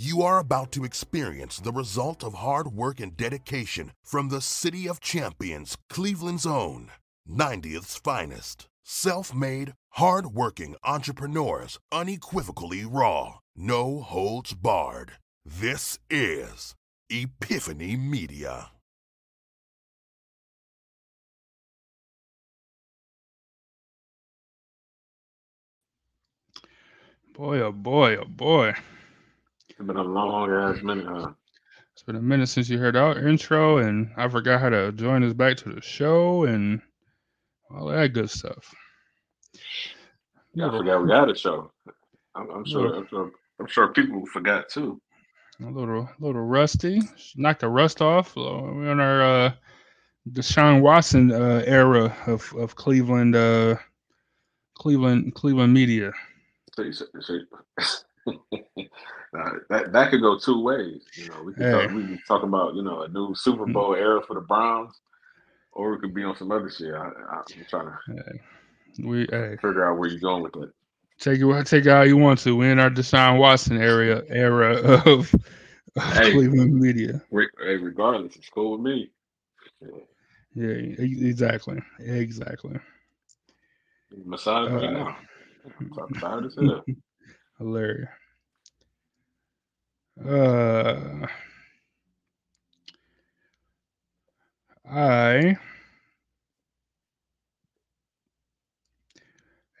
You 0.00 0.22
are 0.22 0.38
about 0.38 0.70
to 0.72 0.84
experience 0.84 1.58
the 1.58 1.72
result 1.72 2.22
of 2.22 2.34
hard 2.34 2.68
work 2.68 3.00
and 3.00 3.16
dedication 3.16 3.92
from 4.04 4.28
the 4.28 4.40
City 4.40 4.88
of 4.88 5.00
Champions, 5.00 5.76
Cleveland's 5.90 6.46
own, 6.46 6.92
90th's 7.28 7.96
finest. 7.96 8.68
Self 8.84 9.34
made, 9.34 9.74
hard 9.90 10.28
working 10.28 10.76
entrepreneurs, 10.84 11.80
unequivocally 11.90 12.84
raw, 12.84 13.40
no 13.56 14.00
holds 14.00 14.54
barred. 14.54 15.12
This 15.44 15.98
is 16.08 16.76
Epiffany 17.10 17.96
Media. 17.96 18.70
Boy, 27.38 27.60
oh 27.60 27.70
boy, 27.70 28.16
oh 28.16 28.24
boy. 28.24 28.74
It's 29.68 29.78
been 29.78 29.96
a 29.96 30.02
long 30.02 30.50
ass 30.50 30.82
minute, 30.82 31.06
huh? 31.06 31.30
It's 31.92 32.02
been 32.02 32.16
a 32.16 32.20
minute 32.20 32.48
since 32.48 32.68
you 32.68 32.78
heard 32.78 32.96
our 32.96 33.16
intro, 33.16 33.78
and 33.78 34.10
I 34.16 34.26
forgot 34.26 34.60
how 34.60 34.70
to 34.70 34.90
join 34.90 35.22
us 35.22 35.34
back 35.34 35.56
to 35.58 35.72
the 35.72 35.80
show 35.80 36.46
and 36.46 36.82
all 37.70 37.86
that 37.86 38.12
good 38.12 38.28
stuff. 38.28 38.74
Yeah, 40.52 40.66
I 40.66 40.78
forgot 40.78 41.04
we 41.04 41.12
had 41.12 41.30
a 41.30 41.36
show. 41.36 41.70
I'm, 42.34 42.50
I'm 42.50 42.64
sure. 42.64 42.96
I'm 42.96 43.06
sure. 43.06 43.30
I'm 43.60 43.68
sure 43.68 43.92
people 43.92 44.26
forgot 44.26 44.68
too. 44.68 45.00
A 45.64 45.70
little, 45.70 46.08
little 46.18 46.42
rusty. 46.42 47.00
Knocked 47.36 47.60
the 47.60 47.68
rust 47.68 48.02
off. 48.02 48.34
We're 48.34 48.90
on 48.90 48.98
our 48.98 49.22
uh, 49.22 49.52
Deshaun 50.32 50.80
Watson 50.80 51.30
uh, 51.30 51.62
era 51.64 52.12
of 52.26 52.52
of 52.58 52.74
Cleveland, 52.74 53.36
uh, 53.36 53.76
Cleveland, 54.74 55.36
Cleveland 55.36 55.72
media. 55.72 56.12
So, 56.78 56.90
so, 56.92 57.06
so 57.20 57.34
uh, 58.28 59.50
that 59.68 59.92
that 59.92 60.10
could 60.10 60.20
go 60.20 60.38
two 60.38 60.62
ways. 60.62 61.02
You 61.16 61.26
know, 61.26 61.42
we 61.42 61.54
could 61.54 61.64
Hey. 61.64 61.70
talk, 61.70 61.90
we 61.90 62.06
could 62.06 62.24
talk 62.24 62.44
about 62.44 62.76
you 62.76 62.82
know 62.82 63.02
a 63.02 63.08
new 63.08 63.34
Super 63.34 63.66
Bowl 63.66 63.96
era 63.96 64.22
for 64.24 64.34
the 64.34 64.42
Browns, 64.42 65.00
or 65.72 65.90
we 65.90 65.98
could 65.98 66.14
be 66.14 66.22
on 66.22 66.36
some 66.36 66.52
other 66.52 66.70
shit. 66.70 66.94
I, 66.94 67.10
I'm 67.32 67.66
trying 67.68 67.86
to 67.86 67.98
Hey, 68.06 68.40
we 69.02 69.26
hey, 69.28 69.56
figure 69.56 69.90
out 69.90 69.98
where 69.98 70.08
you're 70.08 70.20
going 70.20 70.44
with 70.44 70.54
it. 70.56 70.70
take 71.18 71.40
it 71.40 71.66
take 71.66 71.84
it 71.86 71.90
how 71.90 72.02
you 72.02 72.16
want 72.16 72.38
to. 72.40 72.54
We're 72.54 72.70
in 72.70 72.78
our 72.78 72.90
Deshaun 72.90 73.38
Watson 73.38 73.80
area 73.80 74.22
era 74.28 74.76
of. 75.04 75.34
Cleveland 75.98 76.74
media. 76.74 77.20
Re- 77.32 77.48
Hey, 77.60 77.76
regardless, 77.76 78.36
it's 78.36 78.48
cool 78.50 78.72
with 78.72 78.82
me. 78.82 79.10
Yeah. 79.82 79.88
Yeah, 80.54 80.94
exactly, 80.98 81.82
exactly. 81.98 82.78
Massage 84.24 84.72
right 84.72 84.90
Uh, 84.90 85.04
now. 85.04 85.16
I'm 85.80 85.90
tired 86.14 86.44
as 86.46 86.56
hell. 86.56 86.86
Hilarious. 87.58 88.08
Uh, 90.24 91.26
I 94.84 95.56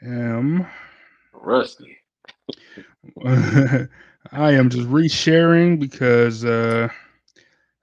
am 0.02 0.66
Rusty. 1.32 1.98
I 3.24 4.52
am 4.52 4.68
just 4.70 4.88
resharing 4.88 5.78
because 5.78 6.44
uh 6.44 6.88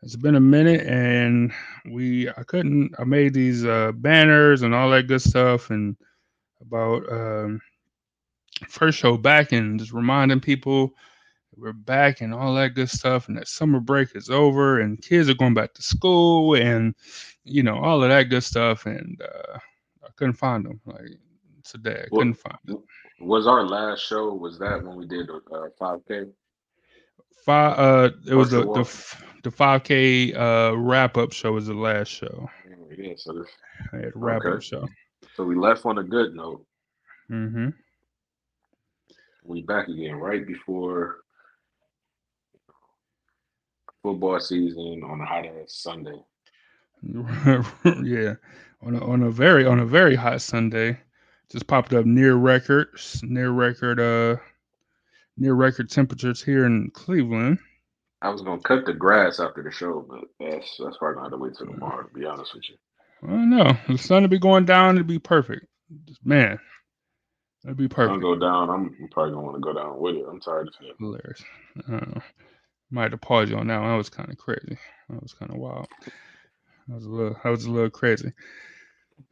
it's 0.01 0.15
been 0.15 0.35
a 0.35 0.39
minute 0.39 0.85
and 0.87 1.51
we 1.91 2.29
I 2.29 2.43
couldn't 2.43 2.93
I 2.99 3.03
made 3.03 3.33
these 3.33 3.65
uh 3.65 3.91
banners 3.93 4.61
and 4.61 4.73
all 4.73 4.89
that 4.91 5.07
good 5.07 5.21
stuff 5.21 5.69
and 5.69 5.95
about 6.61 7.03
um 7.11 7.61
first 8.67 8.97
show 8.97 9.17
back 9.17 9.51
and 9.51 9.79
just 9.79 9.91
reminding 9.91 10.39
people 10.39 10.93
we're 11.57 11.73
back 11.73 12.21
and 12.21 12.33
all 12.33 12.53
that 12.55 12.73
good 12.75 12.89
stuff 12.89 13.27
and 13.27 13.37
that 13.37 13.47
summer 13.47 13.79
break 13.79 14.15
is 14.15 14.29
over 14.29 14.79
and 14.79 15.01
kids 15.01 15.29
are 15.29 15.33
going 15.35 15.53
back 15.53 15.73
to 15.73 15.81
school 15.81 16.55
and 16.55 16.93
you 17.43 17.61
know 17.63 17.77
all 17.77 18.03
of 18.03 18.09
that 18.09 18.23
good 18.23 18.43
stuff 18.43 18.85
and 18.85 19.21
uh 19.21 19.57
I 20.03 20.07
couldn't 20.15 20.33
find 20.33 20.65
them 20.65 20.79
like 20.85 21.17
today 21.63 22.03
I 22.05 22.09
Well, 22.09 22.19
couldn't 22.19 22.35
find 22.35 22.57
them. 22.65 22.83
Was 23.19 23.47
our 23.47 23.65
last 23.65 24.01
show? 24.01 24.33
Was 24.33 24.59
that 24.59 24.81
when 24.83 24.95
we 24.97 25.05
did 25.07 25.29
uh, 25.29 25.69
5K? 25.79 26.31
Five. 27.45 27.77
Uh, 27.77 28.09
it 28.27 28.35
was 28.35 28.49
the 28.51 28.61
the 28.61 28.83
the 29.43 29.51
five 29.51 29.83
K 29.83 30.33
uh 30.33 30.71
wrap 30.73 31.17
up 31.17 31.31
show 31.31 31.51
was 31.53 31.67
the 31.67 31.73
last 31.73 32.09
show. 32.09 32.49
Yeah, 32.97 33.13
so 33.17 33.33
this, 33.33 33.47
I 33.93 33.97
had 33.97 34.05
a 34.15 34.17
wrap 34.17 34.47
up 34.47 34.59
Okay. 34.59 34.61
show. 34.61 34.87
so 35.35 35.43
we 35.43 35.55
left 35.55 35.85
on 35.85 35.97
a 35.97 36.03
good 36.03 36.33
note. 36.35 36.65
Mm-hmm. 37.31 37.69
We 39.45 39.61
back 39.61 39.87
again 39.87 40.15
right 40.15 40.45
before 40.45 41.17
football 44.01 44.39
season 44.39 45.03
on 45.03 45.21
a 45.21 45.25
hot 45.25 45.45
ass 45.45 45.67
Sunday. 45.67 46.19
yeah, 48.03 48.35
on 48.81 48.95
a, 48.95 49.05
on 49.05 49.23
a 49.23 49.29
very 49.29 49.65
on 49.65 49.79
a 49.79 49.85
very 49.85 50.15
hot 50.15 50.41
Sunday, 50.41 50.99
just 51.51 51.67
popped 51.67 51.93
up 51.93 52.05
near 52.05 52.35
record 52.35 52.87
near 53.21 53.51
record 53.51 53.99
uh 53.99 54.37
near 55.37 55.53
record 55.53 55.89
temperatures 55.89 56.41
here 56.41 56.65
in 56.65 56.89
Cleveland. 56.91 57.59
I 58.21 58.29
was 58.29 58.41
gonna 58.41 58.61
cut 58.61 58.85
the 58.85 58.93
grass 58.93 59.39
after 59.39 59.61
the 59.61 59.71
show, 59.71 60.05
but 60.07 60.21
that's 60.39 60.77
that's 60.83 60.97
probably 60.97 61.15
gonna 61.15 61.25
have 61.25 61.31
to 61.31 61.37
wait 61.37 61.53
till 61.55 61.67
tomorrow. 61.67 62.07
To 62.07 62.13
be 62.13 62.25
honest 62.25 62.55
with 62.55 62.69
you, 62.69 62.75
I 63.23 63.27
don't 63.27 63.49
know. 63.49 63.77
The 63.87 63.97
sun 63.97 64.23
will 64.23 64.29
be 64.29 64.39
going 64.39 64.65
down. 64.65 64.95
It'd 64.95 65.07
be 65.07 65.19
perfect. 65.19 65.67
Just, 66.05 66.25
man, 66.25 66.59
it'd 67.65 67.77
be 67.77 67.85
if 67.85 67.91
I'm 67.91 67.95
perfect. 67.95 68.21
gonna 68.23 68.35
go 68.35 68.39
down. 68.39 68.69
I'm 68.69 69.09
probably 69.11 69.33
gonna 69.33 69.45
want 69.45 69.55
to 69.57 69.61
go 69.61 69.73
down 69.73 69.99
with 69.99 70.15
it. 70.15 70.25
I'm 70.29 70.39
tired 70.39 70.67
as 70.69 70.75
hell. 70.79 70.95
Hilarious. 70.99 71.43
Uh, 71.91 72.19
might 72.91 73.01
have 73.03 73.11
to 73.11 73.17
pause 73.17 73.49
you 73.49 73.57
on 73.57 73.67
that 73.67 73.79
one. 73.81 73.89
That 73.91 73.97
was 73.97 74.09
kind 74.09 74.29
of 74.31 74.37
crazy. 74.37 74.77
That 75.09 75.21
was 75.21 75.33
kind 75.33 75.51
of 75.51 75.57
wild. 75.57 75.87
That 76.87 76.95
was 76.95 77.05
a 77.05 77.09
little. 77.09 77.35
That 77.43 77.49
was 77.49 77.65
a 77.65 77.71
little 77.71 77.89
crazy. 77.89 78.31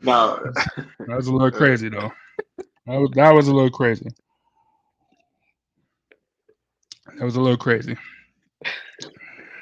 No, 0.01 0.39
That 0.99 1.15
was 1.15 1.27
a 1.27 1.31
little 1.33 1.51
crazy 1.57 1.89
though. 1.89 2.11
That 2.85 2.99
was, 2.99 3.09
that 3.15 3.31
was 3.31 3.47
a 3.47 3.53
little 3.53 3.69
crazy. 3.69 4.09
That 7.17 7.23
was 7.25 7.35
a 7.35 7.41
little 7.41 7.57
crazy. 7.57 7.95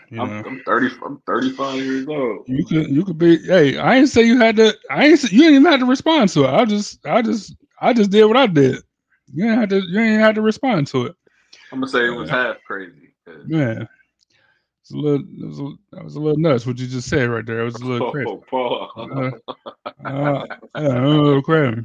You 0.09 0.21
I'm, 0.21 0.45
I'm 0.45 0.61
30. 0.65 0.89
I'm 1.05 1.21
35 1.25 1.75
years 1.77 2.07
old. 2.07 2.43
you 2.47 2.65
could 2.65 2.89
you 2.89 3.05
could 3.05 3.17
be. 3.17 3.37
Hey, 3.45 3.77
I 3.77 3.95
didn't 3.95 4.09
say 4.09 4.23
you 4.23 4.39
had 4.39 4.57
to. 4.57 4.73
I 4.89 5.05
ain't. 5.07 5.19
say- 5.19 5.29
You 5.35 5.43
didn't 5.43 5.55
even 5.61 5.71
have 5.71 5.79
to 5.79 5.85
respond 5.85 6.29
to 6.31 6.43
it. 6.45 6.49
I 6.49 6.65
just. 6.65 7.05
I 7.05 7.21
just. 7.21 7.55
I 7.81 7.93
just 7.93 8.11
did 8.11 8.25
what 8.25 8.37
I 8.37 8.47
did. 8.47 8.77
You 9.33 9.43
didn't 9.45 9.59
have 9.59 9.69
to. 9.69 9.75
You 9.81 9.99
didn't 9.99 10.19
have 10.19 10.35
to 10.35 10.41
respond 10.41 10.87
to 10.87 11.07
it. 11.07 11.15
I'm 11.71 11.79
gonna 11.79 11.91
say 11.91 12.05
it 12.05 12.11
was 12.11 12.29
half 12.29 12.57
crazy. 12.65 13.13
it's 14.81 14.91
a 14.91 14.95
little. 14.97 15.25
It 15.25 15.47
was 15.47 15.59
a, 15.59 15.71
that 15.91 16.03
was 16.03 16.15
a 16.15 16.19
little 16.19 16.37
nuts. 16.39 16.65
What 16.65 16.77
you 16.79 16.87
just 16.87 17.09
said 17.09 17.29
right 17.29 17.45
there. 17.45 17.61
It 17.61 17.65
was 17.65 17.75
a 17.75 17.85
little 17.85 18.11
crazy. 18.11 18.29
Oh, 18.29 18.43
Paul. 18.49 18.91
Uh, 18.95 19.31
Uh, 20.05 20.45
yeah, 20.75 20.99
a 20.99 21.07
little 21.07 21.41
crazy. 21.41 21.81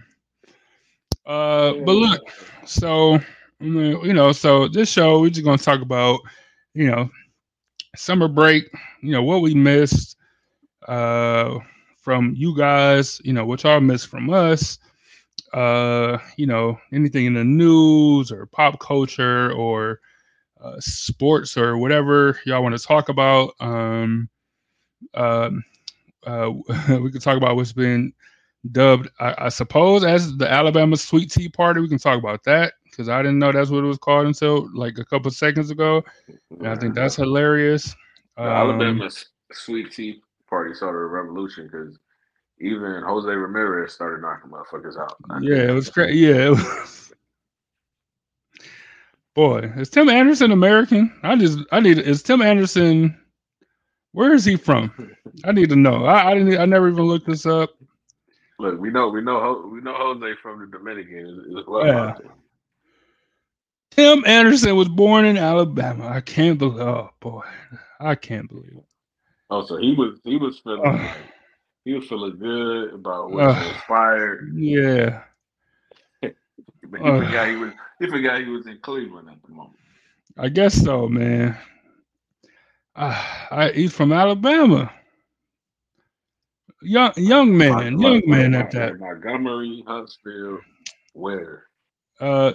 Uh, 1.24 1.72
but 1.84 1.92
look, 1.92 2.20
so 2.64 3.14
I 3.60 3.64
mean, 3.64 4.00
you 4.04 4.12
know, 4.12 4.32
so 4.32 4.68
this 4.68 4.90
show 4.90 5.20
we're 5.20 5.30
just 5.30 5.44
gonna 5.44 5.58
talk 5.58 5.80
about, 5.80 6.20
you 6.74 6.90
know, 6.90 7.10
summer 7.96 8.28
break. 8.28 8.64
You 9.02 9.12
know 9.12 9.22
what 9.22 9.42
we 9.42 9.54
missed 9.54 10.16
uh, 10.88 11.58
from 11.98 12.34
you 12.36 12.56
guys. 12.56 13.20
You 13.24 13.32
know 13.32 13.44
what 13.46 13.62
y'all 13.64 13.80
missed 13.80 14.08
from 14.08 14.30
us. 14.30 14.78
Uh, 15.52 16.18
you 16.36 16.46
know 16.46 16.78
anything 16.92 17.26
in 17.26 17.34
the 17.34 17.44
news 17.44 18.32
or 18.32 18.46
pop 18.46 18.78
culture 18.80 19.52
or 19.52 20.00
uh, 20.60 20.76
sports 20.80 21.56
or 21.56 21.76
whatever 21.78 22.38
y'all 22.44 22.62
want 22.62 22.76
to 22.76 22.84
talk 22.84 23.08
about. 23.08 23.54
Um, 23.60 24.28
um, 25.14 25.64
uh, 26.26 26.50
we 26.88 27.10
can 27.10 27.20
talk 27.20 27.36
about 27.36 27.56
what's 27.56 27.72
been 27.72 28.12
dubbed, 28.72 29.08
I, 29.20 29.34
I 29.38 29.48
suppose, 29.48 30.04
as 30.04 30.36
the 30.36 30.50
Alabama 30.50 30.96
Sweet 30.96 31.30
Tea 31.30 31.48
Party. 31.48 31.80
We 31.80 31.88
can 31.88 31.98
talk 31.98 32.18
about 32.18 32.42
that 32.44 32.74
because 32.84 33.08
I 33.08 33.22
didn't 33.22 33.38
know 33.38 33.52
that's 33.52 33.70
what 33.70 33.84
it 33.84 33.86
was 33.86 33.98
called 33.98 34.26
until 34.26 34.68
like 34.74 34.98
a 34.98 35.04
couple 35.04 35.30
seconds 35.30 35.70
ago. 35.70 36.02
And 36.50 36.68
I 36.68 36.76
think 36.76 36.94
that's 36.94 37.16
hilarious. 37.16 37.94
Um, 38.36 38.46
Alabama's 38.46 39.26
sweet 39.52 39.92
tea 39.92 40.22
party 40.48 40.74
started 40.74 40.98
a 40.98 41.06
revolution 41.06 41.66
because 41.66 41.98
even 42.58 43.02
Jose 43.02 43.28
Ramirez 43.28 43.92
started 43.92 44.22
knocking 44.22 44.50
motherfuckers 44.50 44.98
out. 44.98 45.16
I 45.30 45.38
yeah, 45.40 45.70
it 45.70 45.72
was 45.72 45.90
great. 45.90 46.14
Yeah, 46.14 46.50
was. 46.50 47.02
Boy, 49.34 49.70
is 49.76 49.90
Tim 49.90 50.08
Anderson 50.08 50.50
American? 50.50 51.12
I 51.22 51.36
just, 51.36 51.58
I 51.70 51.80
need. 51.80 51.98
Is 51.98 52.22
Tim 52.22 52.40
Anderson? 52.40 53.18
Where 54.12 54.32
is 54.32 54.46
he 54.46 54.56
from? 54.56 55.14
I 55.44 55.52
need 55.52 55.68
to 55.68 55.76
know. 55.76 56.06
I, 56.06 56.30
I 56.30 56.34
didn't. 56.34 56.58
I 56.58 56.64
never 56.64 56.88
even 56.88 57.04
looked 57.04 57.26
this 57.26 57.44
up. 57.44 57.70
Look, 58.58 58.80
we 58.80 58.90
know, 58.90 59.08
we 59.08 59.20
know, 59.20 59.68
we 59.70 59.82
know 59.82 59.94
Jose 59.94 60.34
from 60.42 60.60
the 60.60 60.66
Dominican. 60.66 61.44
Is, 61.50 61.58
is 61.58 61.64
Yeah. 61.84 62.14
Tim 63.90 64.24
Anderson 64.26 64.76
was 64.76 64.88
born 64.88 65.26
in 65.26 65.36
Alabama. 65.36 66.08
I 66.08 66.22
can't 66.22 66.58
believe. 66.58 66.80
Oh 66.80 67.10
boy, 67.20 67.44
I 68.00 68.14
can't 68.14 68.48
believe 68.48 68.72
it. 68.76 68.84
Oh, 69.50 69.64
so 69.64 69.76
he 69.76 69.94
was, 69.94 70.18
he 70.24 70.36
was 70.36 70.58
feeling, 70.60 70.80
Ugh. 70.84 70.94
like, 70.94 71.16
he 71.86 71.94
was 71.94 72.08
feeling 72.08 72.38
good 72.38 72.94
about 72.94 73.32
what 73.32 73.50
Ugh. 73.50 73.58
inspired. 73.58 74.52
Yeah, 74.54 75.22
But 76.90 77.02
he 77.02 77.12
Ugh. 77.12 77.16
forgot 77.16 77.48
he 77.48 77.56
was, 77.56 77.72
he 78.00 78.06
forgot 78.08 78.40
he 78.40 78.48
was 78.48 78.66
in 78.66 78.78
Cleveland 78.82 79.30
at 79.30 79.42
the 79.42 79.50
moment. 79.52 79.78
I 80.38 80.48
guess 80.48 80.74
so, 80.84 81.08
man. 81.08 81.56
Uh, 82.96 83.24
I, 83.50 83.70
he's 83.74 83.92
from 83.94 84.12
Alabama. 84.12 84.92
Young 86.82 87.12
young 87.16 87.56
man, 87.56 87.98
young 88.00 88.22
man 88.26 88.54
at 88.54 88.70
that. 88.72 88.96
Montgomery, 88.98 89.84
Huntsville, 89.86 90.60
where? 91.14 91.64
Uh, 92.20 92.52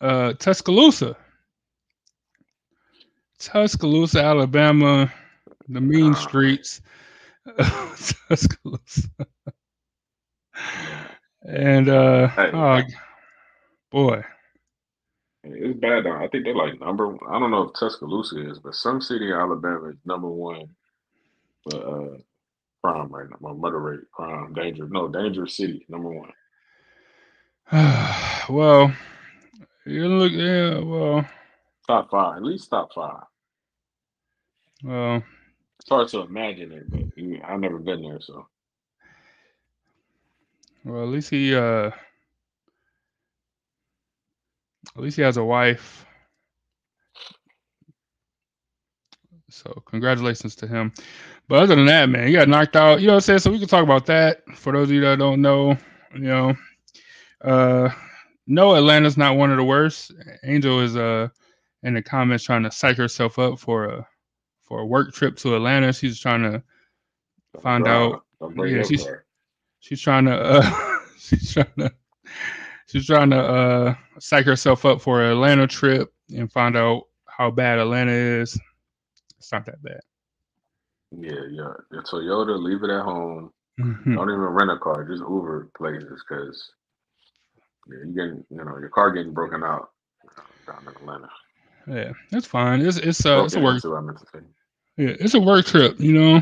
uh, 0.00 0.32
Tuscaloosa. 0.34 1.16
Tuscaloosa, 3.38 4.22
Alabama, 4.22 5.12
the 5.68 5.80
mean 5.80 6.14
uh, 6.14 6.30
Tuscaloosa. 8.28 9.08
and 11.48 11.88
uh, 11.88 12.28
hey, 12.28 12.50
oh, 12.52 12.82
boy. 13.90 14.24
It's 15.44 15.78
bad 15.78 16.04
though. 16.04 16.16
I 16.16 16.28
think 16.28 16.44
they're 16.44 16.56
like 16.56 16.80
number. 16.80 17.16
I 17.28 17.38
don't 17.38 17.50
know 17.50 17.62
if 17.62 17.74
Tuscaloosa 17.78 18.50
is, 18.50 18.58
but 18.58 18.74
some 18.74 19.00
city 19.00 19.26
in 19.26 19.32
Alabama 19.32 19.90
is 19.90 19.96
number 20.04 20.28
one. 20.28 20.68
But 21.64 21.76
uh, 21.76 22.16
crime 22.82 23.08
right 23.08 23.28
now. 23.30 23.36
My 23.40 23.52
murder 23.52 23.80
rate, 23.80 24.00
crime, 24.12 24.54
danger. 24.54 24.88
No, 24.88 25.08
dangerous 25.08 25.56
city, 25.56 25.86
number 25.88 26.10
one. 26.10 26.32
well, 28.48 28.92
you 29.84 30.08
look, 30.08 30.32
yeah, 30.32 30.78
well, 30.78 31.28
top 31.86 32.10
five, 32.10 32.36
at 32.36 32.42
least 32.42 32.70
top 32.70 32.92
five. 32.92 33.24
Well, 34.82 35.22
it's 35.80 35.88
hard 35.90 36.08
to 36.08 36.20
imagine 36.20 36.72
it, 36.72 36.90
but 36.90 37.48
I've 37.48 37.60
never 37.60 37.78
been 37.78 38.02
there, 38.02 38.20
so. 38.20 38.46
Well, 40.84 41.02
at 41.02 41.08
least 41.08 41.30
he, 41.30 41.54
uh, 41.54 41.88
at 41.88 41.92
least 45.02 45.16
he 45.16 45.22
has 45.22 45.36
a 45.36 45.44
wife. 45.44 46.06
So 49.50 49.82
congratulations 49.86 50.54
to 50.56 50.66
him. 50.66 50.92
But 51.48 51.62
other 51.62 51.76
than 51.76 51.86
that, 51.86 52.08
man, 52.08 52.26
he 52.26 52.32
got 52.32 52.48
knocked 52.48 52.76
out. 52.76 53.00
You 53.00 53.06
know 53.06 53.14
what 53.14 53.18
I'm 53.18 53.22
saying? 53.22 53.38
So 53.40 53.52
we 53.52 53.58
can 53.58 53.68
talk 53.68 53.82
about 53.84 54.06
that. 54.06 54.42
For 54.56 54.72
those 54.72 54.88
of 54.88 54.94
you 54.94 55.00
that 55.02 55.18
don't 55.18 55.40
know, 55.42 55.76
you 56.14 56.20
know, 56.20 56.54
uh 57.44 57.90
no, 58.46 58.76
Atlanta's 58.76 59.16
not 59.16 59.36
one 59.36 59.50
of 59.50 59.56
the 59.56 59.64
worst. 59.64 60.12
Angel 60.44 60.80
is 60.80 60.96
uh 60.96 61.28
in 61.82 61.94
the 61.94 62.02
comments 62.02 62.44
trying 62.44 62.62
to 62.64 62.70
psych 62.70 62.96
herself 62.96 63.38
up 63.38 63.58
for 63.58 63.84
a 63.86 64.08
for 64.66 64.80
a 64.80 64.86
work 64.86 65.12
trip 65.14 65.36
to 65.38 65.56
Atlanta. 65.56 65.92
She's 65.92 66.18
trying 66.18 66.42
to 66.42 66.62
find 67.62 67.86
out. 67.86 68.24
Yeah, 68.56 68.82
she's 68.82 69.06
she's 69.80 70.00
trying 70.00 70.26
to 70.26 70.32
uh 70.32 70.98
she's 71.18 71.52
trying 71.52 71.72
to 71.78 71.92
she's 72.86 73.06
trying 73.06 73.30
to 73.30 73.38
uh 73.38 73.94
psych 74.18 74.46
herself 74.46 74.84
up 74.84 75.00
for 75.00 75.22
an 75.22 75.32
Atlanta 75.32 75.66
trip 75.66 76.12
and 76.30 76.52
find 76.52 76.76
out 76.76 77.04
how 77.26 77.50
bad 77.50 77.78
Atlanta 77.78 78.12
is. 78.12 78.58
It's 79.38 79.52
not 79.52 79.64
that 79.66 79.82
bad. 79.82 80.00
Yeah, 81.12 81.46
yeah. 81.50 81.72
The 81.90 81.98
Toyota, 81.98 82.60
leave 82.60 82.82
it 82.82 82.90
at 82.90 83.04
home. 83.04 83.52
Mm-hmm. 83.80 84.14
Don't 84.14 84.30
even 84.30 84.40
rent 84.40 84.70
a 84.70 84.78
car. 84.78 85.04
Just 85.04 85.20
Uber 85.20 85.70
places 85.76 86.24
because 86.28 86.72
yeah, 87.88 87.98
you 88.06 88.14
getting 88.14 88.44
you 88.50 88.64
know 88.64 88.78
your 88.78 88.88
car 88.88 89.12
getting 89.12 89.32
broken 89.32 89.62
out 89.62 89.90
down 90.66 90.82
in 90.82 90.88
Atlanta. 90.88 91.28
Yeah, 91.86 92.12
that's 92.30 92.46
fine. 92.46 92.80
It's 92.80 92.96
it's 92.96 93.24
uh 93.24 93.44
it's 93.44 93.54
a 93.54 93.60
work. 93.60 93.82
Yeah, 94.96 95.14
it's 95.20 95.34
a 95.34 95.40
work 95.40 95.66
trip. 95.66 96.00
You 96.00 96.12
know, 96.12 96.40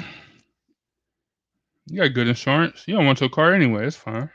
you 1.86 2.02
got 2.02 2.14
good 2.14 2.28
insurance. 2.28 2.84
You 2.86 2.94
don't 2.94 3.06
want 3.06 3.20
your 3.20 3.30
car 3.30 3.52
anyway. 3.52 3.86
It's 3.86 3.96
fine. 3.96 4.30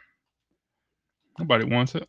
Nobody 1.40 1.66
wants 1.66 1.96
it. 1.96 2.08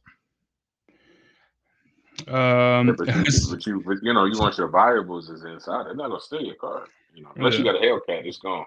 Um, 2.28 2.88
yeah, 2.88 2.94
but, 2.98 3.06
you, 3.06 3.14
but, 3.50 3.66
you, 3.66 3.82
but 3.86 3.96
you 4.02 4.12
know, 4.12 4.26
you 4.26 4.38
want 4.38 4.58
your 4.58 4.68
valuables 4.68 5.30
is 5.30 5.44
inside. 5.44 5.86
They're 5.86 5.94
not 5.94 6.08
gonna 6.08 6.20
steal 6.20 6.42
your 6.42 6.56
car. 6.56 6.86
You 7.14 7.22
know, 7.22 7.30
unless 7.36 7.54
yeah. 7.54 7.58
you 7.58 7.64
got 7.64 7.76
a 7.76 7.78
Hellcat, 7.78 8.26
it's 8.26 8.38
gone. 8.38 8.66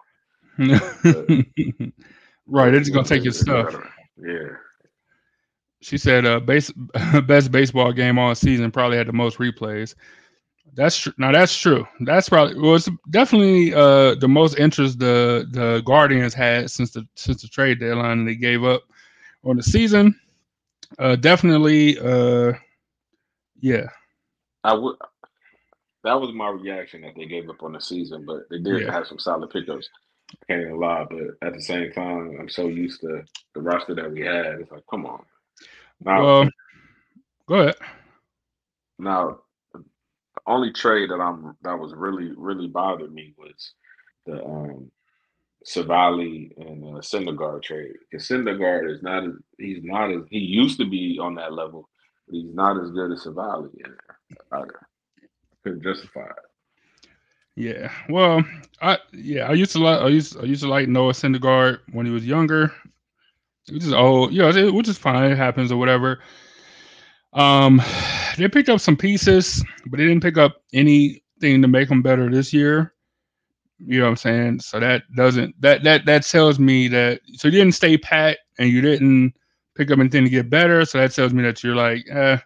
right, 2.47 2.71
they're 2.71 2.79
just 2.79 2.93
gonna 2.93 3.07
take 3.07 3.23
your 3.23 3.33
stuff. 3.33 3.75
Yeah. 4.15 4.49
She 5.81 5.97
said, 5.97 6.23
uh, 6.23 6.39
base, 6.39 6.71
best 7.25 7.51
baseball 7.51 7.91
game 7.91 8.19
all 8.19 8.35
season 8.35 8.69
probably 8.69 8.95
had 8.95 9.07
the 9.07 9.11
most 9.11 9.39
replays. 9.39 9.95
That's 10.75 10.97
true. 10.97 11.13
Now 11.17 11.31
that's 11.31 11.55
true. 11.55 11.85
That's 12.01 12.29
probably 12.29 12.59
well, 12.59 12.75
it's 12.75 12.89
definitely 13.11 13.73
uh 13.73 14.15
the 14.15 14.27
most 14.27 14.57
interest 14.57 14.99
the 14.99 15.47
the 15.51 15.81
Guardians 15.85 16.33
had 16.33 16.71
since 16.71 16.91
the 16.91 17.07
since 17.15 17.41
the 17.41 17.47
trade 17.47 17.79
deadline 17.79 18.25
they 18.25 18.35
gave 18.35 18.63
up 18.63 18.83
on 19.43 19.57
the 19.57 19.63
season. 19.63 20.19
Uh, 20.97 21.15
definitely. 21.15 21.99
Uh, 21.99 22.53
yeah. 23.59 23.87
I 24.63 24.73
would 24.73 24.95
that 26.03 26.19
was 26.19 26.33
my 26.33 26.49
reaction 26.49 27.01
that 27.01 27.15
they 27.15 27.25
gave 27.25 27.49
up 27.49 27.63
on 27.63 27.73
the 27.73 27.79
season, 27.79 28.25
but 28.25 28.49
they 28.49 28.59
did 28.59 28.81
yeah. 28.81 28.91
have 28.91 29.07
some 29.07 29.19
solid 29.19 29.49
pickups. 29.49 29.87
I 30.31 30.45
can't 30.47 30.61
even 30.61 30.79
lie, 30.79 31.05
but 31.09 31.47
at 31.47 31.53
the 31.53 31.61
same 31.61 31.91
time, 31.91 32.37
I'm 32.39 32.49
so 32.49 32.67
used 32.67 33.01
to 33.01 33.23
the 33.53 33.61
roster 33.61 33.95
that 33.95 34.11
we 34.11 34.21
had. 34.21 34.59
It's 34.59 34.71
like, 34.71 34.83
come 34.89 35.05
on. 35.05 35.23
Now, 36.01 36.23
well, 36.23 36.49
go 37.47 37.55
ahead. 37.55 37.75
Now, 38.99 39.39
only 40.47 40.71
trade 40.73 41.09
that 41.09 41.21
I'm 41.21 41.55
that 41.61 41.77
was 41.79 41.93
really 41.93 42.31
really 42.35 42.67
bothered 42.67 43.13
me 43.13 43.33
was 43.37 43.73
the 44.25 44.43
um 44.43 44.91
Civale 45.65 46.51
and 46.57 46.83
uh, 46.83 46.99
Syndergaard 46.99 47.63
trade. 47.63 47.93
Because 48.11 48.27
Syndergaard 48.27 48.91
is 48.91 49.01
not 49.01 49.23
as 49.23 49.33
he's 49.57 49.83
not 49.83 50.11
as 50.11 50.23
he 50.29 50.39
used 50.39 50.77
to 50.79 50.89
be 50.89 51.19
on 51.21 51.35
that 51.35 51.53
level, 51.53 51.89
but 52.27 52.35
he's 52.35 52.53
not 52.53 52.81
as 52.81 52.91
good 52.91 53.11
as 53.11 53.23
Civale 53.23 53.69
either 53.79 54.79
couldn't 55.63 55.83
justify 55.83 56.25
it. 56.25 57.09
Yeah, 57.55 57.91
well, 58.09 58.43
I 58.81 58.97
yeah, 59.13 59.47
I 59.47 59.53
used 59.53 59.71
to 59.73 59.79
like 59.79 60.01
I 60.01 60.07
used 60.07 60.39
I 60.39 60.43
used 60.43 60.63
to 60.63 60.67
like 60.67 60.87
Noah 60.87 61.13
Syndergaard 61.13 61.79
when 61.91 62.05
he 62.05 62.11
was 62.11 62.25
younger. 62.25 62.73
Which 63.71 63.83
is 63.83 63.93
old, 63.93 64.33
you 64.33 64.41
know, 64.41 64.71
which 64.73 64.89
is 64.89 64.97
fine. 64.97 65.31
It 65.31 65.37
happens 65.37 65.71
or 65.71 65.77
whatever. 65.77 66.19
Um, 67.33 67.81
they 68.37 68.47
picked 68.47 68.69
up 68.69 68.79
some 68.79 68.97
pieces, 68.97 69.63
but 69.87 69.97
they 69.97 70.05
didn't 70.05 70.23
pick 70.23 70.37
up 70.37 70.61
anything 70.73 71.61
to 71.61 71.67
make 71.67 71.89
them 71.89 72.01
better 72.01 72.29
this 72.29 72.53
year. 72.53 72.93
You 73.85 73.99
know 73.99 74.05
what 74.05 74.11
I'm 74.11 74.15
saying? 74.17 74.59
So 74.61 74.79
that 74.79 75.03
doesn't 75.15 75.59
that 75.61 75.83
that 75.83 76.05
that 76.05 76.23
tells 76.23 76.59
me 76.59 76.87
that 76.89 77.19
so 77.33 77.47
you 77.47 77.57
didn't 77.59 77.73
stay 77.73 77.97
pat 77.97 78.37
and 78.57 78.69
you 78.69 78.81
didn't 78.81 79.33
pick 79.75 79.91
up 79.91 79.99
anything 79.99 80.23
to 80.23 80.29
get 80.29 80.49
better. 80.49 80.85
So 80.85 80.99
that 80.99 81.13
tells 81.13 81.33
me 81.33 81.43
that 81.43 81.63
you're 81.63 81.75
like, 81.75 82.05
eh, 82.09 82.37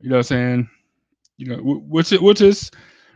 you 0.00 0.10
know 0.10 0.16
what 0.16 0.18
I'm 0.18 0.22
saying? 0.24 0.68
you 1.42 1.46
know, 1.46 1.62
which 1.62 2.10
which 2.12 2.40
is 2.40 2.70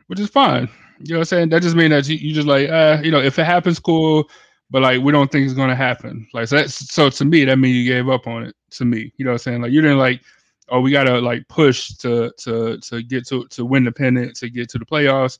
which 0.09 0.21
is 0.21 0.29
fine. 0.29 0.69
You 1.00 1.15
know 1.15 1.19
what 1.19 1.21
I'm 1.21 1.25
saying? 1.26 1.49
That 1.50 1.62
just 1.62 1.76
means 1.76 1.91
that 1.91 2.09
you, 2.09 2.17
you 2.17 2.35
just 2.35 2.47
like, 2.47 2.69
uh, 2.69 2.99
you 3.03 3.11
know, 3.11 3.21
if 3.21 3.38
it 3.38 3.45
happens, 3.45 3.79
cool. 3.79 4.29
But 4.71 4.83
like, 4.83 5.00
we 5.00 5.12
don't 5.12 5.31
think 5.31 5.45
it's 5.45 5.55
gonna 5.55 5.76
happen. 5.76 6.26
Like, 6.33 6.49
so 6.49 6.57
that's 6.57 6.93
so 6.93 7.09
to 7.11 7.25
me, 7.25 7.45
that 7.45 7.59
means 7.59 7.76
you 7.76 7.85
gave 7.85 8.09
up 8.09 8.26
on 8.26 8.45
it. 8.45 8.57
To 8.73 8.85
me, 8.85 9.12
you 9.17 9.25
know 9.25 9.31
what 9.31 9.35
I'm 9.35 9.38
saying? 9.38 9.62
Like, 9.62 9.73
you 9.73 9.81
didn't 9.81 9.99
like, 9.99 10.23
oh, 10.69 10.81
we 10.81 10.91
gotta 10.91 11.21
like 11.21 11.47
push 11.49 11.95
to 11.97 12.33
to 12.39 12.79
to 12.79 13.03
get 13.03 13.27
to 13.29 13.47
to 13.49 13.65
win 13.65 13.85
the 13.85 13.93
pennant, 13.93 14.37
to 14.37 14.51
get 14.51 14.69
to 14.71 14.79
the 14.79 14.87
playoffs, 14.87 15.39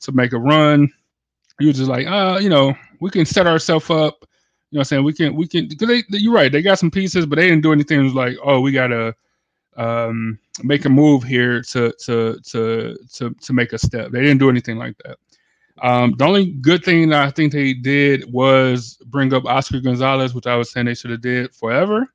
to 0.00 0.12
make 0.12 0.32
a 0.32 0.38
run. 0.38 0.88
You 1.60 1.68
were 1.68 1.72
just 1.72 1.88
like, 1.88 2.06
uh, 2.06 2.38
you 2.40 2.48
know, 2.48 2.74
we 3.00 3.10
can 3.10 3.24
set 3.24 3.46
ourselves 3.46 3.90
up. 3.90 4.18
You 4.70 4.76
know 4.76 4.80
what 4.80 4.80
I'm 4.80 4.84
saying? 4.84 5.04
We 5.04 5.12
can 5.12 5.34
we 5.34 5.48
can 5.48 5.68
because 5.68 5.88
they, 5.88 6.04
you're 6.10 6.34
right. 6.34 6.52
They 6.52 6.62
got 6.62 6.78
some 6.78 6.90
pieces, 6.90 7.26
but 7.26 7.36
they 7.36 7.48
didn't 7.48 7.62
do 7.62 7.72
anything 7.72 8.00
It 8.00 8.04
was 8.04 8.14
like, 8.14 8.36
oh, 8.42 8.60
we 8.60 8.72
gotta 8.72 9.14
um, 9.76 10.38
make 10.62 10.84
a 10.84 10.88
move 10.88 11.22
here 11.22 11.62
to 11.62 11.92
to 12.04 12.38
to 12.46 12.98
to 13.14 13.30
to 13.34 13.52
make 13.52 13.72
a 13.72 13.78
step. 13.78 14.10
They 14.10 14.20
didn't 14.20 14.38
do 14.38 14.50
anything 14.50 14.76
like 14.76 14.96
that. 15.04 15.16
Um, 15.80 16.14
the 16.18 16.24
only 16.24 16.46
good 16.46 16.84
thing 16.84 17.08
that 17.10 17.26
I 17.26 17.30
think 17.30 17.52
they 17.52 17.72
did 17.72 18.30
was 18.32 18.98
bring 19.06 19.32
up 19.32 19.44
Oscar 19.44 19.80
Gonzalez, 19.80 20.34
which 20.34 20.46
I 20.46 20.56
was 20.56 20.70
saying 20.70 20.86
they 20.86 20.94
should 20.94 21.12
have 21.12 21.20
did 21.20 21.54
forever. 21.54 22.12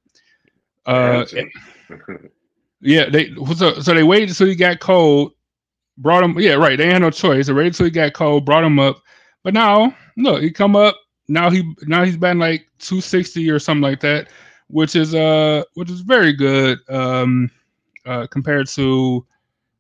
Uh, 0.86 1.26
yeah, 2.84 3.10
they 3.10 3.34
so, 3.56 3.80
so 3.80 3.94
they 3.94 4.04
waited 4.04 4.30
until 4.30 4.48
he 4.48 4.56
got 4.56 4.80
cold, 4.80 5.34
brought 5.98 6.24
him. 6.24 6.40
Yeah, 6.40 6.54
right. 6.54 6.78
They 6.78 6.92
had 6.92 7.02
no 7.02 7.10
choice. 7.10 7.48
They 7.48 7.54
waited 7.54 7.74
until 7.74 7.86
he 7.86 7.92
got 7.92 8.14
cold, 8.14 8.46
brought 8.46 8.64
him 8.64 8.80
up. 8.80 9.02
But 9.44 9.54
now, 9.54 9.96
look, 10.18 10.42
he 10.42 10.52
come 10.52 10.76
up. 10.76 10.96
Now 11.28 11.50
he 11.50 11.74
now 11.84 12.04
he's 12.04 12.18
batting 12.18 12.40
like 12.40 12.68
260 12.80 13.50
or 13.50 13.60
something 13.60 13.82
like 13.82 14.02
that 14.02 14.30
which 14.68 14.96
is 14.96 15.14
uh 15.14 15.64
which 15.76 15.90
is 15.90 16.02
very 16.02 16.34
good 16.34 16.80
um 16.90 17.50
uh 18.06 18.26
compared 18.28 18.68
to 18.68 19.26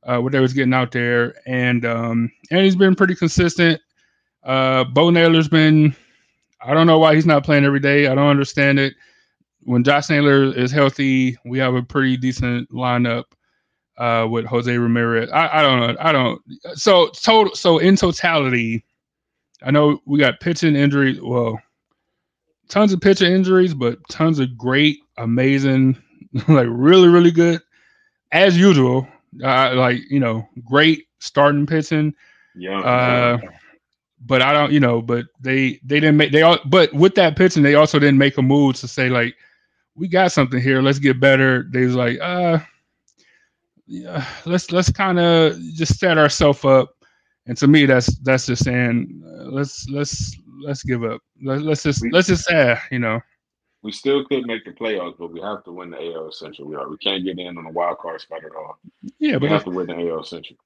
uh 0.03 0.19
what 0.19 0.31
they 0.31 0.39
was 0.39 0.53
getting 0.53 0.73
out 0.73 0.91
there 0.91 1.35
and 1.47 1.83
um 1.85 2.31
and 2.51 2.61
he's 2.61 2.75
been 2.75 2.95
pretty 2.95 3.15
consistent 3.15 3.81
uh 4.43 4.83
bo 4.83 5.09
naylor's 5.09 5.47
been 5.47 5.95
i 6.61 6.73
don't 6.73 6.87
know 6.87 6.99
why 6.99 7.15
he's 7.15 7.25
not 7.25 7.43
playing 7.43 7.65
every 7.65 7.79
day 7.79 8.07
i 8.07 8.15
don't 8.15 8.29
understand 8.29 8.79
it 8.79 8.93
when 9.65 9.83
josh 9.83 10.09
naylor 10.09 10.43
is 10.55 10.71
healthy 10.71 11.37
we 11.45 11.57
have 11.59 11.75
a 11.75 11.83
pretty 11.83 12.17
decent 12.17 12.69
lineup 12.71 13.25
uh 13.97 14.27
with 14.29 14.45
jose 14.45 14.77
ramirez 14.77 15.29
i, 15.31 15.59
I 15.59 15.61
don't 15.61 15.79
know 15.79 15.95
i 15.99 16.11
don't 16.11 16.41
so 16.75 17.09
total 17.09 17.53
so 17.55 17.77
in 17.77 17.95
totality 17.95 18.83
i 19.63 19.71
know 19.71 19.99
we 20.05 20.19
got 20.19 20.39
pitching 20.39 20.75
injuries 20.75 21.21
well 21.21 21.59
tons 22.73 22.91
of 22.91 23.01
pitcher 23.01 23.25
injuries, 23.25 23.73
but 23.73 23.97
tons 24.09 24.39
of 24.39 24.57
great, 24.57 24.99
amazing, 25.17 25.95
like 26.47 26.67
really, 26.69 27.07
really 27.07 27.31
good, 27.31 27.61
as 28.31 28.57
usual, 28.57 29.07
Uh, 29.43 29.73
like 29.75 29.99
you 30.09 30.19
know, 30.19 30.47
great 30.63 31.07
starting 31.19 31.65
pitching. 31.65 32.13
Yeah. 32.55 32.79
Uh, 32.79 33.37
but 34.25 34.41
I 34.41 34.53
don't, 34.53 34.71
you 34.71 34.79
know, 34.79 35.01
but 35.01 35.25
they 35.39 35.79
they 35.83 35.99
didn't 35.99 36.17
make 36.17 36.31
they 36.31 36.41
all. 36.43 36.59
But 36.65 36.93
with 36.93 37.15
that 37.15 37.35
pitching, 37.35 37.63
they 37.63 37.75
also 37.75 37.99
didn't 37.99 38.17
make 38.19 38.37
a 38.37 38.41
move 38.41 38.75
to 38.77 38.87
say 38.87 39.09
like, 39.09 39.35
we 39.95 40.07
got 40.07 40.31
something 40.31 40.61
here. 40.61 40.81
Let's 40.81 40.99
get 40.99 41.19
better. 41.19 41.67
They 41.71 41.85
was 41.85 41.95
like, 41.95 42.19
uh, 42.21 42.59
yeah, 43.85 44.25
let's 44.45 44.71
let's 44.71 44.91
kind 44.91 45.19
of 45.19 45.59
just 45.73 45.99
set 45.99 46.17
ourselves 46.17 46.63
up. 46.65 46.95
And 47.45 47.57
to 47.57 47.67
me, 47.67 47.85
that's 47.85 48.17
that's 48.19 48.45
just 48.45 48.63
saying, 48.63 49.21
uh, 49.25 49.45
let's 49.51 49.87
let's 49.89 50.35
let's 50.63 50.83
give 50.83 51.03
up. 51.03 51.21
Let, 51.43 51.61
us 51.65 51.83
just 51.83 52.05
let's 52.11 52.27
just 52.27 52.45
say, 52.45 52.77
you 52.91 52.99
know. 52.99 53.19
We 53.81 53.91
still 53.91 54.23
could 54.25 54.45
make 54.45 54.63
the 54.63 54.71
playoffs, 54.71 55.17
but 55.19 55.33
we 55.33 55.41
have 55.41 55.65
to 55.65 55.73
win 55.73 55.89
the 55.89 56.13
AL 56.13 56.31
Central. 56.31 56.69
We 56.69 56.75
are. 56.75 56.89
We 56.89 56.97
can't 56.97 57.23
get 57.25 57.37
in 57.37 57.57
on 57.57 57.65
a 57.65 57.71
wild 57.71 57.97
card 57.97 58.21
spot 58.21 58.45
at 58.45 58.55
all. 58.55 58.77
Yeah, 59.19 59.33
We 59.33 59.39
but 59.39 59.41
we 59.41 59.49
have 59.49 59.63
to 59.65 59.71
win 59.71 59.87
the 59.87 60.09
AL 60.09 60.23
Central. 60.23 60.57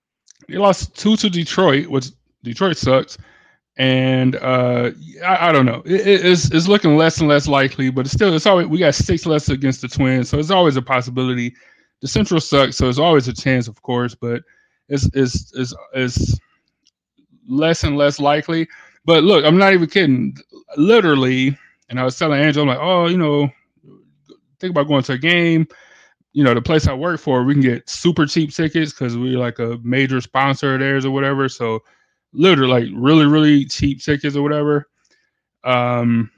they 0.48 0.57
lost 0.57 0.96
two 0.96 1.15
to 1.17 1.29
Detroit, 1.29 1.88
which 1.88 2.12
Detroit 2.43 2.77
sucks. 2.77 3.17
And 3.77 4.36
uh, 4.38 4.91
I, 5.25 5.50
I 5.50 5.51
don't 5.51 5.65
know. 5.65 5.84
It, 5.86 6.01
it- 6.07 6.25
it's 6.25 6.51
it's 6.51 6.67
looking 6.67 6.98
less 6.98 7.19
and 7.19 7.29
less 7.29 7.48
likely, 7.48 7.91
but 7.91 8.05
it's 8.05 8.13
still 8.13 8.34
it's 8.36 8.46
always 8.48 8.67
we 8.67 8.79
got 8.79 8.96
six 8.96 9.25
less 9.25 9.50
against 9.50 9.81
the 9.81 9.88
Twins, 9.88 10.29
so 10.29 10.39
it's 10.39 10.51
always 10.51 10.77
a 10.77 10.81
possibility. 10.81 11.55
The 12.01 12.07
Central 12.07 12.41
sucks, 12.41 12.77
so 12.77 12.89
it's 12.89 13.00
always 13.00 13.27
a 13.27 13.34
chance, 13.34 13.67
of 13.67 13.81
course, 13.84 14.15
but 14.15 14.43
it's 14.89 15.10
it's 15.13 15.51
it's 15.55 15.75
it's 15.93 16.39
less 17.48 17.84
and 17.84 17.98
less 17.98 18.19
likely. 18.19 18.67
But 19.05 19.24
look, 19.24 19.46
I'm 19.46 19.57
not 19.57 19.74
even 19.74 19.89
kidding. 19.89 20.38
Literally, 20.77 21.57
and 21.89 22.00
I 22.00 22.03
was 22.03 22.17
telling 22.17 22.41
Angela, 22.41 22.63
I'm 22.63 22.69
like, 22.69 22.79
oh, 22.81 23.07
you 23.07 23.17
know, 23.17 23.50
think 24.60 24.72
about 24.72 24.88
going 24.88 25.03
to 25.03 25.13
a 25.13 25.17
game. 25.19 25.67
You 26.34 26.43
know, 26.43 26.53
the 26.53 26.62
place 26.62 26.88
I 26.88 26.93
work 26.93 27.19
for, 27.19 27.43
we 27.43 27.53
can 27.55 27.62
get 27.63 27.89
super 27.89 28.25
cheap 28.27 28.53
tickets 28.53 28.91
because 28.93 29.17
we're 29.17 29.39
like 29.39 29.60
a 29.60 29.79
major 29.84 30.22
sponsor 30.22 30.75
of 30.75 30.81
theirs 30.81 31.05
or 31.05 31.12
whatever. 31.12 31.50
So 31.50 31.84
literally 32.34 32.72
like 32.86 32.89
really, 32.96 33.25
really 33.25 33.65
cheap 33.65 34.01
tickets 34.01 34.36
or 34.36 34.43
whatever. 34.43 34.88
Um 35.63 36.31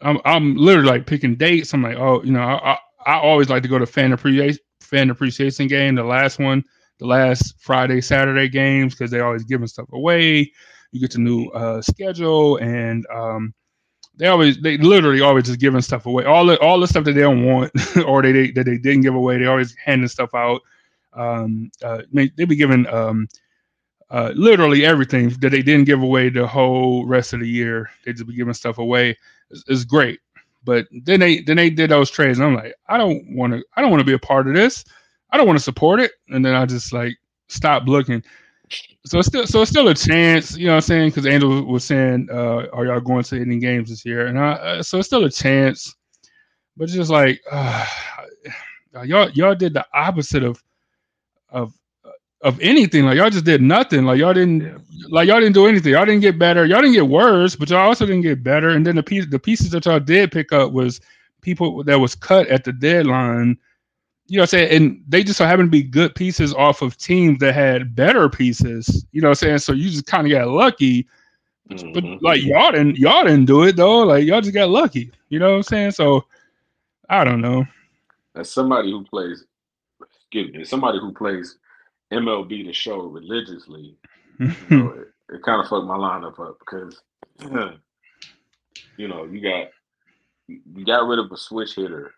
I'm 0.00 0.18
I'm 0.24 0.56
literally 0.56 0.88
like 0.88 1.06
picking 1.06 1.36
dates. 1.36 1.72
I'm 1.74 1.82
like, 1.82 1.96
oh, 1.96 2.22
you 2.22 2.32
know, 2.32 2.42
I 2.42 2.72
I, 2.72 2.78
I 3.06 3.20
always 3.20 3.48
like 3.48 3.62
to 3.62 3.68
go 3.68 3.78
to 3.78 3.86
fan 3.86 4.12
appreciation 4.12 4.60
fan 4.80 5.10
appreciation 5.10 5.66
game, 5.66 5.94
the 5.96 6.04
last 6.04 6.38
one, 6.38 6.64
the 6.98 7.06
last 7.06 7.54
Friday, 7.60 8.00
Saturday 8.00 8.48
games, 8.48 8.94
because 8.94 9.10
they 9.10 9.20
always 9.20 9.44
giving 9.44 9.66
stuff 9.66 9.88
away. 9.92 10.52
You 10.92 11.00
get 11.00 11.12
the 11.12 11.18
new 11.18 11.48
uh 11.48 11.82
schedule 11.82 12.56
and 12.58 13.06
um 13.12 13.54
they 14.16 14.26
always 14.26 14.60
they 14.60 14.76
literally 14.78 15.20
always 15.20 15.44
just 15.46 15.60
giving 15.60 15.80
stuff 15.80 16.06
away. 16.06 16.24
All 16.24 16.46
the 16.46 16.58
all 16.60 16.80
the 16.80 16.88
stuff 16.88 17.04
that 17.04 17.12
they 17.12 17.20
don't 17.22 17.44
want 17.44 17.72
or 18.06 18.22
they, 18.22 18.32
they 18.32 18.50
that 18.52 18.64
they 18.64 18.78
didn't 18.78 19.02
give 19.02 19.14
away, 19.14 19.38
they 19.38 19.46
always 19.46 19.74
handing 19.84 20.08
stuff 20.08 20.34
out. 20.34 20.60
Um 21.12 21.70
uh 21.82 22.02
they, 22.12 22.28
they 22.36 22.44
be 22.44 22.56
giving 22.56 22.86
um 22.88 23.28
uh, 24.10 24.32
literally 24.34 24.84
everything 24.84 25.28
that 25.40 25.50
they 25.50 25.62
didn't 25.62 25.84
give 25.84 26.02
away 26.02 26.30
the 26.30 26.46
whole 26.46 27.06
rest 27.06 27.32
of 27.32 27.40
the 27.40 27.48
year. 27.48 27.90
They 28.04 28.12
just 28.12 28.26
be 28.26 28.34
giving 28.34 28.54
stuff 28.54 28.78
away. 28.78 29.16
It's 29.50 29.84
great, 29.84 30.20
but 30.64 30.86
then 30.92 31.20
they 31.20 31.40
then 31.40 31.56
they 31.56 31.70
did 31.70 31.90
those 31.90 32.10
trades, 32.10 32.40
I'm 32.40 32.54
like, 32.54 32.74
I 32.88 32.98
don't 32.98 33.34
want 33.34 33.52
to. 33.52 33.62
I 33.76 33.80
don't 33.80 33.90
want 33.90 34.00
to 34.00 34.06
be 34.06 34.12
a 34.12 34.18
part 34.18 34.46
of 34.48 34.54
this. 34.54 34.84
I 35.30 35.36
don't 35.36 35.46
want 35.46 35.58
to 35.58 35.64
support 35.64 36.00
it. 36.00 36.12
And 36.28 36.44
then 36.44 36.54
I 36.54 36.66
just 36.66 36.92
like 36.92 37.16
stopped 37.48 37.88
looking. 37.88 38.22
So 39.06 39.18
it's 39.18 39.28
still 39.28 39.46
so 39.46 39.62
it's 39.62 39.70
still 39.70 39.88
a 39.88 39.94
chance, 39.94 40.56
you 40.56 40.66
know 40.66 40.72
what 40.72 40.76
I'm 40.76 40.82
saying? 40.82 41.08
Because 41.08 41.26
Angel 41.26 41.64
was 41.64 41.84
saying, 41.84 42.28
uh, 42.30 42.66
"Are 42.72 42.84
y'all 42.84 43.00
going 43.00 43.24
to 43.24 43.40
any 43.40 43.58
games 43.58 43.88
this 43.88 44.04
year?" 44.04 44.26
And 44.26 44.38
I, 44.38 44.52
uh, 44.52 44.82
so 44.82 44.98
it's 44.98 45.06
still 45.06 45.24
a 45.24 45.30
chance, 45.30 45.94
but 46.76 46.88
just 46.88 47.10
like 47.10 47.40
uh, 47.50 47.86
y'all 49.04 49.30
y'all 49.30 49.54
did 49.54 49.72
the 49.72 49.86
opposite 49.94 50.42
of 50.42 50.62
of 51.48 51.72
of 52.42 52.60
anything. 52.60 53.04
Like 53.04 53.16
y'all 53.16 53.30
just 53.30 53.44
did 53.44 53.62
nothing. 53.62 54.04
Like 54.04 54.18
y'all 54.18 54.34
didn't 54.34 54.60
Yeah. 54.62 54.78
like 55.10 55.28
y'all 55.28 55.40
didn't 55.40 55.54
do 55.54 55.66
anything. 55.66 55.92
Y'all 55.92 56.04
didn't 56.06 56.20
get 56.20 56.38
better. 56.38 56.64
Y'all 56.64 56.80
didn't 56.80 56.94
get 56.94 57.08
worse, 57.08 57.56
but 57.56 57.68
y'all 57.70 57.86
also 57.88 58.06
didn't 58.06 58.22
get 58.22 58.42
better. 58.42 58.70
And 58.70 58.86
then 58.86 58.96
the 58.96 59.02
piece 59.02 59.26
the 59.26 59.38
pieces 59.38 59.70
that 59.70 59.86
y'all 59.86 60.00
did 60.00 60.30
pick 60.32 60.52
up 60.52 60.72
was 60.72 61.00
people 61.42 61.82
that 61.84 61.98
was 62.00 62.14
cut 62.14 62.46
at 62.48 62.64
the 62.64 62.72
deadline. 62.72 63.56
You 64.26 64.36
know 64.36 64.42
what 64.42 64.54
I'm 64.54 64.68
saying? 64.68 64.70
And 64.76 65.04
they 65.08 65.22
just 65.24 65.38
so 65.38 65.46
happened 65.46 65.68
to 65.68 65.70
be 65.70 65.82
good 65.82 66.14
pieces 66.14 66.52
off 66.54 66.82
of 66.82 66.96
teams 66.98 67.38
that 67.40 67.54
had 67.54 67.94
better 67.94 68.28
pieces. 68.28 69.06
You 69.12 69.22
know 69.22 69.28
what 69.28 69.42
I'm 69.42 69.46
saying? 69.48 69.58
So 69.58 69.72
you 69.72 69.88
just 69.90 70.06
kind 70.06 70.26
of 70.26 70.30
got 70.30 70.48
lucky. 70.48 71.08
But 71.92 72.04
Mhm. 72.04 72.18
like 72.20 72.42
y'all 72.42 72.70
didn't 72.72 72.98
y'all 72.98 73.24
didn't 73.24 73.46
do 73.46 73.64
it 73.64 73.76
though. 73.76 74.00
Like 74.04 74.24
y'all 74.24 74.40
just 74.40 74.54
got 74.54 74.68
lucky. 74.70 75.10
You 75.28 75.38
know 75.38 75.50
what 75.50 75.56
I'm 75.56 75.62
saying? 75.62 75.90
So 75.92 76.24
I 77.08 77.24
don't 77.24 77.40
know. 77.40 77.66
as 78.34 78.50
somebody 78.50 78.90
who 78.92 79.02
plays, 79.04 79.44
excuse 80.00 80.52
me, 80.52 80.64
somebody 80.64 80.98
who 81.00 81.12
plays 81.12 81.58
MLB 82.12 82.66
the 82.66 82.72
show 82.72 83.00
religiously, 83.02 83.96
you 84.66 84.74
know, 84.74 84.90
it, 84.92 85.08
it 85.34 85.42
kind 85.44 85.60
of 85.62 85.68
fucked 85.68 85.86
my 85.86 85.96
lineup 85.96 86.38
up 86.40 86.58
because, 86.60 87.00
you 88.96 89.08
know, 89.08 89.24
you 89.24 89.40
got 89.42 89.68
you 90.48 90.84
got 90.84 91.06
rid 91.06 91.18
of 91.18 91.30
a 91.32 91.36
switch 91.36 91.74
hitter, 91.74 92.12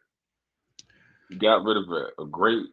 you 1.28 1.38
got 1.38 1.64
rid 1.64 1.76
of 1.76 1.88
a, 1.90 2.23
a 2.23 2.26
great 2.26 2.66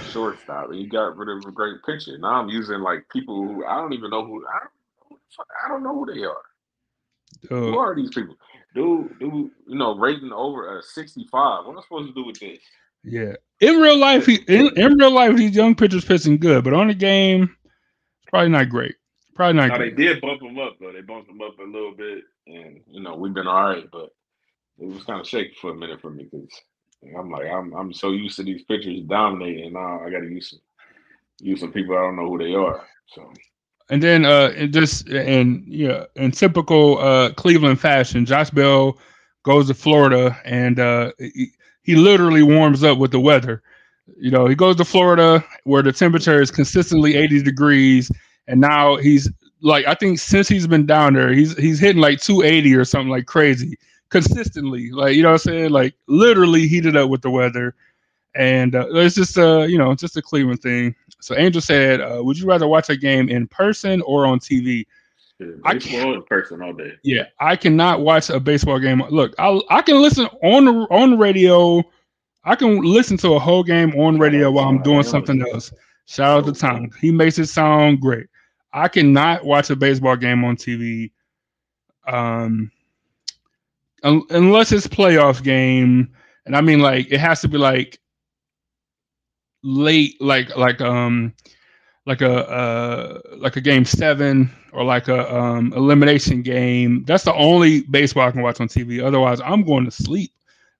shortstop, 0.00 0.70
and 0.70 0.80
you 0.80 0.88
got 0.88 1.16
rid 1.16 1.28
of 1.28 1.44
a 1.46 1.52
great 1.52 1.82
pitcher. 1.84 2.18
Now 2.18 2.40
I'm 2.40 2.48
using 2.48 2.80
like 2.80 3.08
people 3.10 3.46
who 3.46 3.64
I 3.64 3.76
don't 3.76 3.92
even 3.92 4.10
know 4.10 4.24
who 4.24 4.44
I 4.46 4.60
don't, 5.08 5.20
I 5.64 5.68
don't 5.68 5.82
know 5.82 5.94
who 5.94 6.12
they 6.14 6.22
are. 6.24 6.42
Who 7.64 7.76
Uh, 7.76 7.78
are 7.78 7.94
these 7.94 8.10
people? 8.10 8.36
Dude, 8.74 9.18
dude, 9.18 9.50
you 9.66 9.76
know, 9.78 9.96
rating 9.98 10.32
over 10.32 10.78
a 10.78 10.82
65. 10.82 11.64
What 11.64 11.72
am 11.72 11.78
I 11.78 11.82
supposed 11.82 12.08
to 12.08 12.14
do 12.14 12.24
with 12.26 12.38
this? 12.40 12.60
yeah. 13.04 13.36
In 13.60 13.76
real 13.76 13.96
life, 13.96 14.26
he 14.26 14.36
in, 14.48 14.76
in 14.76 14.98
real 14.98 15.10
life, 15.10 15.36
these 15.36 15.56
young 15.56 15.74
pitchers 15.74 16.04
pitching 16.04 16.38
good, 16.38 16.64
but 16.64 16.74
on 16.74 16.88
the 16.88 16.94
game, 16.94 17.44
it's 17.64 18.30
probably 18.30 18.50
not 18.50 18.68
great. 18.68 18.96
Probably 19.34 19.54
not 19.54 19.68
Now 19.68 19.78
they 19.78 19.90
did 19.90 20.20
bump 20.20 20.42
him 20.42 20.58
up 20.58 20.76
though. 20.80 20.92
They 20.92 21.00
bumped 21.02 21.30
him 21.30 21.40
up 21.40 21.58
a 21.58 21.62
little 21.62 21.92
bit, 21.92 22.24
and 22.46 22.80
you 22.86 23.02
know 23.02 23.16
we've 23.16 23.34
been 23.34 23.46
all 23.46 23.70
right, 23.70 23.84
but 23.90 24.10
it 24.78 24.86
was 24.86 25.04
kind 25.04 25.20
of 25.20 25.26
shaky 25.26 25.54
for 25.60 25.70
a 25.70 25.74
minute 25.74 26.00
for 26.00 26.10
me 26.10 26.24
because 26.30 26.48
I'm 27.16 27.30
like 27.30 27.46
I'm 27.46 27.72
I'm 27.74 27.92
so 27.92 28.10
used 28.10 28.36
to 28.36 28.42
these 28.42 28.64
pitchers 28.64 29.02
dominating. 29.06 29.72
Now 29.72 30.00
I 30.04 30.10
got 30.10 30.20
to 30.20 30.28
use 30.28 30.50
some 30.50 30.60
use 31.40 31.60
some 31.60 31.72
people 31.72 31.96
I 31.96 32.00
don't 32.00 32.16
know 32.16 32.28
who 32.28 32.38
they 32.38 32.54
are. 32.54 32.84
So 33.08 33.30
And 33.90 34.02
then 34.02 34.24
uh 34.24 34.52
it 34.56 34.68
just 34.68 35.08
and 35.08 35.64
yeah, 35.66 36.04
in 36.16 36.30
typical 36.30 36.98
uh 36.98 37.32
Cleveland 37.34 37.80
fashion, 37.80 38.26
Josh 38.26 38.50
Bell 38.50 38.98
goes 39.44 39.68
to 39.68 39.74
Florida 39.74 40.38
and 40.44 40.78
uh 40.78 41.12
he, 41.18 41.52
he 41.86 41.94
literally 41.94 42.42
warms 42.42 42.82
up 42.82 42.98
with 42.98 43.12
the 43.12 43.20
weather. 43.20 43.62
You 44.18 44.30
know, 44.32 44.46
he 44.46 44.56
goes 44.56 44.76
to 44.76 44.84
Florida 44.84 45.44
where 45.64 45.82
the 45.82 45.92
temperature 45.92 46.42
is 46.42 46.50
consistently 46.50 47.14
80 47.14 47.42
degrees 47.42 48.10
and 48.48 48.60
now 48.60 48.96
he's 48.96 49.30
like 49.62 49.86
I 49.86 49.94
think 49.94 50.18
since 50.18 50.48
he's 50.48 50.66
been 50.66 50.84
down 50.86 51.14
there, 51.14 51.32
he's 51.32 51.56
he's 51.56 51.78
hitting 51.78 52.02
like 52.02 52.20
280 52.20 52.74
or 52.74 52.84
something 52.84 53.10
like 53.10 53.26
crazy 53.26 53.78
consistently. 54.10 54.90
Like, 54.90 55.14
you 55.14 55.22
know 55.22 55.30
what 55.30 55.46
I'm 55.46 55.52
saying? 55.52 55.70
Like 55.70 55.94
literally 56.08 56.66
heated 56.66 56.96
up 56.96 57.08
with 57.08 57.22
the 57.22 57.30
weather. 57.30 57.74
And 58.34 58.74
uh, 58.74 58.86
it's 58.90 59.14
just 59.14 59.38
uh, 59.38 59.62
you 59.62 59.78
know, 59.78 59.94
just 59.94 60.16
a 60.16 60.22
Cleveland 60.22 60.60
thing. 60.60 60.94
So 61.20 61.36
Angel 61.36 61.62
said, 61.62 62.00
uh, 62.00 62.20
"Would 62.22 62.38
you 62.38 62.46
rather 62.46 62.66
watch 62.68 62.90
a 62.90 62.96
game 62.96 63.28
in 63.28 63.46
person 63.46 64.02
or 64.02 64.26
on 64.26 64.40
TV?" 64.40 64.86
Yeah, 65.38 65.46
I 65.64 65.74
baseball 65.74 66.14
in 66.14 66.22
person 66.22 66.62
all 66.62 66.72
day. 66.72 66.92
Yeah, 67.02 67.24
I 67.40 67.56
cannot 67.56 68.00
watch 68.00 68.30
a 68.30 68.40
baseball 68.40 68.78
game. 68.78 69.02
Look, 69.10 69.34
I 69.38 69.60
I 69.70 69.82
can 69.82 70.00
listen 70.00 70.26
on 70.42 70.64
the 70.64 70.72
on 70.90 71.12
the 71.12 71.16
radio. 71.16 71.82
I 72.44 72.54
can 72.54 72.78
listen 72.80 73.16
to 73.18 73.34
a 73.34 73.38
whole 73.38 73.62
game 73.62 73.94
on 73.96 74.18
radio 74.18 74.50
while 74.50 74.68
I'm 74.68 74.82
doing 74.82 75.02
something 75.02 75.42
else. 75.52 75.72
Shout 76.06 76.38
out 76.38 76.54
to 76.54 76.58
Tom. 76.58 76.90
He 77.00 77.10
makes 77.10 77.38
it 77.38 77.46
sound 77.46 78.00
great. 78.00 78.26
I 78.72 78.88
cannot 78.88 79.44
watch 79.44 79.70
a 79.70 79.76
baseball 79.76 80.16
game 80.16 80.44
on 80.44 80.56
TV. 80.56 81.10
Um, 82.06 82.70
un- 84.04 84.22
unless 84.30 84.72
it's 84.72 84.86
playoff 84.86 85.42
game, 85.42 86.14
and 86.46 86.56
I 86.56 86.60
mean 86.60 86.80
like 86.80 87.10
it 87.10 87.20
has 87.20 87.40
to 87.42 87.48
be 87.48 87.58
like 87.58 87.98
late, 89.62 90.20
like 90.20 90.56
like 90.56 90.80
um 90.80 91.34
like 92.06 92.22
a 92.22 92.48
uh 92.48 93.20
like 93.38 93.56
a 93.56 93.60
game 93.60 93.84
seven 93.84 94.50
or 94.72 94.84
like 94.84 95.08
a 95.08 95.34
um 95.34 95.72
elimination 95.74 96.42
game. 96.42 97.04
That's 97.06 97.24
the 97.24 97.34
only 97.34 97.82
baseball 97.82 98.28
I 98.28 98.32
can 98.32 98.42
watch 98.42 98.60
on 98.60 98.68
TV. 98.68 99.00
Otherwise, 99.02 99.40
I'm 99.40 99.62
going 99.64 99.84
to 99.86 99.90
sleep. 99.92 100.32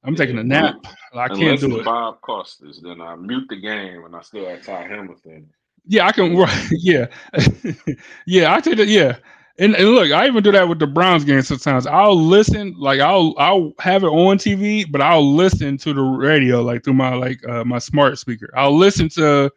I'm 0.05 0.15
Yeah, 0.15 0.23
taking 0.23 0.39
a 0.39 0.45
nap. 0.45 0.77
I 1.15 1.29
can't 1.29 1.61
do 1.61 1.79
it. 1.79 1.89
Bob 1.89 2.21
Costas, 2.23 2.81
then 2.83 3.01
I 3.01 3.15
mute 3.17 3.47
the 3.49 3.57
game 3.61 4.05
and 4.05 4.15
I 4.17 4.21
still 4.23 4.47
have 4.49 4.63
Tom 4.65 4.89
Hamilton. 4.89 5.53
Yeah, 5.87 6.07
I 6.07 6.13
can. 6.13 6.37
Yeah, 6.71 7.07
yeah. 8.27 8.55
I 8.55 8.61
take 8.61 8.79
it. 8.79 8.89
Yeah, 8.89 9.17
and, 9.59 9.75
and 9.75 9.89
look, 9.91 10.11
I 10.13 10.27
even 10.27 10.43
do 10.43 10.53
that 10.53 10.69
with 10.69 10.79
the 10.79 10.87
Browns 10.87 11.25
game. 11.25 11.43
Sometimes 11.43 11.87
I'll 11.87 12.19
listen, 12.19 12.75
like 12.79 13.01
I'll 13.01 13.35
I'll 13.39 13.73
have 13.81 14.03
it 14.05 14.09
on 14.09 14.39
TV, 14.39 14.85
but 14.91 15.01
I'll 15.01 15.35
listen 15.35 15.77
to 15.79 15.93
the 15.93 16.03
radio, 16.03 16.63
like 16.63 16.85
through 16.85 16.95
my 16.95 17.15
like 17.15 17.47
uh, 17.49 17.65
my 17.65 17.79
smart 17.79 18.19
speaker. 18.19 18.51
I'll 18.57 18.77
listen 18.77 19.09
to 19.11 19.51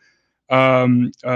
um 0.50 1.12
uh 1.24 1.28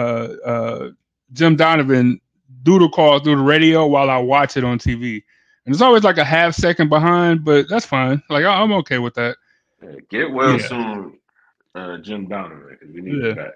uh 0.45 0.89
Jim 1.33 1.55
Donovan 1.55 2.19
do 2.63 2.79
the 2.79 2.89
call 2.89 3.19
through 3.19 3.35
the 3.37 3.41
radio 3.43 3.85
while 3.85 4.09
I 4.09 4.17
watch 4.17 4.57
it 4.57 4.63
on 4.63 4.79
TV. 4.79 5.21
And 5.65 5.73
it's 5.73 5.81
always 5.81 6.03
like 6.03 6.17
a 6.17 6.23
half 6.23 6.55
second 6.55 6.89
behind, 6.89 7.43
but 7.45 7.67
that's 7.69 7.85
fine. 7.85 8.21
Like 8.29 8.45
I, 8.45 8.61
I'm 8.61 8.71
okay 8.73 8.99
with 8.99 9.13
that. 9.15 9.37
Yeah, 9.81 9.91
get 10.09 10.31
well 10.31 10.57
Yeah. 10.57 10.67
soon, 10.67 11.17
uh, 11.75 11.97
Jim 11.99 12.27
Donovan, 12.27 12.77
because 12.79 12.93
we 12.93 13.01
need 13.01 13.23
Yeah. 13.23 13.33
back. 13.33 13.51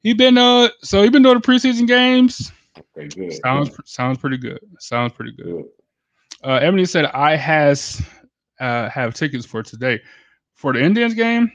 he 0.00 0.12
been 0.14 0.38
uh 0.38 0.68
so 0.82 1.02
he 1.02 1.08
been 1.10 1.22
doing 1.22 1.40
the 1.40 1.46
preseason 1.46 1.86
games. 1.86 2.52
Okay, 2.96 3.08
good. 3.08 3.32
Sounds 3.34 3.70
sounds 3.84 4.18
pretty 4.18 4.36
good. 4.38 4.60
Sounds 4.78 5.12
pretty 5.12 5.32
good. 5.32 5.64
Uh, 6.44 6.54
Ebony 6.62 6.84
said 6.84 7.06
I 7.06 7.34
has 7.36 8.00
uh, 8.60 8.88
have 8.90 9.14
tickets 9.14 9.44
for 9.46 9.62
today 9.62 10.00
for 10.54 10.72
the 10.72 10.80
Indians 10.82 11.14
game. 11.14 11.50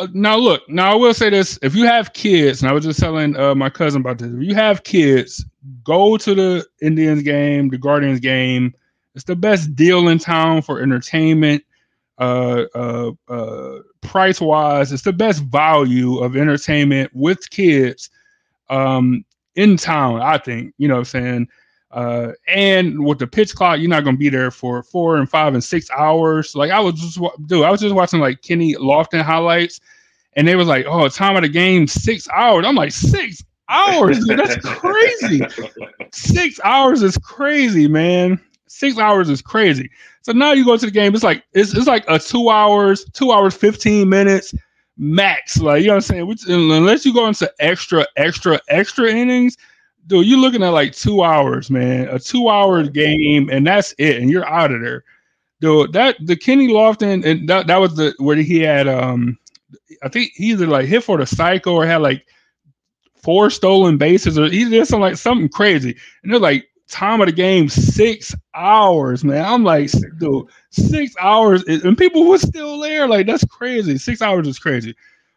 Uh, 0.00 0.08
now 0.14 0.36
look, 0.36 0.68
now 0.68 0.92
I 0.92 0.94
will 0.96 1.14
say 1.14 1.30
this: 1.30 1.58
if 1.62 1.74
you 1.76 1.84
have 1.86 2.14
kids, 2.14 2.62
and 2.62 2.70
I 2.70 2.72
was 2.72 2.84
just 2.84 2.98
telling 3.00 3.36
uh, 3.36 3.54
my 3.54 3.68
cousin 3.68 4.00
about 4.00 4.18
this, 4.18 4.32
if 4.32 4.42
you 4.42 4.54
have 4.54 4.82
kids, 4.82 5.44
go 5.84 6.16
to 6.16 6.34
the 6.34 6.66
Indians 6.80 7.22
game, 7.22 7.68
the 7.68 7.78
Guardians 7.78 8.20
game. 8.20 8.74
It's 9.14 9.24
the 9.24 9.36
best 9.36 9.76
deal 9.76 10.08
in 10.08 10.18
town 10.18 10.62
for 10.62 10.80
entertainment. 10.82 11.64
Uh, 12.18 12.64
uh, 12.74 13.12
uh, 13.28 13.78
price 14.00 14.40
wise, 14.40 14.92
it's 14.92 15.02
the 15.02 15.12
best 15.12 15.42
value 15.44 16.18
of 16.18 16.36
entertainment 16.36 17.10
with 17.14 17.50
kids 17.50 18.10
um, 18.70 19.24
in 19.56 19.76
town. 19.76 20.22
I 20.22 20.38
think 20.38 20.74
you 20.78 20.88
know 20.88 20.94
what 20.94 21.00
I'm 21.00 21.04
saying. 21.06 21.48
Uh, 21.90 22.32
and 22.46 23.04
with 23.04 23.18
the 23.18 23.26
pitch 23.26 23.54
clock, 23.54 23.80
you're 23.80 23.88
not 23.88 24.04
gonna 24.04 24.16
be 24.16 24.28
there 24.28 24.50
for 24.50 24.82
four 24.82 25.16
and 25.16 25.28
five 25.28 25.54
and 25.54 25.64
six 25.64 25.90
hours. 25.90 26.54
Like 26.54 26.70
I 26.70 26.80
was 26.80 26.94
just 26.94 27.18
dude, 27.46 27.64
I 27.64 27.70
was 27.70 27.80
just 27.80 27.94
watching 27.94 28.20
like 28.20 28.42
Kenny 28.42 28.74
Lofton 28.74 29.22
highlights, 29.22 29.80
and 30.34 30.46
they 30.46 30.54
was 30.54 30.68
like, 30.68 30.86
"Oh, 30.86 31.08
time 31.08 31.36
of 31.36 31.42
the 31.42 31.48
game 31.48 31.86
six 31.86 32.28
hours." 32.28 32.64
I'm 32.64 32.76
like, 32.76 32.92
six 32.92 33.42
hours, 33.68 34.24
dude, 34.24 34.38
that's 34.38 34.56
crazy. 34.64 35.40
six 36.12 36.60
hours 36.62 37.02
is 37.02 37.18
crazy, 37.18 37.88
man. 37.88 38.40
Six 38.68 38.96
hours 38.98 39.28
is 39.28 39.42
crazy. 39.42 39.90
So 40.22 40.32
now 40.32 40.52
you 40.52 40.64
go 40.64 40.76
to 40.76 40.86
the 40.86 40.92
game, 40.92 41.12
it's 41.14 41.24
like 41.24 41.42
it's 41.54 41.74
it's 41.74 41.88
like 41.88 42.04
a 42.06 42.20
two 42.20 42.50
hours, 42.50 43.04
two 43.12 43.32
hours, 43.32 43.54
fifteen 43.54 44.08
minutes 44.08 44.54
max. 44.96 45.58
Like 45.58 45.80
you 45.80 45.88
know 45.88 45.94
what 45.94 46.10
I'm 46.10 46.36
saying? 46.38 46.70
Unless 46.70 47.04
you 47.04 47.12
go 47.12 47.26
into 47.26 47.50
extra, 47.58 48.06
extra, 48.16 48.60
extra 48.68 49.10
innings, 49.10 49.56
dude, 50.06 50.26
you're 50.26 50.38
looking 50.38 50.62
at 50.62 50.70
like 50.70 50.92
two 50.92 51.22
hours, 51.22 51.70
man. 51.70 52.08
A 52.08 52.18
two 52.18 52.48
hour 52.48 52.82
game, 52.84 53.48
and 53.50 53.66
that's 53.66 53.94
it, 53.98 54.20
and 54.20 54.30
you're 54.30 54.48
out 54.48 54.72
of 54.72 54.80
there. 54.80 55.04
Dude, 55.60 55.92
that 55.92 56.16
the 56.24 56.36
Kenny 56.36 56.68
Lofton, 56.68 57.24
and 57.24 57.48
that, 57.48 57.66
that 57.66 57.76
was 57.78 57.94
the 57.96 58.14
where 58.18 58.36
he 58.36 58.60
had 58.60 58.88
um 58.88 59.38
I 60.02 60.08
think 60.08 60.32
he 60.34 60.50
either 60.50 60.66
like 60.66 60.86
hit 60.86 61.04
for 61.04 61.18
the 61.18 61.26
cycle 61.26 61.74
or 61.74 61.86
had 61.86 62.02
like 62.02 62.26
four 63.22 63.50
stolen 63.50 63.98
bases, 63.98 64.38
or 64.38 64.48
he 64.48 64.68
did 64.68 64.86
something 64.86 65.02
like 65.02 65.16
something 65.16 65.48
crazy. 65.48 65.96
And 66.22 66.32
they're 66.32 66.40
like 66.40 66.66
time 66.88 67.20
of 67.20 67.26
the 67.26 67.32
game, 67.32 67.68
six 67.68 68.34
hours, 68.54 69.24
man. 69.24 69.44
I'm 69.44 69.64
like, 69.64 69.90
dude, 70.18 70.46
six 70.70 71.14
hours, 71.20 71.62
and 71.64 71.96
people 71.96 72.26
were 72.26 72.38
still 72.38 72.78
there. 72.80 73.06
Like, 73.06 73.26
that's 73.26 73.44
crazy. 73.44 73.98
Six 73.98 74.22
hours 74.22 74.48
is 74.48 74.58
crazy. 74.58 74.94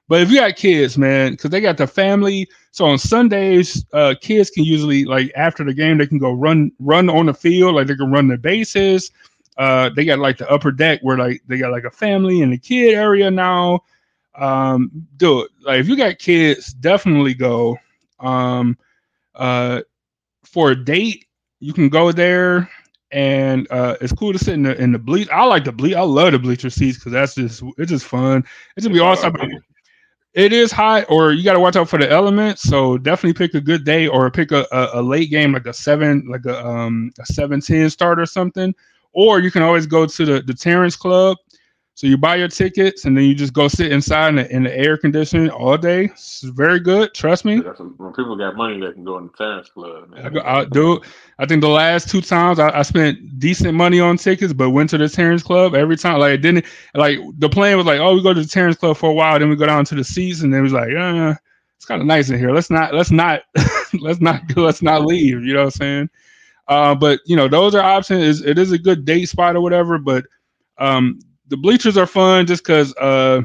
But 0.08 0.22
if 0.22 0.30
you 0.30 0.40
got 0.40 0.56
kids, 0.56 0.98
man, 0.98 1.32
because 1.32 1.50
they 1.50 1.62
got 1.62 1.78
the 1.78 1.88
family, 1.88 2.48
so 2.72 2.86
on 2.86 2.98
Sundays, 2.98 3.86
uh, 3.94 4.16
kids 4.20 4.50
can 4.50 4.64
usually 4.64 5.06
like 5.06 5.32
after 5.36 5.64
the 5.64 5.74
game 5.74 5.98
they 5.98 6.08
can 6.08 6.18
go 6.18 6.34
run 6.34 6.72
run 6.80 7.10
on 7.10 7.28
the 7.28 7.34
field, 7.34 7.76
like 7.76 7.88
they 7.88 7.96
can 7.96 8.12
run 8.12 8.28
the 8.28 8.38
bases. 8.38 9.12
Uh, 9.58 9.90
they 9.96 10.04
got 10.04 10.20
like 10.20 10.38
the 10.38 10.50
upper 10.50 10.72
deck 10.72 11.00
where 11.02 11.18
like 11.18 11.42
they 11.48 11.58
got 11.58 11.72
like 11.72 11.86
a 11.86 11.92
family 11.92 12.42
in 12.42 12.50
the 12.50 12.58
kid 12.58 12.96
area 12.96 13.30
now. 13.32 13.80
Um, 14.36 14.92
dude, 15.18 15.48
like 15.62 15.80
if 15.80 15.88
you 15.88 15.96
got 15.96 16.20
kids, 16.20 16.74
definitely 16.74 17.34
go. 17.34 17.78
Um, 18.20 18.78
uh, 19.36 19.82
for 20.44 20.72
a 20.72 20.76
date, 20.76 21.26
you 21.60 21.74
can 21.74 21.90
go 21.90 22.12
there, 22.12 22.70
and 23.12 23.68
uh, 23.72 23.96
it's 24.02 24.14
cool 24.14 24.34
to 24.34 24.40
sit 24.40 24.56
in 24.56 24.64
the 24.64 24.76
in 24.82 24.92
the 24.92 25.00
bleach. 25.00 25.30
I 25.30 25.46
like 25.46 25.64
the 25.64 25.72
bleach. 25.72 25.96
I 25.96 26.02
love 26.02 26.34
the 26.34 26.40
bleacher 26.40 26.70
seats 26.70 26.98
because 26.98 27.14
that's 27.14 27.36
just 27.36 27.64
it's 27.78 27.92
just 27.92 28.06
fun. 28.06 28.44
It's 28.76 28.86
gonna 28.86 28.94
be 28.94 29.00
of 29.00 29.73
it 30.34 30.52
is 30.52 30.72
hot, 30.72 31.06
or 31.10 31.32
you 31.32 31.44
got 31.44 31.54
to 31.54 31.60
watch 31.60 31.76
out 31.76 31.90
for 31.90 32.00
the 32.00 32.10
elements. 32.10 32.64
So 32.64 32.98
definitely 32.98 33.34
pick 33.34 33.54
a 33.54 33.62
good 33.62 33.84
day, 33.84 34.08
or 34.08 34.30
pick 34.32 34.52
a, 34.52 34.68
a, 34.72 35.00
a, 35.00 35.02
late 35.02 35.30
game 35.30 35.54
like 35.54 35.68
a 35.68 35.74
seven, 35.74 36.26
like 36.28 36.46
a 36.46 36.66
um 36.66 37.12
a 37.20 37.26
seven 37.26 37.62
ten 37.62 37.90
start 37.90 38.20
or 38.20 38.26
something. 38.26 38.74
Or 39.14 39.40
you 39.40 39.52
can 39.52 39.62
always 39.62 39.86
go 39.86 40.06
to 40.06 40.26
the 40.26 40.42
the 40.42 40.54
Terrace 40.54 40.96
Club. 40.96 41.38
So 41.96 42.08
you 42.08 42.18
buy 42.18 42.38
your 42.38 42.48
tickets 42.48 43.06
and 43.06 43.16
then 43.16 43.26
you 43.26 43.36
just 43.36 43.54
go 43.54 43.68
sit 43.68 43.92
inside 43.92 44.30
in 44.30 44.36
the, 44.38 44.56
in 44.56 44.64
the 44.64 44.76
air 44.76 44.98
conditioning 44.98 45.52
all 45.52 45.78
day. 45.78 46.06
It's 46.06 46.42
very 46.42 46.80
good. 46.80 47.14
Trust 47.14 47.46
me. 47.46 47.60
When 47.60 48.14
people 48.14 48.36
got 48.36 48.56
money, 48.56 48.80
they 48.80 48.92
can 48.94 49.04
go 49.04 49.20
in 49.20 49.28
the 49.28 49.34
Terrace 49.38 49.70
Club. 49.70 50.10
Man. 50.10 50.38
I, 50.40 50.62
I 50.62 50.66
do. 50.66 51.00
I 51.38 51.46
think 51.46 51.62
the 51.62 51.70
last 51.70 52.10
two 52.10 52.22
times 52.22 52.58
I, 52.58 52.80
I, 52.80 52.82
spent 52.82 53.38
decent 53.38 53.76
money 53.76 54.00
on 54.00 54.18
tickets, 54.18 54.54
but 54.54 54.72
went 54.72 54.90
to 54.90 54.98
the 54.98 55.08
Terrace 55.08 55.44
Club 55.44 55.76
every 55.76 55.96
time. 55.96 56.20
Like 56.20 56.34
it 56.34 56.38
didn't 56.38 56.66
like 56.96 57.20
the 57.38 57.50
plan 57.50 57.78
was 57.78 57.86
like, 57.86 58.00
oh, 58.00 58.16
we 58.16 58.24
go 58.24 58.34
to 58.34 58.42
the 58.42 58.48
Terrace 58.48 58.76
Club 58.76 58.98
for 58.98 59.12
a 59.12 59.14
while, 59.14 59.38
then 59.38 59.50
we 59.50 59.56
go 59.56 59.68
down 59.68 59.86
to 59.86 59.96
the 59.96 60.04
seats, 60.04 60.42
and 60.42 60.52
then 60.52 60.62
it 60.62 60.64
was 60.64 60.74
like, 60.74 60.90
uh, 60.96 61.36
it's 61.78 61.86
kind 61.86 62.02
of 62.02 62.08
nice 62.08 62.30
in 62.30 62.40
here. 62.40 62.52
Let's 62.52 62.72
not, 62.72 62.96
let's 62.96 63.12
not, 63.12 63.42
let's 64.02 64.20
not, 64.20 64.42
let's 64.56 64.82
not 64.82 65.06
leave. 65.06 65.44
You 65.44 65.54
know 65.54 65.66
what 65.66 65.66
I'm 65.66 65.72
saying? 65.72 66.10
Uh, 66.68 66.96
but 66.96 67.20
you 67.28 67.36
know, 67.36 67.48
those 67.48 67.76
are 67.76 67.84
options. 67.84 68.42
It 68.42 68.58
is 68.58 68.72
a 68.72 68.80
good 68.80 69.06
date 69.06 69.26
spot 69.30 69.56
or 69.56 69.62
whatever, 69.62 70.00
but 70.00 70.26
um 70.80 71.20
the 71.48 71.58
bleachers 71.58 71.98
are 71.98 72.08
fun 72.08 72.46
just 72.46 72.64
because 72.64 72.96
uh 72.98 73.42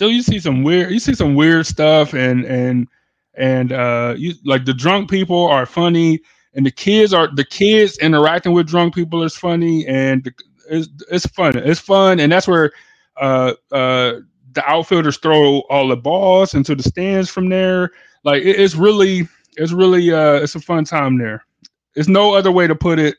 you 0.00 0.22
see 0.22 0.38
some 0.38 0.62
weird 0.62 0.90
you 0.90 0.98
see 0.98 1.14
some 1.14 1.34
weird 1.34 1.66
stuff 1.66 2.14
and 2.14 2.44
and 2.46 2.88
and 3.34 3.72
uh 3.72 4.14
you 4.16 4.34
like 4.44 4.64
the 4.64 4.74
drunk 4.74 5.10
people 5.10 5.46
are 5.46 5.66
funny 5.66 6.20
and 6.54 6.66
the 6.66 6.70
kids 6.70 7.12
are 7.12 7.28
the 7.34 7.44
kids 7.44 7.98
interacting 7.98 8.52
with 8.52 8.66
drunk 8.66 8.94
people 8.94 9.22
is 9.22 9.36
funny 9.36 9.86
and 9.86 10.24
the, 10.24 10.32
it's 10.70 10.88
it's 11.10 11.26
fun 11.26 11.56
it's 11.56 11.80
fun 11.80 12.20
and 12.20 12.32
that's 12.32 12.48
where 12.48 12.72
uh 13.20 13.52
uh 13.72 14.14
the 14.52 14.68
outfielders 14.68 15.18
throw 15.18 15.60
all 15.70 15.88
the 15.88 15.96
balls 15.96 16.54
into 16.54 16.74
the 16.74 16.82
stands 16.82 17.30
from 17.30 17.48
there. 17.48 17.90
Like 18.24 18.42
it, 18.42 18.60
it's 18.60 18.74
really 18.74 19.28
it's 19.56 19.72
really 19.72 20.12
uh 20.12 20.34
it's 20.34 20.54
a 20.54 20.60
fun 20.60 20.84
time 20.84 21.18
there. 21.18 21.44
There's 21.94 22.08
no 22.08 22.34
other 22.34 22.52
way 22.52 22.66
to 22.66 22.74
put 22.74 22.98
it. 22.98 23.16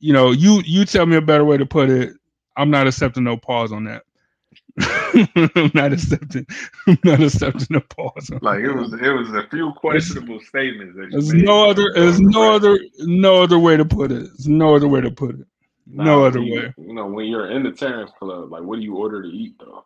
You 0.00 0.12
know 0.12 0.30
you 0.32 0.62
you 0.64 0.84
tell 0.84 1.06
me 1.06 1.16
a 1.16 1.22
better 1.22 1.44
way 1.44 1.56
to 1.58 1.66
put 1.66 1.90
it 1.90 2.14
I'm 2.56 2.70
not 2.70 2.86
accepting 2.86 3.24
no 3.24 3.36
pause 3.36 3.72
on 3.72 3.84
that. 3.84 4.04
I'm 5.56 5.70
not 5.74 5.92
accepting. 5.92 6.46
I'm 6.86 6.98
not 7.04 7.20
accepting 7.20 7.66
no 7.70 7.80
pause. 7.80 8.30
like 8.40 8.60
it 8.60 8.72
was, 8.72 8.92
it 8.92 9.10
was 9.10 9.30
a 9.30 9.46
few 9.50 9.72
questionable 9.74 10.36
it's, 10.36 10.48
statements. 10.48 10.96
there's 10.96 11.32
no 11.34 11.68
other. 11.68 11.92
There's 11.94 12.20
no 12.20 12.54
other. 12.54 12.78
No 13.00 13.42
other 13.42 13.58
way 13.58 13.76
to 13.76 13.84
put 13.84 14.12
it. 14.12 14.24
There's 14.24 14.48
no 14.48 14.74
other 14.74 14.88
way 14.88 15.00
to 15.00 15.10
put 15.10 15.38
it. 15.40 15.46
No 15.92 16.24
other 16.24 16.40
you, 16.40 16.54
way. 16.54 16.74
You 16.78 16.94
know, 16.94 17.06
when 17.06 17.26
you're 17.26 17.50
in 17.50 17.62
the 17.62 17.72
Terrace 17.72 18.10
Club, 18.18 18.52
like, 18.52 18.62
what 18.62 18.76
do 18.76 18.82
you 18.82 18.96
order 18.96 19.22
to 19.22 19.28
eat 19.28 19.54
though? 19.58 19.84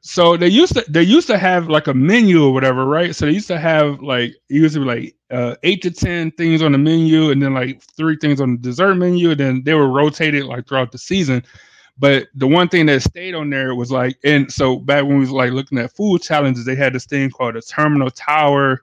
So 0.00 0.36
they 0.36 0.48
used 0.48 0.74
to 0.74 0.84
they 0.88 1.02
used 1.02 1.26
to 1.26 1.38
have 1.38 1.68
like 1.68 1.88
a 1.88 1.94
menu 1.94 2.44
or 2.44 2.52
whatever, 2.52 2.84
right? 2.84 3.14
So 3.14 3.26
they 3.26 3.32
used 3.32 3.48
to 3.48 3.58
have 3.58 4.00
like 4.00 4.30
it 4.30 4.54
used 4.54 4.74
to 4.74 4.80
be 4.80 4.86
like 4.86 5.14
uh, 5.30 5.56
eight 5.62 5.82
to 5.82 5.90
ten 5.90 6.30
things 6.32 6.62
on 6.62 6.72
the 6.72 6.78
menu, 6.78 7.30
and 7.30 7.42
then 7.42 7.54
like 7.54 7.82
three 7.96 8.16
things 8.16 8.40
on 8.40 8.52
the 8.52 8.58
dessert 8.58 8.94
menu, 8.94 9.30
and 9.30 9.40
then 9.40 9.62
they 9.64 9.74
were 9.74 9.88
rotated 9.88 10.44
like 10.44 10.68
throughout 10.68 10.92
the 10.92 10.98
season. 10.98 11.42
But 11.98 12.28
the 12.34 12.46
one 12.46 12.68
thing 12.68 12.86
that 12.86 13.02
stayed 13.02 13.34
on 13.34 13.48
there 13.48 13.74
was 13.74 13.90
like, 13.90 14.18
and 14.22 14.52
so 14.52 14.76
back 14.76 15.04
when 15.04 15.14
we 15.14 15.20
was 15.20 15.30
like 15.30 15.52
looking 15.52 15.78
at 15.78 15.94
food 15.96 16.20
challenges, 16.20 16.64
they 16.64 16.76
had 16.76 16.92
this 16.92 17.06
thing 17.06 17.30
called 17.30 17.56
a 17.56 17.62
terminal 17.62 18.10
tower. 18.10 18.82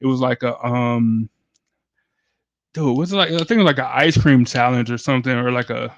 It 0.00 0.06
was 0.06 0.20
like 0.20 0.42
a 0.42 0.64
um, 0.64 1.28
dude, 2.72 2.96
was 2.96 3.12
it 3.12 3.16
like 3.16 3.30
I 3.32 3.38
think 3.38 3.52
it 3.52 3.56
was 3.58 3.64
like 3.64 3.78
an 3.78 3.90
ice 3.90 4.16
cream 4.16 4.44
challenge 4.44 4.90
or 4.90 4.98
something, 4.98 5.32
or 5.32 5.50
like 5.50 5.70
a, 5.70 5.92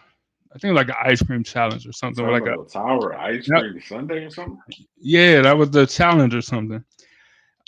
I 0.54 0.58
think 0.58 0.74
like 0.74 0.88
an 0.88 0.94
ice 1.02 1.22
cream 1.22 1.44
challenge 1.44 1.86
or 1.86 1.92
something, 1.92 2.24
or 2.24 2.32
like 2.32 2.46
a 2.46 2.56
tower 2.70 3.14
ice 3.14 3.46
cream 3.46 3.80
Sunday 3.86 4.24
or 4.24 4.30
something. 4.30 4.58
Yeah, 4.98 5.42
that 5.42 5.58
was 5.58 5.70
the 5.70 5.86
challenge 5.86 6.34
or 6.34 6.42
something. 6.42 6.82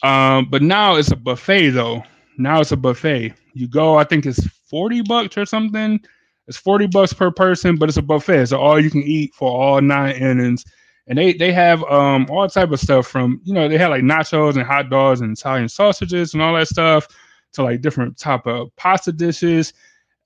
Um, 0.02 0.48
but 0.50 0.62
now 0.62 0.96
it's 0.96 1.10
a 1.10 1.16
buffet 1.16 1.70
though. 1.70 2.02
Now 2.38 2.60
it's 2.60 2.72
a 2.72 2.76
buffet. 2.76 3.34
You 3.52 3.68
go, 3.68 3.96
I 3.96 4.04
think 4.04 4.24
it's 4.24 4.46
forty 4.70 5.02
bucks 5.02 5.36
or 5.36 5.44
something 5.44 6.00
it's 6.48 6.56
40 6.56 6.86
bucks 6.86 7.12
per 7.12 7.30
person, 7.30 7.76
but 7.76 7.88
it's 7.88 7.98
a 7.98 8.02
buffet. 8.02 8.46
So 8.46 8.58
all 8.58 8.80
you 8.80 8.90
can 8.90 9.02
eat 9.02 9.34
for 9.34 9.50
all 9.50 9.80
nine 9.80 10.16
innings. 10.16 10.64
And 11.08 11.18
they 11.18 11.32
they 11.34 11.52
have 11.52 11.82
um 11.84 12.26
all 12.30 12.48
type 12.48 12.70
of 12.72 12.80
stuff 12.80 13.06
from, 13.06 13.40
you 13.44 13.54
know, 13.54 13.68
they 13.68 13.78
had 13.78 13.88
like 13.88 14.02
nachos 14.02 14.56
and 14.56 14.64
hot 14.64 14.90
dogs 14.90 15.20
and 15.20 15.32
Italian 15.36 15.68
sausages 15.68 16.34
and 16.34 16.42
all 16.42 16.54
that 16.54 16.68
stuff 16.68 17.06
to 17.52 17.62
like 17.62 17.80
different 17.80 18.18
type 18.18 18.46
of 18.46 18.74
pasta 18.76 19.12
dishes. 19.12 19.72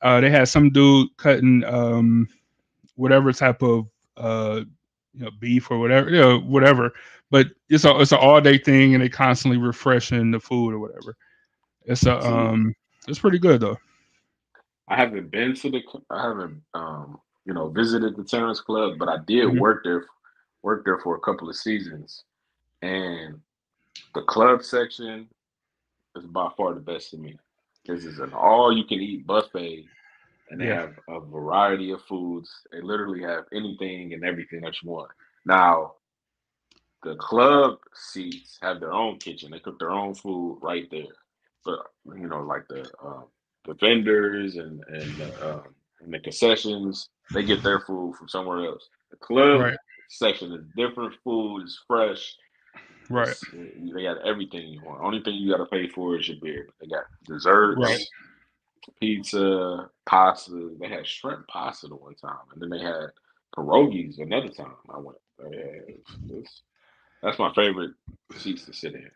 Uh 0.00 0.20
they 0.20 0.30
had 0.30 0.48
some 0.48 0.70
dude 0.70 1.08
cutting 1.18 1.64
um 1.64 2.28
whatever 2.96 3.32
type 3.32 3.62
of 3.62 3.86
uh 4.16 4.60
you 5.12 5.24
know 5.24 5.30
beef 5.38 5.70
or 5.70 5.78
whatever, 5.78 6.10
you 6.10 6.18
know, 6.18 6.40
whatever. 6.40 6.92
But 7.30 7.48
it's 7.68 7.84
a 7.84 7.98
it's 8.00 8.12
an 8.12 8.18
all 8.18 8.40
day 8.40 8.58
thing 8.58 8.94
and 8.94 9.02
they 9.02 9.08
constantly 9.08 9.58
refreshing 9.58 10.30
the 10.30 10.40
food 10.40 10.72
or 10.72 10.78
whatever. 10.78 11.16
It's 11.84 12.06
a 12.06 12.18
um 12.26 12.74
it's 13.06 13.18
pretty 13.18 13.38
good 13.38 13.60
though. 13.60 13.76
I 14.90 14.96
haven't 14.96 15.30
been 15.30 15.54
to 15.54 15.70
the 15.70 15.82
I 16.10 16.22
haven't 16.28 16.60
um 16.74 17.20
you 17.46 17.54
know 17.54 17.68
visited 17.68 18.16
the 18.16 18.24
Terrace 18.24 18.60
Club, 18.60 18.98
but 18.98 19.08
I 19.08 19.18
did 19.26 19.46
mm-hmm. 19.46 19.60
work 19.60 19.84
there 19.84 20.04
work 20.62 20.84
there 20.84 20.98
for 20.98 21.16
a 21.16 21.20
couple 21.20 21.48
of 21.48 21.56
seasons, 21.56 22.24
and 22.82 23.40
the 24.14 24.22
club 24.22 24.62
section 24.62 25.28
is 26.16 26.26
by 26.26 26.50
far 26.56 26.74
the 26.74 26.80
best 26.80 27.10
to 27.10 27.16
me. 27.16 27.38
This 27.86 28.04
is 28.04 28.18
an 28.18 28.32
all 28.34 28.76
you 28.76 28.84
can 28.84 29.00
eat 29.00 29.26
buffet, 29.26 29.86
and 30.50 30.60
they 30.60 30.66
yeah. 30.66 30.80
have 30.80 30.98
a 31.08 31.20
variety 31.20 31.92
of 31.92 32.02
foods. 32.02 32.50
They 32.72 32.80
literally 32.80 33.22
have 33.22 33.44
anything 33.54 34.12
and 34.12 34.24
everything 34.24 34.60
that 34.62 34.82
you 34.82 34.90
want. 34.90 35.10
Now, 35.46 35.94
the 37.02 37.14
club 37.16 37.78
seats 37.94 38.58
have 38.60 38.80
their 38.80 38.92
own 38.92 39.18
kitchen. 39.18 39.52
They 39.52 39.60
cook 39.60 39.78
their 39.78 39.92
own 39.92 40.14
food 40.14 40.58
right 40.62 40.88
there. 40.90 41.14
But 41.64 41.86
you 42.16 42.26
know, 42.26 42.42
like 42.42 42.66
the 42.68 42.90
um, 43.02 43.24
the 43.66 43.74
vendors 43.74 44.56
and 44.56 44.82
and 44.88 45.16
the, 45.16 45.48
um, 45.54 45.62
and 46.00 46.12
the 46.14 46.18
concessions, 46.20 47.08
they 47.32 47.44
get 47.44 47.62
their 47.62 47.80
food 47.80 48.14
from 48.16 48.28
somewhere 48.28 48.64
else. 48.66 48.88
The 49.10 49.16
club 49.18 49.60
Right. 49.60 49.78
section 50.08 50.52
is 50.52 50.64
different. 50.76 51.14
Food 51.24 51.64
is 51.64 51.78
fresh. 51.86 52.34
Right. 53.08 53.28
It's- 53.28 53.92
They 53.92 54.02
got 54.04 54.18
everything 54.26 54.68
you 54.68 54.80
want. 54.82 55.02
Only 55.02 55.22
thing 55.22 55.34
you 55.34 55.50
got 55.50 55.58
to 55.58 55.66
pay 55.66 55.88
for 55.88 56.16
is 56.18 56.28
your 56.28 56.38
beer. 56.40 56.68
They 56.80 56.86
got 56.86 57.04
desserts, 57.26 57.80
Right. 57.80 58.06
pizza, 59.00 59.90
pasta. 60.06 60.70
They 60.80 60.88
had 60.88 61.06
shrimp 61.06 61.46
pasta 61.48 61.88
the 61.88 61.96
one 61.96 62.14
time, 62.14 62.38
and 62.52 62.62
then 62.62 62.70
they 62.70 62.80
had 62.80 63.10
pierogies 63.56 64.18
another 64.20 64.48
time. 64.48 64.76
I 64.88 64.98
went. 64.98 65.18
Yeah, 65.40 65.58
it's- 66.28 66.62
that's 67.22 67.38
my 67.38 67.52
favorite 67.54 67.94
seats 68.36 68.64
to 68.66 68.72
sit 68.72 68.94
in. 68.94 69.10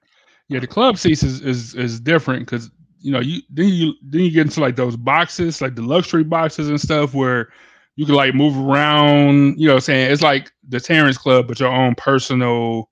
Yeah, 0.48 0.60
the 0.60 0.66
club 0.66 0.98
seats 0.98 1.22
is 1.22 1.40
is, 1.40 1.74
is 1.74 2.00
different 2.00 2.40
because 2.46 2.70
you 3.04 3.12
know 3.12 3.20
you 3.20 3.42
then 3.50 3.68
you 3.68 3.92
then 4.02 4.22
you 4.22 4.30
get 4.30 4.46
into 4.46 4.60
like 4.62 4.76
those 4.76 4.96
boxes, 4.96 5.60
like 5.60 5.74
the 5.74 5.82
luxury 5.82 6.24
boxes 6.24 6.70
and 6.70 6.80
stuff 6.80 7.12
where 7.12 7.50
you 7.96 8.06
can 8.06 8.14
like 8.14 8.34
move 8.34 8.56
around. 8.56 9.60
You 9.60 9.68
know, 9.68 9.78
saying 9.78 10.10
it's 10.10 10.22
like 10.22 10.50
the 10.66 10.80
Terrace 10.80 11.18
Club, 11.18 11.46
but 11.46 11.60
your 11.60 11.70
own 11.70 11.94
personal 11.96 12.88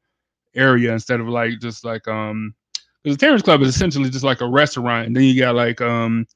area 0.54 0.92
instead 0.92 1.18
of 1.18 1.28
like 1.28 1.58
just 1.60 1.82
like 1.82 2.06
um 2.08 2.54
because 3.02 3.16
the 3.16 3.26
Terrace 3.26 3.40
Club 3.40 3.62
is 3.62 3.74
essentially 3.74 4.10
just 4.10 4.22
like 4.22 4.42
a 4.42 4.46
restaurant, 4.46 5.06
and 5.06 5.16
then 5.16 5.22
you 5.22 5.40
got 5.40 5.54
like 5.54 5.80
um 5.80 6.26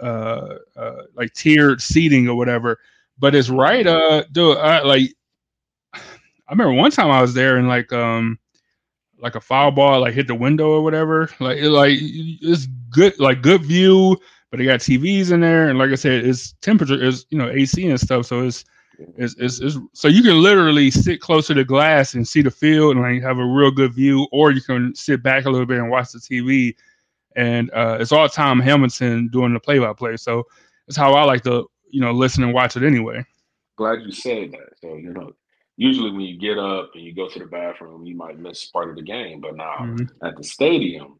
uh, 0.00 0.56
uh 0.76 1.02
like 1.14 1.32
tiered 1.32 1.80
seating 1.80 2.28
or 2.28 2.36
whatever. 2.36 2.78
But 3.18 3.34
it's 3.34 3.48
right 3.48 3.86
uh 3.86 4.24
dude 4.32 4.58
I, 4.58 4.82
like 4.82 5.14
I 5.94 6.00
remember 6.50 6.74
one 6.74 6.90
time 6.90 7.10
I 7.10 7.22
was 7.22 7.32
there 7.32 7.56
and 7.56 7.68
like 7.68 7.90
um 7.90 8.38
like 9.20 9.34
a 9.34 9.40
foul 9.40 9.70
ball 9.70 10.00
like 10.00 10.14
hit 10.14 10.26
the 10.26 10.34
window 10.34 10.70
or 10.70 10.82
whatever. 10.82 11.30
Like 11.40 11.58
it 11.58 11.70
like 11.70 11.98
it's 12.00 12.66
good 12.90 13.18
like 13.18 13.42
good 13.42 13.62
view, 13.62 14.16
but 14.50 14.58
they 14.58 14.64
got 14.64 14.80
TVs 14.80 15.32
in 15.32 15.40
there 15.40 15.68
and 15.68 15.78
like 15.78 15.90
I 15.90 15.96
said, 15.96 16.24
it's 16.24 16.52
temperature 16.60 17.02
is 17.02 17.26
you 17.30 17.38
know 17.38 17.48
AC 17.48 17.88
and 17.88 18.00
stuff, 18.00 18.26
so 18.26 18.46
it's 18.46 18.64
it's, 19.16 19.34
it's, 19.38 19.60
it's 19.60 19.76
so 19.92 20.08
you 20.08 20.22
can 20.22 20.42
literally 20.42 20.90
sit 20.90 21.20
closer 21.20 21.54
to 21.54 21.60
the 21.60 21.64
glass 21.64 22.14
and 22.14 22.26
see 22.26 22.42
the 22.42 22.50
field 22.50 22.96
and 22.96 23.02
like 23.02 23.22
have 23.22 23.38
a 23.38 23.44
real 23.44 23.70
good 23.70 23.94
view, 23.94 24.26
or 24.32 24.50
you 24.50 24.60
can 24.60 24.94
sit 24.94 25.22
back 25.22 25.44
a 25.44 25.50
little 25.50 25.66
bit 25.66 25.78
and 25.78 25.90
watch 25.90 26.10
the 26.10 26.18
TV. 26.18 26.74
And 27.36 27.70
uh, 27.70 27.98
it's 28.00 28.10
all 28.10 28.28
Tom 28.28 28.58
Hamilton 28.58 29.28
doing 29.28 29.52
the 29.52 29.60
play-by-play, 29.60 30.16
so 30.16 30.44
it's 30.88 30.96
how 30.96 31.14
I 31.14 31.22
like 31.22 31.42
to 31.44 31.68
you 31.90 32.00
know 32.00 32.10
listen 32.10 32.42
and 32.42 32.52
watch 32.52 32.76
it 32.76 32.82
anyway. 32.82 33.24
Glad 33.76 34.02
you 34.02 34.10
said 34.10 34.50
that. 34.52 34.70
So 34.80 34.96
you 34.96 35.12
know, 35.12 35.32
usually 35.78 36.10
when 36.10 36.20
you 36.22 36.36
get 36.36 36.58
up 36.58 36.90
and 36.94 37.02
you 37.04 37.14
go 37.14 37.28
to 37.28 37.38
the 37.38 37.46
bathroom, 37.46 38.04
you 38.04 38.14
might 38.16 38.38
miss 38.38 38.66
part 38.66 38.90
of 38.90 38.96
the 38.96 39.02
game. 39.02 39.40
But 39.40 39.56
now 39.56 39.76
Mhm. 39.78 40.10
at 40.22 40.36
the 40.36 40.42
stadium, 40.44 41.18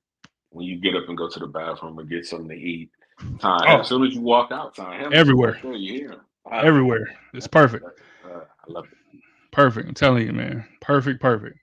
when 0.50 0.66
you 0.66 0.76
get 0.76 0.96
up 0.96 1.08
and 1.08 1.16
go 1.16 1.28
to 1.28 1.38
the 1.38 1.46
bathroom 1.46 1.98
and 1.98 2.08
get 2.10 2.26
something 2.26 2.48
to 2.48 2.54
eat, 2.56 2.90
time 3.38 3.60
Oh. 3.68 3.80
as 3.80 3.88
soon 3.88 4.04
as 4.04 4.14
you 4.14 4.20
walk 4.20 4.50
out, 4.50 4.74
time 4.74 5.10
Everywhere. 5.14 5.58
there, 5.62 5.72
you 5.74 5.94
hear 5.94 6.20
Everywhere, 6.50 7.14
it's 7.34 7.46
perfect. 7.46 7.84
Uh, 8.24 8.40
I 8.40 8.72
love 8.72 8.86
it. 8.86 9.20
Perfect. 9.52 9.86
I'm 9.88 9.94
telling 9.94 10.26
you, 10.26 10.32
man. 10.32 10.64
Perfect, 10.80 11.20
perfect. 11.20 11.58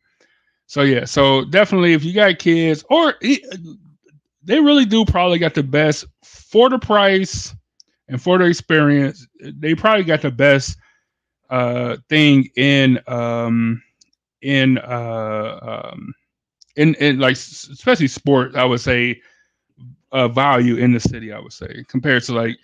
So 0.67 0.84
yeah, 0.84 1.05
so 1.05 1.43
definitely 1.43 1.93
if 1.93 2.03
you 2.03 2.13
got 2.13 2.39
kids 2.39 2.84
or 2.89 3.15
they 4.43 4.60
really 4.60 4.86
do 4.86 5.03
probably 5.05 5.39
got 5.39 5.53
the 5.55 5.63
best 5.63 6.05
for 6.23 6.69
the 6.69 6.77
price 6.79 7.55
and 8.08 8.21
for 8.21 8.38
the 8.38 8.45
experience. 8.45 9.27
They 9.39 9.73
probably 9.75 10.03
got 10.03 10.21
the 10.21 10.31
best 10.31 10.77
uh 11.49 11.97
thing 12.10 12.49
in 12.55 12.99
um 13.08 13.81
in 14.41 14.77
uh 14.79 15.91
um 15.91 16.13
in 16.75 16.95
in 16.95 17.19
like 17.19 17.36
especially 17.36 18.08
sport, 18.08 18.55
I 18.55 18.65
would 18.65 18.81
say 18.81 19.21
uh 20.12 20.27
value 20.27 20.75
in 20.75 20.93
the 20.93 20.99
city, 20.99 21.31
I 21.31 21.39
would 21.39 21.53
say, 21.53 21.84
compared 21.88 22.23
to 22.23 22.34
like 22.34 22.58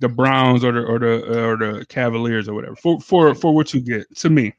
the 0.00 0.08
Browns 0.08 0.64
or 0.64 0.72
the 0.72 0.84
or 0.84 0.98
the 0.98 1.44
or 1.44 1.56
the 1.56 1.86
Cavaliers 1.86 2.48
or 2.48 2.54
whatever. 2.54 2.76
For 2.76 3.00
for 3.00 3.34
for 3.34 3.54
what 3.54 3.72
you 3.72 3.80
get 3.80 4.14
to 4.16 4.30
me. 4.30 4.54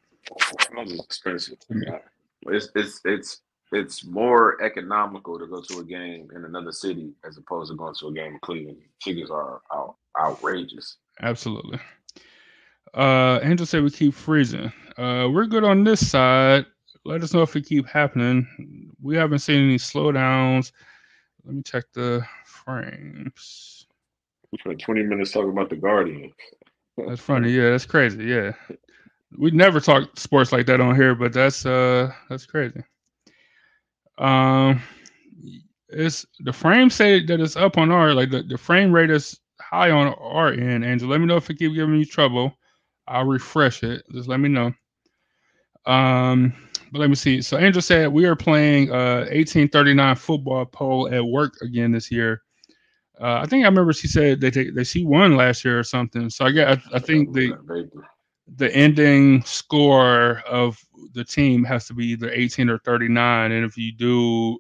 Expensive. 0.77 1.58
Yeah. 1.69 1.99
It's 2.47 2.69
it's 2.75 3.01
it's 3.06 3.41
it's 3.71 4.06
more 4.06 4.62
economical 4.63 5.38
to 5.39 5.45
go 5.45 5.62
to 5.62 5.80
a 5.80 5.84
game 5.84 6.30
in 6.36 6.45
another 6.45 6.71
city 6.71 7.12
as 7.25 7.38
opposed 7.38 7.71
to 7.71 7.77
going 7.77 7.95
to 7.95 8.08
a 8.08 8.13
game 8.13 8.34
in 8.34 8.39
Cleveland. 8.39 8.77
Tickets 9.03 9.30
are 9.30 9.62
out, 9.73 9.95
outrageous. 10.19 10.97
Absolutely. 11.21 11.80
Uh, 12.93 13.39
Angel 13.43 13.65
said 13.65 13.84
we 13.84 13.89
keep 13.89 14.13
freezing. 14.13 14.71
Uh, 14.97 15.30
we're 15.32 15.45
good 15.45 15.63
on 15.63 15.84
this 15.84 16.08
side. 16.10 16.65
Let 17.06 17.23
us 17.23 17.34
know 17.34 17.41
if 17.41 17.56
it 17.56 17.65
keep 17.65 17.88
happening. 17.88 18.91
We 19.02 19.15
haven't 19.15 19.39
seen 19.39 19.63
any 19.63 19.78
slowdowns. 19.78 20.71
Let 21.45 21.56
me 21.56 21.63
check 21.63 21.86
the 21.93 22.26
frames. 22.45 23.88
We 24.52 24.58
spent 24.60 24.82
20 24.82 25.04
minutes 25.04 25.32
talking 25.32 25.52
about 25.52 25.69
the 25.69 25.76
Guardian. 25.76 26.34
That's 26.97 27.21
funny. 27.21 27.52
Yeah, 27.52 27.71
that's 27.71 27.86
crazy. 27.86 28.26
Yeah, 28.26 28.54
we 29.38 29.52
never 29.52 29.80
talk 29.80 30.17
sports 30.17 30.52
like 30.52 30.65
that 30.65 30.82
on 30.82 30.95
here, 30.95 31.15
but 31.15 31.32
that's 31.32 31.65
uh 31.65 32.12
that's 32.30 32.45
crazy. 32.45 32.82
Um, 34.17 34.82
it's 35.89 36.26
the 36.39 36.52
frame 36.52 36.89
say 36.89 37.23
that 37.26 37.39
it's 37.39 37.56
up 37.56 37.78
on 37.78 37.91
our 37.91 38.13
like 38.13 38.32
the, 38.32 38.43
the 38.43 38.58
frame 38.58 38.91
rate 38.91 39.12
is 39.12 39.39
high 39.60 39.91
on 39.91 40.13
our 40.15 40.52
end. 40.52 40.84
Angel, 40.84 41.08
let 41.08 41.19
me 41.19 41.28
know 41.28 41.38
if 41.38 41.50
it 41.50 41.60
keep 41.60 41.73
giving 41.73 41.95
you 41.95 42.06
trouble. 42.06 42.58
I'll 43.08 43.26
refresh 43.26 43.84
it. 43.84 44.04
Just 44.12 44.28
let 44.28 44.39
me 44.39 44.50
know. 44.50 44.74
Um, 45.86 46.54
but 46.91 47.00
let 47.00 47.10
me 47.10 47.15
see. 47.15 47.41
So 47.41 47.58
Angel 47.58 47.82
said 47.82 48.12
we 48.12 48.26
are 48.26 48.36
playing 48.36 48.91
uh 48.91 49.28
1839 49.32 50.15
football 50.15 50.65
poll 50.65 51.13
at 51.13 51.24
work 51.24 51.56
again 51.62 51.91
this 51.91 52.12
year. 52.12 52.41
Uh, 53.20 53.39
I 53.41 53.46
think 53.48 53.63
I 53.63 53.67
remember 53.67 53.93
she 53.93 54.08
said 54.08 54.41
that 54.41 54.54
they, 54.54 54.70
that 54.72 54.86
she 54.86 55.04
won 55.04 55.36
last 55.36 55.65
year 55.65 55.80
or 55.80 55.84
something. 55.84 56.30
So 56.30 56.46
I 56.46 56.52
get 56.52 56.67
I, 56.67 56.82
I 56.93 57.00
think 57.00 57.34
the 57.34 57.54
the 58.56 58.74
ending 58.74 59.43
score 59.43 60.41
of 60.48 60.80
the 61.13 61.24
team 61.24 61.63
has 61.63 61.86
to 61.88 61.93
be 61.93 62.08
either 62.08 62.30
18 62.32 62.70
or 62.70 62.78
39 62.80 63.52
and 63.52 63.65
if 63.65 63.78
you 63.78 63.91
do 63.91 64.58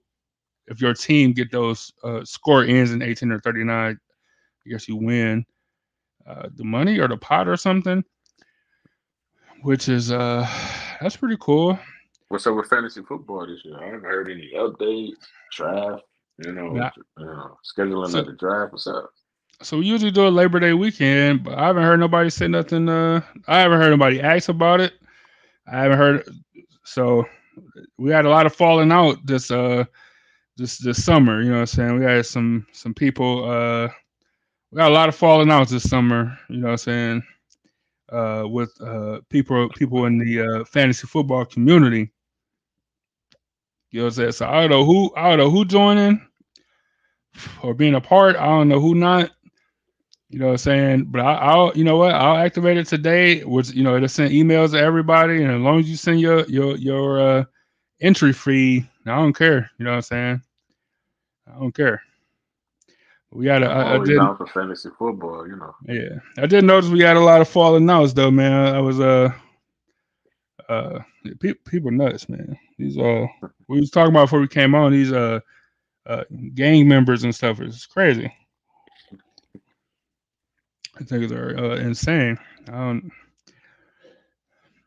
if 0.67 0.81
your 0.81 0.93
team 0.93 1.31
get 1.31 1.51
those 1.51 1.93
uh, 2.03 2.23
score 2.25 2.65
ends 2.65 2.91
in 2.91 3.01
18 3.01 3.31
or 3.31 3.39
39 3.39 3.97
i 3.97 4.69
guess 4.69 4.89
you 4.89 4.97
win 4.97 5.45
uh, 6.27 6.49
the 6.55 6.65
money 6.65 6.99
or 6.99 7.07
the 7.07 7.15
pot 7.15 7.47
or 7.47 7.55
something 7.55 8.03
which 9.67 9.89
is 9.89 10.11
uh 10.11 10.47
that's 11.01 11.17
pretty 11.17 11.37
cool 11.39 11.77
What's 12.29 12.45
up 12.47 12.55
with 12.55 12.67
fantasy 12.69 13.01
football 13.03 13.47
this 13.47 13.63
year? 13.63 13.77
I 13.81 13.85
haven't 13.85 14.03
heard 14.03 14.29
any 14.29 14.51
updates, 14.57 15.15
draft, 15.53 16.03
you 16.43 16.51
know, 16.51 16.75
Yeah. 16.75 16.89
you 17.17 17.25
know 17.25 17.57
scheduling 17.69 18.09
So- 18.11 18.19
of 18.19 18.25
the 18.27 18.33
draft. 18.33 18.71
What's 18.73 18.87
up? 18.87 19.11
so 19.61 19.79
we 19.79 19.85
usually 19.85 20.11
do 20.11 20.27
a 20.27 20.29
labor 20.29 20.59
day 20.59 20.73
weekend 20.73 21.43
but 21.43 21.55
i 21.57 21.65
haven't 21.65 21.81
heard 21.81 21.99
nobody 21.99 22.29
say 22.29 22.47
nothing 22.47 22.87
uh 22.87 23.19
i 23.47 23.59
haven't 23.59 23.81
heard 23.81 23.89
nobody 23.89 24.21
ask 24.21 24.49
about 24.49 24.79
it 24.79 24.93
i 25.67 25.79
haven't 25.81 25.97
heard 25.97 26.23
so 26.83 27.25
we 27.97 28.11
had 28.11 28.25
a 28.25 28.29
lot 28.29 28.45
of 28.45 28.53
falling 28.55 28.91
out 28.91 29.17
this 29.25 29.49
uh 29.49 29.83
this 30.57 30.77
this 30.77 31.03
summer 31.03 31.41
you 31.41 31.49
know 31.49 31.55
what 31.55 31.61
i'm 31.61 31.65
saying 31.77 31.97
we 31.97 32.05
had 32.05 32.23
some 32.23 32.67
some 32.71 32.93
people 32.93 33.49
uh 33.49 33.87
we 34.71 34.77
got 34.77 34.91
a 34.91 34.93
lot 34.93 35.09
of 35.09 35.15
falling 35.15 35.49
out 35.49 35.67
this 35.69 35.89
summer 35.89 36.37
you 36.49 36.57
know 36.57 36.67
what 36.67 36.71
i'm 36.73 36.77
saying 36.77 37.23
uh 38.11 38.43
with 38.47 38.71
uh 38.81 39.19
people 39.29 39.69
people 39.69 40.05
in 40.05 40.17
the 40.17 40.41
uh 40.41 40.65
fantasy 40.65 41.07
football 41.07 41.45
community 41.45 42.11
you 43.91 43.99
know 43.99 44.05
what 44.05 44.13
i'm 44.13 44.15
saying 44.15 44.31
so 44.31 44.47
i 44.47 44.61
don't 44.61 44.69
know 44.69 44.85
who 44.85 45.13
i 45.15 45.29
don't 45.29 45.39
know 45.39 45.49
who 45.49 45.65
joining 45.65 46.21
or 47.61 47.73
being 47.73 47.95
a 47.95 48.01
part 48.01 48.35
i 48.35 48.45
don't 48.45 48.69
know 48.69 48.79
who 48.79 48.95
not 48.95 49.31
you 50.29 50.39
know 50.39 50.47
what 50.47 50.51
I'm 50.53 50.57
saying? 50.57 51.05
But 51.05 51.21
I, 51.21 51.33
I'll, 51.35 51.71
you 51.75 51.83
know 51.83 51.97
what? 51.97 52.13
I'll 52.13 52.37
activate 52.37 52.77
it 52.77 52.85
today. 52.87 53.43
Which 53.43 53.71
you 53.71 53.83
know, 53.83 53.95
it'll 53.95 54.09
send 54.09 54.31
emails 54.31 54.71
to 54.71 54.79
everybody, 54.79 55.41
and 55.41 55.53
as 55.53 55.61
long 55.61 55.79
as 55.79 55.89
you 55.89 55.95
send 55.95 56.19
your 56.19 56.45
your 56.47 56.75
your 56.75 57.19
uh, 57.19 57.43
entry 58.01 58.33
fee, 58.33 58.85
I 59.05 59.15
don't 59.15 59.33
care. 59.33 59.71
You 59.77 59.85
know 59.85 59.91
what 59.91 59.97
I'm 59.97 60.01
saying? 60.01 60.41
I 61.47 61.59
don't 61.59 61.73
care. 61.73 62.01
We 63.31 63.45
got 63.45 63.63
a, 63.63 63.69
I'm 63.69 63.77
I, 63.77 63.81
I 63.81 63.93
always 63.93 64.09
did, 64.09 64.17
down 64.17 64.37
for 64.37 64.47
fantasy 64.47 64.89
football, 64.97 65.47
you 65.47 65.57
know. 65.57 65.75
yeah. 65.87 66.19
I 66.37 66.47
did 66.47 66.63
notice 66.63 66.89
we 66.89 67.01
had 67.01 67.17
a 67.17 67.21
lot 67.21 67.41
of 67.41 67.49
falling 67.49 67.89
outs 67.89 68.13
though, 68.13 68.31
man. 68.31 68.73
I 68.73 68.79
was 68.79 68.99
uh, 68.99 69.31
uh, 70.69 70.99
pe- 71.39 71.53
people 71.65 71.91
nuts, 71.91 72.29
man. 72.29 72.57
These 72.77 72.97
uh, 72.97 73.25
we 73.67 73.79
was 73.79 73.91
talking 73.91 74.11
about 74.11 74.25
before 74.25 74.39
we 74.39 74.47
came 74.47 74.73
on. 74.75 74.91
These 74.91 75.11
uh, 75.11 75.41
uh, 76.05 76.23
gang 76.53 76.87
members 76.87 77.23
and 77.23 77.35
stuff. 77.35 77.59
It's 77.59 77.85
crazy. 77.85 78.31
I 80.99 81.03
think 81.03 81.29
they're 81.29 81.59
uh, 81.59 81.75
insane. 81.75 82.39
I 82.69 82.71
don't. 82.71 83.11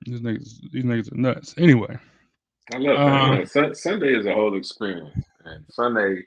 These 0.06 0.22
niggas, 0.22 0.70
these 0.72 0.84
niggas 0.84 1.12
are 1.12 1.16
nuts. 1.16 1.54
Anyway, 1.58 1.96
I 2.72 2.78
love. 2.78 3.48
Sun- 3.48 3.74
Sunday 3.74 4.14
is 4.14 4.26
a 4.26 4.32
whole 4.32 4.56
experience, 4.56 5.24
and 5.44 5.64
Sunday, 5.70 6.26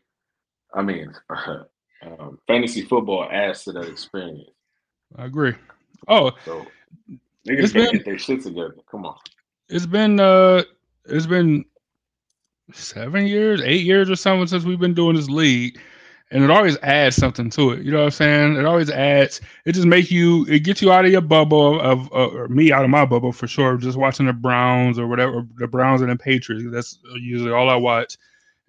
I 0.76 0.84
mean, 0.84 1.12
um, 2.20 2.40
fantasy 2.48 2.82
football 2.82 3.28
adds 3.32 3.64
to 3.66 3.72
that 3.74 3.88
experience. 3.88 4.50
I 5.18 5.26
agree. 5.26 5.54
Oh, 6.08 6.32
So 6.46 6.66
niggas 7.48 7.74
can 7.74 7.92
get 7.92 8.06
their 8.06 8.18
shit 8.18 8.42
together. 8.44 8.76
Come 8.90 9.06
on. 9.06 9.16
it's 9.70 9.86
been 9.86 10.20
uh, 10.20 10.64
it's 11.06 11.26
been 11.28 11.66
seven 12.74 13.28
years, 13.28 13.62
eight 13.64 13.84
years 13.84 14.10
or 14.10 14.16
something 14.16 14.48
since 14.48 14.64
we've 14.64 14.80
been 14.80 14.94
doing 14.94 15.16
this 15.16 15.30
league. 15.30 15.80
And 16.32 16.44
it 16.44 16.50
always 16.50 16.78
adds 16.82 17.16
something 17.16 17.52
to 17.52 17.72
it. 17.72 17.84
You 17.84 17.92
know 17.92 18.00
what 18.00 18.06
I'm 18.06 18.12
saying? 18.12 18.56
It 18.56 18.66
always 18.66 18.90
adds. 18.90 19.40
It 19.66 19.74
just 19.74 19.86
make 19.86 20.10
you. 20.10 20.48
It 20.50 20.62
gets 20.62 20.82
you 20.82 20.92
out 20.92 21.06
of 21.06 21.12
your 21.12 21.22
bubble 21.22 21.80
of, 21.80 22.12
of 22.12 22.34
or 22.34 22.48
me 22.48 22.72
out 22.72 22.84
of 22.84 22.90
my 22.90 23.06
bubble 23.06 23.32
for 23.32 23.46
sure. 23.46 23.78
Just 23.78 24.00
watching 24.00 24.26
the 24.26 24.34
Browns 24.34 24.98
or 24.98 25.06
whatever, 25.06 25.46
the 25.58 25.68
Browns 25.68 26.02
and 26.02 26.10
the 26.10 26.16
Patriots. 26.16 26.66
That's 26.72 26.98
usually 27.20 27.52
all 27.52 27.70
I 27.70 27.76
watch. 27.76 28.18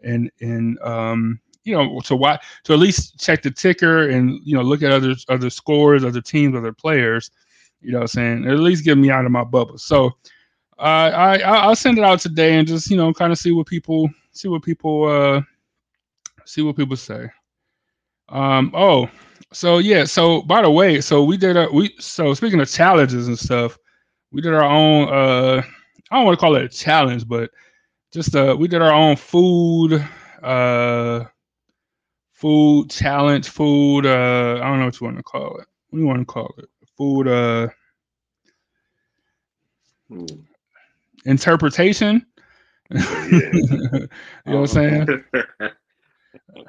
And 0.02 0.30
and 0.42 0.78
um, 0.80 1.40
you 1.64 1.74
know, 1.74 2.00
to 2.00 2.16
watch 2.16 2.44
to 2.64 2.72
at 2.74 2.78
least 2.78 3.18
check 3.18 3.42
the 3.42 3.50
ticker 3.50 4.10
and 4.10 4.40
you 4.44 4.54
know 4.54 4.62
look 4.62 4.82
at 4.82 4.92
other 4.92 5.14
other 5.28 5.50
scores, 5.50 6.04
other 6.04 6.20
teams, 6.20 6.54
other 6.54 6.72
players. 6.72 7.30
You 7.80 7.92
know, 7.92 7.98
what 7.98 8.02
I'm 8.04 8.08
saying 8.08 8.48
at 8.48 8.58
least 8.58 8.84
get 8.84 8.96
me 8.98 9.10
out 9.10 9.24
of 9.24 9.30
my 9.32 9.44
bubble. 9.44 9.78
So 9.78 10.06
uh, 10.78 11.10
I 11.14 11.38
I'll 11.38 11.76
send 11.76 11.98
it 11.98 12.04
out 12.04 12.20
today 12.20 12.56
and 12.58 12.66
just 12.66 12.90
you 12.90 12.96
know 12.96 13.12
kind 13.12 13.32
of 13.32 13.38
see 13.38 13.52
what 13.52 13.66
people 13.66 14.08
see 14.32 14.48
what 14.48 14.62
people 14.62 15.04
uh 15.08 15.42
see 16.44 16.62
what 16.62 16.76
people 16.76 16.96
say. 16.96 17.28
Um. 18.28 18.70
Oh, 18.74 19.08
so 19.52 19.78
yeah. 19.78 20.04
So 20.04 20.42
by 20.42 20.62
the 20.62 20.70
way, 20.70 21.00
so 21.00 21.24
we 21.24 21.36
did 21.36 21.56
a 21.56 21.68
we 21.72 21.94
so 21.98 22.34
speaking 22.34 22.60
of 22.60 22.70
challenges 22.70 23.28
and 23.28 23.38
stuff, 23.38 23.78
we 24.32 24.40
did 24.40 24.52
our 24.54 24.64
own. 24.64 25.08
uh 25.08 25.62
I 26.10 26.16
don't 26.16 26.26
want 26.26 26.38
to 26.38 26.40
call 26.40 26.56
it 26.56 26.64
a 26.64 26.68
challenge, 26.68 27.26
but 27.26 27.50
just 28.12 28.34
uh 28.36 28.56
we 28.58 28.68
did 28.68 28.82
our 28.82 28.92
own 28.92 29.16
food 29.16 30.06
uh 30.42 31.24
food 32.34 32.90
challenge 32.90 33.48
food 33.48 34.06
uh 34.06 34.60
I 34.62 34.68
don't 34.68 34.78
know 34.78 34.86
what 34.86 35.00
you 35.00 35.06
want 35.06 35.16
to 35.16 35.22
call 35.22 35.58
it. 35.58 35.66
What 35.88 35.96
do 35.96 36.02
you 36.02 36.06
want 36.06 36.20
to 36.20 36.26
call 36.26 36.54
it? 36.58 36.68
Food 36.96 37.28
uh. 37.28 37.68
Hmm 40.08 40.26
interpretation. 41.24 42.26
Yeah. 42.90 43.28
you 43.30 44.08
know 44.46 44.60
what 44.60 44.60
I'm 44.60 44.66
saying? 44.66 45.24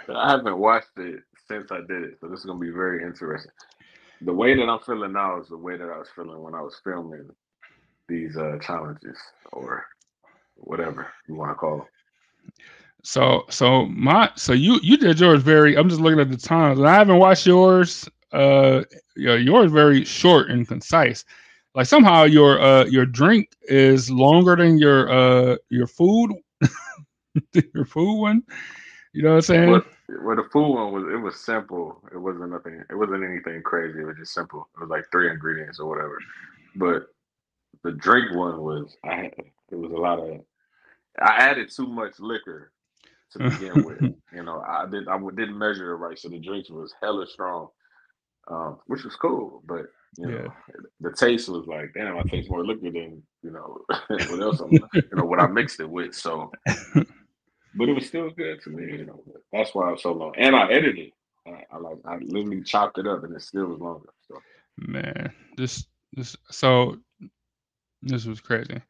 I 0.09 0.31
haven't 0.31 0.57
watched 0.57 0.97
it 0.97 1.21
since 1.47 1.71
I 1.71 1.79
did 1.87 2.03
it, 2.03 2.17
so 2.19 2.27
this 2.27 2.39
is 2.39 2.45
gonna 2.45 2.59
be 2.59 2.69
very 2.69 3.03
interesting. 3.03 3.51
The 4.21 4.33
way 4.33 4.55
that 4.55 4.69
I'm 4.69 4.79
feeling 4.79 5.13
now 5.13 5.39
is 5.39 5.49
the 5.49 5.57
way 5.57 5.77
that 5.77 5.89
I 5.89 5.97
was 5.97 6.07
feeling 6.15 6.41
when 6.41 6.55
I 6.55 6.61
was 6.61 6.79
filming 6.83 7.29
these 8.07 8.37
uh, 8.37 8.57
challenges 8.61 9.17
or 9.51 9.85
whatever 10.55 11.07
you 11.27 11.35
want 11.35 11.51
to 11.51 11.55
call 11.55 11.77
them. 11.77 11.87
So, 13.05 13.45
so 13.49 13.85
my, 13.85 14.31
so 14.35 14.53
you 14.53 14.79
you 14.81 14.97
did 14.97 15.19
yours 15.19 15.43
very. 15.43 15.77
I'm 15.77 15.89
just 15.89 16.01
looking 16.01 16.19
at 16.19 16.31
the 16.31 16.37
times, 16.37 16.79
and 16.79 16.87
I 16.87 16.95
haven't 16.95 17.19
watched 17.19 17.45
yours. 17.45 18.09
Uh, 18.31 18.81
yeah, 19.15 19.35
yours 19.35 19.71
very 19.71 20.03
short 20.03 20.49
and 20.49 20.67
concise. 20.67 21.23
Like 21.75 21.85
somehow 21.85 22.23
your 22.23 22.59
uh 22.59 22.85
your 22.85 23.05
drink 23.05 23.49
is 23.63 24.09
longer 24.09 24.55
than 24.55 24.77
your 24.77 25.09
uh 25.11 25.57
your 25.69 25.87
food 25.87 26.31
your 27.73 27.85
food 27.85 28.19
one? 28.19 28.43
You 29.13 29.23
know 29.23 29.29
what 29.29 29.35
i'm 29.35 29.41
saying? 29.41 29.69
Well, 29.69 29.81
well, 30.23 30.35
the 30.37 30.49
food 30.51 30.73
one 30.73 30.91
was 30.93 31.03
it 31.13 31.17
was 31.17 31.39
simple. 31.39 32.01
It 32.13 32.17
wasn't 32.17 32.49
nothing 32.49 32.81
it 32.89 32.95
wasn't 32.95 33.23
anything 33.23 33.61
crazy. 33.61 33.99
It 33.99 34.05
was 34.05 34.17
just 34.17 34.33
simple. 34.33 34.67
It 34.75 34.79
was 34.79 34.89
like 34.89 35.05
three 35.11 35.29
ingredients 35.29 35.79
or 35.79 35.87
whatever. 35.87 36.17
But 36.75 37.07
the 37.83 37.91
drink 37.91 38.33
one 38.35 38.61
was 38.61 38.97
i 39.03 39.31
it 39.69 39.75
was 39.75 39.91
a 39.91 39.95
lot 39.95 40.19
of 40.19 40.41
i 41.21 41.35
added 41.37 41.69
too 41.69 41.87
much 41.87 42.19
liquor 42.19 42.71
to 43.31 43.39
begin 43.49 43.83
with 43.83 44.01
you 44.33 44.43
know 44.43 44.63
i 44.67 44.85
didn't 44.85 45.07
i 45.07 45.17
didn't 45.35 45.57
measure 45.57 45.91
it 45.91 45.97
right 45.97 46.19
so 46.19 46.29
the 46.29 46.39
drinks 46.39 46.69
was 46.69 46.93
hella 47.01 47.25
strong 47.27 47.67
um, 48.47 48.77
which 48.85 49.03
was 49.03 49.15
cool 49.15 49.63
but 49.65 49.87
you 50.17 50.27
know, 50.27 50.53
the 51.01 51.11
taste 51.11 51.49
was 51.49 51.67
like, 51.67 51.93
damn, 51.93 52.17
I 52.17 52.23
taste 52.23 52.49
more 52.49 52.65
liquid 52.65 52.93
than 52.93 53.21
you 53.43 53.51
know 53.51 53.79
what 54.07 54.41
else 54.41 54.59
I'm, 54.61 54.71
you 54.71 55.03
know, 55.13 55.25
what 55.25 55.39
I 55.39 55.47
mixed 55.47 55.79
it 55.79 55.89
with. 55.89 56.15
So, 56.15 56.51
but 57.75 57.89
it 57.89 57.93
was 57.93 58.07
still 58.07 58.29
good 58.29 58.61
to 58.63 58.69
me. 58.69 58.97
You 58.97 59.05
know, 59.05 59.23
that's 59.51 59.75
why 59.75 59.89
I'm 59.89 59.97
so 59.97 60.13
long. 60.13 60.33
And 60.37 60.55
I 60.55 60.71
edited. 60.71 61.11
I, 61.47 61.63
I 61.71 61.77
like, 61.77 61.97
I 62.05 62.17
literally 62.17 62.63
chopped 62.63 62.97
it 62.97 63.07
up, 63.07 63.23
and 63.23 63.35
it 63.35 63.41
still 63.41 63.65
was 63.65 63.79
longer. 63.79 64.09
So, 64.27 64.39
man, 64.77 65.31
this, 65.57 65.85
this, 66.13 66.35
so 66.49 66.97
this 68.01 68.25
was 68.25 68.39
crazy. 68.39 68.81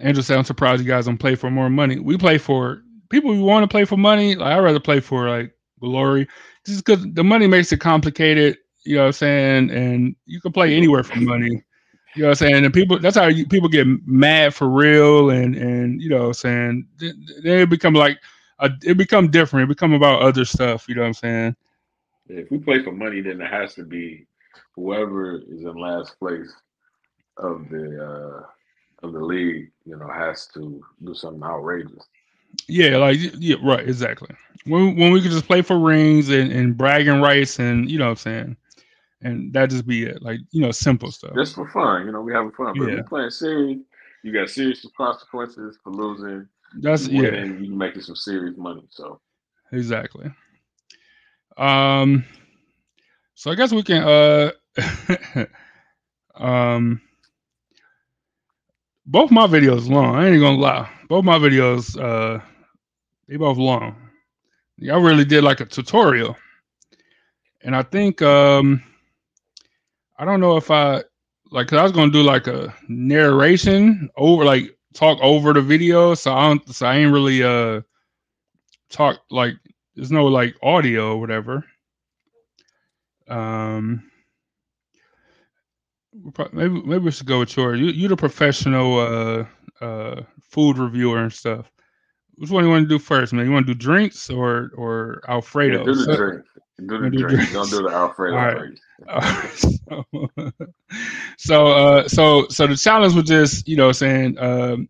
Angel 0.00 0.22
said, 0.22 0.38
"I'm 0.38 0.44
surprised 0.44 0.82
you 0.82 0.88
guys 0.88 1.06
don't 1.06 1.18
play 1.18 1.34
for 1.34 1.50
more 1.50 1.70
money. 1.70 1.98
We 1.98 2.18
play 2.18 2.38
for 2.38 2.82
people 3.10 3.32
who 3.32 3.42
want 3.42 3.64
to 3.64 3.68
play 3.68 3.84
for 3.84 3.96
money. 3.96 4.34
Like 4.34 4.54
I'd 4.54 4.60
rather 4.60 4.80
play 4.80 5.00
for 5.00 5.28
like 5.28 5.52
glory, 5.80 6.28
just 6.64 6.84
because 6.84 7.06
the 7.12 7.24
money 7.24 7.46
makes 7.46 7.72
it 7.72 7.80
complicated." 7.80 8.58
You 8.84 8.96
know 8.96 9.02
what 9.02 9.06
I'm 9.08 9.12
saying? 9.12 9.70
And 9.70 10.16
you 10.24 10.40
can 10.40 10.52
play 10.52 10.74
anywhere 10.74 11.02
for 11.02 11.18
money. 11.20 11.62
You 12.14 12.22
know 12.22 12.28
what 12.30 12.40
I'm 12.42 12.48
saying? 12.48 12.64
And 12.64 12.74
people 12.74 12.98
that's 12.98 13.16
how 13.16 13.26
you, 13.26 13.46
people 13.46 13.68
get 13.68 13.86
mad 14.06 14.54
for 14.54 14.68
real 14.68 15.30
and 15.30 15.54
and 15.54 16.00
you 16.00 16.08
know 16.08 16.20
what 16.20 16.26
I'm 16.26 16.34
saying? 16.34 16.88
Then 16.98 17.26
it 17.44 17.70
become 17.70 17.94
like 17.94 18.18
a, 18.60 18.70
it 18.82 18.96
become 18.96 19.30
different. 19.30 19.64
It 19.64 19.74
become 19.74 19.92
about 19.92 20.22
other 20.22 20.44
stuff, 20.44 20.88
you 20.88 20.94
know 20.94 21.02
what 21.02 21.08
I'm 21.08 21.14
saying? 21.14 21.56
If 22.28 22.50
we 22.50 22.58
play 22.58 22.82
for 22.82 22.92
money, 22.92 23.20
then 23.20 23.40
it 23.40 23.50
has 23.50 23.74
to 23.74 23.84
be 23.84 24.26
whoever 24.74 25.36
is 25.36 25.62
in 25.62 25.74
last 25.76 26.18
place 26.18 26.52
of 27.36 27.68
the 27.68 28.04
uh 28.04 29.06
of 29.06 29.12
the 29.12 29.20
league, 29.20 29.70
you 29.84 29.96
know, 29.96 30.08
has 30.08 30.46
to 30.54 30.82
do 31.04 31.14
something 31.14 31.42
outrageous. 31.42 32.04
Yeah, 32.66 32.96
like 32.96 33.18
yeah, 33.38 33.56
right, 33.62 33.88
exactly. 33.88 34.34
When 34.64 34.96
when 34.96 35.12
we 35.12 35.20
could 35.22 35.30
just 35.30 35.46
play 35.46 35.62
for 35.62 35.78
rings 35.78 36.28
and, 36.28 36.52
and 36.52 36.76
bragging 36.76 37.20
rights 37.20 37.58
and 37.58 37.90
you 37.90 37.98
know 37.98 38.06
what 38.06 38.10
I'm 38.10 38.16
saying 38.16 38.56
and 39.22 39.52
that 39.52 39.70
just 39.70 39.86
be 39.86 40.04
it. 40.04 40.22
Like 40.22 40.40
you 40.50 40.60
know, 40.60 40.70
simple 40.70 41.10
stuff. 41.10 41.34
Just 41.34 41.54
for 41.54 41.68
fun, 41.68 42.06
you 42.06 42.12
know, 42.12 42.20
we 42.20 42.32
having 42.32 42.52
fun. 42.52 42.74
But 42.76 42.84
yeah. 42.84 42.90
if 42.90 42.94
you're 42.96 43.04
playing 43.04 43.30
serious, 43.30 43.78
you 44.22 44.32
got 44.32 44.48
serious 44.48 44.86
consequences 44.96 45.78
for 45.82 45.90
losing. 45.90 46.48
That's 46.80 47.08
yeah. 47.08 47.28
And 47.28 47.64
you 47.64 47.74
making 47.74 48.02
some 48.02 48.16
serious 48.16 48.56
money. 48.56 48.84
So 48.90 49.20
exactly. 49.72 50.30
Um. 51.56 52.24
So 53.34 53.50
I 53.50 53.54
guess 53.54 53.72
we 53.72 53.82
can. 53.82 54.02
Uh. 54.02 55.46
um. 56.34 57.00
Both 59.06 59.30
my 59.30 59.46
videos 59.46 59.88
long. 59.88 60.16
I 60.16 60.28
ain't 60.28 60.40
gonna 60.40 60.58
lie. 60.58 60.90
Both 61.08 61.24
my 61.24 61.38
videos. 61.38 61.98
Uh. 61.98 62.40
They 63.28 63.36
both 63.36 63.58
long. 63.58 63.94
I 64.82 64.96
really 64.96 65.24
did 65.24 65.44
like 65.44 65.60
a 65.60 65.66
tutorial. 65.66 66.36
And 67.62 67.76
I 67.76 67.82
think 67.82 68.22
um 68.22 68.82
I 70.18 70.24
don't 70.24 70.40
know 70.40 70.56
if 70.56 70.70
I 70.70 71.04
like 71.50 71.72
I 71.72 71.82
was 71.82 71.92
gonna 71.92 72.10
do 72.10 72.22
like 72.22 72.46
a 72.46 72.74
narration 72.88 74.08
over 74.16 74.44
like 74.44 74.76
talk 74.94 75.18
over 75.20 75.52
the 75.52 75.60
video, 75.60 76.14
so 76.14 76.32
I 76.32 76.48
don't 76.48 76.74
so 76.74 76.86
I 76.86 76.96
ain't 76.96 77.12
really 77.12 77.42
uh 77.42 77.82
talk 78.88 79.20
like 79.30 79.54
there's 79.94 80.12
no 80.12 80.24
like 80.26 80.56
audio 80.62 81.12
or 81.12 81.20
whatever. 81.20 81.64
Um 83.28 84.10
maybe 86.52 86.80
maybe 86.82 87.04
we 87.04 87.10
should 87.10 87.26
go 87.26 87.40
with 87.40 87.54
yours. 87.56 87.78
You 87.78 87.88
you're 87.88 88.08
the 88.08 88.16
professional 88.16 88.98
uh 88.98 89.84
uh 89.84 90.22
food 90.48 90.78
reviewer 90.78 91.18
and 91.18 91.32
stuff. 91.32 91.70
Which 92.36 92.50
one 92.50 92.64
you 92.64 92.70
want 92.70 92.84
to 92.84 92.88
do 92.88 92.98
first, 92.98 93.32
man? 93.32 93.46
You 93.46 93.52
want 93.52 93.66
to 93.66 93.74
do 93.74 93.78
drinks 93.78 94.30
or 94.30 94.70
or 94.76 95.22
Alfredo? 95.28 95.78
Yeah, 95.78 95.84
do 95.84 95.94
the 95.94 96.04
so, 96.04 96.16
drink. 96.16 96.44
Do 96.78 96.98
the 96.98 97.10
drink. 97.10 97.28
drinks. 97.28 97.52
Don't 97.52 97.70
do 97.70 97.82
the 97.82 97.90
Alfredo 97.90 98.36
All 98.36 98.44
right. 98.44 98.80
All 99.90 100.04
right. 100.36 100.52
so, 101.36 101.66
uh, 101.66 102.08
so, 102.08 102.46
so 102.48 102.68
the 102.68 102.76
challenge 102.76 103.14
was 103.14 103.24
just, 103.24 103.66
you 103.66 103.76
know, 103.76 103.90
saying, 103.90 104.38
um, 104.38 104.88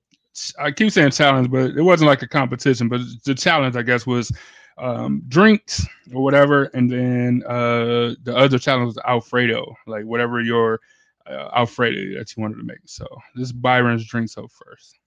I 0.59 0.71
keep 0.71 0.93
saying 0.93 1.13
challenge, 1.13 1.51
but 1.51 1.71
it 1.71 1.83
wasn't 1.83 2.09
like 2.09 2.23
a 2.23 2.29
competition. 2.29 2.89
But 2.89 3.01
the 3.25 3.35
challenge, 3.35 3.77
I 3.77 3.83
guess, 3.83 4.07
was 4.07 4.31
um, 4.77 5.23
drinks 5.29 5.87
or 6.15 6.23
whatever, 6.23 6.65
and 6.75 6.91
then 6.91 7.43
uh, 7.47 8.15
the 8.23 8.35
other 8.37 8.59
challenge 8.59 8.89
was 8.89 8.99
Alfredo, 9.07 9.75
like 9.87 10.05
whatever 10.05 10.41
your 10.41 10.81
uh, 11.27 11.49
Alfredo 11.55 12.19
that 12.19 12.37
you 12.37 12.43
wanted 12.43 12.57
to 12.57 12.65
make. 12.65 12.79
So 12.87 13.07
this 13.35 13.53
Byron's 13.53 14.07
drinks 14.07 14.37
up 14.39 14.51
first. 14.51 14.99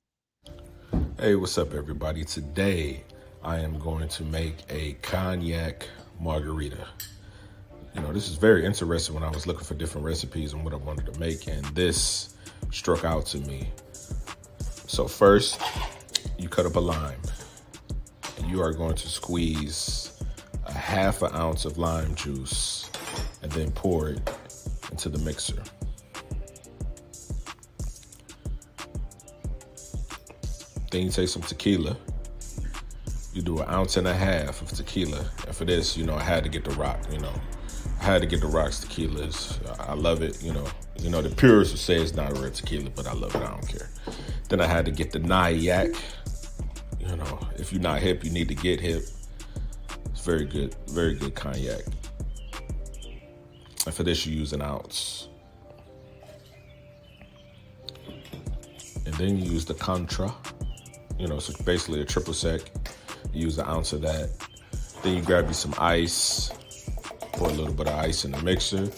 Hey, 0.92 1.36
what's 1.36 1.58
up, 1.58 1.74
everybody? 1.74 2.26
Today 2.26 3.04
I 3.44 3.60
am 3.60 3.80
going 3.80 4.10
to 4.10 4.24
make 4.24 4.58
a 4.70 4.94
cognac 5.02 5.88
margarita. 6.20 6.86
You 7.96 8.02
know, 8.02 8.12
this 8.12 8.28
is 8.28 8.36
very 8.36 8.66
interesting 8.66 9.16
when 9.16 9.24
I 9.24 9.30
was 9.30 9.48
looking 9.48 9.64
for 9.64 9.74
different 9.74 10.06
recipes 10.06 10.52
and 10.52 10.66
what 10.66 10.74
I 10.74 10.78
wanted 10.78 11.14
to 11.14 11.18
make, 11.18 11.48
and 11.48 11.64
this 11.68 12.36
struck 12.72 13.06
out 13.06 13.26
to 13.28 13.38
me. 13.38 13.70
So, 14.88 15.08
first, 15.08 15.62
you 16.38 16.50
cut 16.50 16.66
up 16.66 16.76
a 16.76 16.80
lime, 16.80 17.22
and 18.38 18.50
you 18.50 18.62
are 18.62 18.74
going 18.74 18.96
to 18.96 19.08
squeeze 19.08 20.22
a 20.66 20.74
half 20.74 21.22
an 21.22 21.34
ounce 21.34 21.64
of 21.64 21.78
lime 21.78 22.16
juice 22.16 22.90
and 23.44 23.52
then 23.54 23.72
pour 23.72 24.10
it 24.10 24.30
into 24.92 25.08
the 25.08 25.20
mixer. 25.20 25.64
Then 30.92 31.04
you 31.04 31.10
take 31.10 31.30
some 31.30 31.42
tequila 31.42 31.98
you 33.34 33.42
do 33.42 33.60
an 33.60 33.70
ounce 33.70 33.98
and 33.98 34.08
a 34.08 34.14
half 34.14 34.62
of 34.62 34.70
tequila. 34.70 35.26
And 35.48 35.56
for 35.56 35.66
this, 35.66 35.96
you 35.96 36.06
know, 36.06 36.16
I 36.16 36.24
had 36.24 36.44
to 36.44 36.50
get 36.50 36.64
the 36.64 36.72
rock, 36.72 37.00
you 37.12 37.20
know. 37.20 37.34
I 38.00 38.04
had 38.04 38.22
to 38.22 38.28
get 38.28 38.42
the 38.42 38.48
rocks 38.48 38.84
tequilas. 38.84 39.60
I 39.80 39.94
love 39.94 40.22
it, 40.22 40.44
you 40.44 40.54
know. 40.54 40.68
You 41.00 41.10
know, 41.10 41.22
the 41.22 41.34
purists 41.34 41.74
will 41.74 41.80
say 41.80 42.02
it's 42.02 42.14
not 42.14 42.32
a 42.32 42.42
real 42.42 42.52
tequila, 42.52 42.90
but 42.90 43.08
I 43.08 43.14
love 43.14 43.36
it. 43.36 43.42
I 43.42 43.50
don't 43.50 43.68
care. 43.68 43.90
Then 44.50 44.60
I 44.60 44.68
had 44.68 44.86
to 44.86 44.92
get 44.92 45.12
the 45.12 45.20
Nyack. 45.20 45.96
You 47.00 47.16
know, 47.16 47.40
if 47.58 47.72
you're 47.72 47.82
not 47.82 48.00
hip, 48.00 48.24
you 48.24 48.32
need 48.32 48.50
to 48.50 48.56
get 48.56 48.80
hip. 48.80 49.04
It's 50.06 50.26
very 50.26 50.46
good, 50.46 50.76
very 50.90 51.16
good 51.16 51.34
cognac. 51.34 51.82
And 53.86 53.94
for 53.94 54.04
this, 54.04 54.26
you 54.26 54.38
use 54.38 54.54
an 54.54 54.62
ounce. 54.62 55.30
And 59.06 59.16
then 59.16 59.38
you 59.38 59.52
use 59.52 59.66
the 59.66 59.74
Cointreau. 59.74 60.34
You 61.22 61.28
know, 61.28 61.38
so 61.38 61.54
basically 61.64 62.02
a 62.02 62.06
triple 62.06 62.34
sec. 62.34 62.62
You 63.32 63.44
use 63.44 63.60
an 63.60 63.68
ounce 63.68 63.94
of 63.94 64.02
that. 64.02 64.32
Then 65.04 65.16
you 65.16 65.22
grab 65.22 65.48
you 65.48 65.54
some 65.54 65.76
ice, 65.78 66.50
pour 67.34 67.48
a 67.48 67.54
little 67.54 67.76
bit 67.76 67.88
of 67.88 67.94
ice 67.94 68.26
in 68.26 68.32
the 68.32 68.42
mixer, 68.42 68.90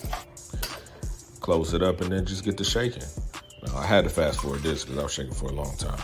close 1.41 1.73
it 1.73 1.83
up, 1.83 1.99
and 1.99 2.13
then 2.13 2.25
just 2.25 2.45
get 2.45 2.57
to 2.59 2.63
shaking. 2.63 3.03
Now, 3.67 3.75
I 3.75 3.85
had 3.85 4.05
to 4.05 4.09
fast 4.09 4.39
forward 4.39 4.61
this 4.61 4.85
because 4.85 4.99
I 4.99 5.03
was 5.03 5.13
shaking 5.13 5.33
for 5.33 5.47
a 5.47 5.51
long 5.51 5.75
time. 5.75 5.99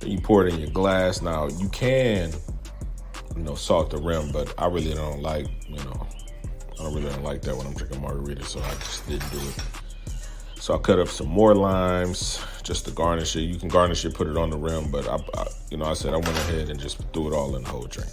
Then 0.00 0.12
you 0.12 0.18
pour 0.18 0.46
it 0.46 0.54
in 0.54 0.60
your 0.60 0.70
glass. 0.70 1.20
Now 1.20 1.48
you 1.48 1.68
can, 1.68 2.32
you 3.36 3.42
know, 3.42 3.54
salt 3.54 3.90
the 3.90 3.98
rim, 3.98 4.32
but 4.32 4.54
I 4.56 4.66
really 4.68 4.94
don't 4.94 5.20
like, 5.20 5.46
you 5.68 5.76
know, 5.76 6.06
I 6.72 6.84
don't 6.84 6.94
really 6.94 7.10
don't 7.10 7.22
like 7.22 7.42
that 7.42 7.54
when 7.54 7.66
I'm 7.66 7.74
drinking 7.74 8.00
margarita, 8.00 8.44
so 8.44 8.60
I 8.60 8.70
just 8.76 9.06
didn't 9.06 9.30
do 9.30 9.40
it. 9.40 9.62
So 10.58 10.74
I 10.74 10.78
cut 10.78 10.98
up 10.98 11.08
some 11.08 11.28
more 11.28 11.54
limes 11.54 12.40
just 12.64 12.86
to 12.86 12.90
garnish 12.92 13.36
it. 13.36 13.42
You 13.42 13.56
can 13.56 13.68
garnish 13.68 14.04
it, 14.04 14.14
put 14.14 14.26
it 14.26 14.36
on 14.36 14.50
the 14.50 14.58
rim, 14.58 14.90
but 14.90 15.08
I, 15.08 15.16
I 15.40 15.48
you 15.70 15.76
know, 15.76 15.86
I 15.86 15.94
said 15.94 16.14
I 16.14 16.18
went 16.18 16.36
ahead 16.38 16.70
and 16.70 16.80
just 16.80 16.98
threw 17.12 17.28
it 17.32 17.34
all 17.36 17.56
in 17.56 17.64
the 17.64 17.70
whole 17.70 17.84
drink. 17.84 18.10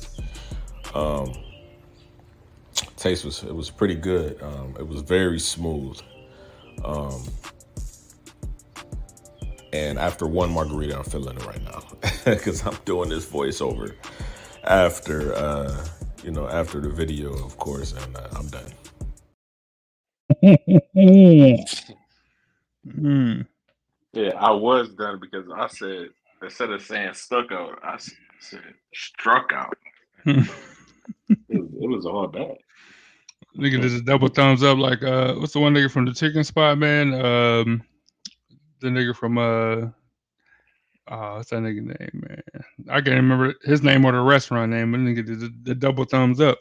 Um, 0.93 1.33
taste 2.97 3.25
was 3.25 3.43
it 3.43 3.55
was 3.55 3.69
pretty 3.71 3.95
good. 3.95 4.41
Um, 4.43 4.75
it 4.79 4.87
was 4.87 5.01
very 5.01 5.39
smooth. 5.39 5.99
Um, 6.85 7.23
and 9.73 9.99
after 9.99 10.27
one 10.27 10.51
margarita, 10.51 10.97
I'm 10.97 11.03
feeling 11.05 11.37
it 11.37 11.45
right 11.45 11.63
now 11.63 11.83
because 12.25 12.65
I'm 12.65 12.77
doing 12.85 13.09
this 13.09 13.25
voiceover 13.25 13.95
after 14.65 15.33
uh, 15.33 15.87
you 16.23 16.31
know 16.31 16.47
after 16.47 16.81
the 16.81 16.89
video, 16.89 17.33
of 17.33 17.57
course, 17.57 17.93
and 17.93 18.17
uh, 18.17 18.29
I'm 18.35 18.47
done. 18.49 18.73
Mm. 22.87 23.47
Yeah, 24.13 24.31
I 24.37 24.51
was 24.51 24.89
done 24.89 25.19
because 25.19 25.45
I 25.55 25.67
said 25.67 26.09
instead 26.41 26.71
of 26.71 26.81
saying 26.81 27.13
stuck 27.13 27.51
out, 27.51 27.79
I 27.83 27.97
said 28.39 28.61
struck 28.93 29.51
out. 29.53 29.77
It 31.47 31.61
was, 31.61 31.69
it 31.81 31.89
was 31.89 32.05
all 32.05 32.27
bad. 32.27 32.57
Nigga 33.57 33.81
just 33.81 33.97
a 33.97 34.01
double 34.01 34.27
thumbs 34.27 34.63
up 34.63 34.77
like 34.77 35.03
uh 35.03 35.35
what's 35.35 35.53
the 35.53 35.59
one 35.59 35.73
nigga 35.73 35.91
from 35.91 36.05
the 36.05 36.13
chicken 36.13 36.43
spot, 36.43 36.77
man? 36.77 37.13
Um 37.13 37.83
the 38.81 38.87
nigga 38.87 39.15
from 39.15 39.37
uh 39.37 39.89
oh 41.07 41.35
what's 41.35 41.49
that 41.49 41.61
nigga 41.61 41.81
name, 41.81 42.09
man? 42.13 42.41
I 42.89 43.01
can't 43.01 43.15
remember 43.15 43.53
his 43.63 43.81
name 43.81 44.05
or 44.05 44.11
the 44.11 44.21
restaurant 44.21 44.71
name, 44.71 44.91
but 44.91 44.99
nigga 44.99 45.25
did 45.25 45.39
the, 45.39 45.53
the 45.63 45.75
double 45.75 46.05
thumbs 46.05 46.39
up. 46.39 46.59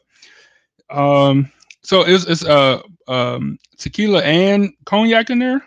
Um 0.91 1.51
so 1.83 2.03
it's 2.07 2.27
it's 2.27 2.45
uh 2.45 2.81
um 3.09 3.59
tequila 3.77 4.23
and 4.23 4.73
cognac 4.85 5.31
in 5.31 5.39
there? 5.39 5.65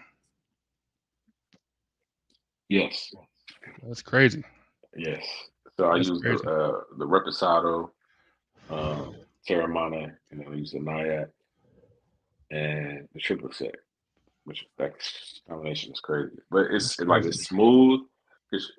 Yes, 2.73 3.13
That's 3.83 4.01
crazy. 4.01 4.43
yes. 4.95 5.23
So 5.77 5.89
I 5.89 5.97
That's 5.97 6.09
used 6.09 6.23
crazy. 6.23 6.43
uh, 6.47 6.71
the 6.97 7.05
Reposado, 7.05 7.91
um, 8.67 9.15
Teremana, 9.47 10.11
and 10.31 10.39
then 10.39 10.47
I 10.51 10.55
used 10.55 10.73
the 10.73 10.79
Nyack 10.79 11.29
and 12.49 13.07
the 13.13 13.19
triple 13.19 13.51
sec, 13.51 13.75
which 14.45 14.65
that 14.79 14.93
combination 15.47 15.93
is 15.93 15.99
crazy. 15.99 16.35
But 16.49 16.71
it's 16.71 16.99
like 17.01 17.25
it's 17.25 17.45
smooth. 17.45 17.99
It's, 18.51 18.71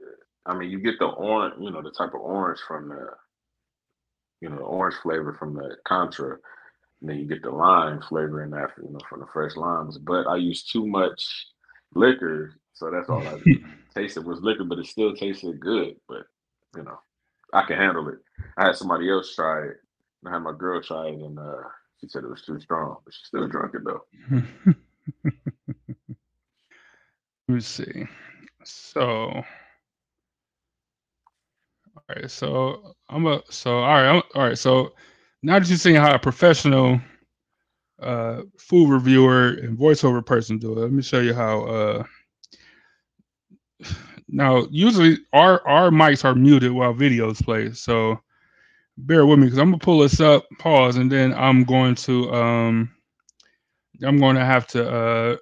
I 0.44 0.58
mean, 0.58 0.70
you 0.70 0.80
get 0.80 0.98
the 0.98 1.06
orange, 1.06 1.54
you 1.60 1.70
know, 1.70 1.80
the 1.80 1.92
type 1.92 2.14
of 2.14 2.20
orange 2.20 2.58
from 2.66 2.88
the, 2.88 3.06
you 4.40 4.48
know, 4.48 4.56
the 4.56 4.62
orange 4.62 4.96
flavor 5.04 5.36
from 5.38 5.54
the 5.54 5.76
Cointreau, 5.86 6.36
and 7.00 7.10
then 7.10 7.18
you 7.18 7.26
get 7.26 7.42
the 7.42 7.50
lime 7.50 8.02
flavor 8.08 8.42
in 8.42 8.50
that, 8.50 8.70
you 8.76 8.90
know, 8.90 8.98
from 9.08 9.20
the 9.20 9.26
fresh 9.32 9.54
limes. 9.54 9.98
But 9.98 10.26
I 10.26 10.34
use 10.34 10.64
too 10.64 10.84
much 10.84 11.46
liquor, 11.94 12.58
so 12.72 12.90
that's 12.90 13.08
all 13.08 13.28
I 13.28 13.34
tasted 13.94 14.24
was 14.24 14.40
liquor, 14.40 14.64
but 14.64 14.78
it 14.78 14.86
still 14.86 15.14
tasted 15.14 15.60
good. 15.60 15.96
But 16.08 16.24
you 16.76 16.82
know, 16.82 16.98
I 17.52 17.62
can 17.64 17.76
handle 17.76 18.08
it. 18.08 18.18
I 18.56 18.66
had 18.66 18.76
somebody 18.76 19.10
else 19.10 19.34
try 19.34 19.66
it. 19.66 19.76
I 20.26 20.30
had 20.30 20.40
my 20.40 20.52
girl 20.52 20.82
try 20.82 21.08
it, 21.08 21.14
and 21.14 21.38
uh, 21.38 21.62
she 22.00 22.08
said 22.08 22.24
it 22.24 22.30
was 22.30 22.42
too 22.42 22.58
strong, 22.60 22.96
but 23.04 23.14
she's 23.14 23.26
still 23.26 23.46
drunk 23.48 23.74
it 23.74 23.82
though. 23.84 24.04
Let's 27.48 27.66
see. 27.66 28.06
So, 28.64 29.04
all 29.04 29.44
right. 32.08 32.30
So 32.30 32.94
I'm 33.08 33.26
a 33.26 33.42
so 33.50 33.78
all 33.78 33.82
right. 33.82 34.08
I'm, 34.08 34.22
all 34.34 34.42
right. 34.48 34.58
So 34.58 34.94
now 35.42 35.58
that 35.58 35.68
you've 35.68 35.80
seen 35.80 35.96
how 35.96 36.14
a 36.14 36.18
professional 36.18 37.00
uh, 38.00 38.42
food 38.58 38.90
reviewer 38.90 39.58
and 39.62 39.78
voiceover 39.78 40.24
person 40.24 40.58
do 40.58 40.72
it, 40.72 40.80
let 40.80 40.92
me 40.92 41.02
show 41.02 41.20
you 41.20 41.34
how. 41.34 41.64
Uh, 41.64 42.04
now, 44.28 44.66
usually 44.70 45.18
our 45.32 45.66
our 45.66 45.90
mics 45.90 46.24
are 46.24 46.34
muted 46.34 46.72
while 46.72 46.94
videos 46.94 47.42
play, 47.44 47.72
so 47.72 48.20
bear 48.96 49.26
with 49.26 49.38
me 49.38 49.46
because 49.46 49.58
I'm 49.58 49.70
gonna 49.70 49.78
pull 49.78 50.00
this 50.00 50.20
up, 50.20 50.46
pause, 50.58 50.96
and 50.96 51.10
then 51.10 51.34
I'm 51.34 51.64
going 51.64 51.94
to 51.96 52.32
um, 52.32 52.90
I'm 54.02 54.18
going 54.18 54.36
to 54.36 54.44
have 54.44 54.66
to 54.68 54.90
uh. 54.90 55.36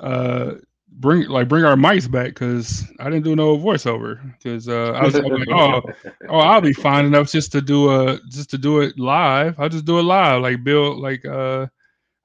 uh 0.00 0.54
bring 0.96 1.28
like 1.28 1.48
bring 1.48 1.64
our 1.64 1.74
mics 1.76 2.10
back 2.10 2.28
because 2.28 2.84
I 3.00 3.04
didn't 3.04 3.24
do 3.24 3.34
no 3.34 3.56
voiceover 3.58 4.20
because 4.38 4.68
uh 4.68 4.92
I 4.92 5.04
was, 5.04 5.16
I 5.16 5.20
like 5.20 5.48
oh 5.50 5.82
oh 6.28 6.38
I'll 6.38 6.60
be 6.60 6.72
fine 6.72 7.04
enough 7.04 7.30
just 7.30 7.52
to 7.52 7.60
do 7.60 7.90
a 7.90 8.20
just 8.30 8.50
to 8.50 8.58
do 8.58 8.80
it 8.80 8.98
live 8.98 9.58
I'll 9.58 9.68
just 9.68 9.84
do 9.84 9.98
it 9.98 10.02
live 10.02 10.42
like 10.42 10.62
Bill 10.62 10.98
like 11.00 11.24
uh 11.24 11.66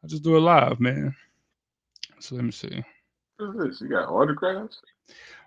I'll 0.04 0.10
just 0.10 0.24
do 0.24 0.38
it 0.38 0.42
live 0.42 0.80
man 0.80 1.16
so 2.20 2.36
let 2.36 2.46
me 2.46 2.52
see 2.52 2.84
This? 3.40 3.80
You 3.82 3.88
got 3.88 4.10
autographs? 4.10 4.82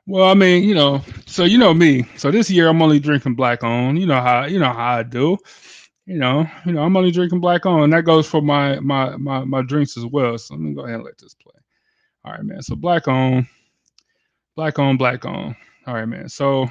well 0.07 0.29
I 0.29 0.35
mean 0.35 0.65
you 0.65 0.75
know 0.75 1.01
so 1.27 1.45
you 1.45 1.59
know 1.59 1.75
me. 1.75 2.05
So 2.17 2.31
this 2.31 2.51
year 2.51 2.69
I'm 2.69 2.83
only 2.83 2.99
drinking 2.99 3.35
black 3.35 3.63
on. 3.63 3.97
You 3.97 4.07
know 4.07 4.21
how 4.21 4.47
you 4.47 4.59
know 4.59 4.73
how 4.73 4.97
I 4.97 5.03
do. 5.03 5.37
You 6.07 6.19
know 6.19 6.47
you 6.65 6.73
know 6.73 6.83
I'm 6.83 6.97
only 6.97 7.11
drinking 7.11 7.41
black 7.41 7.67
on. 7.67 7.83
And 7.85 7.93
that 7.93 8.05
goes 8.05 8.27
for 8.27 8.41
my 8.41 8.81
my 8.81 9.17
my 9.17 9.45
my 9.45 9.63
drinks 9.63 9.97
as 9.97 10.07
well. 10.07 10.39
So 10.39 10.55
let 10.55 10.61
me 10.61 10.75
go 10.75 10.83
ahead 10.83 10.97
and 10.97 11.05
let 11.05 11.19
this 11.19 11.35
play. 11.35 11.53
All 12.25 12.33
right 12.33 12.43
man. 12.43 12.63
So 12.63 12.75
black 12.75 13.09
on 13.09 13.47
black 14.57 14.79
on 14.79 14.97
black 14.97 15.25
on. 15.25 15.55
All 15.87 15.95
right 15.95 16.07
man. 16.07 16.29
So 16.29 16.69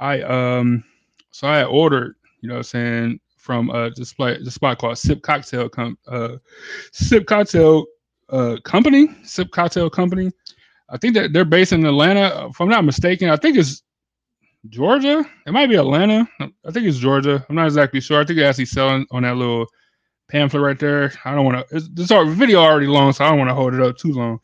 i 0.00 0.22
um 0.22 0.82
so 1.30 1.46
i 1.46 1.62
ordered 1.64 2.16
you 2.40 2.48
know 2.48 2.54
what 2.54 2.60
i'm 2.60 2.64
saying 2.64 3.20
from 3.36 3.70
uh 3.70 3.90
spot 4.02 4.38
this 4.42 4.54
spot 4.54 4.78
called 4.78 4.98
sip 4.98 5.22
cocktail 5.22 5.68
com 5.68 5.96
uh 6.08 6.36
sip 6.92 7.26
cocktail 7.26 7.86
uh 8.30 8.56
company 8.64 9.08
sip 9.22 9.50
cocktail 9.50 9.90
company. 9.90 10.30
I 10.88 10.96
think 10.98 11.14
that 11.14 11.32
they're 11.32 11.44
based 11.44 11.72
in 11.72 11.84
atlanta 11.86 12.48
if 12.50 12.60
i'm 12.60 12.68
not 12.68 12.84
mistaken. 12.84 13.28
I 13.28 13.36
think 13.36 13.56
it's 13.56 13.82
georgia. 14.68 15.24
It 15.46 15.52
might 15.52 15.68
be 15.68 15.76
atlanta. 15.76 16.28
I 16.40 16.70
think 16.70 16.86
it's 16.86 16.98
georgia. 16.98 17.44
I'm 17.48 17.56
not 17.56 17.66
exactly 17.66 18.00
sure. 18.00 18.20
I 18.20 18.24
think 18.24 18.38
they 18.38 18.44
actually 18.44 18.66
selling 18.66 19.06
on 19.10 19.22
that 19.22 19.36
little 19.36 19.66
pamphlet 20.28 20.62
right 20.62 20.78
there. 20.78 21.12
I 21.24 21.34
don't 21.34 21.44
want 21.44 21.68
to 21.68 21.80
this 21.80 22.10
our 22.10 22.24
video 22.24 22.60
already 22.60 22.86
long 22.86 23.12
so 23.12 23.24
i 23.24 23.30
don't 23.30 23.38
want 23.38 23.50
to 23.50 23.54
hold 23.54 23.74
it 23.74 23.80
up 23.80 23.96
too 23.96 24.12
long. 24.12 24.40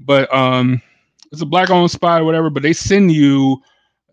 But 0.00 0.32
um 0.34 0.80
it's 1.32 1.42
a 1.42 1.46
black 1.46 1.70
owned 1.70 1.90
spot 1.90 2.20
or 2.20 2.24
whatever 2.24 2.50
but 2.50 2.62
they 2.62 2.72
send 2.74 3.10
you 3.10 3.60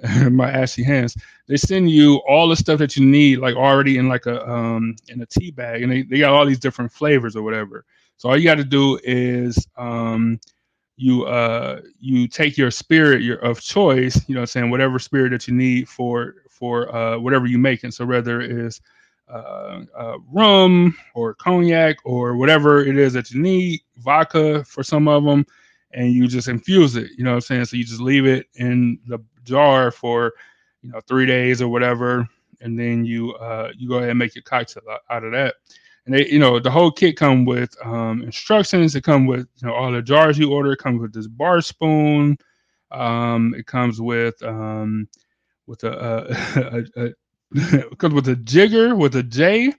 my 0.32 0.50
ashy 0.50 0.84
hands 0.84 1.16
they 1.48 1.58
send 1.58 1.92
you 1.92 2.18
all 2.28 2.48
the 2.48 2.56
stuff 2.56 2.80
that 2.80 2.96
you 2.96 3.06
need 3.06 3.40
like 3.40 3.56
already 3.56 3.98
in 3.98 4.08
like 4.08 4.26
a 4.26 4.50
um 4.50 4.96
in 5.10 5.22
a 5.22 5.26
tea 5.26 5.52
bag 5.52 5.84
and 5.84 5.92
they, 5.92 6.04
they 6.04 6.20
got 6.20 6.32
all 6.34 6.46
these 6.46 6.60
different 6.60 6.92
flavors 6.92 7.36
or 7.36 7.44
whatever 7.44 7.86
so 8.20 8.30
all 8.30 8.38
you 8.38 8.44
got 8.44 8.56
to 8.56 8.66
do 8.66 9.00
is 9.04 9.68
um 9.78 10.40
you 10.98 11.26
uh 11.26 11.82
you 12.00 12.28
take 12.28 12.58
your 12.58 12.70
spirit 12.70 13.22
your 13.22 13.38
of 13.38 13.62
choice 13.62 14.22
you 14.28 14.36
know 14.36 14.42
what 14.42 14.44
I'm 14.44 14.48
saying 14.48 14.70
whatever 14.70 15.00
spirit 15.00 15.30
that 15.32 15.48
you 15.48 15.56
need 15.56 15.88
for 15.90 16.36
for 16.50 16.94
uh 16.94 17.18
whatever 17.18 17.48
you're 17.48 17.60
making. 17.60 17.92
So 17.92 18.06
whether 18.06 18.42
it's 18.42 18.82
uh, 19.30 19.82
uh 19.98 20.18
rum 20.32 20.96
or 21.16 21.34
cognac 21.36 21.98
or 22.04 22.36
whatever 22.36 22.82
it 22.86 22.98
is 22.98 23.14
that 23.14 23.32
you 23.32 23.42
need 23.42 23.80
vodka 24.00 24.66
for 24.66 24.84
some 24.84 25.08
of 25.08 25.24
them 25.24 25.46
and 25.94 26.12
you 26.12 26.28
just 26.28 26.50
infuse 26.50 26.98
it 26.98 27.12
you 27.18 27.24
know 27.24 27.32
what 27.32 27.38
i'm 27.38 27.42
saying? 27.42 27.66
So 27.66 27.78
you 27.78 27.86
just 27.86 28.02
leave 28.02 28.26
it 28.26 28.48
in 28.56 29.00
the 29.08 29.20
jar 29.46 29.92
for 29.92 30.34
you 30.82 30.92
know 30.92 31.00
three 31.08 31.26
days 31.26 31.62
or 31.62 31.70
whatever 31.70 32.28
and 32.60 32.78
then 32.78 33.06
you 33.06 33.34
uh 33.36 33.72
you 33.78 33.88
go 33.88 33.98
ahead 33.98 34.10
and 34.10 34.20
make 34.20 34.36
your 34.36 34.44
cocktail 34.44 34.84
out 35.10 35.24
of 35.24 35.32
that 35.32 35.56
and 36.10 36.18
they 36.18 36.28
you 36.30 36.39
know 36.39 36.60
the 36.60 36.72
whole 36.72 36.91
kit 36.91 37.18
come 37.18 37.45
with 37.45 37.76
um 37.86 38.24
instructions 38.24 38.95
it 38.95 39.03
come 39.03 39.28
with 39.28 39.47
you 39.62 39.68
know 39.68 39.74
all 39.76 39.91
the 39.91 40.01
jars 40.01 40.39
you 40.39 40.51
order 40.51 40.72
it 40.74 40.80
comes 40.80 40.99
with 41.01 41.14
this 41.14 41.28
bar 41.28 41.62
spoon 41.62 42.36
um 42.91 43.53
it 43.55 43.68
comes 43.68 44.01
with 44.01 44.41
um 44.43 45.07
with 45.68 45.84
a, 45.84 46.84
a, 46.97 47.01
a, 47.01 47.14
a 47.84 47.95
comes 47.97 48.16
with 48.16 48.28
a 48.30 48.36
jigger 48.38 48.95
with 48.97 49.16
a 49.18 49.24
j 49.24 49.72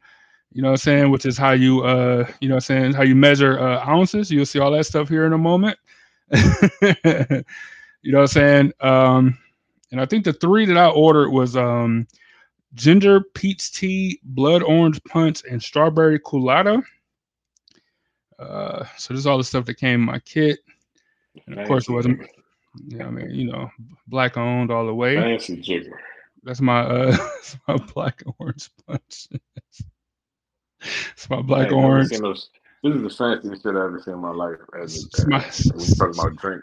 you 0.52 0.62
know 0.62 0.68
what 0.68 0.72
I'm 0.72 0.78
saying, 0.78 1.10
which 1.10 1.26
is 1.26 1.38
how 1.38 1.52
you 1.52 1.82
uh 1.82 2.26
you 2.40 2.48
know 2.48 2.56
what 2.56 2.70
I'm 2.70 2.82
saying, 2.82 2.92
how 2.94 3.02
you 3.02 3.14
measure 3.14 3.58
uh 3.60 3.86
ounces. 3.86 4.30
You'll 4.30 4.46
see 4.46 4.58
all 4.58 4.72
that 4.72 4.86
stuff 4.86 5.08
here 5.08 5.26
in 5.26 5.32
a 5.32 5.38
moment. 5.38 5.78
you 6.32 6.42
know 6.82 8.18
what 8.18 8.22
I'm 8.22 8.26
saying? 8.28 8.72
Um, 8.80 9.38
and 9.92 10.00
I 10.00 10.06
think 10.06 10.24
the 10.24 10.32
three 10.32 10.66
that 10.66 10.76
I 10.76 10.88
ordered 10.88 11.30
was 11.30 11.56
um, 11.56 12.06
ginger 12.74 13.20
peach 13.34 13.72
tea, 13.72 14.20
blood 14.22 14.62
orange 14.62 15.02
punch, 15.04 15.42
and 15.50 15.62
strawberry 15.62 16.18
colada. 16.18 16.82
Uh, 18.38 18.84
so 18.96 19.12
this 19.12 19.20
is 19.20 19.26
all 19.26 19.38
the 19.38 19.44
stuff 19.44 19.66
that 19.66 19.74
came 19.74 20.00
in 20.00 20.06
my 20.06 20.18
kit. 20.20 20.60
And 21.46 21.58
of 21.58 21.66
course, 21.66 21.88
it 21.88 21.92
wasn't. 21.92 22.20
Yeah, 22.86 23.06
I 23.06 23.10
mean, 23.10 23.30
you 23.30 23.50
know, 23.50 23.70
black 24.06 24.36
owned 24.36 24.70
all 24.70 24.86
the 24.86 24.94
way. 24.94 25.16
Fancy 25.16 25.56
jigger. 25.56 25.98
That's 26.42 26.60
my 26.60 26.80
uh, 26.80 27.10
that's 27.16 27.56
my 27.68 27.76
black 27.76 28.22
orange 28.38 28.70
punch. 28.86 29.28
it's 30.80 31.28
my 31.28 31.42
black 31.42 31.72
orange. 31.72 32.10
This 32.82 32.94
is 32.96 33.02
the 33.02 33.10
fanciest 33.10 33.62
shit 33.62 33.72
I've 33.72 33.76
ever 33.76 34.00
seen 34.02 34.14
in 34.14 34.20
my 34.20 34.30
life. 34.30 34.56
As, 34.80 35.04
It's 35.04 35.26
my- 35.26 35.40
when 35.74 35.80
you 35.80 35.94
talking 35.96 36.18
about 36.18 36.36
drink, 36.36 36.62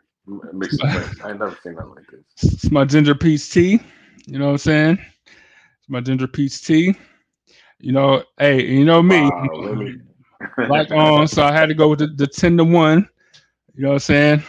mixed. 0.54 0.84
I 0.84 1.30
ain't 1.30 1.40
never 1.40 1.58
seen 1.62 1.76
nothing 1.76 1.94
like 1.96 2.08
this. 2.08 2.54
It's 2.54 2.72
my 2.72 2.86
ginger 2.86 3.14
peach 3.14 3.52
tea. 3.52 3.80
You 4.26 4.40
know 4.40 4.46
what 4.46 4.52
I'm 4.54 4.58
saying? 4.58 5.00
My 5.88 6.02
ginger 6.02 6.28
peach 6.28 6.64
tea. 6.64 6.96
You 7.80 7.92
know, 7.92 8.24
hey, 8.40 8.66
you 8.66 8.86
know 8.86 9.04
me, 9.04 9.22
Wow, 9.22 9.48
really? 9.60 10.02
black 10.68 10.92
on, 10.92 11.22
um, 11.22 11.28
so 11.28 11.44
I 11.44 11.52
had 11.52 11.68
to 11.68 11.76
go 11.76 11.90
with 11.90 12.00
the, 12.00 12.08
the 12.08 12.28
10 12.28 12.58
to 12.58 12.64
1. 12.64 13.08
You 13.76 13.84
know 13.84 13.90
what 13.90 13.94
I'm 13.94 14.00
saying? 14.00 14.44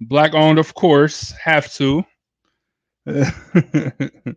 Black 0.00 0.34
owned, 0.34 0.58
of 0.58 0.74
course, 0.74 1.30
have 1.32 1.72
to. 1.74 2.04
I'm 3.06 4.36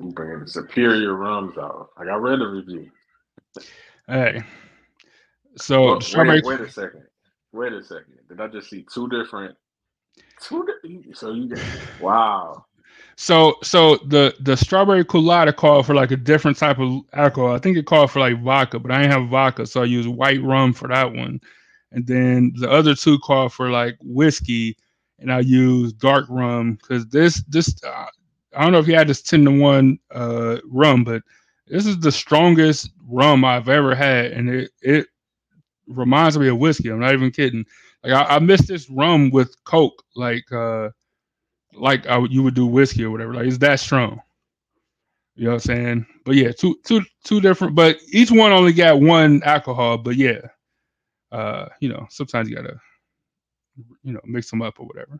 bringing 0.00 0.40
the 0.40 0.48
superior 0.48 1.14
rums 1.14 1.56
out. 1.58 1.90
Like 1.98 2.08
I 2.08 2.16
read 2.16 2.40
the 2.40 2.46
review. 2.46 2.90
hey. 4.06 4.42
So 5.56 6.00
strawberry 6.00 6.42
wait, 6.42 6.60
wait 6.60 6.68
a 6.68 6.70
second. 6.70 7.04
Wait 7.52 7.72
a 7.72 7.82
second. 7.82 8.18
Did 8.28 8.40
I 8.40 8.48
just 8.48 8.68
see 8.68 8.84
two 8.92 9.08
different? 9.08 9.56
Two. 10.40 10.66
Di- 10.82 11.12
so 11.14 11.32
you 11.32 11.48
get 11.48 11.60
wow. 11.98 12.65
So 13.16 13.56
so 13.62 13.96
the 13.98 14.34
the 14.40 14.56
strawberry 14.56 15.04
colada 15.04 15.52
called 15.52 15.86
for 15.86 15.94
like 15.94 16.10
a 16.10 16.16
different 16.16 16.58
type 16.58 16.78
of 16.78 17.00
alcohol. 17.14 17.54
I 17.54 17.58
think 17.58 17.76
it 17.78 17.86
called 17.86 18.10
for 18.10 18.20
like 18.20 18.42
vodka, 18.42 18.78
but 18.78 18.90
I 18.92 18.98
didn't 19.02 19.12
have 19.12 19.30
vodka, 19.30 19.66
so 19.66 19.80
I 19.82 19.86
used 19.86 20.08
white 20.08 20.42
rum 20.42 20.72
for 20.74 20.88
that 20.88 21.12
one. 21.14 21.40
And 21.92 22.06
then 22.06 22.52
the 22.58 22.70
other 22.70 22.94
two 22.94 23.18
called 23.20 23.54
for 23.54 23.70
like 23.70 23.96
whiskey, 24.02 24.76
and 25.18 25.32
I 25.32 25.40
used 25.40 25.98
dark 25.98 26.26
rum 26.28 26.74
because 26.74 27.06
this 27.08 27.42
this 27.48 27.74
uh, 27.84 28.06
I 28.54 28.62
don't 28.62 28.72
know 28.72 28.78
if 28.80 28.88
you 28.88 28.94
had 28.96 29.08
this 29.08 29.22
ten 29.22 29.44
to 29.46 29.50
one 29.60 29.98
uh, 30.14 30.58
rum, 30.66 31.04
but 31.04 31.22
this 31.68 31.86
is 31.86 31.98
the 32.00 32.12
strongest 32.12 32.90
rum 33.08 33.44
I've 33.46 33.70
ever 33.70 33.94
had, 33.94 34.32
and 34.32 34.50
it 34.50 34.70
it 34.82 35.06
reminds 35.88 36.38
me 36.38 36.48
of 36.48 36.58
whiskey. 36.58 36.90
I'm 36.90 37.00
not 37.00 37.14
even 37.14 37.30
kidding. 37.30 37.64
Like 38.04 38.12
I, 38.12 38.36
I 38.36 38.38
miss 38.40 38.66
this 38.66 38.90
rum 38.90 39.30
with 39.30 39.54
Coke, 39.64 40.02
like. 40.16 40.50
uh 40.52 40.90
like 41.76 42.06
I 42.06 42.18
you 42.18 42.42
would 42.42 42.54
do 42.54 42.66
whiskey 42.66 43.04
or 43.04 43.10
whatever. 43.10 43.34
Like 43.34 43.46
it's 43.46 43.58
that 43.58 43.80
strong. 43.80 44.20
You 45.34 45.44
know 45.44 45.50
what 45.50 45.66
I'm 45.66 45.76
saying? 45.76 46.06
But 46.24 46.36
yeah, 46.36 46.52
two 46.52 46.78
two 46.84 47.02
two 47.24 47.40
different, 47.40 47.74
but 47.74 47.98
each 48.12 48.30
one 48.30 48.52
only 48.52 48.72
got 48.72 49.00
one 49.00 49.42
alcohol. 49.42 49.98
But 49.98 50.16
yeah, 50.16 50.40
uh, 51.30 51.68
you 51.80 51.90
know, 51.90 52.06
sometimes 52.08 52.48
you 52.48 52.56
gotta, 52.56 52.78
you 54.02 54.12
know, 54.12 54.20
mix 54.24 54.50
them 54.50 54.62
up 54.62 54.80
or 54.80 54.86
whatever. 54.86 55.18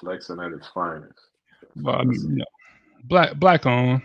Flexing 0.00 0.40
at 0.40 0.52
its 0.52 0.68
finest. 0.68 1.18
But 1.74 1.96
I 1.96 2.04
mean, 2.04 2.20
you 2.20 2.36
know, 2.36 2.44
black 3.04 3.34
black 3.36 3.66
on, 3.66 4.00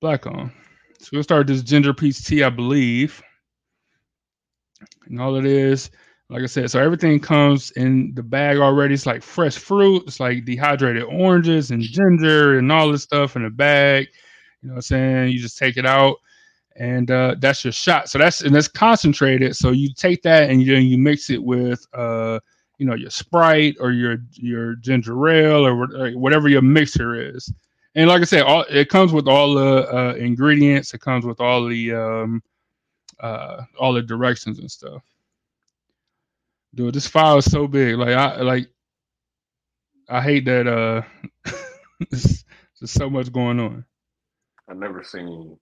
black 0.00 0.26
on. 0.26 0.52
So 1.00 1.10
we'll 1.12 1.22
start 1.22 1.46
this 1.46 1.62
ginger 1.62 1.94
peach 1.94 2.24
tea, 2.24 2.42
I 2.44 2.50
believe. 2.50 3.22
And 5.06 5.20
all 5.20 5.36
it 5.36 5.46
is, 5.46 5.90
like 6.30 6.42
I 6.42 6.46
said, 6.46 6.70
so 6.70 6.80
everything 6.80 7.18
comes 7.20 7.70
in 7.72 8.12
the 8.14 8.22
bag 8.22 8.58
already. 8.58 8.94
It's 8.94 9.06
like 9.06 9.22
fresh 9.22 9.56
fruit, 9.56 10.04
it's 10.06 10.20
like 10.20 10.44
dehydrated 10.44 11.04
oranges 11.04 11.70
and 11.70 11.80
ginger 11.82 12.58
and 12.58 12.70
all 12.70 12.90
this 12.92 13.02
stuff 13.02 13.36
in 13.36 13.44
the 13.44 13.50
bag. 13.50 14.08
You 14.62 14.68
know 14.68 14.74
what 14.74 14.78
I'm 14.78 14.82
saying? 14.82 15.28
You 15.32 15.38
just 15.38 15.58
take 15.58 15.76
it 15.76 15.86
out 15.86 16.16
and 16.76 17.10
uh, 17.10 17.36
that's 17.38 17.64
your 17.64 17.72
shot. 17.72 18.08
So 18.08 18.18
that's 18.18 18.42
and 18.42 18.54
that's 18.54 18.68
concentrated. 18.68 19.56
So 19.56 19.70
you 19.70 19.92
take 19.94 20.22
that 20.22 20.50
and 20.50 20.66
then 20.66 20.84
you 20.84 20.98
mix 20.98 21.30
it 21.30 21.42
with 21.42 21.86
uh, 21.94 22.40
you 22.78 22.86
know, 22.86 22.94
your 22.94 23.10
Sprite 23.10 23.76
or 23.80 23.90
your 23.90 24.18
your 24.32 24.76
ginger 24.76 25.28
ale 25.28 25.66
or 25.66 25.82
or 25.96 26.10
whatever 26.12 26.48
your 26.48 26.62
mixer 26.62 27.34
is. 27.34 27.52
And 27.94 28.08
like 28.08 28.22
I 28.22 28.24
said, 28.24 28.42
all 28.42 28.64
it 28.70 28.88
comes 28.88 29.12
with 29.12 29.26
all 29.26 29.54
the 29.54 29.92
uh, 29.92 30.14
ingredients. 30.14 30.94
It 30.94 31.00
comes 31.00 31.24
with 31.24 31.40
all 31.40 31.66
the 31.66 31.94
um, 31.94 32.42
uh, 33.20 33.62
all 33.78 33.92
the 33.92 34.02
directions 34.02 34.60
and 34.60 34.70
stuff. 34.70 35.02
Dude, 36.74 36.94
this 36.94 37.06
file 37.06 37.38
is 37.38 37.50
so 37.50 37.66
big. 37.66 37.96
Like 37.96 38.14
I 38.14 38.40
like, 38.42 38.68
I 40.08 40.22
hate 40.22 40.44
that. 40.46 40.66
Uh, 40.66 41.02
there's 42.10 42.44
so 42.84 43.10
much 43.10 43.32
going 43.32 43.58
on. 43.60 43.84
I've 44.68 44.76
never 44.76 45.02
seen. 45.02 45.58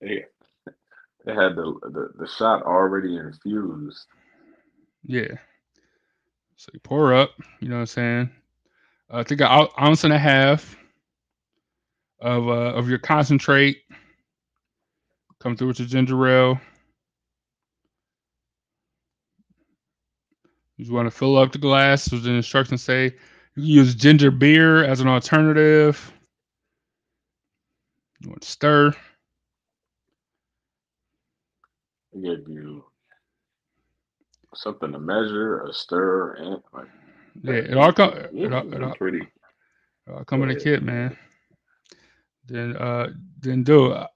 They, 0.00 0.24
they 1.24 1.34
had 1.34 1.56
the, 1.56 1.74
the 1.82 2.10
the 2.18 2.26
shot 2.28 2.62
already 2.62 3.16
infused. 3.16 4.06
Yeah. 5.04 5.34
So 6.56 6.70
you 6.72 6.80
pour 6.80 7.14
up. 7.14 7.30
You 7.60 7.68
know 7.68 7.76
what 7.76 7.80
I'm 7.82 7.86
saying? 7.86 8.30
I 9.10 9.22
think 9.22 9.40
an 9.40 9.48
ou- 9.48 9.82
ounce 9.82 10.04
and 10.04 10.12
a 10.12 10.18
half 10.18 10.76
of 12.20 12.48
uh, 12.48 12.74
of 12.74 12.88
your 12.88 12.98
concentrate. 12.98 13.82
Come 15.40 15.56
through 15.56 15.68
with 15.68 15.78
your 15.80 15.88
ginger 15.88 16.26
ale. 16.26 16.60
You 20.76 20.92
want 20.92 21.06
to 21.06 21.10
fill 21.10 21.38
up 21.38 21.52
the 21.52 21.58
glass. 21.58 22.12
As 22.12 22.22
the 22.22 22.30
instructions 22.30 22.82
say, 22.82 23.04
you 23.04 23.62
can 23.62 23.64
use 23.64 23.94
ginger 23.94 24.30
beer 24.30 24.84
as 24.84 25.00
an 25.00 25.08
alternative. 25.08 26.12
You 28.20 28.30
want 28.30 28.42
to 28.42 28.48
stir. 28.48 28.92
They 32.12 32.20
gave 32.20 32.48
you 32.48 32.84
something 34.54 34.92
to 34.92 34.98
measure, 34.98 35.62
a 35.62 35.72
stir, 35.72 36.34
and 36.34 36.62
like 36.72 36.88
Yeah, 37.42 37.54
it 37.54 37.76
all 37.76 37.92
come. 37.92 38.12
It 38.34 38.52
all, 38.52 38.72
it 38.72 38.82
all, 38.82 38.94
pretty. 38.94 39.26
Uh, 40.10 40.24
come 40.24 40.42
in 40.42 40.50
a 40.50 40.56
kit, 40.56 40.82
man. 40.82 41.16
Then 42.46 42.76
uh 42.76 43.08
then 43.40 43.64
do 43.64 43.92
it. 43.92 44.06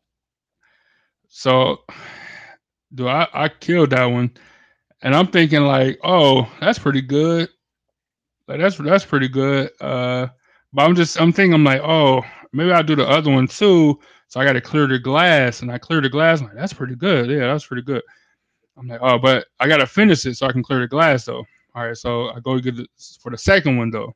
So 1.29 1.79
do 2.95 3.09
I 3.09 3.29
I 3.33 3.49
killed 3.49 3.91
that 3.91 4.05
one. 4.05 4.31
And 5.03 5.15
I'm 5.15 5.29
thinking 5.29 5.63
like, 5.63 5.99
oh, 6.05 6.51
that's 6.61 6.79
pretty 6.79 7.03
good. 7.03 7.49
Like 8.49 8.61
that's 8.61 8.77
that's 8.77 9.05
pretty 9.05 9.29
good. 9.29 9.71
Uh 9.81 10.29
but 10.73 10.83
I'm 10.83 10.95
just 10.95 11.21
I'm 11.21 11.33
thinking 11.33 11.55
I'm 11.55 11.65
like, 11.65 11.81
oh, 11.83 12.23
maybe 12.53 12.73
I'll 12.73 12.83
do 12.83 12.97
the 12.97 13.09
other 13.09 13.31
one 13.31 13.47
too. 13.47 13.99
So 14.29 14.41
I 14.41 14.45
gotta 14.45 14.61
clear 14.61 14.87
the 14.87 14.99
glass 14.99 15.63
and 15.63 15.71
I 15.73 15.79
clear 15.79 16.01
the 16.01 16.09
glass. 16.09 16.41
I'm 16.41 16.47
like, 16.49 16.57
that's 16.57 16.73
pretty 16.73 16.95
good. 16.97 17.31
Yeah, 17.31 17.47
that's 17.53 17.67
pretty 17.67 17.83
good. 17.83 18.03
I'm 18.77 18.89
like, 18.89 19.01
oh, 19.03 19.19
but 19.19 19.47
I 19.61 19.69
gotta 19.69 19.87
finish 19.87 20.25
it 20.27 20.37
so 20.37 20.47
I 20.47 20.53
can 20.53 20.63
clear 20.63 20.81
the 20.81 20.89
glass 20.89 21.25
though. 21.25 21.45
All 21.75 21.87
right, 21.87 21.97
so 21.97 22.31
I 22.31 22.41
go 22.41 22.59
get 22.59 22.79
it 22.79 22.89
for 23.21 23.31
the 23.31 23.39
second 23.39 23.77
one 23.79 23.91
though. 23.91 24.15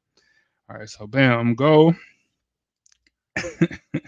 All 0.70 0.76
right, 0.78 0.88
so 0.88 1.06
bam, 1.06 1.54
go. 1.54 1.94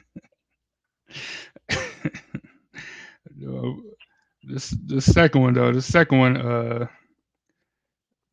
This 4.47 4.71
the 4.71 5.01
second 5.01 5.43
one 5.43 5.55
though. 5.55 5.73
The 5.73 5.83
second 5.83 6.19
one, 6.19 6.37
uh, 6.37 6.87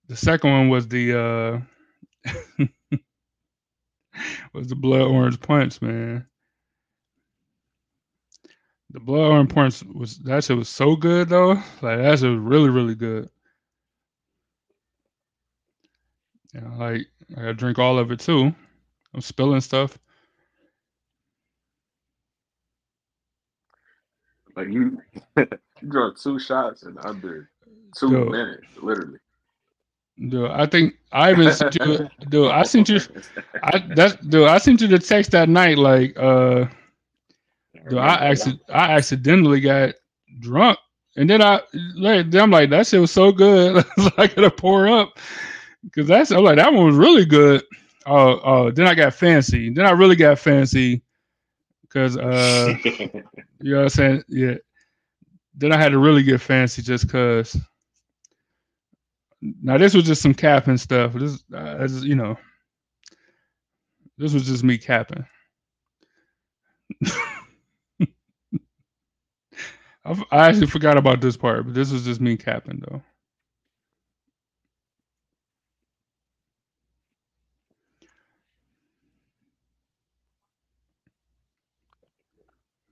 the 0.07 0.16
second 0.16 0.51
one 0.51 0.70
was 0.70 0.88
the 0.88 1.66
uh, 2.28 2.64
was 4.53 4.68
the 4.68 4.76
blood 4.76 5.01
orange 5.01 5.39
punch, 5.41 5.82
man. 5.82 6.28
The 8.91 8.99
blood 8.99 9.32
orange 9.32 9.49
punch 9.49 9.84
was 9.86 10.20
that 10.20 10.43
shit 10.43 10.55
was 10.55 10.70
so 10.70 10.95
good 10.95 11.30
though. 11.30 11.53
Like 11.82 11.97
that 11.97 12.20
shit 12.20 12.30
was 12.30 12.39
really 12.39 12.70
really 12.70 12.95
good. 12.95 13.28
Yeah, 16.53 16.76
like 16.78 17.07
I 17.36 17.53
drink 17.53 17.80
all 17.80 17.97
of 17.97 18.11
it 18.11 18.20
too. 18.20 18.53
I'm 19.16 19.22
spilling 19.22 19.61
stuff. 19.61 19.97
Like 24.56 24.68
you, 24.70 25.01
you 25.38 25.47
drunk 25.88 26.20
two 26.20 26.39
shots 26.39 26.84
in 26.84 26.97
under 26.99 27.49
two 27.97 28.12
Yo. 28.12 28.26
minutes, 28.26 28.68
literally. 28.82 29.20
Dude, 30.30 30.51
I 30.51 30.68
think 30.68 30.95
I 31.12 31.32
even 31.32 31.51
sent 31.54 31.76
you. 31.76 32.08
Dude, 32.30 32.51
I 32.51 32.64
sent 32.64 32.88
you. 32.88 32.99
I 33.64 33.84
that's 33.95 34.16
dude. 34.18 34.47
I 34.47 34.60
sent 34.60 34.82
you 34.82 34.88
the 34.88 34.99
text 34.99 35.32
that 35.32 35.49
night. 35.49 35.80
Like, 35.80 36.16
uh, 36.20 36.66
dude, 37.89 37.97
I 37.97 38.30
accident, 38.30 38.62
I 38.70 38.91
accidentally 38.91 39.60
got 39.60 39.95
drunk, 40.39 40.78
and 41.16 41.28
then 41.28 41.41
I 41.41 41.62
like, 41.95 42.30
then 42.30 42.41
I'm 42.41 42.51
like, 42.51 42.70
that 42.70 42.86
shit 42.86 43.01
was 43.01 43.12
so 43.12 43.32
good. 43.32 43.84
I 44.18 44.28
gotta 44.28 44.51
pour 44.51 44.88
up 44.88 45.18
because 45.84 46.08
that's. 46.08 46.32
I'm 46.32 46.43
like, 46.43 46.58
that 46.58 46.72
one 46.72 46.86
was 46.86 46.95
really 46.95 47.26
good. 47.26 47.64
Oh, 48.06 48.39
oh, 48.43 48.72
then 48.72 48.86
I 48.86 48.93
got 48.93 49.16
fancy. 49.16 49.72
Then 49.72 49.88
I 49.88 49.91
really 49.91 50.16
got 50.16 50.38
fancy 50.38 51.01
because 51.94 52.18
uh, 52.18 52.76
you 52.84 53.12
know 53.62 53.78
what 53.78 53.84
I'm 53.84 53.89
saying? 53.89 54.24
Yeah. 54.30 54.56
then 55.56 55.72
I 55.72 55.78
had 55.78 55.89
to 55.91 56.00
really 56.00 56.24
get 56.24 56.41
fancy 56.41 56.82
just 56.82 57.10
cause. 57.10 57.58
Now 59.41 59.78
this 59.78 59.94
was 59.94 60.06
just 60.06 60.22
some 60.22 60.34
capping 60.34 60.78
stuff. 60.78 61.14
This, 61.14 61.44
uh, 61.54 61.88
you 62.02 62.16
know, 62.16 62.38
this 64.18 64.34
was 64.34 64.46
just 64.46 64.64
me 64.64 64.78
capping. 64.78 65.26
I 70.06 70.48
actually 70.50 70.68
forgot 70.68 70.98
about 70.98 71.22
this 71.22 71.38
part, 71.38 71.66
but 71.66 71.74
this 71.76 71.91
was 71.91 72.04
just 72.06 72.22
me 72.22 72.38
capping 72.38 72.84
though. 72.89 73.02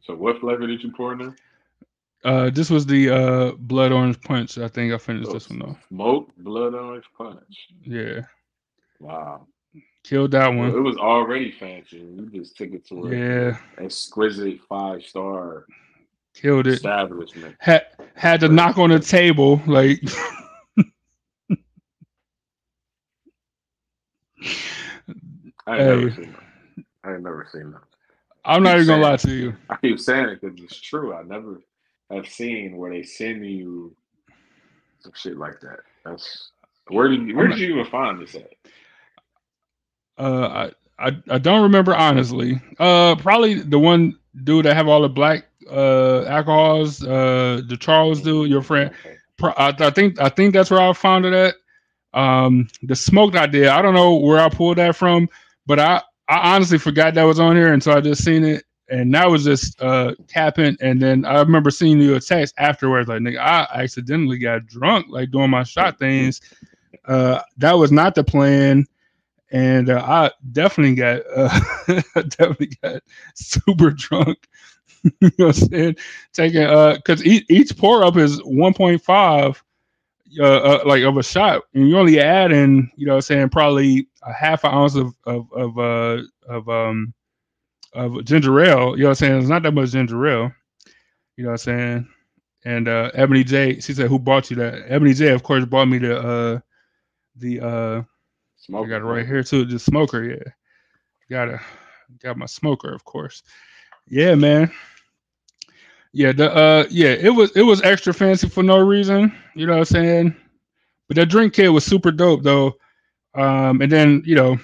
So 0.03 0.15
what 0.15 0.39
flavor 0.39 0.67
did 0.67 0.83
you 0.83 0.91
pour 0.91 1.13
in 1.13 1.19
there? 1.19 1.35
Uh, 2.23 2.49
this 2.51 2.69
was 2.69 2.85
the 2.85 3.09
uh 3.09 3.51
blood 3.57 3.91
orange 3.91 4.21
punch. 4.21 4.57
I 4.57 4.67
think 4.67 4.93
I 4.93 4.97
finished 4.97 5.31
this 5.31 5.49
one 5.49 5.59
though. 5.59 5.77
Smoked 5.89 6.37
blood 6.43 6.75
orange 6.75 7.05
punch. 7.17 7.67
Yeah. 7.83 8.21
Wow. 8.99 9.47
Killed 10.03 10.31
that 10.31 10.47
one. 10.47 10.69
Well, 10.69 10.77
it 10.77 10.81
was 10.81 10.97
already 10.97 11.51
fancy. 11.51 11.97
You 11.97 12.29
just 12.33 12.57
took 12.57 12.71
it 12.71 12.87
to 12.87 13.07
a 13.07 13.15
yeah 13.15 13.57
exquisite 13.77 14.59
five 14.67 15.03
star. 15.03 15.65
Killed 16.33 16.67
it. 16.67 16.75
Establishment. 16.75 17.55
Had 17.59 17.87
had 18.15 18.39
to 18.41 18.49
knock 18.49 18.77
on 18.77 18.89
the 18.89 18.99
table 18.99 19.61
like. 19.67 20.01
I 25.67 25.77
ain't 25.77 25.81
hey. 25.81 25.95
never 25.95 26.11
seen 26.11 26.31
that. 26.31 26.85
I 27.03 27.13
ain't 27.13 27.23
never 27.23 27.47
seen 27.51 27.71
that. 27.71 27.90
I'm 28.43 28.63
not 28.63 28.75
even 28.75 28.87
gonna 28.87 29.01
lie 29.01 29.17
to 29.17 29.31
you. 29.31 29.55
I 29.69 29.75
keep 29.77 29.99
saying 29.99 30.29
it 30.29 30.41
because 30.41 30.59
it's 30.63 30.79
true. 30.79 31.13
I 31.13 31.23
never 31.23 31.61
have 32.09 32.27
seen 32.27 32.77
where 32.77 32.91
they 32.91 33.03
send 33.03 33.45
you 33.45 33.95
some 34.99 35.11
shit 35.15 35.37
like 35.37 35.59
that. 35.61 35.79
That's 36.03 36.51
where 36.87 37.07
did 37.07 37.27
you, 37.27 37.35
where 37.35 37.47
did 37.47 37.59
you 37.59 37.73
even 37.73 37.85
find 37.85 38.21
this 38.21 38.35
at? 38.35 38.49
Uh, 40.17 40.71
I, 40.99 41.07
I 41.07 41.17
I 41.29 41.37
don't 41.37 41.63
remember 41.63 41.95
honestly. 41.95 42.61
Uh, 42.79 43.15
probably 43.15 43.55
the 43.55 43.79
one 43.79 44.17
dude 44.43 44.65
that 44.65 44.75
have 44.75 44.87
all 44.87 45.01
the 45.01 45.09
black 45.09 45.45
uh 45.69 46.23
alcohols. 46.25 47.03
Uh, 47.03 47.61
the 47.67 47.77
Charles 47.77 48.21
dude, 48.21 48.49
your 48.49 48.61
friend. 48.61 48.91
I, 49.43 49.73
I 49.79 49.89
think 49.89 50.19
I 50.19 50.29
think 50.29 50.53
that's 50.53 50.69
where 50.69 50.81
I 50.81 50.93
found 50.93 51.25
it 51.25 51.33
at. 51.33 51.55
Um, 52.13 52.67
the 52.83 52.95
smoked 52.95 53.35
idea. 53.35 53.71
I 53.73 53.81
don't 53.81 53.93
know 53.93 54.15
where 54.15 54.39
I 54.39 54.49
pulled 54.49 54.77
that 54.77 54.95
from, 54.95 55.29
but 55.65 55.79
I 55.79 56.01
I 56.31 56.55
honestly 56.55 56.77
forgot 56.77 57.13
that 57.15 57.23
was 57.23 57.41
on 57.41 57.57
here, 57.57 57.77
so 57.81 57.91
I 57.91 57.99
just 57.99 58.23
seen 58.23 58.45
it, 58.45 58.63
and 58.87 59.13
that 59.13 59.29
was 59.29 59.43
just 59.43 59.81
uh 59.81 60.15
capping. 60.29 60.77
And 60.79 61.01
then 61.01 61.25
I 61.25 61.39
remember 61.39 61.69
seeing 61.71 61.99
you 61.99 62.15
a 62.15 62.21
text 62.21 62.55
afterwards, 62.57 63.09
like 63.09 63.19
nigga, 63.19 63.39
I 63.39 63.67
accidentally 63.73 64.37
got 64.37 64.65
drunk, 64.65 65.07
like 65.09 65.31
doing 65.31 65.49
my 65.49 65.63
shot 65.63 65.99
things. 65.99 66.39
Uh, 67.05 67.41
that 67.57 67.73
was 67.73 67.91
not 67.91 68.15
the 68.15 68.23
plan, 68.23 68.85
and 69.51 69.89
uh, 69.89 70.01
I 70.05 70.31
definitely 70.53 70.95
got 70.95 71.21
uh, 71.35 71.59
definitely 72.15 72.77
got 72.81 73.03
super 73.35 73.89
drunk. 73.91 74.47
you 75.03 75.11
know 75.37 75.47
what 75.47 75.61
I'm 75.61 75.67
saying? 75.69 75.95
Taking 76.31 76.63
uh, 76.63 76.95
because 76.95 77.25
each, 77.25 77.45
each 77.49 77.77
pour 77.77 78.05
up 78.05 78.15
is 78.15 78.39
1.5 78.43 79.61
uh, 80.39 80.43
uh, 80.43 80.83
like 80.85 81.03
of 81.03 81.17
a 81.17 81.23
shot, 81.23 81.63
and 81.73 81.89
you 81.89 81.97
only 81.97 82.21
add 82.21 82.53
in, 82.53 82.89
you 82.95 83.05
know, 83.05 83.13
what 83.13 83.17
I'm 83.17 83.21
saying 83.23 83.49
probably 83.49 84.07
a 84.23 84.33
half 84.33 84.63
an 84.63 84.73
ounce 84.73 84.95
of 84.95 85.15
of 85.25 85.51
of 85.53 85.77
uh 85.79 86.21
of 86.47 86.69
um 86.69 87.13
of 87.93 88.23
ginger 88.25 88.59
ale. 88.61 88.95
You 88.97 89.03
know, 89.03 89.09
what 89.09 89.09
I'm 89.09 89.15
saying 89.15 89.39
it's 89.39 89.49
not 89.49 89.63
that 89.63 89.73
much 89.73 89.91
ginger 89.91 90.27
ale. 90.27 90.51
You 91.37 91.43
know, 91.45 91.51
what 91.51 91.67
I'm 91.67 91.77
saying. 91.77 92.09
And 92.65 92.87
uh 92.87 93.11
Ebony 93.13 93.43
J, 93.43 93.79
she 93.79 93.93
said, 93.93 94.07
"Who 94.09 94.19
bought 94.19 94.49
you 94.49 94.57
that?" 94.57 94.85
Ebony 94.87 95.13
J, 95.13 95.29
of 95.29 95.43
course, 95.43 95.65
bought 95.65 95.87
me 95.87 95.97
the 95.97 96.19
uh 96.19 96.59
the 97.35 97.59
uh. 97.61 98.03
Smoker. 98.57 98.85
I 98.85 98.89
got 98.99 99.01
it 99.01 99.11
right 99.11 99.25
here 99.25 99.41
too. 99.43 99.65
The 99.65 99.79
smoker, 99.79 100.23
yeah. 100.23 100.51
Got 101.31 101.49
a 101.49 101.59
got 102.21 102.37
my 102.37 102.45
smoker, 102.45 102.93
of 102.93 103.03
course. 103.05 103.41
Yeah, 104.07 104.35
man. 104.35 104.71
Yeah, 106.13 106.31
the 106.31 106.53
uh 106.53 106.85
yeah, 106.91 107.13
it 107.13 107.31
was 107.31 107.51
it 107.55 107.63
was 107.63 107.81
extra 107.81 108.13
fancy 108.13 108.47
for 108.47 108.61
no 108.61 108.77
reason, 108.77 109.35
you 109.55 109.65
know 109.65 109.73
what 109.73 109.79
I'm 109.79 109.85
saying? 109.85 110.35
But 111.07 111.15
that 111.15 111.25
drink 111.27 111.53
kit 111.53 111.73
was 111.73 111.85
super 111.85 112.11
dope 112.11 112.43
though. 112.43 112.75
Um 113.33 113.81
and 113.81 113.91
then, 113.91 114.21
you 114.25 114.35
know, 114.35 114.57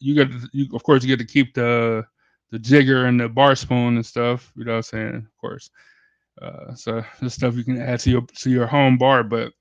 you 0.00 0.14
get 0.14 0.28
you 0.52 0.66
of 0.74 0.82
course 0.82 1.02
you 1.02 1.08
get 1.08 1.18
to 1.26 1.32
keep 1.32 1.54
the 1.54 2.04
the 2.50 2.58
jigger 2.58 3.06
and 3.06 3.20
the 3.20 3.28
bar 3.28 3.54
spoon 3.54 3.96
and 3.96 4.06
stuff, 4.06 4.52
you 4.56 4.64
know 4.64 4.72
what 4.72 4.76
I'm 4.78 4.82
saying? 4.82 5.16
Of 5.16 5.38
course. 5.38 5.70
Uh, 6.40 6.74
so 6.74 7.04
the 7.20 7.28
stuff 7.30 7.56
you 7.56 7.64
can 7.64 7.80
add 7.80 8.00
to 8.00 8.10
your 8.10 8.22
to 8.22 8.50
your 8.50 8.66
home 8.66 8.96
bar, 8.96 9.24
but 9.24 9.52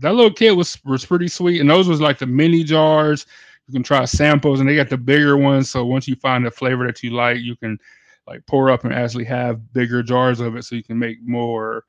that 0.00 0.14
little 0.14 0.32
kit 0.32 0.54
was 0.56 0.76
was 0.84 1.04
pretty 1.04 1.28
sweet, 1.28 1.60
and 1.60 1.70
those 1.70 1.88
was 1.88 2.00
like 2.00 2.18
the 2.18 2.26
mini 2.26 2.64
jars. 2.64 3.26
You 3.68 3.72
can 3.72 3.82
try 3.84 4.04
samples, 4.04 4.60
and 4.60 4.68
they 4.68 4.74
got 4.76 4.90
the 4.90 4.98
bigger 4.98 5.36
ones. 5.36 5.70
So 5.70 5.86
once 5.86 6.08
you 6.08 6.16
find 6.16 6.44
the 6.44 6.50
flavor 6.50 6.86
that 6.86 7.02
you 7.02 7.10
like, 7.10 7.38
you 7.38 7.56
can 7.56 7.78
like 8.26 8.44
pour 8.46 8.70
up 8.70 8.84
and 8.84 8.92
actually 8.92 9.24
have 9.24 9.72
bigger 9.72 10.02
jars 10.02 10.40
of 10.40 10.56
it 10.56 10.64
so 10.64 10.74
you 10.74 10.82
can 10.82 10.98
make 10.98 11.18
more 11.22 11.84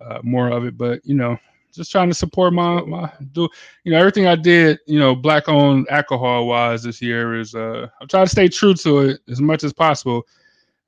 uh, 0.00 0.20
more 0.22 0.48
of 0.48 0.64
it. 0.64 0.78
But 0.78 1.00
you 1.04 1.14
know, 1.14 1.36
just 1.72 1.90
trying 1.90 2.08
to 2.08 2.14
support 2.14 2.52
my 2.52 2.80
my 2.82 3.10
do 3.32 3.48
you 3.84 3.92
know 3.92 3.98
everything 3.98 4.26
I 4.26 4.36
did 4.36 4.78
you 4.86 4.98
know 4.98 5.14
black 5.14 5.48
owned 5.48 5.86
alcohol 5.90 6.46
wise 6.46 6.82
this 6.82 7.00
year 7.02 7.38
is 7.38 7.54
uh 7.54 7.88
I'm 8.00 8.08
trying 8.08 8.26
to 8.26 8.30
stay 8.30 8.48
true 8.48 8.74
to 8.74 9.00
it 9.00 9.20
as 9.28 9.40
much 9.40 9.64
as 9.64 9.72
possible. 9.72 10.26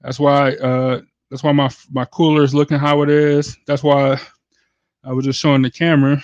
That's 0.01 0.19
why 0.19 0.53
uh 0.57 1.01
that's 1.31 1.43
why 1.43 1.53
my 1.53 1.71
my 1.91 2.05
cooler 2.07 2.43
is 2.43 2.55
looking 2.55 2.79
how 2.79 3.03
it 3.03 3.11
is. 3.11 3.57
That's 3.67 3.83
why 3.83 4.21
I 5.05 5.13
was 5.13 5.25
just 5.25 5.41
showing 5.41 5.63
the 5.63 5.71
camera. 5.71 6.23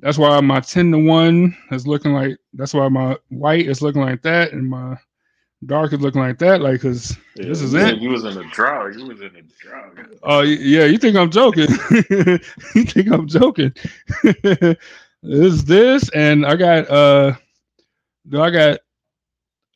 That's 0.00 0.18
why 0.18 0.40
my 0.40 0.60
10 0.60 0.92
to 0.92 0.98
1 0.98 1.56
is 1.70 1.86
looking 1.86 2.12
like 2.12 2.36
that's 2.52 2.74
why 2.74 2.88
my 2.88 3.16
white 3.28 3.66
is 3.66 3.80
looking 3.82 4.02
like 4.02 4.22
that 4.22 4.52
and 4.52 4.68
my 4.68 4.98
Dark 5.66 5.92
is 5.92 6.00
looking 6.00 6.20
like 6.20 6.38
that, 6.38 6.60
like, 6.60 6.80
cause 6.80 7.16
yeah, 7.36 7.46
this 7.46 7.62
is 7.62 7.74
it. 7.74 7.98
You 7.98 8.10
was 8.10 8.24
in 8.24 8.36
a 8.36 8.44
drought. 8.50 8.94
You 8.96 9.06
was 9.06 9.20
in 9.20 9.34
a 9.36 9.42
drought. 9.42 9.96
Oh 10.22 10.40
yeah, 10.42 10.84
you 10.84 10.98
think 10.98 11.16
I'm 11.16 11.30
joking? 11.30 11.68
you 12.74 12.84
think 12.84 13.10
I'm 13.10 13.26
joking? 13.26 13.72
is 15.22 15.64
this, 15.64 16.08
and 16.10 16.44
I 16.44 16.56
got 16.56 16.90
uh, 16.90 17.34
do 18.28 18.40
I 18.40 18.50
got 18.50 18.80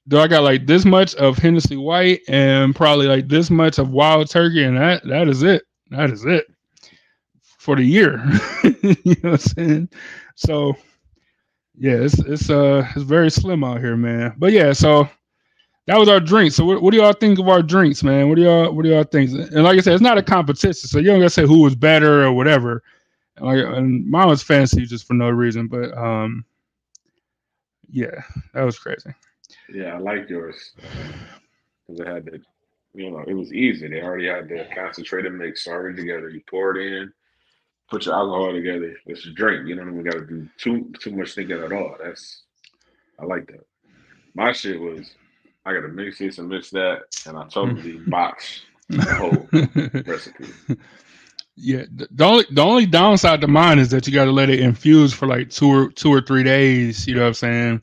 do 0.09 0.18
I 0.18 0.26
got 0.26 0.43
like 0.43 0.66
this 0.66 0.84
much 0.84 1.14
of 1.16 1.39
Hennessy 1.39 1.76
White 1.76 2.20
and 2.28 2.74
probably 2.74 3.07
like 3.07 3.28
this 3.28 3.51
much 3.51 3.78
of 3.78 3.91
Wild 3.91 4.30
Turkey, 4.30 4.64
and 4.64 4.76
that 4.76 5.05
that 5.05 5.28
is 5.28 5.43
it. 5.43 5.62
That 5.91 6.11
is 6.11 6.24
it 6.24 6.47
for 7.59 7.76
the 7.76 7.84
year. 7.84 8.22
you 8.64 9.16
know 9.22 9.30
what 9.30 9.32
I'm 9.32 9.39
saying? 9.39 9.89
So 10.34 10.74
yeah, 11.76 11.95
it's 11.95 12.18
it's 12.20 12.51
uh 12.51 12.86
it's 12.97 13.05
very 13.05 13.30
slim 13.30 13.64
out 13.64 13.80
here, 13.80 13.97
man. 13.97 14.34
But 14.39 14.53
yeah, 14.53 14.72
so 14.72 15.09
that 15.89 15.99
was 15.99 16.09
our 16.09 16.20
drink. 16.20 16.53
So 16.53 16.66
what, 16.66 16.82
what, 16.82 16.91
do 16.93 16.99
y'all 16.99 17.14
think 17.14 17.39
of 17.39 17.49
our 17.49 17.62
drinks, 17.62 18.03
man? 18.03 18.28
What 18.28 18.34
do 18.36 18.43
y'all 18.43 18.70
what 18.72 18.82
do 18.84 18.91
y'all 18.91 19.05
think? 19.05 19.30
And 19.30 19.64
like 19.64 19.78
I 19.78 19.80
said, 19.80 19.95
it's 19.95 20.03
not 20.03 20.18
a 20.18 20.22
competition, 20.22 20.86
so 20.86 20.99
you 20.99 21.07
don't 21.07 21.18
gotta 21.18 21.30
say 21.30 21.47
who 21.47 21.62
was 21.62 21.74
better 21.74 22.24
or 22.24 22.32
whatever. 22.32 22.82
And 23.36 23.47
like 23.47 23.64
and 23.64 24.07
mine 24.07 24.28
was 24.28 24.43
fancy 24.43 24.84
just 24.84 25.07
for 25.07 25.14
no 25.14 25.30
reason, 25.30 25.66
but 25.66 25.97
um, 25.97 26.45
yeah, 27.91 28.22
that 28.53 28.64
was 28.64 28.78
crazy. 28.78 29.14
Yeah, 29.72 29.95
I 29.95 29.99
like 29.99 30.28
yours 30.28 30.72
because 30.76 32.01
it 32.01 32.07
had 32.07 32.26
the, 32.26 32.43
you 32.93 33.11
know, 33.11 33.24
it 33.26 33.32
was 33.32 33.51
easy. 33.55 33.89
They 33.89 34.03
already 34.03 34.26
had 34.26 34.51
the 34.51 34.68
concentrated 34.74 35.32
mix 35.32 35.66
already 35.66 35.97
together. 35.97 36.28
You 36.28 36.43
pour 36.51 36.76
it 36.76 36.93
in, 36.93 37.12
put 37.89 38.05
your 38.05 38.14
alcohol 38.14 38.53
together. 38.53 38.95
It's 39.07 39.24
a 39.24 39.30
drink. 39.30 39.66
You 39.66 39.74
don't 39.74 39.89
even 39.89 40.05
got 40.05 40.18
to 40.18 40.26
do 40.26 40.47
too 40.59 40.93
too 41.01 41.12
much 41.12 41.34
thinking 41.34 41.62
at 41.62 41.72
all. 41.72 41.97
That's 41.99 42.43
I 43.18 43.24
like 43.24 43.47
that. 43.47 43.64
My 44.34 44.53
shit 44.53 44.78
was 44.78 45.14
I 45.64 45.72
got 45.74 45.82
to 45.82 45.88
mix 45.88 46.18
this 46.18 46.38
and 46.38 46.48
mix 46.48 46.70
that, 46.70 47.02
and 47.26 47.36
I 47.36 47.46
totally 47.48 47.98
box 48.06 48.62
the 48.88 49.14
whole 49.14 49.48
recipe. 50.06 50.46
Yeah, 51.56 51.84
the 51.90 52.24
only 52.24 52.44
the 52.52 52.62
only 52.62 52.86
downside 52.86 53.40
to 53.40 53.48
mine 53.48 53.78
is 53.80 53.90
that 53.90 54.06
you 54.06 54.14
got 54.14 54.26
to 54.26 54.30
let 54.32 54.48
it 54.48 54.61
infuse 54.61 55.12
for 55.12 55.26
like 55.26 55.50
two 55.50 55.68
or 55.68 55.90
two 55.90 56.12
or 56.12 56.20
three 56.20 56.44
days. 56.44 57.06
You 57.06 57.16
know 57.16 57.22
what 57.22 57.28
I'm 57.28 57.34
saying? 57.34 57.82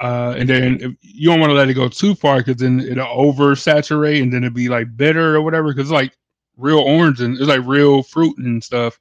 Uh, 0.00 0.34
and 0.36 0.48
then 0.48 0.98
you 1.00 1.30
don't 1.30 1.38
want 1.38 1.50
to 1.50 1.54
let 1.54 1.68
it 1.68 1.74
go 1.74 1.88
too 1.88 2.16
far 2.16 2.38
because 2.38 2.56
then 2.56 2.80
it'll 2.80 3.06
oversaturate 3.06 4.20
and 4.20 4.32
then 4.32 4.42
it'll 4.42 4.54
be 4.54 4.68
like 4.68 4.96
bitter 4.96 5.36
or 5.36 5.42
whatever. 5.42 5.72
Because 5.72 5.92
like 5.92 6.16
real 6.56 6.80
orange 6.80 7.20
and 7.20 7.38
it's 7.38 7.46
like 7.46 7.64
real 7.64 8.02
fruit 8.02 8.36
and 8.38 8.62
stuff. 8.62 8.98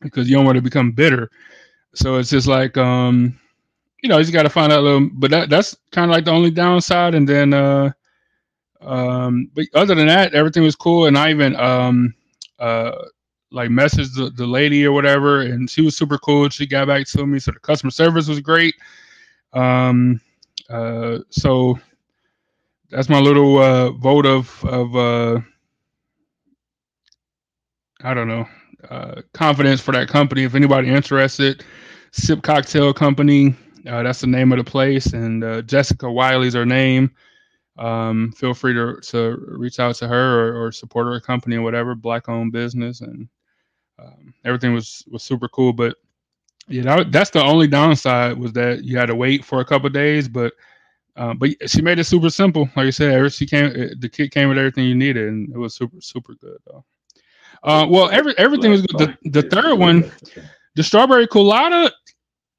Because 0.00 0.28
you 0.28 0.34
don't 0.34 0.44
want 0.44 0.56
to 0.56 0.62
become 0.62 0.90
bitter. 0.90 1.30
So 1.94 2.16
it's 2.16 2.30
just 2.30 2.48
like 2.48 2.76
um 2.76 3.38
you 4.02 4.08
know, 4.08 4.20
just 4.20 4.32
got 4.32 4.42
to 4.42 4.50
find 4.50 4.72
out 4.72 4.80
a 4.80 4.82
little. 4.82 5.08
But 5.12 5.30
that 5.30 5.50
that's 5.50 5.76
kind 5.92 6.10
of 6.10 6.14
like 6.14 6.24
the 6.24 6.32
only 6.32 6.50
downside. 6.50 7.14
And 7.14 7.28
then, 7.28 7.54
uh, 7.54 7.92
um, 8.80 9.50
but 9.54 9.66
other 9.74 9.94
than 9.94 10.08
that, 10.08 10.34
everything 10.34 10.62
was 10.62 10.76
cool. 10.76 11.06
And 11.06 11.16
I 11.16 11.30
even 11.30 11.56
um, 11.56 12.14
uh, 12.58 12.92
like 13.50 13.70
messaged 13.70 14.16
the, 14.16 14.30
the 14.34 14.46
lady 14.46 14.84
or 14.86 14.92
whatever, 14.92 15.42
and 15.42 15.70
she 15.70 15.82
was 15.82 15.96
super 15.96 16.18
cool. 16.18 16.48
She 16.48 16.66
got 16.66 16.88
back 16.88 17.06
to 17.06 17.26
me, 17.26 17.38
so 17.38 17.52
the 17.52 17.60
customer 17.60 17.90
service 17.90 18.28
was 18.28 18.40
great. 18.40 18.74
Um, 19.52 20.20
uh, 20.68 21.18
so 21.30 21.78
that's 22.90 23.08
my 23.08 23.20
little 23.20 23.58
uh, 23.58 23.92
vote 23.92 24.26
of 24.26 24.64
of 24.64 24.96
uh, 24.96 25.40
I 28.02 28.14
don't 28.14 28.28
know 28.28 28.48
uh, 28.90 29.22
confidence 29.32 29.80
for 29.80 29.92
that 29.92 30.08
company. 30.08 30.44
If 30.44 30.54
anybody 30.54 30.88
interested, 30.88 31.64
Sip 32.12 32.42
Cocktail 32.42 32.92
Company. 32.92 33.54
Uh, 33.86 34.02
that's 34.02 34.20
the 34.20 34.26
name 34.26 34.52
of 34.52 34.58
the 34.58 34.70
place, 34.70 35.12
and 35.12 35.42
uh, 35.42 35.62
Jessica 35.62 36.10
Wiley's 36.10 36.54
her 36.54 36.66
name. 36.66 37.10
Um, 37.78 38.32
feel 38.32 38.54
free 38.54 38.74
to 38.74 39.00
to 39.00 39.44
reach 39.48 39.80
out 39.80 39.94
to 39.96 40.08
her 40.08 40.40
or, 40.40 40.66
or 40.66 40.72
support 40.72 41.06
her 41.06 41.20
company 41.20 41.56
or 41.56 41.62
whatever, 41.62 41.94
black 41.94 42.28
owned 42.28 42.52
business, 42.52 43.00
and 43.00 43.28
um, 43.98 44.34
everything 44.44 44.74
was 44.74 45.04
was 45.10 45.22
super 45.22 45.48
cool. 45.48 45.72
But 45.72 45.96
yeah, 46.68 46.82
that, 46.82 47.12
that's 47.12 47.30
the 47.30 47.42
only 47.42 47.66
downside 47.66 48.38
was 48.38 48.52
that 48.52 48.84
you 48.84 48.98
had 48.98 49.06
to 49.06 49.14
wait 49.14 49.44
for 49.44 49.60
a 49.60 49.64
couple 49.64 49.88
days, 49.90 50.28
but. 50.28 50.52
Uh, 51.14 51.34
but 51.34 51.50
she 51.68 51.82
made 51.82 51.98
it 51.98 52.04
super 52.04 52.30
simple, 52.30 52.62
like 52.74 52.86
I 52.86 52.90
said. 52.90 53.30
She 53.34 53.44
came, 53.44 53.70
the 53.98 54.08
kit 54.08 54.30
came 54.30 54.48
with 54.48 54.56
everything 54.56 54.86
you 54.86 54.94
needed, 54.94 55.28
and 55.28 55.54
it 55.54 55.58
was 55.58 55.74
super, 55.74 56.00
super 56.00 56.34
good 56.36 56.56
though. 56.64 56.86
Uh, 57.62 57.86
well, 57.86 58.08
every 58.08 58.32
everything 58.38 58.70
was 58.70 58.80
good. 58.80 59.14
The, 59.22 59.42
the 59.42 59.48
third 59.50 59.78
one, 59.78 60.10
the 60.74 60.82
strawberry 60.82 61.26
colada, 61.26 61.92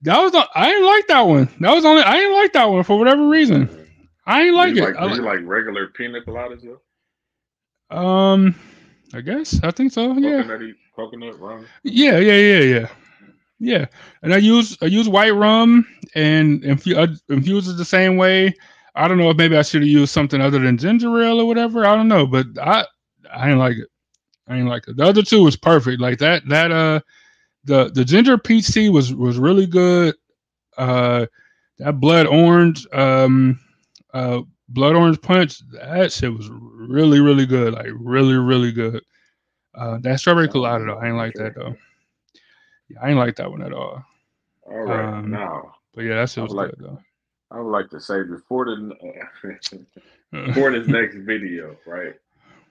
that 0.04 0.22
was 0.22 0.32
the, 0.32 0.48
I 0.56 0.70
didn't 0.70 0.86
like 0.86 1.08
that 1.08 1.22
one. 1.22 1.50
That 1.60 1.74
was 1.74 1.86
only 1.86 2.04
I 2.04 2.18
didn't 2.18 2.36
like 2.36 2.54
that 2.54 2.70
one 2.70 2.84
for 2.84 2.98
whatever 2.98 3.28
reason. 3.28 3.70
I 4.26 4.40
didn't 4.40 4.56
like 4.56 4.76
you 4.76 4.84
it. 4.84 4.96
Like, 4.96 4.96
I 4.96 5.14
you 5.14 5.22
like 5.22 5.40
regular 5.44 5.88
pina 5.88 6.22
coladas 6.22 6.62
though? 6.62 7.98
Um, 7.98 8.56
I 9.14 9.22
guess 9.22 9.60
I 9.64 9.72
think 9.72 9.92
so. 9.92 10.14
Yeah. 10.14 10.44
Coconut 10.96 11.40
rum. 11.40 11.66
Yeah, 11.84 12.20
yeah, 12.20 12.36
yeah, 12.36 12.60
yeah, 12.60 12.88
yeah. 13.60 13.86
And 14.22 14.34
I 14.34 14.38
use 14.38 14.78
I 14.82 14.86
use 14.86 15.10
white 15.10 15.34
rum 15.34 15.88
and 16.16 16.62
infu- 16.62 16.98
I 16.98 17.34
infuse 17.34 17.68
it 17.68 17.78
the 17.78 17.86
same 17.86 18.18
way. 18.18 18.54
I 18.96 19.08
don't 19.08 19.18
know 19.18 19.30
if 19.30 19.38
maybe 19.38 19.58
I 19.58 19.64
should 19.64 19.82
have 19.82 19.90
used 19.90 20.14
something 20.14 20.40
other 20.40 20.60
than 20.60 20.78
ginger 20.78 21.20
ale 21.22 21.42
or 21.42 21.46
whatever. 21.46 21.86
I 21.86 21.96
don't 21.96 22.08
know, 22.08 22.28
but 22.28 22.46
I 22.62 22.86
I 23.34 23.46
didn't 23.46 23.60
like 23.60 23.78
it. 23.78 23.88
I 24.48 24.54
didn't 24.54 24.70
like 24.70 24.88
it. 24.88 24.98
The 24.98 25.04
other 25.04 25.24
two 25.24 25.44
was 25.44 25.56
perfect. 25.56 26.00
Like 26.00 26.20
that 26.20 26.48
that 26.50 26.72
uh 26.72 27.00
the 27.66 27.90
the 27.94 28.04
ginger 28.06 28.38
peach 28.38 28.68
tea 28.68 28.90
was 28.90 29.14
was 29.14 29.38
really 29.38 29.66
good. 29.66 30.16
Uh 30.78 31.26
that 31.80 32.00
blood 32.00 32.26
orange 32.28 32.86
um 32.94 33.60
uh 34.14 34.42
blood 34.70 34.96
orange 34.96 35.22
punch 35.22 35.60
that 35.72 36.12
shit 36.12 36.34
was 36.34 36.50
really 36.52 37.20
really 37.20 37.46
good. 37.46 37.74
Like 37.74 37.88
really 37.94 38.36
really 38.36 38.72
good. 38.72 39.02
Uh 39.76 39.98
that 40.02 40.20
strawberry 40.20 40.48
colada 40.48 40.86
though 40.86 40.98
I 40.98 41.08
ain't 41.08 41.18
like 41.18 41.34
that 41.36 41.56
though. 41.56 41.76
Yeah, 42.90 42.98
I 43.02 43.10
ain't 43.10 43.18
like 43.20 43.36
that 43.38 43.50
one 43.50 43.62
at 43.64 43.74
all. 43.74 44.04
All 44.64 44.80
right, 44.84 45.06
Um, 45.20 45.32
now 45.32 45.74
But 45.94 46.02
yeah, 46.04 46.16
that 46.16 46.30
shit 46.30 46.44
was 46.44 46.54
like- 46.54 46.72
good 46.72 46.80
though. 46.80 47.00
I 47.52 47.60
would 47.60 47.70
like 47.72 47.90
to 47.92 48.00
say 48.00 48.24
before 48.24 48.66
the 48.66 48.96
before 50.32 50.72
this 50.72 50.88
next 50.88 51.16
video, 51.18 51.76
right? 51.86 52.16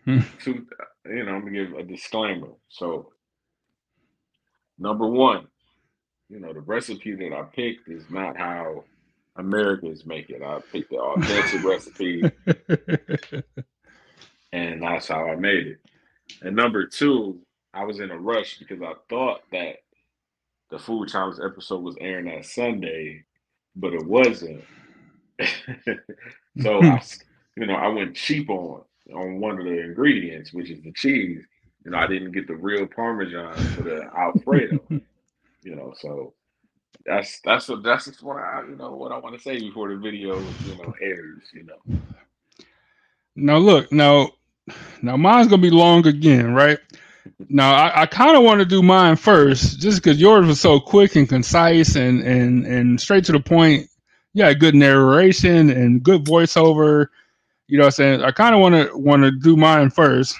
Hmm. 0.04 0.18
Two, 0.42 0.66
you 1.06 1.24
know, 1.24 1.30
I'm 1.36 1.44
gonna 1.44 1.52
give 1.52 1.74
a 1.74 1.84
disclaimer. 1.84 2.48
So, 2.68 3.12
number 4.82 5.06
one, 5.06 5.46
you 6.28 6.40
know, 6.40 6.52
the 6.52 6.60
recipe 6.60 7.14
that 7.14 7.32
I 7.32 7.42
picked 7.42 7.88
is 7.88 8.04
not 8.10 8.36
how 8.36 8.84
Americans 9.36 10.04
make 10.04 10.30
it. 10.30 10.42
I 10.42 10.60
picked 10.72 10.90
the 10.90 10.98
authentic 10.98 11.64
recipe, 11.64 12.22
and 14.52 14.82
that's 14.82 15.08
how 15.08 15.28
I 15.28 15.36
made 15.36 15.66
it. 15.66 15.80
And 16.42 16.56
number 16.56 16.86
two, 16.86 17.40
I 17.74 17.84
was 17.84 18.00
in 18.00 18.10
a 18.10 18.18
rush 18.18 18.58
because 18.58 18.82
I 18.82 18.92
thought 19.08 19.42
that 19.52 19.76
the 20.70 20.78
food 20.78 21.08
challenge 21.08 21.38
episode 21.44 21.82
was 21.82 21.96
airing 22.00 22.26
that 22.26 22.46
Sunday, 22.46 23.24
but 23.76 23.92
it 23.92 24.04
wasn't. 24.04 24.64
so 26.60 26.82
I, 26.82 27.02
you 27.56 27.66
know, 27.66 27.74
I 27.74 27.88
went 27.88 28.16
cheap 28.16 28.50
on 28.50 28.82
on 29.14 29.40
one 29.40 29.58
of 29.58 29.64
the 29.64 29.80
ingredients, 29.80 30.52
which 30.52 30.70
is 30.70 30.80
the 30.82 30.92
cheese. 30.92 31.44
You 31.84 31.90
know, 31.92 31.98
I 31.98 32.06
didn't 32.06 32.32
get 32.32 32.46
the 32.46 32.54
real 32.56 32.86
Parmesan 32.86 33.54
for 33.74 33.82
the 33.82 34.10
Alfredo. 34.18 34.78
you 35.62 35.76
know, 35.76 35.94
so 35.98 36.34
that's 37.06 37.40
that's 37.44 37.68
what 37.68 37.82
that's 37.82 38.06
just 38.06 38.22
what 38.22 38.36
I 38.38 38.62
you 38.68 38.76
know 38.76 38.92
what 38.92 39.12
I 39.12 39.18
want 39.18 39.36
to 39.36 39.42
say 39.42 39.58
before 39.58 39.88
the 39.90 39.96
video 39.96 40.38
you 40.64 40.76
know 40.76 40.94
airs. 41.00 41.42
You 41.52 41.64
know, 41.64 41.78
Now 43.36 43.58
look, 43.58 43.90
now 43.92 44.30
now 45.02 45.16
mine's 45.16 45.48
gonna 45.48 45.62
be 45.62 45.70
long 45.70 46.06
again, 46.06 46.54
right? 46.54 46.78
Now 47.48 47.74
I, 47.74 48.02
I 48.02 48.06
kind 48.06 48.36
of 48.36 48.42
want 48.42 48.60
to 48.60 48.66
do 48.66 48.82
mine 48.82 49.16
first, 49.16 49.80
just 49.80 50.02
because 50.02 50.20
yours 50.20 50.46
was 50.46 50.60
so 50.60 50.80
quick 50.80 51.16
and 51.16 51.28
concise 51.28 51.96
and 51.96 52.22
and 52.22 52.66
and 52.66 53.00
straight 53.00 53.24
to 53.26 53.32
the 53.32 53.40
point. 53.40 53.88
Yeah, 54.34 54.52
good 54.54 54.74
narration 54.74 55.70
and 55.70 56.02
good 56.02 56.24
voiceover. 56.24 57.08
You 57.68 57.78
know 57.78 57.84
what 57.84 57.88
I'm 57.88 57.92
saying? 57.92 58.22
I 58.22 58.30
kind 58.32 58.54
of 58.54 58.60
want 58.60 58.74
to 58.74 58.96
want 58.96 59.22
to 59.22 59.30
do 59.32 59.56
mine 59.56 59.90
first. 59.90 60.36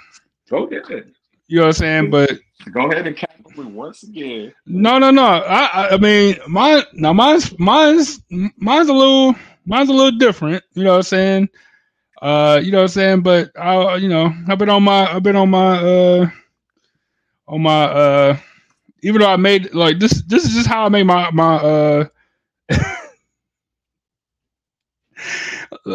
go 0.51 0.65
ahead, 0.67 1.13
You 1.53 1.59
know 1.59 1.65
what 1.65 1.69
I'm 1.69 1.73
saying? 1.75 2.11
But 2.11 2.31
go 2.73 2.91
ahead 2.91 3.07
and 3.07 3.15
cap 3.15 3.31
me 3.59 3.65
once 3.67 4.05
again. 4.05 4.55
no, 4.67 4.99
no, 4.99 5.11
no. 5.11 5.25
I 5.25 5.65
I, 5.67 5.89
I 5.91 5.97
mean, 5.99 6.37
mine 6.49 6.83
now 6.95 7.13
mine's 7.13 7.59
mine's 7.59 8.23
mine's 8.31 8.89
a 8.89 8.93
little 8.95 9.35
mine's 9.67 9.91
a 9.91 9.93
little 9.93 10.19
different. 10.19 10.65
You 10.75 10.85
know 10.85 10.93
what 10.93 10.97
I'm 10.97 11.03
saying? 11.03 11.49
Uh, 12.23 12.61
you 12.65 12.73
know 12.73 12.79
what 12.79 12.85
I'm 12.85 12.89
saying? 12.89 13.21
But 13.23 13.51
I, 13.59 13.97
you 13.97 14.09
know, 14.09 14.33
I've 14.49 14.59
been 14.59 14.71
on 14.71 14.83
my, 14.83 15.13
I've 15.13 15.23
been 15.25 15.37
on 15.37 15.51
my, 15.51 15.79
uh, 15.79 16.31
on 17.49 17.63
my, 17.63 17.85
uh, 17.85 18.37
even 19.03 19.21
though 19.21 19.31
I 19.31 19.37
made 19.37 19.75
like 19.75 19.99
this, 19.99 20.23
this 20.25 20.45
is 20.45 20.55
just 20.55 20.69
how 20.69 20.87
I 20.87 20.89
make 20.89 21.07
my 21.07 21.31
my. 21.33 21.57
uh 21.57 22.05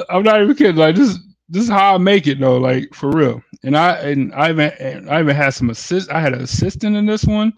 I'm 0.09 0.23
not 0.23 0.41
even 0.41 0.55
kidding. 0.55 0.75
Like 0.75 0.95
this, 0.95 1.17
this 1.49 1.63
is 1.63 1.69
how 1.69 1.95
I 1.95 1.97
make 1.97 2.27
it 2.27 2.39
though. 2.39 2.57
Like 2.57 2.93
for 2.93 3.09
real. 3.11 3.41
And 3.63 3.77
I 3.77 3.93
and 3.99 4.33
I 4.33 4.49
even 4.49 4.71
and 4.79 5.09
I 5.09 5.19
even 5.21 5.35
had 5.35 5.49
some 5.51 5.69
assist. 5.69 6.09
I 6.11 6.19
had 6.21 6.33
an 6.33 6.41
assistant 6.41 6.95
in 6.95 7.05
this 7.05 7.25
one. 7.25 7.53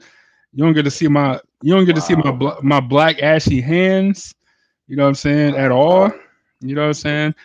You 0.54 0.64
don't 0.64 0.74
get 0.74 0.84
to 0.84 0.92
see 0.92 1.08
my, 1.08 1.40
you 1.62 1.74
don't 1.76 1.86
get 1.86 1.96
to 1.96 2.02
see 2.02 2.16
my 2.16 2.32
Wow. 2.32 2.34
bla- 2.34 2.62
my 2.64 2.80
black 2.80 3.22
ashy 3.22 3.62
hands. 3.62 4.34
You 4.88 4.96
know 4.96 5.04
what 5.04 5.10
I'm 5.10 5.16
saying 5.16 5.56
at 5.56 5.72
all. 5.72 6.12
You 6.62 6.76
know 6.76 6.82
what 6.82 6.88
I'm 6.88 6.94
saying. 6.94 7.36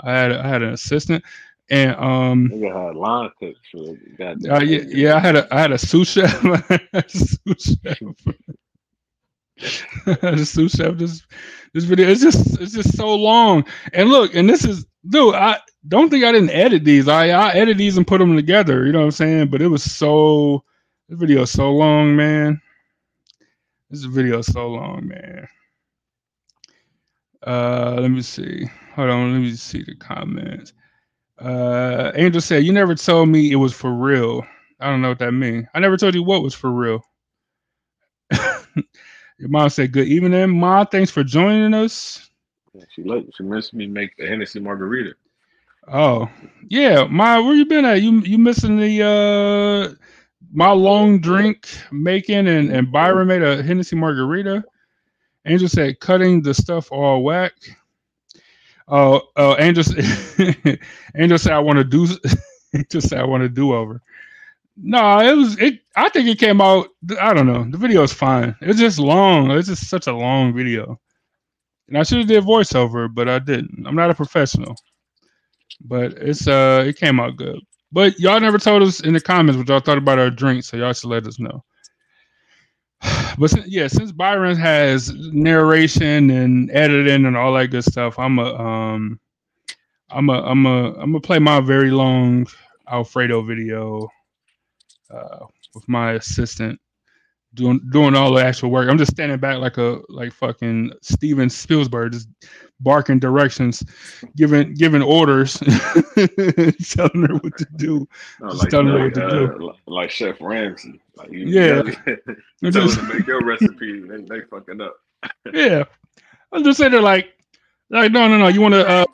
I 0.00 0.12
had 0.12 0.32
I 0.32 0.48
had 0.48 0.62
an 0.62 0.70
assistant, 0.72 1.24
and 1.70 1.94
um, 1.96 2.50
Nigga 2.50 2.86
had 2.86 2.96
line 2.96 3.30
cooks 3.38 3.60
for 3.70 3.96
uh, 4.50 4.60
yeah, 4.60 4.80
yeah, 4.88 5.16
I 5.16 5.18
had 5.20 5.36
a 5.36 5.54
I 5.54 5.60
had 5.60 5.72
a 5.72 5.78
sous 5.78 6.08
chef. 6.08 6.44
A 6.92 7.04
sous 7.08 7.78
chef. 7.82 7.98
A 10.22 10.44
sous 10.44 10.72
chef. 10.72 10.96
This 10.96 11.26
this 11.74 11.84
video 11.84 12.08
it's 12.08 12.22
just 12.22 12.60
it's 12.60 12.72
just 12.72 12.96
so 12.96 13.14
long. 13.14 13.66
And 13.92 14.08
look, 14.08 14.34
and 14.34 14.48
this 14.48 14.64
is 14.64 14.86
dude. 15.08 15.34
I 15.34 15.58
don't 15.88 16.08
think 16.08 16.24
I 16.24 16.32
didn't 16.32 16.50
edit 16.50 16.84
these. 16.84 17.08
I 17.08 17.28
I 17.28 17.50
edit 17.50 17.76
these 17.76 17.98
and 17.98 18.06
put 18.06 18.18
them 18.18 18.36
together. 18.36 18.86
You 18.86 18.92
know 18.92 19.00
what 19.00 19.06
I'm 19.06 19.10
saying? 19.10 19.48
But 19.48 19.60
it 19.60 19.68
was 19.68 19.82
so 19.82 20.64
this 21.08 21.18
video 21.18 21.42
is 21.42 21.50
so 21.50 21.72
long, 21.72 22.16
man. 22.16 22.62
This 23.90 24.04
video 24.04 24.38
is 24.38 24.46
so 24.46 24.68
long, 24.68 25.08
man. 25.08 25.48
Uh, 27.46 27.96
let 28.00 28.10
me 28.10 28.22
see. 28.22 28.66
Hold 28.94 29.10
on, 29.10 29.32
let 29.32 29.40
me 29.40 29.54
see 29.54 29.82
the 29.82 29.96
comments. 29.96 30.72
Uh, 31.38 32.12
Angel 32.14 32.40
said, 32.40 32.64
"You 32.64 32.72
never 32.72 32.94
told 32.94 33.28
me 33.28 33.50
it 33.50 33.56
was 33.56 33.72
for 33.74 33.92
real." 33.92 34.46
I 34.80 34.88
don't 34.90 35.02
know 35.02 35.08
what 35.08 35.18
that 35.18 35.32
means. 35.32 35.66
I 35.74 35.80
never 35.80 35.96
told 35.96 36.14
you 36.14 36.22
what 36.22 36.42
was 36.42 36.54
for 36.54 36.70
real. 36.70 37.04
Your 39.38 39.48
mom 39.48 39.68
said, 39.68 39.92
"Good 39.92 40.08
evening, 40.08 40.58
mom. 40.58 40.86
Thanks 40.86 41.10
for 41.10 41.24
joining 41.24 41.74
us." 41.74 42.30
She 42.90 43.02
let 43.04 43.24
she 43.36 43.42
missed 43.42 43.74
me 43.74 43.86
make 43.86 44.16
the 44.16 44.26
Hennessy 44.26 44.60
margarita. 44.60 45.14
Oh, 45.86 46.28
yeah, 46.68 47.04
my 47.04 47.38
where 47.38 47.54
you 47.54 47.66
been 47.66 47.84
at? 47.84 48.02
You 48.02 48.20
you 48.20 48.38
missing 48.38 48.78
the 48.78 49.02
uh 49.02 49.94
my 50.52 50.70
long 50.70 51.18
drink 51.18 51.68
making 51.92 52.48
and 52.48 52.70
and 52.70 52.90
Byron 52.90 53.28
made 53.28 53.42
a 53.42 53.62
Hennessy 53.62 53.96
margarita. 53.96 54.64
Angel 55.46 55.68
said 55.68 56.00
cutting 56.00 56.42
the 56.42 56.54
stuff 56.54 56.90
all 56.90 57.22
whack. 57.22 57.52
Oh, 58.88 59.22
oh, 59.36 59.56
Angel, 59.58 59.84
Angel 61.16 61.38
said 61.38 61.52
I 61.52 61.58
want 61.58 61.78
to 61.78 61.84
do. 61.84 62.06
Angel 62.74 63.00
said 63.00 63.18
I 63.18 63.24
want 63.24 63.42
to 63.42 63.48
do 63.48 63.74
over. 63.74 64.00
No, 64.76 65.20
it 65.20 65.36
was 65.36 65.58
it. 65.58 65.80
I 65.96 66.08
think 66.08 66.28
it 66.28 66.38
came 66.38 66.60
out. 66.60 66.88
I 67.20 67.32
don't 67.32 67.46
know. 67.46 67.64
The 67.70 67.78
video 67.78 68.02
is 68.02 68.12
fine. 68.12 68.56
It's 68.60 68.78
just 68.78 68.98
long. 68.98 69.50
It's 69.52 69.68
just 69.68 69.88
such 69.88 70.06
a 70.08 70.12
long 70.12 70.52
video. 70.52 71.00
And 71.88 71.98
I 71.98 72.02
should 72.02 72.18
have 72.18 72.26
did 72.26 72.44
voiceover, 72.44 73.12
but 73.12 73.28
I 73.28 73.38
didn't. 73.38 73.86
I'm 73.86 73.94
not 73.94 74.10
a 74.10 74.14
professional. 74.14 74.74
But 75.80 76.14
it's 76.14 76.48
uh, 76.48 76.84
it 76.86 76.96
came 76.96 77.20
out 77.20 77.36
good. 77.36 77.60
But 77.92 78.18
y'all 78.18 78.40
never 78.40 78.58
told 78.58 78.82
us 78.82 79.00
in 79.00 79.12
the 79.12 79.20
comments 79.20 79.56
what 79.56 79.68
y'all 79.68 79.80
thought 79.80 79.98
about 79.98 80.18
our 80.18 80.30
drink, 80.30 80.64
so 80.64 80.76
y'all 80.76 80.92
should 80.92 81.10
let 81.10 81.26
us 81.26 81.38
know. 81.38 81.64
But 83.38 83.50
since, 83.50 83.66
yeah, 83.66 83.88
since 83.88 84.12
Byron 84.12 84.56
has 84.56 85.12
narration 85.32 86.30
and 86.30 86.70
editing 86.70 87.26
and 87.26 87.36
all 87.36 87.52
that 87.54 87.68
good 87.68 87.84
stuff, 87.84 88.18
I'm 88.18 88.38
a 88.38 88.54
um, 88.54 89.20
I'm 90.10 90.28
a 90.30 90.42
I'm 90.42 90.66
a 90.66 90.92
I'm 90.94 91.12
gonna 91.12 91.20
play 91.20 91.38
my 91.38 91.60
very 91.60 91.90
long 91.90 92.46
Alfredo 92.88 93.42
video 93.42 94.08
uh, 95.10 95.46
with 95.74 95.88
my 95.88 96.12
assistant 96.12 96.80
doing 97.54 97.80
doing 97.90 98.14
all 98.16 98.32
the 98.34 98.44
actual 98.44 98.70
work. 98.70 98.88
I'm 98.88 98.98
just 98.98 99.12
standing 99.12 99.38
back 99.38 99.58
like 99.58 99.78
a 99.78 100.00
like 100.08 100.32
fucking 100.32 100.92
Steven 101.02 101.48
Spielberg, 101.48 102.12
just 102.12 102.28
barking 102.80 103.18
directions, 103.20 103.82
giving 104.36 104.74
giving 104.74 105.02
orders, 105.02 105.54
telling 105.58 107.22
her 107.22 107.34
what 107.36 107.56
to 107.58 107.66
do. 107.76 108.06
No, 108.40 108.50
Just 108.50 108.62
like, 108.62 108.70
telling 108.70 108.88
her 108.88 109.04
like, 109.04 109.16
what 109.16 109.28
to 109.30 109.44
uh, 109.54 109.56
li- 109.58 109.80
like 109.86 110.10
Chef 110.10 110.40
Ramsay. 110.40 111.00
Like 111.16 111.30
you, 111.30 111.46
Yeah. 111.46 111.82
you 112.60 112.70
tell 112.72 112.88
them 112.88 112.96
to 113.08 113.14
make 113.14 113.26
your 113.26 113.44
recipe, 113.44 114.00
they 114.00 114.16
they 114.22 114.40
fucking 114.50 114.80
up. 114.80 114.96
Yeah, 115.54 115.84
I'm 116.52 116.64
just 116.64 116.78
saying 116.78 116.92
they're 116.92 117.00
like, 117.00 117.32
like 117.90 118.12
no, 118.12 118.28
no, 118.28 118.36
no. 118.36 118.48
You 118.48 118.60
want 118.60 118.74
to 118.74 118.86
uh, 118.86 119.04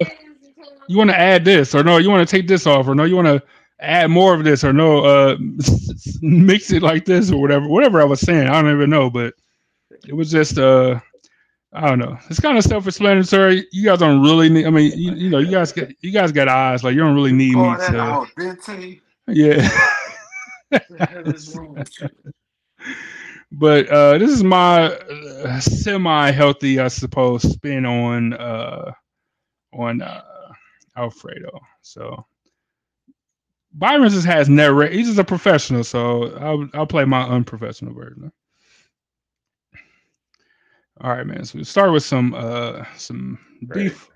you 0.88 0.96
want 0.96 1.10
to 1.10 1.18
add 1.18 1.44
this, 1.44 1.74
or 1.74 1.84
no, 1.84 1.98
you 1.98 2.10
want 2.10 2.26
to 2.26 2.36
take 2.36 2.48
this 2.48 2.66
off, 2.66 2.88
or 2.88 2.94
no, 2.94 3.04
you 3.04 3.14
want 3.16 3.26
to 3.28 3.42
add 3.80 4.10
more 4.10 4.34
of 4.34 4.44
this, 4.44 4.64
or 4.64 4.72
no, 4.72 5.04
uh, 5.04 5.36
mix 6.22 6.70
it 6.72 6.82
like 6.82 7.04
this, 7.04 7.30
or 7.30 7.40
whatever, 7.40 7.68
whatever 7.68 8.00
I 8.00 8.04
was 8.04 8.20
saying. 8.20 8.48
I 8.48 8.60
don't 8.60 8.72
even 8.72 8.90
know, 8.90 9.10
but 9.10 9.34
it 10.06 10.14
was 10.14 10.30
just 10.30 10.58
uh, 10.58 11.00
I 11.72 11.88
don't 11.88 11.98
know. 11.98 12.18
It's 12.28 12.40
kind 12.40 12.58
of 12.58 12.64
self-explanatory. 12.64 13.66
You 13.72 13.84
guys 13.84 13.98
don't 14.00 14.22
really 14.22 14.48
need. 14.48 14.66
I 14.66 14.70
mean, 14.70 14.92
you, 14.98 15.12
you 15.14 15.30
know, 15.30 15.38
you 15.38 15.50
guys 15.50 15.72
get 15.72 15.94
you 16.00 16.12
guys 16.12 16.32
got 16.32 16.48
eyes. 16.48 16.84
Like 16.84 16.94
you 16.94 17.00
don't 17.00 17.14
really 17.14 17.32
need 17.32 17.56
Oh, 17.56 17.70
me 17.70 17.76
that 17.78 17.90
to. 17.92 18.26
Yeah. 19.28 19.68
What 20.70 20.86
the 20.88 21.06
hell 21.06 21.28
is 21.28 21.56
wrong 21.56 21.74
with 21.74 22.00
you? 22.00 22.08
but 23.52 23.88
uh 23.88 24.18
this 24.18 24.30
is 24.30 24.44
my 24.44 24.84
uh, 24.92 25.60
semi-healthy 25.60 26.78
i 26.78 26.88
suppose 26.88 27.42
spin 27.42 27.84
on 27.84 28.32
uh 28.34 28.92
on 29.72 30.00
uh 30.02 30.22
alfredo 30.96 31.60
so 31.82 32.24
byron 33.72 34.08
just 34.08 34.26
has 34.26 34.48
narrate 34.48 34.92
he's 34.92 35.06
just 35.06 35.18
a 35.18 35.24
professional 35.24 35.84
so 35.84 36.36
i'll 36.38 36.68
i'll 36.74 36.86
play 36.86 37.04
my 37.04 37.22
unprofessional 37.22 37.94
version 37.94 38.30
all 41.00 41.10
right 41.10 41.26
man 41.26 41.44
so 41.44 41.58
we 41.58 41.64
start 41.64 41.92
with 41.92 42.02
some 42.04 42.34
uh 42.34 42.84
some 42.96 43.38
beef 43.72 44.08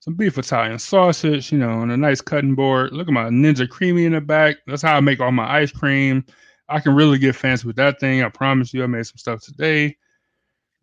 some 0.00 0.14
beef 0.14 0.38
italian 0.38 0.78
sausage 0.78 1.50
you 1.52 1.58
know 1.58 1.70
on 1.70 1.90
a 1.90 1.96
nice 1.96 2.20
cutting 2.20 2.54
board 2.54 2.92
look 2.92 3.08
at 3.08 3.14
my 3.14 3.24
Ninja 3.24 3.66
Creami 3.66 4.06
in 4.06 4.12
the 4.12 4.20
back 4.20 4.56
that's 4.66 4.82
how 4.82 4.96
i 4.96 5.00
make 5.00 5.20
all 5.20 5.32
my 5.32 5.50
ice 5.50 5.72
cream 5.72 6.24
I 6.72 6.80
can 6.80 6.94
really 6.94 7.18
get 7.18 7.36
fancy 7.36 7.66
with 7.66 7.76
that 7.76 8.00
thing. 8.00 8.22
I 8.22 8.28
promise 8.30 8.72
you, 8.72 8.82
I 8.82 8.86
made 8.86 9.06
some 9.06 9.18
stuff 9.18 9.42
today. 9.42 9.96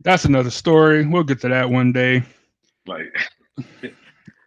That's 0.02 0.26
another 0.26 0.52
story. 0.52 1.06
We'll 1.06 1.24
get 1.24 1.42
to 1.42 1.50
that 1.50 1.70
one 1.70 1.92
day. 1.92 2.24
Like 2.86 3.14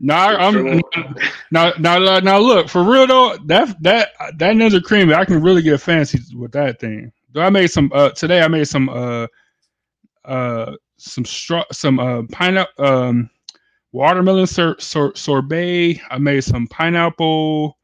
Now, 0.03 0.37
I'm 0.37 0.83
now, 1.53 1.73
now, 1.79 2.19
now. 2.19 2.39
Look 2.39 2.69
for 2.69 2.83
real 2.83 3.07
though. 3.07 3.37
That 3.47 3.81
that 3.83 4.11
that 4.39 4.57
Ninja 4.57 4.81
Creami, 4.81 5.15
I 5.15 5.25
can 5.25 5.41
really 5.43 5.63
get 5.63 5.81
fancy 5.81 6.19
with 6.37 6.53
that 6.53 6.81
thing. 6.81 7.13
I 7.37 7.51
made 7.51 7.69
some 7.69 7.91
uh, 7.95 8.11
today. 8.11 8.43
I 8.43 8.49
made 8.49 8.67
some 8.67 8.89
uh 8.91 9.29
uh 10.25 10.77
some 10.99 11.25
straw 11.25 11.65
some 11.73 12.01
uh 12.01 12.23
pineapple 12.33 12.85
um 12.85 13.31
watermelon 13.93 14.47
sor- 14.47 14.81
sor- 14.81 15.15
sorbet. 15.15 16.01
I 16.11 16.19
made 16.19 16.43
some 16.45 16.67
pineapple 16.67 17.79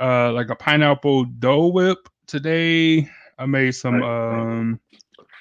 uh 0.00 0.32
like 0.32 0.50
a 0.50 0.56
pineapple 0.56 1.24
Dole 1.24 1.72
Whip 1.72 2.08
today. 2.26 3.08
I 3.38 3.46
made 3.46 3.72
some 3.72 4.02
Like, 4.02 4.04
um 4.04 4.80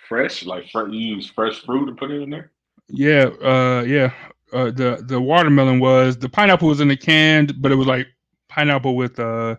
fresh, 0.07 0.45
like 0.45 0.69
fr- 0.71 0.87
you 0.87 1.15
use 1.15 1.29
fresh 1.29 1.59
fruit 1.63 1.89
and 1.89 1.97
put 1.97 2.11
it 2.11 2.21
in 2.21 2.29
there. 2.29 2.51
yeah 2.89 3.25
uh 3.41 3.83
yeah 3.87 4.11
uh 4.53 4.71
the 4.71 5.03
the 5.07 5.19
watermelon 5.19 5.79
was 5.79 6.17
the 6.17 6.29
pineapple 6.29 6.67
was 6.67 6.81
in 6.81 6.87
the 6.87 6.97
can 6.97 7.49
but 7.59 7.71
it 7.71 7.75
was 7.75 7.87
like 7.87 8.07
pineapple 8.49 8.95
with 8.95 9.19
uh 9.19 9.55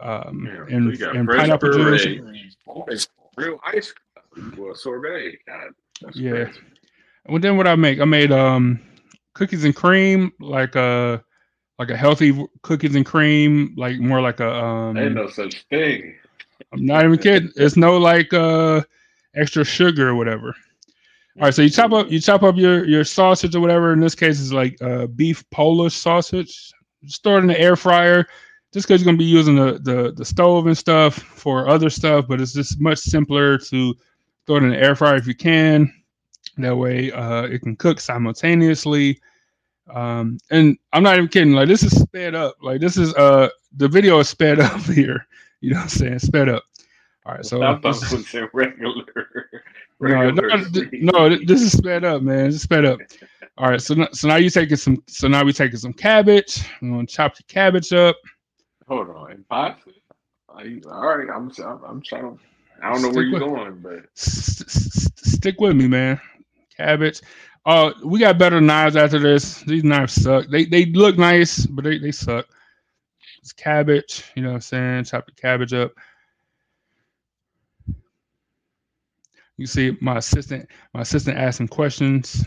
um 0.00 0.46
Yeah, 0.46 0.64
and, 0.70 0.86
so 0.86 0.90
you 0.90 0.98
got 0.98 1.16
and 1.16 1.28
pineapple 1.28 1.70
juice. 1.70 2.06
real 3.36 3.60
ice, 3.64 3.94
well 4.56 4.74
sorbet. 4.74 5.38
God, 5.46 5.70
Yeah. 6.14 6.44
crazy. 6.44 6.60
And 7.26 7.42
then 7.44 7.56
what 7.56 7.66
I 7.66 7.76
make, 7.76 8.00
I 8.00 8.04
made 8.04 8.32
um 8.32 8.80
cookies 9.34 9.64
and 9.64 9.74
cream, 9.74 10.32
like 10.40 10.74
a 10.74 11.22
like 11.78 11.90
a 11.90 11.96
healthy 11.96 12.46
cookies 12.62 12.94
and 12.96 13.06
cream, 13.06 13.74
like 13.76 13.98
more 13.98 14.20
like 14.20 14.40
a 14.40 14.52
um. 14.52 14.96
Ain't 14.96 15.14
no 15.14 15.28
such 15.28 15.64
thing. 15.70 16.14
I'm 16.72 16.84
not 16.84 17.04
even 17.04 17.18
kidding. 17.18 17.50
It's 17.56 17.76
no 17.76 17.96
like 17.98 18.32
uh 18.32 18.82
extra 19.34 19.64
sugar 19.64 20.08
or 20.08 20.14
whatever. 20.14 20.54
All 21.38 21.44
right, 21.44 21.54
so 21.54 21.62
you 21.62 21.70
chop 21.70 21.92
up 21.92 22.10
you 22.10 22.20
chop 22.20 22.42
up 22.42 22.56
your 22.56 22.84
your 22.84 23.04
sausage 23.04 23.54
or 23.54 23.60
whatever. 23.60 23.92
In 23.92 24.00
this 24.00 24.16
case, 24.16 24.40
it's 24.40 24.52
like 24.52 24.76
uh, 24.82 25.06
beef 25.06 25.48
Polish 25.50 25.94
sausage. 25.94 26.72
Throw 27.22 27.36
it 27.36 27.42
in 27.42 27.46
the 27.46 27.60
air 27.60 27.76
fryer. 27.76 28.26
Just 28.72 28.88
because 28.88 29.00
you're 29.00 29.06
gonna 29.06 29.18
be 29.18 29.24
using 29.24 29.54
the, 29.54 29.78
the 29.84 30.12
the 30.16 30.24
stove 30.24 30.66
and 30.66 30.76
stuff 30.76 31.14
for 31.14 31.68
other 31.68 31.90
stuff, 31.90 32.26
but 32.28 32.40
it's 32.40 32.52
just 32.52 32.80
much 32.80 32.98
simpler 32.98 33.56
to 33.56 33.94
throw 34.46 34.56
it 34.56 34.64
in 34.64 34.70
the 34.70 34.82
air 34.82 34.96
fryer 34.96 35.14
if 35.14 35.28
you 35.28 35.34
can. 35.34 35.92
That 36.56 36.76
way, 36.76 37.12
uh, 37.12 37.42
it 37.42 37.60
can 37.60 37.76
cook 37.76 38.00
simultaneously. 38.00 39.20
Um, 39.94 40.38
and 40.50 40.76
I'm 40.92 41.04
not 41.04 41.18
even 41.18 41.28
kidding. 41.28 41.52
Like 41.52 41.68
this 41.68 41.84
is 41.84 41.92
sped 42.00 42.34
up. 42.34 42.56
Like 42.60 42.80
this 42.80 42.96
is 42.96 43.14
uh 43.14 43.48
the 43.76 43.86
video 43.86 44.18
is 44.18 44.28
sped 44.28 44.58
up 44.60 44.80
here. 44.80 45.24
You 45.60 45.70
know 45.70 45.76
what 45.76 45.82
I'm 45.84 45.88
saying? 45.88 46.18
Sped 46.18 46.48
up. 46.48 46.64
All 47.28 47.34
right, 47.34 47.44
so 47.44 47.62
I 47.62 47.78
thought 47.78 47.96
is- 47.96 48.12
uh, 48.12 48.16
was 48.16 48.34
in 48.34 48.48
regular. 48.54 49.04
no, 50.00 50.24
regular 50.24 50.48
no, 50.48 50.64
th- 50.70 50.88
no, 50.92 51.36
this 51.44 51.60
is 51.60 51.72
sped 51.76 52.02
up, 52.04 52.22
man. 52.22 52.46
This 52.46 52.54
is 52.56 52.62
sped 52.62 52.86
up. 52.86 53.00
All 53.58 53.68
right, 53.68 53.80
so 53.82 53.92
now, 53.94 54.08
so 54.12 54.28
now 54.28 54.36
you 54.36 54.48
taking 54.48 54.76
some. 54.78 55.02
So 55.08 55.28
now 55.28 55.44
we 55.44 55.52
taking 55.52 55.78
some 55.78 55.92
cabbage. 55.92 56.62
I'm 56.80 56.90
gonna 56.90 57.06
chop 57.06 57.36
the 57.36 57.42
cabbage 57.42 57.92
up. 57.92 58.16
Hold 58.88 59.10
on. 59.10 59.44
You- 60.64 60.80
All 60.90 61.16
right, 61.16 61.28
I'm 61.28 61.52
I'm, 61.62 61.84
I'm 61.84 62.02
trying. 62.02 62.22
to- 62.22 62.38
I 62.82 62.92
don't 62.92 63.02
know 63.02 63.10
where 63.10 63.24
you're 63.24 63.40
going, 63.40 63.80
but 63.80 64.04
S- 64.16 64.62
s- 64.62 64.86
s- 65.06 65.32
stick 65.32 65.60
with 65.60 65.76
me, 65.76 65.86
man. 65.88 66.18
Cabbage. 66.76 67.20
Oh, 67.66 67.92
we 68.04 68.20
got 68.20 68.38
better 68.38 68.60
knives 68.60 68.96
after 68.96 69.18
this. 69.18 69.60
These 69.62 69.84
knives 69.84 70.14
suck. 70.14 70.46
They 70.48 70.64
they 70.64 70.86
look 70.86 71.18
nice, 71.18 71.66
but 71.66 71.84
they, 71.84 71.98
they 71.98 72.12
suck. 72.12 72.46
It's 73.40 73.52
cabbage. 73.52 74.24
You 74.34 74.42
know 74.42 74.50
what 74.50 74.54
I'm 74.54 74.60
saying? 74.62 75.04
Chop 75.04 75.26
the 75.26 75.32
cabbage 75.32 75.74
up. 75.74 75.92
You 79.58 79.66
see, 79.66 79.96
my 80.00 80.18
assistant, 80.18 80.68
my 80.94 81.00
assistant 81.00 81.36
asked 81.36 81.58
some 81.58 81.66
questions. 81.66 82.46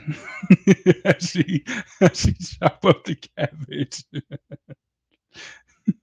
as 1.03 1.23
she, 1.29 1.63
as 1.99 2.17
she 2.19 2.33
chop 2.33 2.83
up 2.85 3.03
the 3.03 3.15
cabbage. 3.37 4.05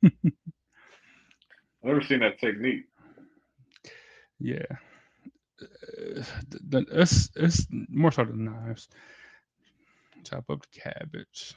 I've 0.05 0.13
never 1.83 2.03
seen 2.03 2.21
that 2.21 2.39
technique. 2.39 2.85
Yeah. 4.39 4.67
Uh, 5.61 6.23
the, 6.51 6.59
the, 6.69 6.87
it's, 6.93 7.31
it's 7.37 7.67
more 7.71 8.13
so 8.13 8.25
the 8.25 8.37
knives. 8.37 8.89
Chop 10.25 10.45
up 10.51 10.61
the 10.61 10.81
cabbage. 10.81 11.55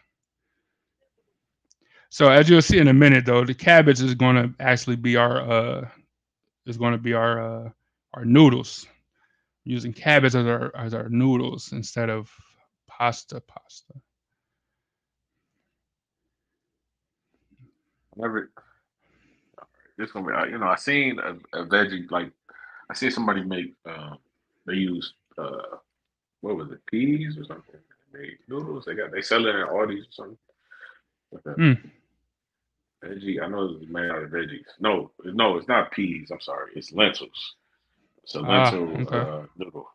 So 2.09 2.29
as 2.29 2.49
you'll 2.49 2.61
see 2.61 2.77
in 2.77 2.87
a 2.87 2.93
minute, 2.93 3.25
though, 3.25 3.43
the 3.43 3.53
cabbage 3.53 4.01
is 4.01 4.15
going 4.15 4.35
to 4.35 4.53
actually 4.63 4.95
be 4.95 5.17
our 5.17 5.41
uh, 5.41 5.89
is 6.65 6.77
going 6.77 6.93
to 6.93 6.97
be 6.97 7.13
our 7.13 7.65
uh, 7.65 7.69
our 8.13 8.25
noodles. 8.25 8.85
Using 9.63 9.93
cabbage 9.93 10.35
as 10.35 10.47
our 10.47 10.75
as 10.75 10.93
our 10.93 11.07
noodles 11.09 11.71
instead 11.71 12.09
of 12.09 12.31
pasta 12.87 13.41
pasta. 13.41 13.93
Never. 18.15 18.51
This 19.97 20.11
gonna 20.11 20.25
be. 20.25 20.51
You 20.51 20.57
know, 20.57 20.67
I 20.67 20.75
seen 20.75 21.19
a, 21.19 21.33
a 21.59 21.65
veggie 21.65 22.09
like 22.09 22.31
I 22.89 22.95
seen 22.95 23.11
somebody 23.11 23.43
make. 23.43 23.73
Um, 23.85 24.17
they 24.65 24.73
use 24.73 25.13
uh, 25.37 25.77
what 26.41 26.55
was 26.55 26.71
it, 26.71 26.85
peas 26.87 27.37
or 27.37 27.45
something? 27.45 27.79
They 28.13 28.31
noodles. 28.47 28.85
They 28.85 28.95
got. 28.95 29.11
They 29.11 29.21
sell 29.21 29.45
it 29.45 29.55
in 29.55 29.67
Aldi's 29.67 30.07
or 30.07 30.11
something. 30.11 30.37
Mm. 31.57 31.91
Veggie. 33.03 33.41
I 33.41 33.47
know 33.47 33.77
it's 33.79 33.91
made 33.91 34.09
out 34.09 34.23
of 34.23 34.31
veggies. 34.31 34.65
No, 34.79 35.11
no, 35.23 35.57
it's 35.57 35.67
not 35.67 35.91
peas. 35.91 36.31
I'm 36.31 36.41
sorry. 36.41 36.71
It's 36.75 36.91
lentils. 36.91 37.55
It's 38.23 38.35
a 38.35 38.41
Ah, 38.41 38.69
lentil 38.69 39.01
okay. 39.01 39.17
uh, 39.17 39.45
noodle. 39.57 39.89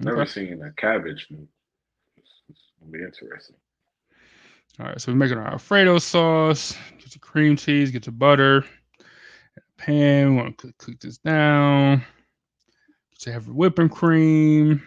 Never 0.00 0.22
Okay. 0.22 0.30
seen 0.30 0.62
a 0.62 0.72
cabbage. 0.80 1.26
noodle. 1.30 1.48
It's, 2.16 2.30
it's 2.48 2.60
gonna 2.80 2.92
be 2.92 3.02
interesting. 3.02 3.56
All 4.80 4.86
right, 4.86 5.00
so 5.00 5.12
we're 5.12 5.18
making 5.18 5.38
our 5.38 5.52
Alfredo 5.52 5.98
sauce. 5.98 6.74
Get 6.98 7.14
your 7.14 7.20
cream 7.20 7.56
cheese, 7.56 7.90
get 7.90 8.06
your 8.06 8.14
butter. 8.14 8.64
Pan, 9.76 10.30
we 10.30 10.36
want 10.36 10.56
to 10.58 10.66
cook, 10.66 10.78
cook 10.78 11.00
this 11.00 11.18
down. 11.18 12.02
Your 13.24 13.34
heavy 13.34 13.52
whipping 13.52 13.88
cream. 13.88 14.82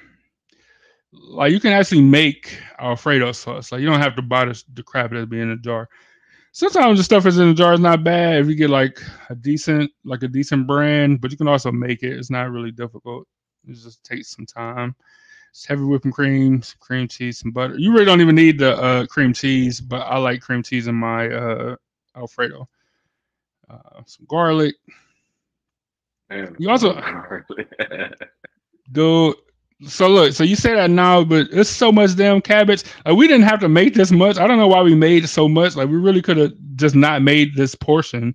Like 1.13 1.51
you 1.53 1.59
can 1.59 1.71
actually 1.71 2.01
make 2.01 2.59
Alfredo 2.79 3.31
sauce. 3.31 3.71
Like 3.71 3.81
you 3.81 3.87
don't 3.87 4.01
have 4.01 4.15
to 4.17 4.21
buy 4.21 4.45
the, 4.45 4.63
the 4.73 4.83
crap 4.83 5.11
that's 5.11 5.25
be 5.25 5.39
in 5.39 5.49
the 5.49 5.55
jar. 5.55 5.87
Sometimes 6.55 6.97
the 6.97 7.03
stuff 7.03 7.25
is 7.25 7.37
in 7.37 7.49
the 7.49 7.53
jar 7.53 7.73
is 7.73 7.81
not 7.81 8.05
bad 8.05 8.37
if 8.39 8.47
you 8.47 8.55
get 8.55 8.69
like 8.69 8.97
a 9.29 9.35
decent, 9.35 9.91
like 10.05 10.23
a 10.23 10.27
decent 10.29 10.65
brand, 10.65 11.19
but 11.19 11.29
you 11.29 11.35
can 11.35 11.49
also 11.49 11.69
make 11.69 12.01
it. 12.01 12.13
It's 12.13 12.29
not 12.29 12.49
really 12.49 12.71
difficult. 12.71 13.27
It 13.67 13.73
just 13.73 14.01
takes 14.05 14.29
some 14.29 14.45
time. 14.45 14.95
It's 15.51 15.65
heavy 15.65 15.83
whipping 15.83 16.13
cream, 16.13 16.61
some 16.61 16.77
cream 16.79 17.09
cheese, 17.09 17.39
some 17.39 17.51
butter. 17.51 17.77
You 17.77 17.91
really 17.91 18.05
don't 18.05 18.21
even 18.21 18.35
need 18.35 18.57
the 18.57 18.73
uh, 18.77 19.05
cream 19.07 19.33
cheese, 19.33 19.81
but 19.81 20.03
I 20.03 20.17
like 20.17 20.39
cream 20.39 20.63
cheese 20.63 20.87
in 20.87 20.95
my 20.95 21.27
uh, 21.27 21.75
Alfredo. 22.15 22.69
Uh, 23.69 24.03
some 24.05 24.25
garlic. 24.29 24.75
And 26.29 26.55
You 26.57 26.69
also- 26.69 26.93
Dude, 28.93 29.35
So 29.83 30.07
look, 30.07 30.33
so 30.33 30.43
you 30.43 30.55
say 30.55 30.73
that 30.73 30.89
now, 30.89 31.23
but 31.23 31.47
it's 31.51 31.69
so 31.69 31.91
much 31.91 32.15
damn 32.15 32.41
cabbage. 32.41 32.83
Like 33.05 33.17
we 33.17 33.27
didn't 33.27 33.43
have 33.43 33.59
to 33.59 33.69
make 33.69 33.93
this 33.93 34.11
much. 34.11 34.37
I 34.37 34.47
don't 34.47 34.57
know 34.57 34.67
why 34.69 34.81
we 34.81 34.95
made 34.95 35.27
so 35.27 35.49
much. 35.49 35.75
Like 35.75 35.89
we 35.89 35.97
really 35.97 36.21
could 36.21 36.37
have 36.37 36.53
just 36.75 36.95
not 36.95 37.21
made 37.21 37.55
this 37.55 37.75
portion. 37.75 38.33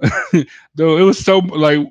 Though 0.74 0.98
it 0.98 1.02
was 1.02 1.18
so 1.18 1.38
like 1.38 1.86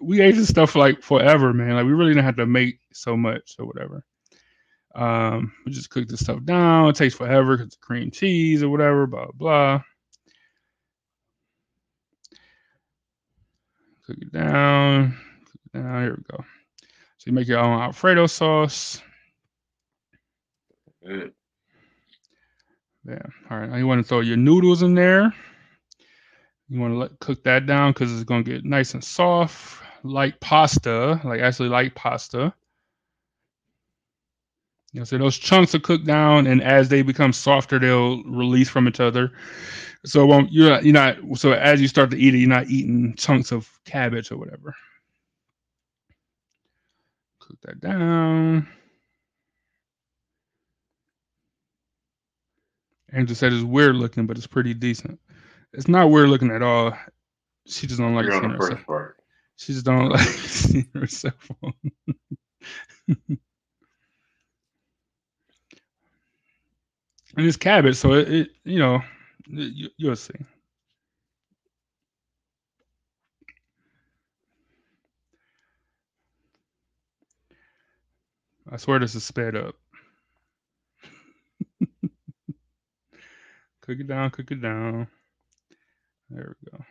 we 0.00 0.20
ate 0.20 0.36
this 0.36 0.48
stuff 0.48 0.76
like 0.76 1.02
forever, 1.02 1.52
man. 1.52 1.74
Like 1.74 1.86
we 1.86 1.92
really 1.92 2.12
didn't 2.12 2.24
have 2.24 2.36
to 2.36 2.46
make 2.46 2.78
so 2.92 3.16
much 3.16 3.56
or 3.58 3.66
whatever. 3.66 4.04
Um, 4.94 5.52
we 5.66 5.72
just 5.72 5.90
cook 5.90 6.08
this 6.08 6.20
stuff 6.20 6.44
down. 6.44 6.88
It 6.90 6.96
takes 6.96 7.14
forever 7.14 7.56
because 7.56 7.76
cream 7.76 8.10
cheese 8.12 8.62
or 8.62 8.68
whatever, 8.70 9.06
blah 9.08 9.28
blah. 9.34 9.82
Cook 14.06 14.18
it 14.20 14.32
down. 14.32 15.16
Cook 15.46 15.60
it 15.74 15.78
down. 15.78 16.02
Here 16.02 16.14
we 16.16 16.22
go. 16.36 16.44
So 17.20 17.24
you 17.26 17.34
make 17.34 17.48
your 17.48 17.58
own 17.58 17.78
Alfredo 17.78 18.26
sauce. 18.26 19.02
Yeah. 21.06 21.26
All 23.50 23.58
right. 23.58 23.68
Now 23.68 23.76
you 23.76 23.86
want 23.86 24.02
to 24.02 24.08
throw 24.08 24.20
your 24.20 24.38
noodles 24.38 24.82
in 24.82 24.94
there. 24.94 25.34
You 26.70 26.80
want 26.80 26.94
to 26.94 26.98
let 26.98 27.18
cook 27.18 27.44
that 27.44 27.66
down 27.66 27.92
because 27.92 28.10
it's 28.10 28.24
gonna 28.24 28.42
get 28.42 28.64
nice 28.64 28.94
and 28.94 29.04
soft, 29.04 29.82
like 30.02 30.40
pasta, 30.40 31.20
like 31.22 31.42
actually 31.42 31.68
like 31.68 31.94
pasta. 31.94 32.54
You 34.92 35.00
know, 35.00 35.04
so 35.04 35.18
those 35.18 35.36
chunks 35.36 35.74
are 35.74 35.78
cooked 35.78 36.06
down, 36.06 36.46
and 36.46 36.62
as 36.62 36.88
they 36.88 37.02
become 37.02 37.34
softer, 37.34 37.78
they'll 37.78 38.24
release 38.24 38.70
from 38.70 38.88
each 38.88 39.00
other. 39.00 39.32
So 40.06 40.24
won't 40.24 40.50
you're 40.50 40.70
not, 40.70 40.84
you're 40.84 40.94
not 40.94 41.18
so 41.34 41.52
as 41.52 41.82
you 41.82 41.88
start 41.88 42.10
to 42.12 42.16
eat 42.18 42.34
it, 42.34 42.38
you're 42.38 42.48
not 42.48 42.70
eating 42.70 43.14
chunks 43.18 43.52
of 43.52 43.68
cabbage 43.84 44.32
or 44.32 44.38
whatever. 44.38 44.74
Cook 47.50 47.60
that 47.62 47.80
down. 47.80 48.68
Angel 53.12 53.34
said 53.34 53.52
it's 53.52 53.64
weird 53.64 53.96
looking, 53.96 54.24
but 54.28 54.36
it's 54.38 54.46
pretty 54.46 54.72
decent. 54.72 55.18
It's 55.72 55.88
not 55.88 56.10
weird 56.10 56.28
looking 56.28 56.52
at 56.52 56.62
all. 56.62 56.96
She 57.66 57.88
just 57.88 57.98
don't 57.98 58.14
like 58.14 58.26
You're 58.26 58.34
seeing 58.40 58.52
the 58.52 58.56
herself. 58.56 58.86
part. 58.86 59.16
She 59.56 59.72
just 59.72 59.84
don't 59.84 60.10
like 60.10 60.20
seeing 60.28 60.88
herself 60.94 61.50
on. 61.64 61.72
and 63.08 63.38
it's 67.36 67.56
cabbage, 67.56 67.96
so 67.96 68.12
it, 68.12 68.28
it 68.32 68.50
you 68.64 68.78
know, 68.78 69.02
you, 69.48 69.88
you'll 69.96 70.14
see. 70.14 70.34
I 78.70 78.76
swear 78.76 79.00
this 79.00 79.16
is 79.16 79.24
sped 79.24 79.56
up. 79.56 79.74
cook 83.80 83.98
it 83.98 84.06
down, 84.06 84.30
cook 84.30 84.50
it 84.52 84.62
down. 84.62 85.08
There 86.30 86.54
we 86.62 86.70
go. 86.70 86.84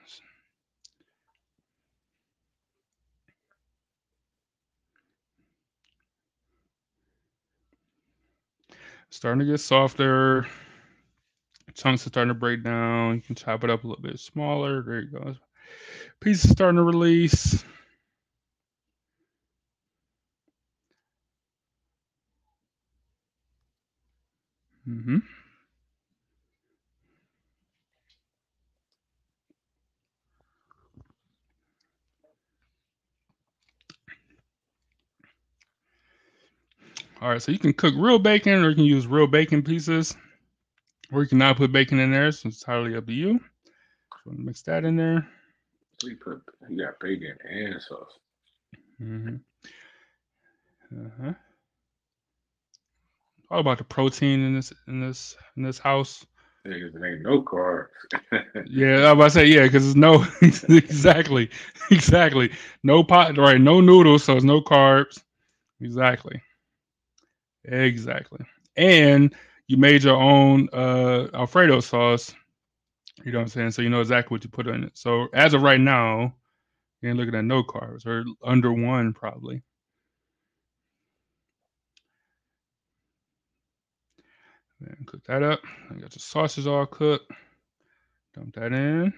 Starting 9.09 9.39
to 9.39 9.45
get 9.45 9.59
softer. 9.59 10.45
Chunks 11.73 12.05
are 12.05 12.09
starting 12.09 12.29
to 12.29 12.33
break 12.33 12.63
down. 12.63 13.15
You 13.15 13.21
can 13.21 13.35
chop 13.35 13.63
it 13.63 13.69
up 13.69 13.85
a 13.85 13.87
little 13.87 14.03
bit 14.03 14.19
smaller. 14.19 14.83
There 14.83 14.99
you 14.99 15.07
go. 15.07 15.35
Pieces 16.19 16.51
starting 16.51 16.77
to 16.77 16.83
release. 16.83 17.63
Hmm 24.89 25.17
All 37.21 37.29
right, 37.29 37.41
so 37.41 37.51
you 37.51 37.59
can 37.59 37.73
cook 37.73 37.95
real 37.97 38.19
bacon 38.19 38.63
or 38.63 38.69
you 38.69 38.75
can 38.75 38.85
use 38.85 39.07
real 39.07 39.27
bacon 39.27 39.63
pieces, 39.63 40.15
or 41.11 41.21
you 41.23 41.29
can 41.29 41.39
not 41.39 41.57
put 41.57 41.71
bacon 41.71 41.99
in 41.99 42.11
there. 42.11 42.31
So 42.31 42.49
it's 42.49 42.61
entirely 42.61 42.95
up 42.95 43.07
to 43.07 43.13
you. 43.13 43.39
So 44.23 44.31
mix 44.31 44.61
that 44.63 44.85
in 44.85 44.97
there. 44.97 45.27
We 46.03 46.15
put 46.15 46.41
you 46.69 46.85
got 46.85 46.99
bacon 46.99 47.37
and 47.49 47.81
sauce. 47.81 48.19
hmm 48.99 49.35
Uh-huh. 50.93 51.33
All 53.51 53.59
about 53.59 53.79
the 53.79 53.83
protein 53.83 54.41
in 54.41 54.53
this 54.55 54.71
in 54.87 54.99
this 55.01 55.35
in 55.57 55.63
this 55.63 55.79
house. 55.79 56.25
Niggas, 56.67 56.93
ain't 57.03 57.21
no 57.23 57.41
carbs. 57.41 57.87
Yeah, 58.69 59.07
I 59.07 59.13
was 59.13 59.13
about 59.13 59.23
to 59.23 59.29
say 59.31 59.45
yeah, 59.47 59.63
because 59.63 59.87
it's 59.87 59.95
no 59.95 60.25
exactly, 60.41 61.49
exactly 61.91 62.51
no 62.83 63.03
pot 63.03 63.37
right, 63.37 63.59
no 63.59 63.81
noodles, 63.81 64.23
so 64.23 64.35
it's 64.35 64.43
no 64.43 64.61
carbs. 64.61 65.23
Exactly, 65.81 66.41
exactly, 67.65 68.45
and 68.75 69.33
you 69.67 69.77
made 69.77 70.03
your 70.03 70.17
own 70.17 70.69
uh 70.73 71.27
Alfredo 71.33 71.79
sauce. 71.79 72.33
You 73.23 73.31
know 73.31 73.39
what 73.39 73.43
I'm 73.43 73.49
saying? 73.49 73.71
So 73.71 73.81
you 73.81 73.89
know 73.89 74.01
exactly 74.01 74.35
what 74.35 74.43
you 74.43 74.49
put 74.49 74.67
in 74.67 74.83
it. 74.83 74.97
So 74.97 75.27
as 75.33 75.53
of 75.53 75.61
right 75.63 75.79
now, 75.79 76.33
you 77.01 77.09
ain't 77.09 77.17
looking 77.17 77.35
at 77.35 77.45
no 77.45 77.63
carbs 77.63 78.05
or 78.05 78.23
under 78.43 78.71
one 78.71 79.13
probably. 79.13 79.63
Then 84.81 84.97
cook 85.05 85.23
that 85.25 85.43
up. 85.43 85.61
I 85.91 85.95
got 85.95 86.11
the 86.11 86.19
sausage 86.19 86.67
all 86.67 86.85
cooked. 86.85 87.31
Dump 88.35 88.55
that 88.55 88.71
in. 88.73 89.13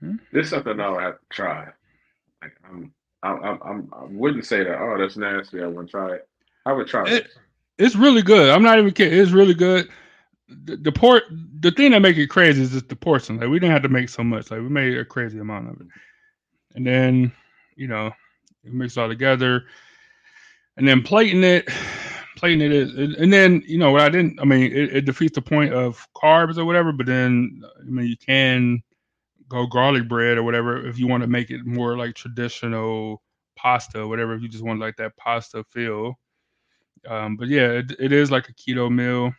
hmm 0.00 0.16
This 0.32 0.46
is 0.46 0.50
something 0.50 0.78
I 0.80 0.88
would 0.88 1.02
have 1.02 1.14
to 1.20 1.26
try. 1.30 1.68
Like 2.42 2.52
I'm, 2.68 2.92
I'm, 3.22 3.44
I'm, 3.44 3.58
I'm 3.64 3.92
I 3.94 4.04
wouldn't 4.04 4.46
say 4.46 4.64
that. 4.64 4.78
Oh, 4.78 4.96
that's 4.98 5.16
nasty. 5.16 5.62
I 5.62 5.66
wouldn't 5.66 5.90
try 5.90 6.14
it. 6.14 6.28
I 6.66 6.72
would 6.72 6.86
try 6.86 7.06
It- 7.08 7.24
it. 7.26 7.30
It's 7.78 7.94
really 7.94 8.22
good. 8.22 8.50
I'm 8.50 8.64
not 8.64 8.78
even 8.80 8.90
kidding. 8.92 9.16
It's 9.16 9.30
really 9.30 9.54
good. 9.54 9.88
The, 10.48 10.76
the 10.76 10.90
port, 10.90 11.22
the 11.60 11.70
thing 11.70 11.92
that 11.92 12.00
make 12.02 12.16
it 12.16 12.26
crazy 12.26 12.62
is 12.62 12.72
just 12.72 12.88
the 12.88 12.96
portion. 12.96 13.38
Like 13.38 13.48
we 13.50 13.60
didn't 13.60 13.72
have 13.72 13.82
to 13.82 13.88
make 13.88 14.08
so 14.08 14.24
much. 14.24 14.50
Like 14.50 14.60
we 14.60 14.68
made 14.68 14.96
a 14.98 15.04
crazy 15.04 15.38
amount 15.38 15.68
of 15.68 15.80
it, 15.82 15.86
and 16.74 16.84
then 16.84 17.30
you 17.76 17.86
know, 17.86 18.10
mix 18.64 18.96
it 18.96 19.00
all 19.00 19.08
together, 19.08 19.66
and 20.78 20.88
then 20.88 21.02
plating 21.02 21.44
it. 21.44 21.68
Plating 22.36 22.62
it 22.62 22.72
is, 22.72 22.94
and 23.18 23.32
then 23.32 23.64
you 23.66 23.78
know 23.78 23.90
what 23.90 24.02
I 24.02 24.08
didn't. 24.10 24.40
I 24.40 24.44
mean, 24.44 24.62
it, 24.72 24.96
it 24.98 25.04
defeats 25.06 25.34
the 25.34 25.42
point 25.42 25.74
of 25.74 26.06
carbs 26.16 26.56
or 26.56 26.64
whatever. 26.64 26.92
But 26.92 27.06
then, 27.06 27.62
I 27.80 27.84
mean, 27.84 28.06
you 28.06 28.16
can 28.16 28.82
go 29.48 29.66
garlic 29.66 30.08
bread 30.08 30.38
or 30.38 30.44
whatever 30.44 30.86
if 30.86 30.98
you 30.98 31.08
want 31.08 31.22
to 31.22 31.26
make 31.28 31.50
it 31.50 31.66
more 31.66 31.96
like 31.98 32.14
traditional 32.14 33.22
pasta 33.56 34.06
whatever. 34.06 34.34
If 34.34 34.42
you 34.42 34.48
just 34.48 34.64
want 34.64 34.80
like 34.80 34.96
that 34.98 35.16
pasta 35.16 35.64
feel. 35.64 36.14
Um, 37.08 37.36
but 37.36 37.48
yeah, 37.48 37.68
it, 37.72 37.92
it 37.98 38.12
is 38.12 38.30
like 38.30 38.48
a 38.48 38.54
keto 38.54 38.90
meal. 38.90 39.32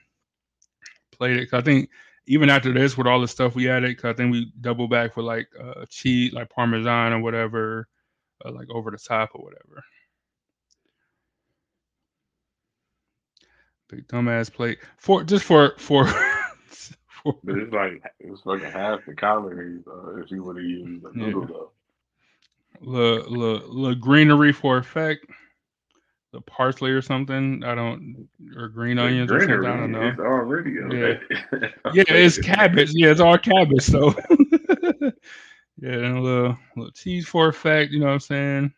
Played 1.11 1.37
it. 1.37 1.53
I 1.53 1.61
think 1.61 1.89
even 2.27 2.49
after 2.49 2.71
this, 2.73 2.97
with 2.97 3.07
all 3.07 3.21
the 3.21 3.27
stuff 3.27 3.55
we 3.55 3.69
added, 3.69 3.97
'cause 3.97 4.09
I 4.09 4.13
think 4.13 4.31
we 4.31 4.51
double 4.61 4.87
back 4.87 5.13
for 5.13 5.23
like 5.23 5.49
uh, 5.59 5.85
cheese, 5.89 6.33
like 6.33 6.49
Parmesan 6.49 7.13
or 7.13 7.19
whatever, 7.21 7.87
uh, 8.45 8.51
like 8.51 8.69
over 8.71 8.91
the 8.91 8.97
top 8.97 9.31
or 9.35 9.43
whatever. 9.43 9.83
Big 13.89 14.07
dumbass 14.07 14.53
plate 14.53 14.77
for 14.97 15.23
just 15.23 15.43
for 15.43 15.73
for. 15.77 16.05
for 17.23 17.35
it's 17.47 17.73
like 17.73 18.01
it's 18.19 18.41
fucking 18.41 18.71
half 18.71 19.05
the 19.05 19.15
calories 19.15 19.83
uh, 19.87 20.15
if 20.17 20.31
you 20.31 20.43
would 20.43 20.57
have 20.57 20.65
used 20.65 21.03
the 21.03 21.11
Yeah. 21.15 21.25
noodle 21.25 21.45
though. 21.47 21.71
the 22.81 23.23
the 23.23 23.81
the 23.89 23.95
greenery 23.95 24.53
for 24.53 24.77
effect, 24.77 25.25
the 26.31 26.41
parsley 26.41 26.91
or 26.91 27.01
something. 27.01 27.63
I 27.63 27.73
don't 27.75 28.29
or 28.55 28.67
green 28.69 28.97
The 28.97 29.03
onions 29.05 29.31
or 29.31 29.39
something. 29.39 29.65
I 29.65 29.77
don't 29.77 29.91
know. 29.91 30.07
It's 30.07 30.19
already 30.19 30.71
Yeah. 30.71 31.17
yeah. 31.51 31.69
Yeah, 31.93 32.03
it's 32.09 32.37
cabbage. 32.37 32.91
Yeah, 32.93 33.09
it's 33.09 33.19
all 33.19 33.37
cabbage. 33.37 33.81
So 33.83 34.13
yeah, 35.81 35.93
and 35.93 36.17
a 36.17 36.21
little 36.21 36.57
little 36.75 36.91
cheese 36.91 37.27
for 37.27 37.47
effect. 37.49 37.91
You 37.91 37.99
know 37.99 38.05
what 38.05 38.13
I'm 38.13 38.19
saying? 38.19 38.73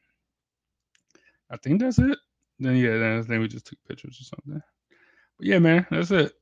I 1.49 1.57
think 1.57 1.82
that's 1.82 1.99
it. 1.99 2.18
Then 2.59 2.78
yeah, 2.78 2.97
then, 2.97 3.22
then 3.28 3.39
we 3.41 3.47
just 3.49 3.66
took 3.68 3.78
pictures 3.88 4.18
or 4.22 4.24
something. 4.24 4.62
Yeah, 5.42 5.60
man, 5.60 5.86
that's 5.92 6.12
it. 6.12 6.34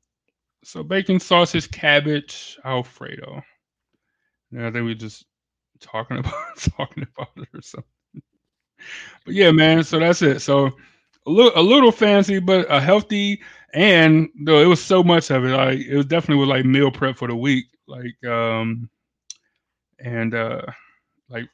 So 0.63 0.83
bacon, 0.83 1.19
sausage, 1.19 1.71
cabbage, 1.71 2.57
Alfredo. 2.65 3.43
And 4.51 4.65
I 4.65 4.71
think 4.71 4.85
we're 4.85 4.95
just 4.95 5.25
talking 5.79 6.17
about 6.19 6.57
talking 6.57 7.05
about 7.15 7.29
it 7.37 7.49
or 7.53 7.61
something. 7.61 7.89
But 9.25 9.33
yeah, 9.35 9.51
man. 9.51 9.83
So 9.83 9.99
that's 9.99 10.21
it. 10.21 10.41
So 10.41 10.67
a 11.25 11.29
little 11.29 11.51
a 11.55 11.61
little 11.61 11.91
fancy, 11.91 12.39
but 12.39 12.65
a 12.69 12.79
healthy. 12.79 13.41
And 13.73 14.29
though 14.45 14.59
it 14.61 14.65
was 14.65 14.83
so 14.83 15.03
much 15.03 15.29
of 15.31 15.45
it, 15.45 15.49
like 15.55 15.79
it 15.79 15.95
was 15.95 16.05
definitely 16.05 16.41
was 16.41 16.49
like 16.49 16.65
meal 16.65 16.91
prep 16.91 17.17
for 17.17 17.27
the 17.27 17.35
week. 17.35 17.65
Like 17.87 18.23
um, 18.25 18.89
and 19.99 20.33
uh, 20.33 20.61
like 21.29 21.49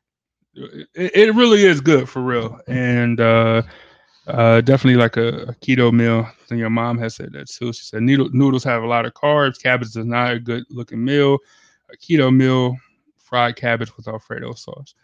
it, 0.56 0.88
it 0.96 1.36
really 1.36 1.64
is 1.66 1.82
good 1.82 2.10
for 2.10 2.22
real, 2.22 2.60
and 2.68 3.20
uh, 3.22 3.64
uh, 4.28 4.61
definitely 4.61 4.99
like 4.99 5.17
a, 5.17 5.28
a 5.43 5.53
keto 5.55 5.91
meal. 5.91 6.28
And 6.49 6.59
your 6.59 6.69
mom 6.69 6.97
has 6.99 7.15
said 7.15 7.34
that 7.34 7.49
too. 7.49 7.73
She 7.73 7.84
said 7.84 8.01
noodle, 8.01 8.30
noodles 8.32 8.63
have 8.63 8.84
a 8.84 8.88
lot 8.88 9.05
of 9.05 9.13
carbs. 9.13 9.61
Cabbage 9.61 9.89
is 9.89 9.97
not 9.97 10.34
a 10.34 10.39
good 10.39 10.63
looking 10.69 11.03
meal. 11.03 11.38
A 11.91 11.97
keto 11.97 12.36
meal, 12.36 12.76
fried 13.17 13.55
cabbage 13.55 13.95
with 13.95 14.07
Alfredo 14.07 14.53
sauce. 14.53 14.95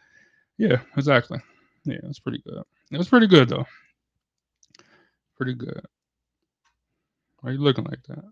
Yeah, 0.58 0.82
exactly. 0.98 1.40
Yeah, 1.86 1.98
it's 2.04 2.20
pretty 2.20 2.42
good. 2.46 2.64
It 2.92 2.98
was 2.98 3.10
pretty 3.10 3.28
good 3.28 3.50
though. 3.50 3.66
Pretty 5.38 5.54
good. 5.54 5.86
Why 7.40 7.50
are 7.50 7.54
you 7.54 7.60
looking 7.60 7.86
like 7.86 8.04
that? 8.04 8.24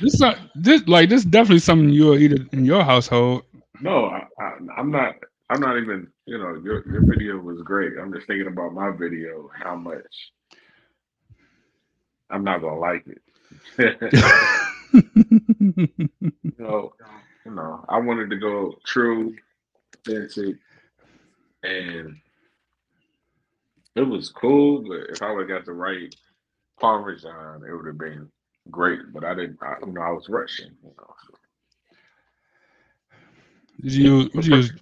This 0.00 0.14
is 0.14 0.20
not 0.20 0.38
this 0.54 0.86
like 0.86 1.08
this 1.08 1.20
is 1.20 1.26
definitely 1.26 1.58
something 1.60 1.90
you'll 1.90 2.18
eat 2.18 2.32
in 2.52 2.64
your 2.64 2.84
household. 2.84 3.42
No, 3.80 4.06
I, 4.06 4.52
I'm 4.76 4.90
not. 4.90 5.14
I'm 5.50 5.60
not 5.60 5.78
even. 5.78 6.08
You 6.26 6.38
know, 6.38 6.60
your 6.62 6.86
your 6.90 7.06
video 7.06 7.38
was 7.38 7.62
great. 7.62 7.92
I'm 8.00 8.12
just 8.12 8.26
thinking 8.26 8.48
about 8.48 8.74
my 8.74 8.90
video 8.90 9.50
how 9.54 9.76
much 9.76 10.32
I'm 12.30 12.44
not 12.44 12.60
gonna 12.60 12.78
like 12.78 13.04
it. 13.06 13.22
you 14.92 16.52
know, 16.58 16.92
you 17.46 17.54
know, 17.54 17.84
I 17.88 17.98
wanted 17.98 18.30
to 18.30 18.36
go 18.36 18.74
true, 18.84 19.34
authentic, 19.94 20.56
and 21.62 22.16
it 23.96 24.02
was 24.02 24.28
cool. 24.30 24.82
But 24.86 25.10
if 25.10 25.22
I 25.22 25.32
would 25.32 25.48
have 25.48 25.58
got 25.58 25.64
the 25.64 25.72
right 25.72 26.14
Parmesan, 26.78 27.64
it 27.66 27.72
would 27.74 27.86
have 27.86 27.98
been 27.98 28.30
great. 28.70 29.00
But 29.14 29.24
I 29.24 29.34
didn't. 29.34 29.58
I, 29.62 29.76
you 29.84 29.92
know, 29.92 30.02
I 30.02 30.10
was 30.10 30.28
rushing. 30.28 30.72
You 30.82 30.92
know. 30.98 31.14
Did 33.80 33.92
you, 33.92 34.28
did 34.30 34.46
you 34.46 34.56
use 34.56 34.72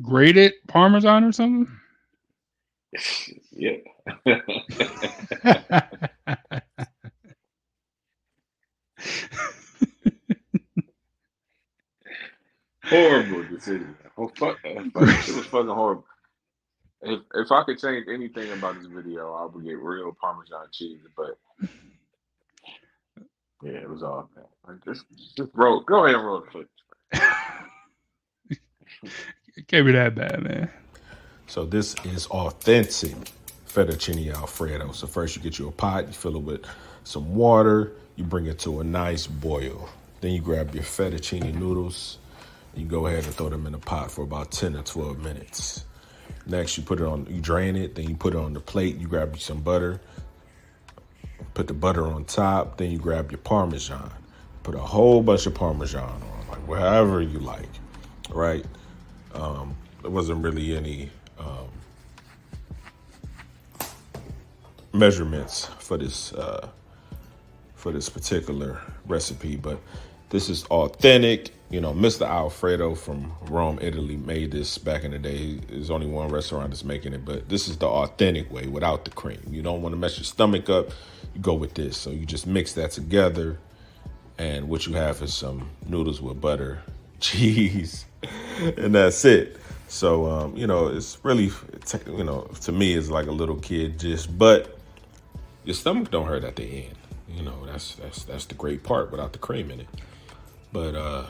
grated 0.00 0.52
Parmesan 0.68 1.24
or 1.24 1.32
something? 1.32 1.68
yeah. 3.52 3.76
horrible 12.84 13.44
decision. 13.44 13.96
Oh, 14.18 14.28
fuck, 14.36 14.58
it 14.64 14.94
was 14.94 15.46
fucking 15.46 15.68
horrible. 15.68 16.04
If 17.02 17.20
if 17.34 17.50
I 17.50 17.64
could 17.64 17.80
change 17.80 18.06
anything 18.08 18.52
about 18.52 18.76
this 18.76 18.86
video, 18.86 19.32
I 19.34 19.46
would 19.46 19.64
get 19.64 19.78
real 19.78 20.16
Parmesan 20.20 20.66
cheese. 20.70 21.00
But 21.16 21.36
yeah, 23.62 23.72
it 23.72 23.90
was 23.90 24.02
all 24.02 24.28
bad. 24.34 24.44
Like, 24.68 24.84
just 24.84 25.04
just 25.36 25.50
roll. 25.54 25.80
Go 25.80 26.04
ahead 26.04 26.16
and 26.16 26.24
roll 26.24 26.40
the 26.40 26.46
clip. 26.46 26.68
it 29.56 29.68
can't 29.68 29.86
be 29.86 29.92
that 29.92 30.14
bad, 30.14 30.42
man. 30.42 30.70
So 31.46 31.64
this 31.64 31.94
is 32.04 32.26
authentic 32.28 33.14
fettuccine 33.66 34.34
alfredo. 34.34 34.92
So 34.92 35.06
first 35.06 35.36
you 35.36 35.42
get 35.42 35.58
you 35.58 35.68
a 35.68 35.72
pot, 35.72 36.06
you 36.06 36.12
fill 36.12 36.36
it 36.36 36.42
with 36.42 36.64
some 37.04 37.34
water, 37.34 37.92
you 38.16 38.24
bring 38.24 38.46
it 38.46 38.58
to 38.60 38.80
a 38.80 38.84
nice 38.84 39.26
boil. 39.26 39.88
Then 40.20 40.32
you 40.32 40.40
grab 40.40 40.74
your 40.74 40.84
fettuccine 40.84 41.54
noodles, 41.54 42.18
you 42.74 42.86
go 42.86 43.06
ahead 43.06 43.24
and 43.24 43.34
throw 43.34 43.48
them 43.48 43.66
in 43.66 43.74
a 43.74 43.78
pot 43.78 44.10
for 44.10 44.22
about 44.22 44.52
10 44.52 44.76
or 44.76 44.82
12 44.82 45.18
minutes. 45.18 45.84
Next, 46.46 46.76
you 46.76 46.82
put 46.82 47.00
it 47.00 47.04
on, 47.04 47.26
you 47.28 47.40
drain 47.40 47.76
it, 47.76 47.94
then 47.94 48.08
you 48.08 48.16
put 48.16 48.34
it 48.34 48.38
on 48.38 48.52
the 48.52 48.60
plate, 48.60 48.96
you 48.96 49.06
grab 49.06 49.38
some 49.38 49.60
butter, 49.60 50.00
put 51.54 51.66
the 51.66 51.74
butter 51.74 52.06
on 52.06 52.24
top, 52.24 52.78
then 52.78 52.90
you 52.90 52.98
grab 52.98 53.30
your 53.30 53.38
Parmesan. 53.38 54.10
Put 54.62 54.74
a 54.74 54.78
whole 54.78 55.22
bunch 55.22 55.46
of 55.46 55.54
Parmesan 55.54 56.02
on, 56.02 56.48
like 56.48 56.68
wherever 56.68 57.20
you 57.20 57.38
like, 57.38 57.68
right? 58.30 58.64
Um, 59.34 59.76
there 60.02 60.10
wasn't 60.10 60.42
really 60.44 60.76
any 60.76 61.10
um, 61.38 61.68
measurements 64.92 65.66
for 65.78 65.96
this 65.96 66.32
uh, 66.34 66.68
for 67.74 67.92
this 67.92 68.08
particular 68.08 68.80
recipe, 69.06 69.56
but 69.56 69.78
this 70.30 70.48
is 70.48 70.64
authentic. 70.66 71.50
You 71.70 71.80
know, 71.80 71.92
Mr. 71.92 72.26
Alfredo 72.28 72.94
from 72.94 73.32
Rome, 73.42 73.78
Italy 73.80 74.16
made 74.16 74.52
this 74.52 74.78
back 74.78 75.04
in 75.04 75.10
the 75.10 75.18
day. 75.18 75.56
There's 75.68 75.90
only 75.90 76.06
one 76.06 76.28
restaurant 76.28 76.70
that's 76.70 76.84
making 76.84 77.14
it, 77.14 77.24
but 77.24 77.48
this 77.48 77.68
is 77.68 77.78
the 77.78 77.86
authentic 77.86 78.52
way 78.52 78.66
without 78.66 79.04
the 79.04 79.10
cream. 79.10 79.40
You 79.50 79.62
don't 79.62 79.82
want 79.82 79.94
to 79.94 79.96
mess 79.98 80.18
your 80.18 80.24
stomach 80.24 80.68
up, 80.70 80.90
you 81.34 81.40
go 81.40 81.54
with 81.54 81.74
this. 81.74 81.96
So 81.96 82.10
you 82.10 82.26
just 82.26 82.46
mix 82.46 82.74
that 82.74 82.90
together, 82.92 83.58
and 84.38 84.68
what 84.68 84.86
you 84.86 84.94
have 84.94 85.22
is 85.22 85.34
some 85.34 85.70
noodles 85.86 86.20
with 86.20 86.40
butter, 86.40 86.82
cheese, 87.22 88.04
and 88.76 88.94
that's 88.94 89.24
it. 89.24 89.56
So 89.88 90.26
um, 90.26 90.56
you 90.56 90.66
know, 90.66 90.88
it's 90.88 91.18
really, 91.24 91.50
you 92.06 92.24
know, 92.24 92.42
to 92.62 92.72
me, 92.72 92.94
it's 92.94 93.08
like 93.08 93.26
a 93.26 93.32
little 93.32 93.56
kid 93.56 93.98
just, 93.98 94.36
but 94.38 94.78
your 95.64 95.74
stomach 95.74 96.10
don't 96.10 96.26
hurt 96.26 96.44
at 96.44 96.56
the 96.56 96.64
end. 96.64 96.96
You 97.28 97.42
know, 97.42 97.64
that's 97.64 97.94
that's 97.94 98.24
that's 98.24 98.46
the 98.46 98.54
great 98.54 98.82
part 98.82 99.10
without 99.10 99.32
the 99.32 99.38
cream 99.38 99.70
in 99.70 99.80
it. 99.80 99.88
But 100.72 100.94
uh, 100.94 101.26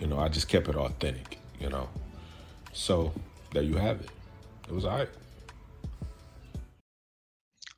you 0.00 0.06
know, 0.06 0.18
I 0.18 0.28
just 0.28 0.48
kept 0.48 0.68
it 0.68 0.76
authentic, 0.76 1.38
you 1.60 1.68
know. 1.68 1.88
So 2.72 3.12
there 3.52 3.62
you 3.62 3.76
have 3.76 4.00
it. 4.00 4.10
It 4.68 4.74
was 4.74 4.84
all 4.84 4.98
right. 4.98 5.08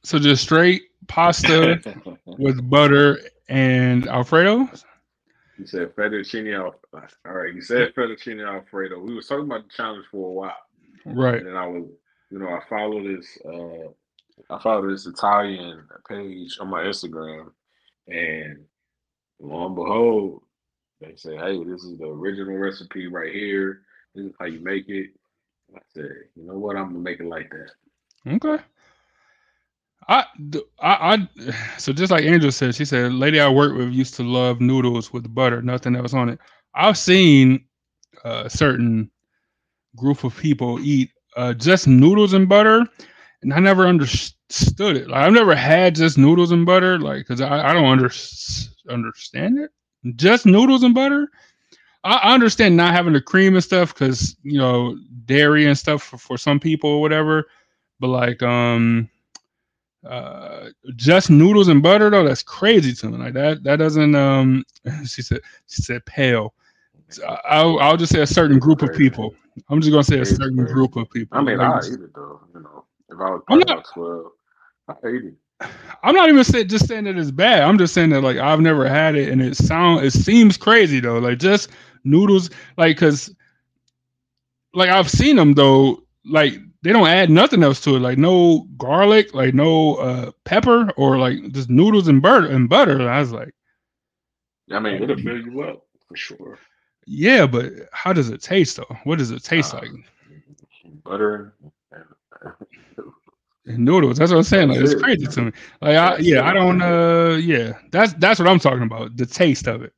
So 0.02 0.18
just 0.18 0.42
straight 0.42 0.82
pasta 1.06 1.80
with 2.26 2.68
butter 2.70 3.18
and 3.48 4.06
Alfredo? 4.08 4.68
You 5.58 5.66
said 5.66 5.94
fettuccine 5.96 6.54
Alfredo. 6.54 7.08
All 7.26 7.32
right, 7.32 7.54
you 7.54 7.60
said 7.60 7.94
fettuccine 7.94 8.46
Alfredo. 8.46 9.00
We 9.00 9.14
were 9.14 9.22
talking 9.22 9.46
about 9.46 9.64
the 9.64 9.74
challenge 9.74 10.06
for 10.10 10.28
a 10.28 10.32
while. 10.32 10.56
Right. 11.04 11.44
And 11.44 11.58
I 11.58 11.66
was, 11.66 11.88
you 12.30 12.38
know, 12.38 12.48
I 12.48 12.60
follow 12.68 13.02
this 13.02 13.38
uh 13.44 14.54
I 14.54 14.62
follow 14.62 14.88
this 14.88 15.06
Italian 15.06 15.84
page 16.08 16.58
on 16.60 16.68
my 16.68 16.82
Instagram 16.82 17.50
and 18.06 18.64
lo 19.40 19.66
and 19.66 19.74
behold, 19.74 20.42
they 21.00 21.16
say, 21.16 21.36
"Hey, 21.36 21.62
this 21.64 21.82
is 21.82 21.98
the 21.98 22.06
original 22.06 22.56
recipe 22.56 23.08
right 23.08 23.32
here. 23.32 23.82
This 24.14 24.26
is 24.26 24.32
how 24.38 24.46
you 24.46 24.60
make 24.60 24.88
it." 24.88 25.10
I 25.74 25.80
said, 25.94 26.10
"You 26.36 26.44
know 26.44 26.58
what? 26.58 26.76
I'm 26.76 26.88
gonna 26.88 27.00
make 27.00 27.20
it 27.20 27.26
like 27.26 27.50
that." 27.50 27.70
Okay. 28.34 28.62
I, 30.08 30.24
I, 30.80 31.14
I, 31.14 31.28
so 31.78 31.92
just 31.92 32.10
like 32.10 32.24
Angel 32.24 32.52
said, 32.52 32.74
she 32.74 32.84
said, 32.84 33.12
"Lady 33.12 33.40
I 33.40 33.48
work 33.48 33.76
with 33.76 33.92
used 33.92 34.14
to 34.14 34.22
love 34.22 34.60
noodles 34.60 35.12
with 35.12 35.32
butter, 35.34 35.62
nothing 35.62 35.96
else 35.96 36.14
on 36.14 36.28
it." 36.28 36.38
I've 36.74 36.98
seen 36.98 37.64
a 38.24 38.48
certain 38.50 39.10
group 39.96 40.24
of 40.24 40.36
people 40.36 40.80
eat 40.80 41.10
uh, 41.36 41.54
just 41.54 41.88
noodles 41.88 42.32
and 42.32 42.48
butter, 42.48 42.86
and 43.42 43.52
I 43.52 43.60
never 43.60 43.86
understood 43.86 44.96
it. 44.96 45.08
Like 45.08 45.24
I've 45.26 45.32
never 45.32 45.54
had 45.54 45.94
just 45.94 46.18
noodles 46.18 46.52
and 46.52 46.64
butter, 46.66 46.98
like 46.98 47.18
because 47.18 47.40
I, 47.40 47.70
I 47.70 47.72
don't 47.72 47.84
under, 47.86 48.10
understand 48.88 49.58
it 49.58 49.70
just 50.16 50.46
noodles 50.46 50.82
and 50.82 50.94
butter. 50.94 51.28
I, 52.04 52.32
understand 52.32 52.76
not 52.76 52.94
having 52.94 53.12
the 53.12 53.20
cream 53.20 53.54
and 53.54 53.64
stuff 53.64 53.92
because 53.92 54.36
you 54.42 54.58
know 54.58 54.96
dairy 55.24 55.66
and 55.66 55.76
stuff 55.76 56.02
for, 56.02 56.16
for 56.18 56.38
some 56.38 56.60
people 56.60 56.90
or 56.90 57.00
whatever. 57.00 57.46
But 58.00 58.08
like 58.08 58.42
um 58.42 59.10
uh 60.08 60.70
just 60.96 61.30
noodles 61.30 61.68
and 61.68 61.82
butter 61.82 62.10
though? 62.10 62.26
That's 62.26 62.42
crazy 62.42 62.92
to 62.94 63.10
me. 63.10 63.18
Like 63.18 63.34
that 63.34 63.62
that 63.64 63.76
doesn't 63.76 64.14
um 64.14 64.64
she 65.06 65.22
said 65.22 65.40
she 65.66 65.82
said 65.82 66.04
pale. 66.06 66.54
So 67.10 67.24
I'll, 67.48 67.78
I'll 67.78 67.96
just 67.96 68.12
say 68.12 68.20
a 68.20 68.26
certain 68.26 68.58
group 68.58 68.82
of 68.82 68.92
people. 68.92 69.34
I'm 69.70 69.80
just 69.80 69.90
gonna 69.90 70.04
say 70.04 70.20
a 70.20 70.24
certain 70.26 70.64
group 70.64 70.96
of 70.96 71.10
people. 71.10 71.38
I 71.38 71.42
mean 71.42 71.60
i 71.60 71.78
eat 71.78 71.92
it 71.94 72.14
though 72.14 72.40
you 72.54 72.60
know. 72.60 72.84
If 73.08 73.18
i 73.18 73.30
was 73.30 73.42
I'm 73.48 73.58
not, 73.60 73.86
12 73.94 74.26
i 74.88 75.08
eat 75.08 75.24
it. 75.24 75.34
I'm 76.02 76.14
not 76.14 76.28
even 76.28 76.44
saying 76.44 76.68
just 76.68 76.86
saying 76.86 77.04
that 77.04 77.18
it's 77.18 77.30
bad. 77.30 77.62
I'm 77.62 77.78
just 77.78 77.94
saying 77.94 78.10
that 78.10 78.22
like 78.22 78.36
I've 78.36 78.60
never 78.60 78.88
had 78.88 79.16
it, 79.16 79.28
and 79.28 79.42
it 79.42 79.56
sound 79.56 80.04
it 80.04 80.12
seems 80.12 80.56
crazy 80.56 81.00
though. 81.00 81.18
Like 81.18 81.38
just 81.38 81.70
noodles, 82.04 82.50
like 82.76 82.96
because 82.96 83.34
like 84.74 84.90
I've 84.90 85.10
seen 85.10 85.36
them 85.36 85.54
though. 85.54 86.02
Like 86.24 86.60
they 86.82 86.92
don't 86.92 87.08
add 87.08 87.30
nothing 87.30 87.62
else 87.62 87.80
to 87.82 87.96
it, 87.96 88.00
like 88.00 88.18
no 88.18 88.66
garlic, 88.76 89.34
like 89.34 89.54
no 89.54 89.96
uh 89.96 90.30
pepper, 90.44 90.90
or 90.96 91.18
like 91.18 91.52
just 91.52 91.70
noodles 91.70 92.08
and 92.08 92.22
butter 92.22 92.46
and 92.46 92.68
butter. 92.68 92.92
And 92.92 93.08
I 93.08 93.20
was 93.20 93.32
like, 93.32 93.54
I 94.70 94.78
mean, 94.78 95.02
it'll 95.02 95.16
fill 95.16 95.38
you 95.38 95.62
up 95.62 95.84
for 96.06 96.16
sure. 96.16 96.58
Yeah, 97.06 97.46
but 97.46 97.72
how 97.92 98.12
does 98.12 98.30
it 98.30 98.42
taste 98.42 98.76
though? 98.76 98.96
What 99.04 99.18
does 99.18 99.30
it 99.30 99.42
taste 99.42 99.74
uh, 99.74 99.78
like? 99.78 99.90
Butter 101.04 101.54
and 103.68 103.84
noodles. 103.84 104.18
That's 104.18 104.30
what 104.30 104.38
I'm 104.38 104.44
saying. 104.44 104.68
Like, 104.68 104.80
it's 104.80 104.94
crazy 104.94 105.26
to 105.26 105.42
me. 105.42 105.52
Like, 105.80 105.96
I, 105.96 106.16
yeah, 106.18 106.42
I 106.42 106.52
don't. 106.52 106.82
Uh, 106.82 107.36
yeah, 107.40 107.78
that's 107.90 108.14
that's 108.14 108.40
what 108.40 108.48
I'm 108.48 108.58
talking 108.58 108.82
about. 108.82 109.16
The 109.16 109.26
taste 109.26 109.68
of 109.68 109.82
it. 109.82 109.92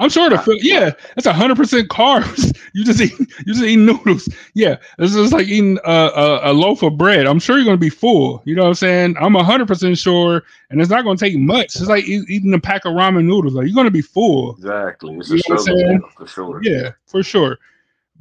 I'm 0.00 0.08
sure 0.08 0.30
the 0.30 0.58
yeah, 0.62 0.92
that's 1.14 1.26
hundred 1.26 1.56
percent 1.56 1.88
carbs. 1.88 2.56
You 2.72 2.84
just 2.84 3.00
eat 3.00 3.18
you 3.18 3.52
just 3.52 3.64
eat 3.64 3.78
noodles. 3.78 4.28
Yeah, 4.54 4.76
this 4.96 5.12
is 5.12 5.32
like 5.32 5.48
eating 5.48 5.76
a, 5.84 5.90
a, 5.90 6.50
a, 6.50 6.52
loaf 6.52 6.84
of 6.84 6.96
bread. 6.96 7.26
I'm 7.26 7.40
sure 7.40 7.56
you're 7.56 7.64
gonna 7.64 7.76
be 7.78 7.90
full. 7.90 8.42
You 8.44 8.54
know 8.54 8.62
what 8.62 8.68
I'm 8.68 8.74
saying? 8.74 9.16
I'm 9.20 9.34
hundred 9.34 9.66
percent 9.66 9.98
sure, 9.98 10.44
and 10.70 10.80
it's 10.80 10.88
not 10.88 11.02
gonna 11.02 11.18
take 11.18 11.36
much. 11.36 11.74
It's 11.74 11.88
like 11.88 12.04
eating 12.06 12.54
a 12.54 12.60
pack 12.60 12.84
of 12.84 12.92
ramen 12.92 13.24
noodles. 13.24 13.54
Like 13.54 13.66
you're 13.66 13.74
gonna 13.74 13.90
be 13.90 14.02
full. 14.02 14.54
Exactly. 14.54 15.16
It's 15.16 15.30
you 15.30 15.36
know 15.48 15.56
what 15.56 15.68
I'm 15.68 15.78
saying? 15.78 16.02
for 16.16 16.26
sure. 16.28 16.60
Yeah, 16.62 16.92
for 17.06 17.24
sure. 17.24 17.58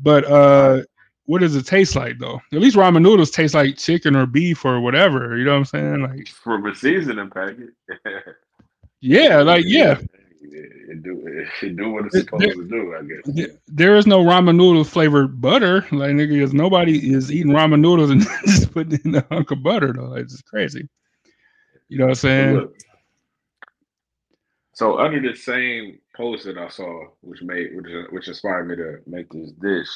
But 0.02 0.26
uh, 0.26 0.82
what 1.26 1.42
does 1.42 1.56
it 1.56 1.68
taste 1.68 1.96
like 1.96 2.18
though? 2.18 2.42
At 2.52 2.60
least 2.60 2.76
ramen 2.76 3.04
noodles 3.04 3.30
taste 3.30 3.54
like 3.54 3.78
chicken 3.78 4.16
or 4.16 4.26
beef 4.26 4.66
or 4.66 4.82
whatever. 4.82 5.38
You 5.38 5.44
know 5.44 5.52
what 5.52 5.58
I'm 5.58 5.66
saying? 5.66 6.02
Like 6.02 6.28
from 6.30 6.66
a 6.66 6.74
seasoning 6.74 7.30
packet. 7.30 7.70
yeah, 9.00 9.44
like 9.44 9.66
yeah. 9.68 10.00
It 10.54 11.04
do 11.04 11.24
it 11.26 11.76
do 11.76 11.92
what 11.92 12.06
it's 12.06 12.20
supposed 12.20 12.44
there, 12.44 12.54
to 12.54 12.68
do, 12.68 12.96
I 12.96 13.04
guess. 13.04 13.50
There 13.68 13.96
is 13.96 14.08
no 14.08 14.24
ramen 14.24 14.56
noodle 14.56 14.84
flavored 14.84 15.40
butter. 15.42 15.82
Like 15.92 16.12
nigga, 16.12 16.52
nobody 16.54 17.14
is 17.14 17.32
eating 17.32 17.52
ramen 17.52 17.82
noodles 17.82 18.10
and 18.10 18.22
just 18.46 18.72
putting 18.74 19.00
in 19.06 19.16
a 19.16 19.26
hunk 19.32 19.52
of 19.52 19.64
butter 19.64 19.94
though. 19.94 20.14
It's 20.14 20.34
just 20.34 20.46
crazy. 20.46 20.88
You 21.88 21.98
know 21.98 22.06
what 22.06 22.12
I'm 22.12 22.16
saying? 22.16 22.56
Look, 22.56 22.76
so 24.74 25.00
under 25.00 25.20
the 25.20 25.36
same 25.36 26.00
post 26.16 26.46
that 26.46 26.58
I 26.58 26.70
saw, 26.70 27.08
which 27.22 27.42
made 27.42 27.76
which, 27.76 27.92
which 28.12 28.28
inspired 28.28 28.68
me 28.68 28.76
to 28.78 29.00
make 29.08 29.30
this 29.32 29.52
dish, 29.52 29.90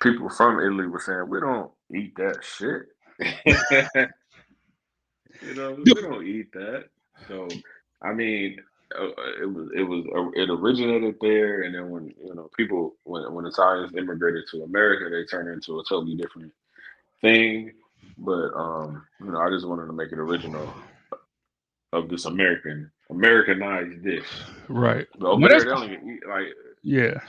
people 0.00 0.28
from 0.28 0.60
Italy 0.60 0.86
were 0.86 1.00
saying 1.00 1.28
we 1.28 1.40
don't 1.40 1.70
eat 1.94 2.14
that 2.16 2.44
shit. 2.44 2.88
you 5.42 5.54
know, 5.54 5.78
we 5.82 5.94
don't 5.94 6.26
eat 6.26 6.52
that. 6.52 6.86
So 7.28 7.48
I 8.02 8.12
mean, 8.12 8.58
it 9.42 9.46
was 9.52 9.68
it 9.74 9.82
was 9.82 10.04
uh, 10.14 10.40
it 10.40 10.50
originated 10.50 11.16
there, 11.20 11.62
and 11.62 11.74
then 11.74 11.90
when 11.90 12.14
you 12.24 12.34
know 12.34 12.50
people 12.56 12.96
when 13.04 13.32
when 13.32 13.46
Italians 13.46 13.92
immigrated 13.96 14.44
to 14.50 14.62
America, 14.62 15.08
they 15.10 15.24
turned 15.24 15.48
into 15.48 15.78
a 15.78 15.84
totally 15.88 16.16
different 16.16 16.52
thing. 17.20 17.72
But 18.18 18.52
um, 18.54 19.04
you 19.20 19.30
know, 19.30 19.40
I 19.40 19.50
just 19.50 19.66
wanted 19.66 19.86
to 19.86 19.92
make 19.92 20.12
it 20.12 20.18
original 20.18 20.72
of 21.92 22.08
this 22.08 22.24
American 22.24 22.90
Americanized 23.10 24.02
dish. 24.02 24.26
Right. 24.68 25.06
But 25.18 25.28
over 25.28 25.48
there, 25.48 25.64
they 25.64 25.70
only 25.70 25.94
eat, 25.94 26.26
like 26.28 26.46
yeah. 26.82 27.20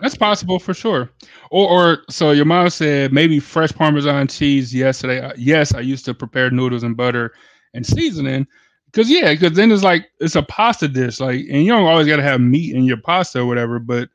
That's 0.00 0.16
possible 0.16 0.58
for 0.58 0.72
sure. 0.72 1.10
Or, 1.50 1.68
or 1.68 1.98
so 2.08 2.30
your 2.30 2.46
mom 2.46 2.70
said 2.70 3.12
maybe 3.12 3.38
fresh 3.38 3.70
Parmesan 3.70 4.28
cheese 4.28 4.74
yesterday. 4.74 5.20
Uh, 5.20 5.34
yes, 5.36 5.74
I 5.74 5.80
used 5.80 6.06
to 6.06 6.14
prepare 6.14 6.50
noodles 6.50 6.84
and 6.84 6.96
butter 6.96 7.34
and 7.74 7.84
seasoning. 7.84 8.46
Cause 8.94 9.10
yeah, 9.10 9.32
because 9.32 9.56
then 9.56 9.72
it's 9.72 9.82
like 9.82 10.08
it's 10.20 10.36
a 10.36 10.42
pasta 10.42 10.86
dish, 10.86 11.18
like, 11.18 11.40
and 11.50 11.64
you 11.64 11.72
don't 11.72 11.86
always 11.86 12.06
gotta 12.06 12.22
have 12.22 12.40
meat 12.40 12.76
in 12.76 12.84
your 12.84 12.96
pasta 12.96 13.40
or 13.40 13.46
whatever. 13.46 13.80
But 13.80 14.08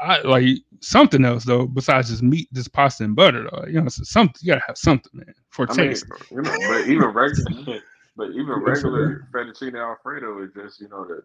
I 0.00 0.20
like 0.20 0.46
something 0.80 1.24
else 1.24 1.44
though 1.44 1.66
besides 1.66 2.08
just 2.08 2.22
meat, 2.22 2.48
just 2.52 2.72
pasta 2.72 3.02
and 3.02 3.16
butter. 3.16 3.48
Though 3.50 3.66
you 3.66 3.80
know, 3.80 3.88
so 3.88 4.04
something 4.04 4.36
you 4.42 4.52
gotta 4.52 4.64
have 4.64 4.78
something 4.78 5.10
man 5.12 5.34
for 5.48 5.68
I 5.68 5.74
taste. 5.74 6.06
Mean, 6.08 6.20
you 6.30 6.42
know, 6.42 6.56
but 6.68 6.88
even 6.88 7.08
regular, 7.12 7.80
but 8.16 8.30
even 8.30 8.52
regular 8.62 9.26
fettuccine 9.34 9.76
alfredo 9.76 10.44
is 10.44 10.50
just 10.54 10.80
you 10.80 10.88
know 10.88 11.04
the 11.04 11.24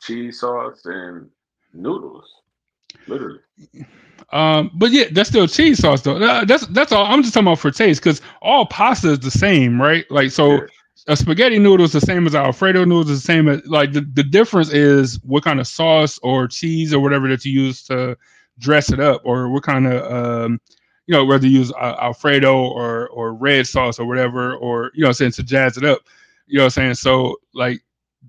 cheese 0.00 0.38
sauce 0.38 0.82
and 0.84 1.28
noodles. 1.74 2.32
Literally. 3.08 3.40
Um, 4.32 4.70
but 4.74 4.92
yeah, 4.92 5.06
that's 5.10 5.28
still 5.28 5.48
cheese 5.48 5.80
sauce 5.80 6.02
though. 6.02 6.18
That's 6.18 6.66
that's 6.68 6.92
all. 6.92 7.04
I'm 7.04 7.22
just 7.22 7.34
talking 7.34 7.48
about 7.48 7.58
for 7.58 7.70
taste 7.70 8.00
because 8.00 8.20
all 8.42 8.66
pasta 8.66 9.10
is 9.10 9.20
the 9.20 9.30
same, 9.30 9.80
right? 9.80 10.08
Like 10.10 10.30
so, 10.30 10.52
yeah. 10.52 10.66
A 11.08 11.16
spaghetti 11.16 11.58
noodle 11.58 11.84
is 11.84 11.92
the 11.92 12.00
same 12.00 12.26
as 12.26 12.34
Alfredo 12.34 12.84
noodles. 12.84 13.10
Is 13.10 13.22
the 13.22 13.26
same 13.26 13.48
as 13.48 13.64
like 13.66 13.92
the, 13.92 14.02
the 14.02 14.22
difference 14.22 14.72
is 14.72 15.20
what 15.24 15.44
kind 15.44 15.60
of 15.60 15.66
sauce 15.66 16.18
or 16.22 16.46
cheese 16.46 16.92
or 16.92 17.00
whatever 17.00 17.28
that 17.28 17.44
you 17.44 17.52
use 17.52 17.82
to 17.84 18.16
dress 18.58 18.92
it 18.92 19.00
up, 19.00 19.22
or 19.24 19.48
what 19.48 19.62
kind 19.62 19.86
of 19.86 20.12
um, 20.12 20.60
you 21.06 21.12
know 21.14 21.24
whether 21.24 21.46
you 21.46 21.58
use 21.58 21.72
uh, 21.72 21.96
Alfredo 22.00 22.56
or 22.56 23.08
or 23.08 23.34
red 23.34 23.66
sauce 23.66 23.98
or 23.98 24.06
whatever, 24.06 24.54
or 24.56 24.90
you 24.94 25.04
know 25.04 25.12
saying 25.12 25.32
to 25.32 25.42
jazz 25.42 25.76
it 25.76 25.84
up. 25.84 26.00
You 26.46 26.58
know 26.58 26.64
what 26.64 26.76
I'm 26.78 26.82
saying? 26.82 26.94
So 26.94 27.36
like 27.54 27.80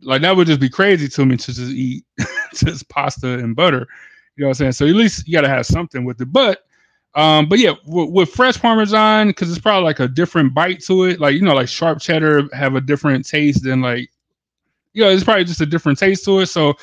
like 0.03 0.21
that 0.21 0.35
would 0.35 0.47
just 0.47 0.61
be 0.61 0.69
crazy 0.69 1.07
to 1.07 1.25
me 1.25 1.37
to 1.37 1.53
just 1.53 1.71
eat 1.71 2.05
just 2.55 2.87
pasta 2.89 3.33
and 3.39 3.55
butter 3.55 3.87
you 4.35 4.43
know 4.43 4.49
what 4.49 4.51
I'm 4.51 4.55
saying? 4.55 4.71
So 4.71 4.87
at 4.87 4.95
least 4.95 5.27
you 5.27 5.33
got 5.33 5.41
to 5.41 5.49
have 5.49 5.65
something 5.65 6.05
with 6.05 6.21
it. 6.21 6.31
But 6.31 6.63
um, 7.15 7.49
but 7.49 7.59
yeah, 7.59 7.73
with, 7.85 8.09
with 8.09 8.29
fresh 8.29 8.57
Parmesan, 8.59 9.27
because 9.27 9.49
it's 9.49 9.59
probably 9.59 9.83
like 9.83 9.99
a 9.99 10.07
different 10.07 10.53
bite 10.53 10.81
to 10.85 11.03
it. 11.05 11.19
Like 11.19 11.35
you 11.35 11.41
know, 11.41 11.53
like 11.53 11.67
sharp 11.67 11.99
cheddar 11.99 12.47
have 12.53 12.75
a 12.75 12.81
different 12.81 13.27
taste 13.27 13.63
than 13.63 13.81
like, 13.81 14.09
you 14.93 15.03
know, 15.03 15.09
it's 15.09 15.23
probably 15.23 15.43
just 15.43 15.61
a 15.61 15.65
different 15.65 15.99
taste 15.99 16.23
to 16.25 16.39
it. 16.39 16.45
So 16.47 16.75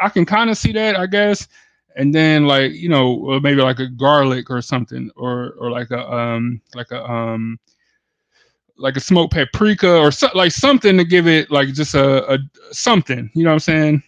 I 0.00 0.08
can 0.08 0.26
kind 0.26 0.50
of 0.50 0.58
see 0.58 0.72
that, 0.72 0.98
I 0.98 1.06
guess. 1.06 1.48
And 1.96 2.14
then 2.14 2.46
like 2.46 2.72
you 2.72 2.88
know 2.88 3.38
maybe 3.40 3.60
like 3.60 3.78
a 3.78 3.88
garlic 3.88 4.50
or 4.50 4.60
something, 4.62 5.10
or 5.16 5.52
or 5.58 5.70
like 5.70 5.90
a 5.90 6.10
um 6.10 6.60
like 6.74 6.90
a 6.90 7.04
um 7.04 7.58
like 8.76 8.96
a 8.96 9.00
smoked 9.00 9.34
paprika 9.34 9.98
or 9.98 10.10
so, 10.10 10.28
like 10.34 10.52
something 10.52 10.96
to 10.96 11.04
give 11.04 11.26
it 11.26 11.50
like 11.50 11.68
just 11.68 11.94
a, 11.94 12.32
a 12.32 12.38
something. 12.72 13.30
You 13.34 13.44
know 13.44 13.50
what 13.50 13.54
I'm 13.54 13.60
saying? 13.60 14.02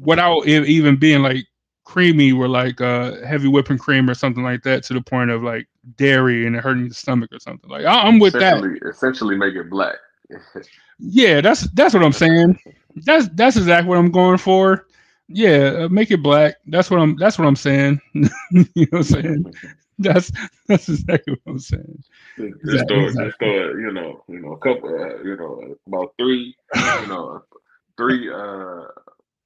Without 0.00 0.46
it 0.46 0.66
even 0.66 0.96
being 0.96 1.22
like 1.22 1.46
creamy 1.84 2.32
were 2.32 2.48
like 2.48 2.80
uh, 2.80 3.24
heavy 3.24 3.48
whipping 3.48 3.78
cream 3.78 4.08
or 4.08 4.14
something 4.14 4.42
like 4.42 4.62
that 4.62 4.82
to 4.84 4.94
the 4.94 5.00
point 5.00 5.30
of 5.30 5.42
like 5.42 5.68
dairy 5.96 6.46
and 6.46 6.56
it 6.56 6.62
hurting 6.62 6.84
your 6.84 6.94
stomach 6.94 7.32
or 7.32 7.38
something. 7.38 7.70
Like 7.70 7.84
I- 7.84 8.08
am 8.08 8.18
with 8.18 8.32
that. 8.34 8.62
Essentially, 8.88 9.36
make 9.36 9.54
it 9.54 9.70
black. 9.70 9.96
yeah, 10.98 11.40
that's 11.40 11.62
that's 11.72 11.94
what 11.94 12.02
I'm 12.02 12.12
saying. 12.12 12.58
That's 12.96 13.28
that's 13.34 13.56
exactly 13.56 13.88
what 13.88 13.98
I'm 13.98 14.10
going 14.10 14.38
for. 14.38 14.86
Yeah, 15.28 15.84
uh, 15.84 15.88
make 15.88 16.10
it 16.10 16.22
black. 16.22 16.56
That's 16.66 16.90
what 16.90 17.00
I'm. 17.00 17.16
That's 17.16 17.38
what 17.38 17.46
I'm 17.46 17.56
saying. 17.56 18.00
you 18.14 18.28
know 18.50 18.86
what 18.90 18.98
I'm 18.98 19.04
saying? 19.04 19.54
That's 19.98 20.32
that's 20.66 20.88
exactly 20.88 21.38
what 21.44 21.52
I'm 21.52 21.58
saying. 21.58 22.04
Just, 22.36 22.54
exactly, 22.64 22.96
throw, 22.96 23.04
exactly. 23.04 23.26
just 23.26 23.38
throw 23.38 23.70
it, 23.70 23.80
you 23.80 23.92
know, 23.92 24.24
you 24.28 24.40
know, 24.40 24.52
a 24.52 24.58
couple, 24.58 24.88
uh, 24.88 25.22
you 25.22 25.36
know, 25.36 25.76
about 25.86 26.14
three, 26.18 26.56
you 26.74 27.06
know, 27.06 27.42
three 27.96 28.28
uh 28.32 28.86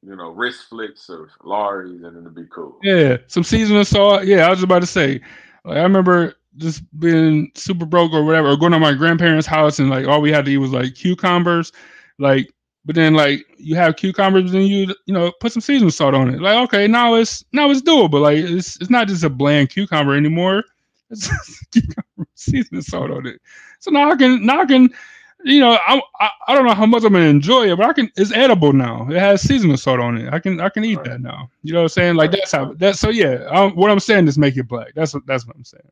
you 0.02 0.16
know, 0.16 0.30
wrist 0.30 0.68
flicks 0.68 1.08
of 1.08 1.28
Lawry's 1.42 2.02
and 2.02 2.16
it'd 2.16 2.34
be 2.34 2.46
cool. 2.50 2.78
Yeah, 2.82 3.18
some 3.26 3.44
seasoning 3.44 3.84
salt. 3.84 4.24
Yeah, 4.24 4.46
I 4.46 4.50
was 4.50 4.62
about 4.62 4.80
to 4.80 4.86
say. 4.86 5.20
Like 5.64 5.78
I 5.78 5.82
remember 5.82 6.34
just 6.56 6.82
being 6.98 7.50
super 7.54 7.84
broke 7.84 8.12
or 8.12 8.24
whatever, 8.24 8.50
or 8.50 8.56
going 8.56 8.72
to 8.72 8.78
my 8.78 8.94
grandparents' 8.94 9.46
house 9.46 9.78
and 9.78 9.90
like 9.90 10.06
all 10.06 10.20
we 10.20 10.32
had 10.32 10.44
to 10.44 10.50
eat 10.50 10.58
was 10.58 10.72
like 10.72 10.94
cucumbers. 10.94 11.72
Like, 12.18 12.52
but 12.84 12.94
then 12.94 13.14
like 13.14 13.44
you 13.58 13.76
have 13.76 13.96
cucumbers 13.96 14.54
and 14.54 14.66
you 14.66 14.94
you 15.06 15.14
know 15.14 15.32
put 15.40 15.52
some 15.52 15.60
seasoning 15.60 15.90
salt 15.90 16.14
on 16.14 16.32
it. 16.32 16.40
Like 16.40 16.56
okay, 16.68 16.86
now 16.86 17.14
it's 17.14 17.44
now 17.52 17.70
it's 17.70 17.82
doable. 17.82 18.20
Like 18.20 18.38
it's 18.38 18.76
it's 18.80 18.90
not 18.90 19.08
just 19.08 19.24
a 19.24 19.30
bland 19.30 19.70
cucumber 19.70 20.14
anymore. 20.14 20.64
It's 21.10 21.30
just 21.72 21.90
seasoning 22.34 22.82
salt 22.82 23.10
on 23.10 23.26
it. 23.26 23.40
So 23.78 23.90
now 23.90 24.10
I 24.10 24.16
can 24.16 24.44
now 24.44 24.60
I 24.60 24.66
can 24.66 24.90
you 25.44 25.60
know, 25.60 25.78
I, 25.86 26.02
I, 26.20 26.30
I 26.48 26.54
don't 26.54 26.66
know 26.66 26.74
how 26.74 26.86
much 26.86 27.04
I'm 27.04 27.12
gonna 27.12 27.26
enjoy 27.26 27.70
it, 27.72 27.76
but 27.76 27.86
I 27.86 27.92
can. 27.92 28.10
It's 28.16 28.32
edible 28.32 28.72
now. 28.72 29.08
It 29.08 29.18
has 29.18 29.42
seasoning 29.42 29.76
salt 29.76 30.00
on 30.00 30.18
it. 30.18 30.32
I 30.32 30.38
can 30.38 30.60
I 30.60 30.68
can 30.68 30.84
eat 30.84 30.96
right. 30.96 31.06
that 31.06 31.20
now. 31.20 31.50
You 31.62 31.72
know 31.72 31.80
what 31.80 31.84
I'm 31.84 31.88
saying? 31.90 32.16
Like 32.16 32.32
that's 32.32 32.52
how 32.52 32.74
that's 32.74 32.98
so 32.98 33.10
yeah. 33.10 33.46
I, 33.50 33.66
what 33.66 33.90
I'm 33.90 34.00
saying 34.00 34.26
is 34.28 34.36
make 34.38 34.56
it 34.56 34.68
black. 34.68 34.94
That's 34.94 35.14
what 35.14 35.26
that's 35.26 35.46
what 35.46 35.56
I'm 35.56 35.64
saying. 35.64 35.90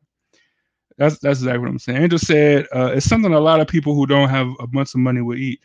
That's 0.97 1.19
that's 1.19 1.39
exactly 1.39 1.59
what 1.59 1.69
I'm 1.69 1.79
saying. 1.79 2.03
Angel 2.03 2.19
said 2.19 2.67
uh, 2.73 2.91
it's 2.95 3.05
something 3.05 3.33
a 3.33 3.39
lot 3.39 3.61
of 3.61 3.67
people 3.67 3.95
who 3.95 4.05
don't 4.05 4.29
have 4.29 4.51
a 4.59 4.67
bunch 4.67 4.93
of 4.93 4.99
money 4.99 5.21
will 5.21 5.37
eat. 5.37 5.61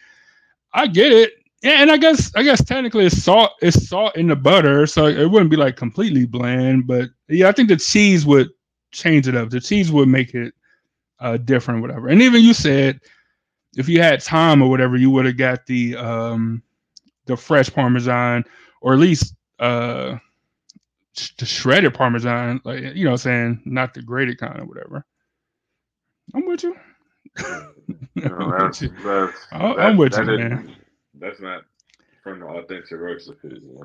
I 0.74 0.86
get 0.86 1.12
it, 1.12 1.32
Yeah, 1.62 1.80
and 1.80 1.90
I 1.90 1.96
guess 1.96 2.34
I 2.34 2.42
guess 2.42 2.62
technically 2.62 3.06
it's 3.06 3.22
salt. 3.22 3.52
It's 3.62 3.88
salt 3.88 4.16
in 4.16 4.26
the 4.26 4.36
butter, 4.36 4.86
so 4.86 5.06
it 5.06 5.30
wouldn't 5.30 5.50
be 5.50 5.56
like 5.56 5.76
completely 5.76 6.26
bland. 6.26 6.86
But 6.86 7.10
yeah, 7.28 7.48
I 7.48 7.52
think 7.52 7.68
the 7.68 7.76
cheese 7.76 8.26
would 8.26 8.50
change 8.90 9.28
it 9.28 9.36
up. 9.36 9.50
The 9.50 9.60
cheese 9.60 9.92
would 9.92 10.08
make 10.08 10.34
it 10.34 10.54
uh, 11.20 11.36
different, 11.36 11.82
whatever. 11.82 12.08
And 12.08 12.20
even 12.20 12.42
you 12.42 12.52
said 12.52 13.00
if 13.76 13.88
you 13.88 14.02
had 14.02 14.20
time 14.20 14.62
or 14.62 14.68
whatever, 14.68 14.96
you 14.96 15.10
would 15.10 15.26
have 15.26 15.36
got 15.36 15.66
the 15.66 15.96
um 15.96 16.62
the 17.26 17.36
fresh 17.36 17.72
parmesan 17.72 18.44
or 18.80 18.92
at 18.92 18.98
least 18.98 19.34
uh 19.58 20.16
the 21.38 21.44
shredded 21.44 21.94
parmesan, 21.94 22.60
like 22.64 22.94
you 22.94 23.04
know, 23.04 23.16
saying 23.16 23.60
not 23.64 23.94
the 23.94 24.02
grated 24.02 24.38
kind 24.38 24.60
or 24.60 24.64
whatever. 24.64 25.04
I'm 26.34 26.46
with 26.46 26.62
you. 26.62 26.76
No, 28.14 28.50
that's, 28.58 28.80
that's, 28.80 29.02
that, 29.02 29.52
I'm 29.52 29.96
with 29.96 30.16
you, 30.16 30.24
man. 30.24 30.76
That's 31.14 31.40
not 31.40 31.62
from 32.22 32.40
the 32.40 32.46
authentic 32.46 32.92
recipe. 32.92 33.60
You 33.62 33.78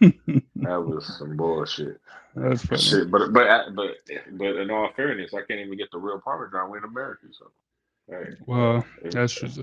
know? 0.00 0.40
that 0.56 0.80
was 0.80 1.18
some 1.18 1.36
bullshit. 1.36 2.00
That's 2.34 2.64
funny. 2.64 2.80
Shit, 2.80 3.10
but 3.10 3.32
but 3.32 3.74
but 3.74 3.96
but 4.32 4.56
in 4.56 4.70
all 4.70 4.90
fairness, 4.94 5.34
I 5.34 5.42
can't 5.42 5.60
even 5.60 5.76
get 5.76 5.90
the 5.90 5.98
real 5.98 6.20
Parmesan 6.20 6.76
in 6.76 6.84
America. 6.84 7.26
So 7.32 7.50
Right. 8.08 8.34
Well, 8.46 8.84
that's 9.02 9.34
just 9.34 9.58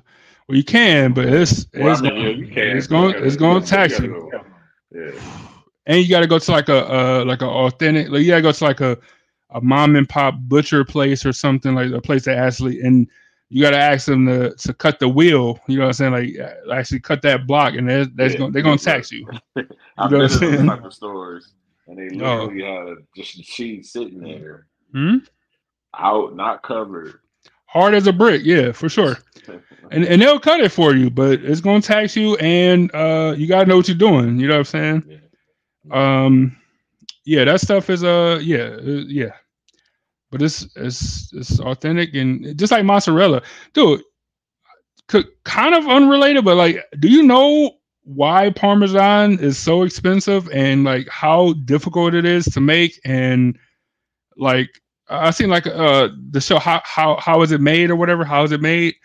well, 0.47 0.55
you 0.55 0.63
can, 0.63 1.13
but 1.13 1.25
it's 1.25 1.65
well, 1.73 1.93
it's, 1.93 2.01
yeah, 2.01 2.11
you 2.11 2.47
can. 2.47 2.77
it's 2.77 2.85
going 2.85 3.15
it's 3.17 3.35
going 3.35 3.61
to 3.61 3.67
tax 3.67 3.99
you. 3.99 4.31
Yeah. 4.91 5.11
And 5.87 6.01
you 6.01 6.09
got 6.09 6.19
to 6.19 6.27
go 6.27 6.37
to 6.37 6.51
like 6.51 6.69
a 6.69 6.93
uh, 6.93 7.25
like 7.25 7.41
an 7.41 7.47
authentic. 7.47 8.09
Like 8.09 8.21
you 8.21 8.27
got 8.27 8.37
to 8.37 8.41
go 8.43 8.51
to 8.51 8.63
like 8.63 8.81
a 8.81 8.97
a 9.49 9.61
mom 9.61 9.95
and 9.95 10.07
pop 10.07 10.35
butcher 10.41 10.85
place 10.85 11.25
or 11.25 11.33
something 11.33 11.73
like 11.73 11.91
a 11.91 12.01
place 12.01 12.25
that 12.25 12.37
actually 12.37 12.81
and 12.81 13.07
you 13.49 13.61
got 13.61 13.71
to 13.71 13.77
ask 13.77 14.05
them 14.05 14.27
to 14.27 14.53
to 14.55 14.73
cut 14.75 14.99
the 14.99 15.09
wheel. 15.09 15.59
You 15.67 15.77
know 15.77 15.87
what 15.87 15.99
I'm 15.99 16.13
saying? 16.13 16.13
Like 16.13 16.39
uh, 16.39 16.71
actually 16.71 16.99
cut 16.99 17.23
that 17.23 17.47
block, 17.47 17.73
and 17.73 17.89
that's, 17.89 18.09
that's 18.13 18.33
yeah. 18.33 18.39
going 18.39 18.51
they're 18.51 18.61
going 18.61 18.77
to 18.77 18.83
tax 18.83 19.11
you. 19.11 19.27
you 19.55 19.67
I've 19.97 20.11
been 20.11 20.21
in 20.21 20.67
those 20.67 20.95
stores, 20.95 21.53
and 21.87 21.97
they 21.97 22.15
literally 22.15 22.63
oh. 22.63 22.89
have 22.89 22.97
just 23.15 23.41
cheese 23.43 23.91
sitting 23.91 24.19
there, 24.19 24.67
hmm? 24.91 25.17
out, 25.95 26.35
not 26.35 26.61
covered 26.61 27.21
hard 27.75 27.93
as 27.93 28.07
a 28.07 28.13
brick. 28.13 28.41
Yeah, 28.43 28.71
for 28.71 28.89
sure. 28.89 29.17
And 29.91 30.03
and 30.05 30.21
they'll 30.21 30.39
cut 30.39 30.61
it 30.61 30.71
for 30.71 30.95
you, 30.95 31.09
but 31.09 31.41
it's 31.43 31.61
gonna 31.61 31.81
tax 31.81 32.15
you, 32.15 32.35
and 32.37 32.93
uh, 32.95 33.35
you 33.37 33.47
gotta 33.47 33.67
know 33.67 33.77
what 33.77 33.87
you're 33.87 33.97
doing. 33.97 34.39
You 34.39 34.47
know 34.47 34.55
what 34.55 34.73
I'm 34.73 35.03
saying? 35.03 35.21
Yeah. 35.85 36.25
Um, 36.25 36.57
yeah, 37.25 37.43
that 37.45 37.61
stuff 37.61 37.89
is 37.89 38.03
uh, 38.03 38.39
yeah, 38.41 38.77
uh, 38.79 39.03
yeah. 39.07 39.33
but 40.31 40.41
it's 40.41 40.67
it's 40.75 41.31
it's 41.33 41.59
authentic 41.59 42.13
and 42.15 42.57
just 42.57 42.71
like 42.71 42.83
mozzarella, 42.83 43.41
dude. 43.73 44.01
Could, 45.07 45.27
kind 45.43 45.75
of 45.75 45.87
unrelated, 45.87 46.43
but 46.43 46.57
like, 46.57 46.83
do 46.99 47.07
you 47.07 47.21
know 47.21 47.77
why 48.05 48.49
Parmesan 48.49 49.39
is 49.39 49.57
so 49.57 49.83
expensive 49.83 50.49
and 50.49 50.83
like 50.83 51.07
how 51.09 51.53
difficult 51.65 52.15
it 52.15 52.25
is 52.25 52.45
to 52.45 52.59
make 52.59 52.99
and 53.05 53.57
like 54.35 54.81
I 55.07 55.31
seen 55.31 55.49
like 55.49 55.67
uh 55.67 56.09
the 56.31 56.41
show 56.41 56.59
how 56.59 56.81
how 56.83 57.17
how 57.17 57.41
is 57.41 57.51
it 57.51 57.61
made 57.61 57.89
or 57.89 57.95
whatever 57.95 58.25
how 58.25 58.43
is 58.43 58.51
it 58.51 58.61
made 58.61 58.95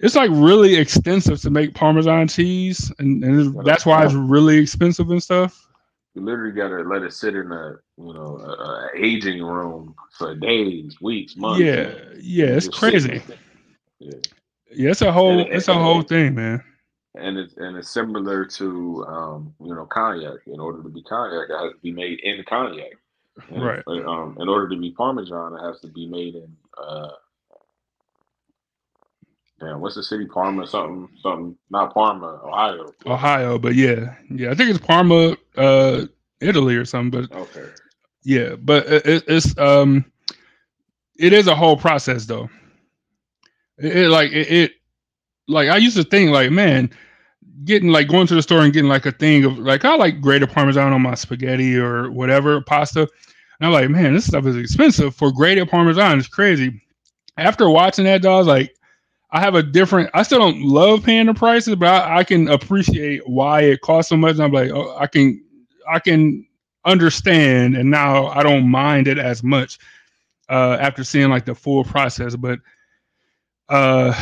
it's 0.00 0.14
like 0.14 0.30
really 0.32 0.76
extensive 0.76 1.40
to 1.42 1.50
make 1.50 1.74
Parmesan 1.74 2.26
cheese, 2.26 2.90
and, 2.98 3.22
and 3.22 3.66
that's 3.66 3.84
why 3.84 4.04
it's 4.04 4.14
really 4.14 4.56
expensive 4.58 5.10
and 5.10 5.22
stuff. 5.22 5.66
You 6.14 6.22
literally 6.22 6.52
gotta 6.52 6.82
let 6.82 7.02
it 7.02 7.12
sit 7.12 7.36
in 7.36 7.52
a 7.52 7.76
you 7.98 8.14
know 8.14 8.38
a, 8.38 8.50
a 8.50 8.90
aging 8.96 9.42
room 9.42 9.94
for 10.16 10.34
days, 10.34 11.00
weeks, 11.00 11.36
months. 11.36 11.60
Yeah, 11.60 11.92
yeah, 12.18 12.46
it's 12.46 12.68
crazy. 12.68 13.22
Yeah. 13.98 14.12
yeah, 14.74 14.90
it's 14.90 15.02
a 15.02 15.12
whole 15.12 15.40
and, 15.40 15.52
it's 15.52 15.68
a 15.68 15.74
whole 15.74 16.02
thing, 16.02 16.34
man. 16.34 16.64
And 17.14 17.38
it's 17.38 17.54
and 17.58 17.76
it's 17.76 17.90
similar 17.90 18.46
to 18.46 19.04
um, 19.06 19.54
you 19.60 19.74
know 19.74 19.84
cognac. 19.84 20.46
In 20.46 20.58
order 20.58 20.82
to 20.82 20.88
be 20.88 21.02
cognac, 21.02 21.50
it 21.50 21.62
has 21.62 21.72
to 21.72 21.78
be 21.82 21.92
made 21.92 22.20
in 22.20 22.42
cognac. 22.44 22.92
And, 23.48 23.64
right. 23.64 23.82
Um, 23.86 24.36
in 24.40 24.48
order 24.48 24.68
to 24.68 24.76
be 24.76 24.90
Parmesan, 24.92 25.54
it 25.54 25.62
has 25.62 25.80
to 25.80 25.88
be 25.88 26.06
made 26.06 26.34
in 26.34 26.56
uh, 26.76 27.10
damn, 29.60 29.80
what's 29.80 29.94
the 29.94 30.02
city? 30.02 30.26
Parma, 30.26 30.66
something, 30.66 31.08
something, 31.22 31.56
not 31.70 31.94
Parma, 31.94 32.40
Ohio. 32.44 32.92
Ohio, 33.06 33.58
but 33.58 33.74
yeah, 33.74 34.14
yeah, 34.30 34.50
I 34.50 34.54
think 34.54 34.70
it's 34.70 34.84
Parma, 34.84 35.36
uh, 35.56 36.06
Italy 36.40 36.76
or 36.76 36.84
something. 36.84 37.26
But 37.30 37.36
okay, 37.36 37.68
yeah, 38.24 38.56
but 38.56 38.86
it, 38.86 39.24
it's 39.28 39.56
um, 39.58 40.10
it 41.18 41.32
is 41.32 41.46
a 41.46 41.54
whole 41.54 41.76
process 41.76 42.24
though. 42.24 42.48
It, 43.78 43.96
it 43.96 44.08
like 44.08 44.32
it, 44.32 44.50
it, 44.50 44.72
like 45.46 45.68
I 45.68 45.76
used 45.76 45.96
to 45.96 46.04
think 46.04 46.30
like, 46.30 46.50
man, 46.50 46.90
getting 47.64 47.90
like 47.90 48.08
going 48.08 48.26
to 48.26 48.34
the 48.34 48.42
store 48.42 48.60
and 48.60 48.72
getting 48.72 48.88
like 48.88 49.06
a 49.06 49.12
thing 49.12 49.44
of 49.44 49.58
like 49.58 49.84
I 49.84 49.96
like 49.96 50.20
grated 50.20 50.50
Parmesan 50.50 50.92
on 50.92 51.02
my 51.02 51.14
spaghetti 51.14 51.76
or 51.76 52.10
whatever 52.10 52.60
pasta. 52.60 53.00
And 53.00 53.66
I'm 53.66 53.72
like, 53.72 53.90
man, 53.90 54.14
this 54.14 54.26
stuff 54.26 54.46
is 54.46 54.56
expensive 54.56 55.14
for 55.14 55.30
grated 55.32 55.68
Parmesan. 55.68 56.18
It's 56.18 56.28
crazy. 56.28 56.82
After 57.36 57.68
watching 57.68 58.06
that, 58.06 58.22
dog, 58.22 58.32
I 58.32 58.38
was 58.38 58.46
like, 58.46 58.74
I 59.32 59.40
have 59.40 59.54
a 59.54 59.62
different. 59.62 60.10
I 60.14 60.22
still 60.22 60.38
don't 60.40 60.62
love 60.62 61.04
paying 61.04 61.26
the 61.26 61.34
prices, 61.34 61.76
but 61.76 61.88
I, 61.88 62.18
I 62.18 62.24
can 62.24 62.48
appreciate 62.48 63.26
why 63.28 63.62
it 63.62 63.80
costs 63.80 64.08
so 64.10 64.16
much. 64.16 64.34
And 64.34 64.42
I'm 64.42 64.52
like, 64.52 64.70
oh, 64.70 64.96
I 64.98 65.06
can, 65.06 65.42
I 65.88 65.98
can 66.00 66.46
understand, 66.84 67.76
and 67.76 67.90
now 67.90 68.26
I 68.28 68.42
don't 68.42 68.68
mind 68.68 69.06
it 69.06 69.18
as 69.18 69.42
much 69.42 69.78
uh, 70.48 70.78
after 70.80 71.04
seeing 71.04 71.30
like 71.30 71.44
the 71.44 71.54
full 71.54 71.84
process. 71.84 72.34
But 72.34 72.58
uh, 73.70 74.12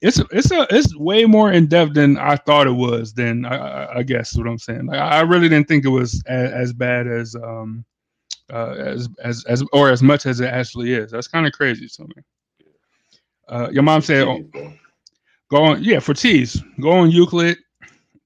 it's 0.00 0.20
it's 0.32 0.50
a 0.50 0.66
it's 0.68 0.94
way 0.96 1.24
more 1.24 1.52
in 1.52 1.68
depth 1.68 1.94
than 1.94 2.18
I 2.18 2.34
thought 2.36 2.66
it 2.66 2.72
was. 2.72 3.14
Then 3.14 3.44
I, 3.44 3.98
I 3.98 4.02
guess 4.02 4.36
what 4.36 4.48
I'm 4.48 4.58
saying. 4.58 4.86
Like, 4.86 4.98
I 4.98 5.20
really 5.20 5.48
didn't 5.48 5.68
think 5.68 5.84
it 5.84 5.90
was 5.90 6.20
as, 6.26 6.50
as 6.50 6.72
bad 6.72 7.06
as 7.06 7.36
um 7.36 7.84
uh, 8.52 8.72
as 8.72 9.08
as 9.22 9.44
as 9.44 9.62
or 9.72 9.90
as 9.90 10.02
much 10.02 10.26
as 10.26 10.40
it 10.40 10.48
actually 10.48 10.92
is. 10.92 11.12
That's 11.12 11.28
kind 11.28 11.46
of 11.46 11.52
crazy 11.52 11.86
to 11.88 12.02
me. 12.02 12.22
Uh, 13.48 13.68
your 13.70 13.84
mom 13.84 14.00
said, 14.00 14.26
oh, 14.26 14.42
"Go 15.50 15.62
on, 15.62 15.84
yeah, 15.84 16.00
for 16.00 16.12
cheese. 16.12 16.60
Go 16.80 16.90
on 16.90 17.12
Euclid 17.12 17.58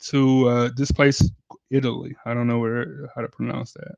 to 0.07 0.48
uh, 0.48 0.70
this 0.77 0.90
place, 0.90 1.31
Italy. 1.69 2.16
I 2.24 2.32
don't 2.32 2.47
know 2.47 2.59
where 2.59 3.11
how 3.15 3.20
to 3.20 3.28
pronounce 3.28 3.73
that." 3.74 3.97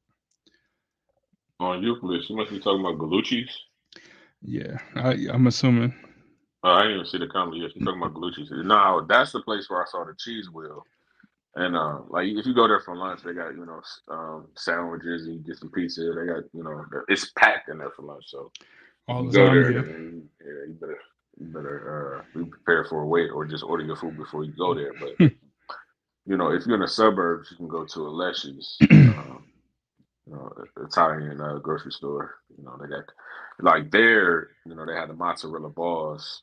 On 1.60 1.80
Euclid, 1.80 2.24
she 2.24 2.34
must 2.34 2.50
be 2.50 2.58
talking 2.58 2.80
about 2.80 2.98
Gallucci's. 2.98 3.56
Yeah, 4.44 4.78
I, 4.96 5.12
am 5.32 5.46
assuming. 5.46 5.94
Oh, 6.64 6.70
I 6.70 6.82
didn't 6.82 6.94
even 6.94 7.06
see 7.06 7.18
the 7.18 7.26
comment. 7.26 7.60
Yeah, 7.60 7.68
she's 7.72 7.84
talking 7.84 8.00
about 8.00 8.14
Gallucci's. 8.14 8.50
No, 8.52 9.04
that's 9.08 9.32
the 9.32 9.40
place 9.40 9.68
where 9.68 9.82
I 9.82 9.86
saw 9.86 10.04
the 10.04 10.14
cheese 10.18 10.48
wheel. 10.50 10.84
And 11.54 11.76
uh, 11.76 11.98
like 12.08 12.26
if 12.28 12.46
you 12.46 12.54
go 12.54 12.66
there 12.66 12.80
for 12.80 12.96
lunch, 12.96 13.22
they 13.22 13.34
got 13.34 13.54
you 13.54 13.66
know 13.66 13.82
um, 14.08 14.48
sandwiches, 14.56 15.26
and 15.26 15.34
you 15.34 15.40
get 15.40 15.58
some 15.58 15.70
pizza. 15.70 16.00
They 16.02 16.26
got 16.26 16.44
you 16.54 16.62
know 16.62 16.84
it's 17.08 17.30
packed 17.36 17.68
in 17.68 17.78
there 17.78 17.90
for 17.90 18.02
lunch. 18.02 18.24
So 18.28 18.50
all 19.08 19.24
the 19.24 19.38
time, 19.38 19.54
yeah. 19.54 19.78
And, 19.80 20.28
yeah, 20.40 20.66
you 20.68 20.76
better 20.80 20.98
you 21.38 21.46
better 21.46 22.24
uh, 22.34 22.38
be 22.38 22.44
prepared 22.46 22.86
for 22.88 23.02
a 23.02 23.06
wait 23.06 23.30
or 23.30 23.44
just 23.44 23.64
order 23.64 23.84
your 23.84 23.96
food 23.96 24.16
before 24.16 24.44
you 24.44 24.52
go 24.52 24.74
there. 24.74 24.92
But 24.98 25.18
you 26.26 26.36
know, 26.36 26.52
if 26.52 26.64
you're 26.64 26.76
in 26.76 26.80
the 26.80 26.88
suburbs, 26.88 27.48
you 27.50 27.56
can 27.58 27.68
go 27.68 27.84
to 27.84 27.98
Alesci's, 27.98 28.76
um, 28.90 29.44
you 30.26 30.34
know, 30.34 30.52
Italian 30.78 31.40
uh, 31.40 31.58
grocery 31.58 31.92
store. 31.92 32.36
You 32.56 32.64
know, 32.64 32.78
they 32.80 32.88
got 32.88 33.04
like 33.60 33.90
there. 33.90 34.50
You 34.64 34.74
know, 34.74 34.86
they 34.86 34.94
had 34.94 35.10
the 35.10 35.14
mozzarella 35.14 35.68
balls. 35.68 36.42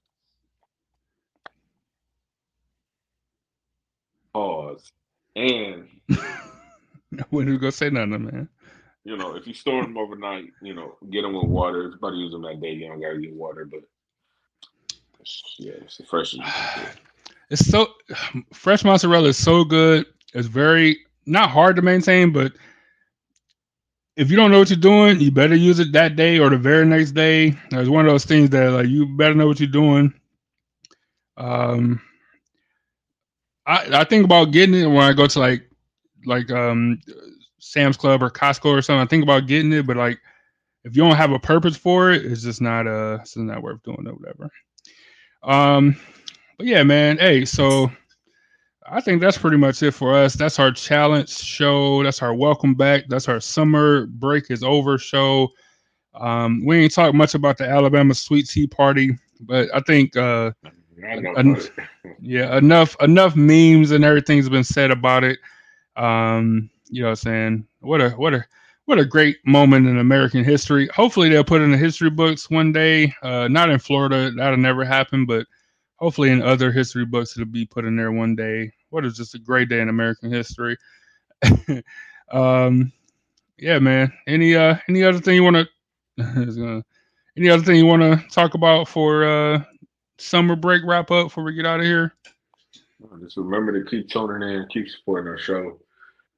Pause. 4.40 4.92
And 5.36 5.88
when 7.30 7.50
you 7.50 7.60
go 7.60 7.72
say 7.72 7.90
nothing, 7.90 8.24
man. 8.24 8.48
You 9.04 9.18
know, 9.18 9.36
if 9.36 9.46
you 9.46 9.54
store 9.54 9.82
them 9.82 9.98
overnight, 9.98 10.46
you 10.62 10.74
know, 10.74 10.96
get 11.10 11.24
them 11.24 11.34
with 11.34 11.50
water. 11.50 11.88
If 11.88 11.96
you 12.02 12.24
use 12.24 12.32
them 12.32 12.44
that 12.44 12.62
day, 12.62 12.72
you 12.72 12.88
don't 12.88 13.02
gotta 13.02 13.20
get 13.20 13.34
water. 13.34 13.66
But 13.66 13.82
yeah, 15.58 15.74
it's 15.82 15.98
the 15.98 16.06
fresh. 16.06 16.36
It's 17.50 17.66
so 17.66 17.88
fresh 18.54 18.86
mozzarella 18.86 19.30
is 19.30 19.38
so 19.38 19.64
good. 19.66 20.06
It's 20.34 20.48
very 20.48 21.00
not 21.26 21.50
hard 21.50 21.76
to 21.78 21.82
maintain, 21.82 22.32
but 22.32 22.54
if 24.16 24.30
you 24.30 24.38
don't 24.38 24.52
know 24.52 24.60
what 24.60 24.70
you're 24.70 24.78
doing, 24.78 25.20
you 25.20 25.32
better 25.32 25.56
use 25.56 25.80
it 25.80 25.92
that 25.94 26.16
day 26.16 26.38
or 26.38 26.50
the 26.50 26.58
very 26.58 26.86
next 26.86 27.12
day. 27.12 27.58
It's 27.72 27.90
one 27.90 28.06
of 28.06 28.12
those 28.12 28.26
things 28.26 28.52
that 28.52 28.72
like 28.72 28.88
you 28.88 29.18
better 29.18 29.34
know 29.34 29.48
what 29.48 29.60
you're 29.60 29.68
doing. 29.68 30.14
Um, 31.38 32.00
I 33.70 34.02
I 34.02 34.04
think 34.04 34.26
about 34.26 34.52
getting 34.52 34.76
it 34.76 34.88
when 34.88 35.04
I 35.04 35.14
go 35.14 35.28
to 35.28 35.40
like 35.40 35.70
like 36.26 36.52
um 36.52 37.00
Sam's 37.60 37.98
Club 37.98 38.24
or 38.24 38.30
Costco 38.30 38.66
or 38.66 38.82
something. 38.82 39.02
I 39.02 39.06
think 39.06 39.24
about 39.24 39.48
getting 39.48 39.72
it, 39.72 39.86
but 39.86 39.96
like 39.96 40.20
if 40.84 40.96
you 40.96 41.04
don't 41.04 41.16
have 41.16 41.32
a 41.32 41.40
purpose 41.40 41.78
for 41.78 42.12
it, 42.12 42.26
it's 42.26 42.42
just 42.42 42.62
not 42.62 42.88
uh 42.88 43.20
it's 43.22 43.38
not 43.38 43.62
worth 43.62 43.84
doing 43.84 44.08
or 44.08 44.14
whatever. 44.14 44.50
Um, 45.44 45.96
but 46.58 46.66
yeah, 46.68 46.84
man. 46.84 47.18
Hey, 47.20 47.46
so 47.46 47.92
I 48.92 49.02
think 49.02 49.22
that's 49.22 49.38
pretty 49.38 49.58
much 49.58 49.84
it 49.84 49.92
for 49.92 50.16
us. 50.16 50.34
That's 50.34 50.58
our 50.58 50.72
challenge 50.72 51.30
show. 51.30 52.04
That's 52.04 52.24
our 52.24 52.34
welcome 52.34 52.74
back. 52.74 53.04
That's 53.08 53.30
our 53.30 53.40
summer 53.40 54.08
break 54.08 54.50
is 54.50 54.64
over 54.64 54.98
show. 54.98 55.50
Um, 56.16 56.66
we 56.66 56.78
ain't 56.78 56.94
talked 56.94 57.14
much 57.14 57.36
about 57.36 57.58
the 57.60 57.70
Alabama 57.70 58.16
Sweet 58.16 58.48
Tea 58.48 58.66
Party, 58.66 59.12
but 59.42 59.70
I 59.76 59.80
think 59.82 60.18
uh, 60.18 60.52
en- 61.04 61.58
yeah, 62.22 62.58
enough 62.58 62.96
enough 63.02 63.36
memes 63.36 63.92
and 63.92 64.04
everything's 64.04 64.50
been 64.50 64.64
said 64.64 64.92
about 64.92 65.24
it. 65.24 65.40
Um, 65.96 66.70
you 66.90 67.02
know 67.02 67.08
what 67.10 67.12
I'm 67.12 67.16
saying? 67.18 67.68
What 67.82 68.02
a 68.02 68.10
what 68.12 68.34
a 68.34 68.46
what 68.86 69.00
a 69.00 69.06
great 69.06 69.38
moment 69.46 69.88
in 69.88 70.00
American 70.00 70.44
history. 70.44 70.88
Hopefully 70.96 71.30
they'll 71.30 71.44
put 71.44 71.62
in 71.62 71.72
the 71.72 71.78
history 71.78 72.10
books 72.10 72.50
one 72.50 72.72
day. 72.72 73.14
Uh, 73.22 73.48
not 73.48 73.70
in 73.70 73.80
Florida, 73.80 74.32
that'll 74.32 74.58
never 74.58 74.84
happen, 74.84 75.26
but 75.26 75.46
hopefully 75.98 76.30
in 76.32 76.42
other 76.42 76.72
history 76.72 77.06
books 77.06 77.38
it'll 77.38 77.52
be 77.52 77.66
put 77.66 77.86
in 77.86 77.96
there 77.96 78.12
one 78.12 78.36
day. 78.36 78.72
What 78.90 79.06
is 79.06 79.16
just 79.16 79.36
a 79.36 79.40
great 79.40 79.70
day 79.70 79.82
in 79.82 79.90
American 79.90 80.32
history. 80.32 80.76
um, 82.32 82.92
yeah, 83.60 83.80
man. 83.80 84.12
Any 84.28 84.56
uh 84.56 84.78
any 84.88 85.04
other 85.04 85.20
thing 85.20 85.36
you 85.36 85.44
want 85.44 85.68
to 86.18 86.84
any 87.38 87.50
other 87.50 87.64
thing 87.64 87.76
you 87.76 87.86
want 87.86 88.02
to 88.02 88.24
talk 88.30 88.54
about 88.54 88.88
for 88.88 89.24
uh 89.24 89.64
summer 90.20 90.56
break 90.56 90.84
wrap 90.86 91.12
up 91.12 91.28
before 91.28 91.44
we 91.44 91.54
get 91.54 91.66
out 91.66 91.80
of 91.80 91.86
here? 91.86 92.14
Just 93.22 93.38
remember 93.38 93.82
to 93.82 93.90
keep 93.90 94.10
tuning 94.10 94.48
in, 94.48 94.68
keep 94.70 94.90
supporting 94.90 95.30
our 95.30 95.38
show. 95.38 95.80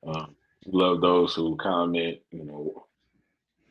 Um, 0.05 0.35
love 0.65 1.01
those 1.01 1.33
who 1.33 1.55
comment, 1.57 2.19
you 2.31 2.45
know, 2.45 2.85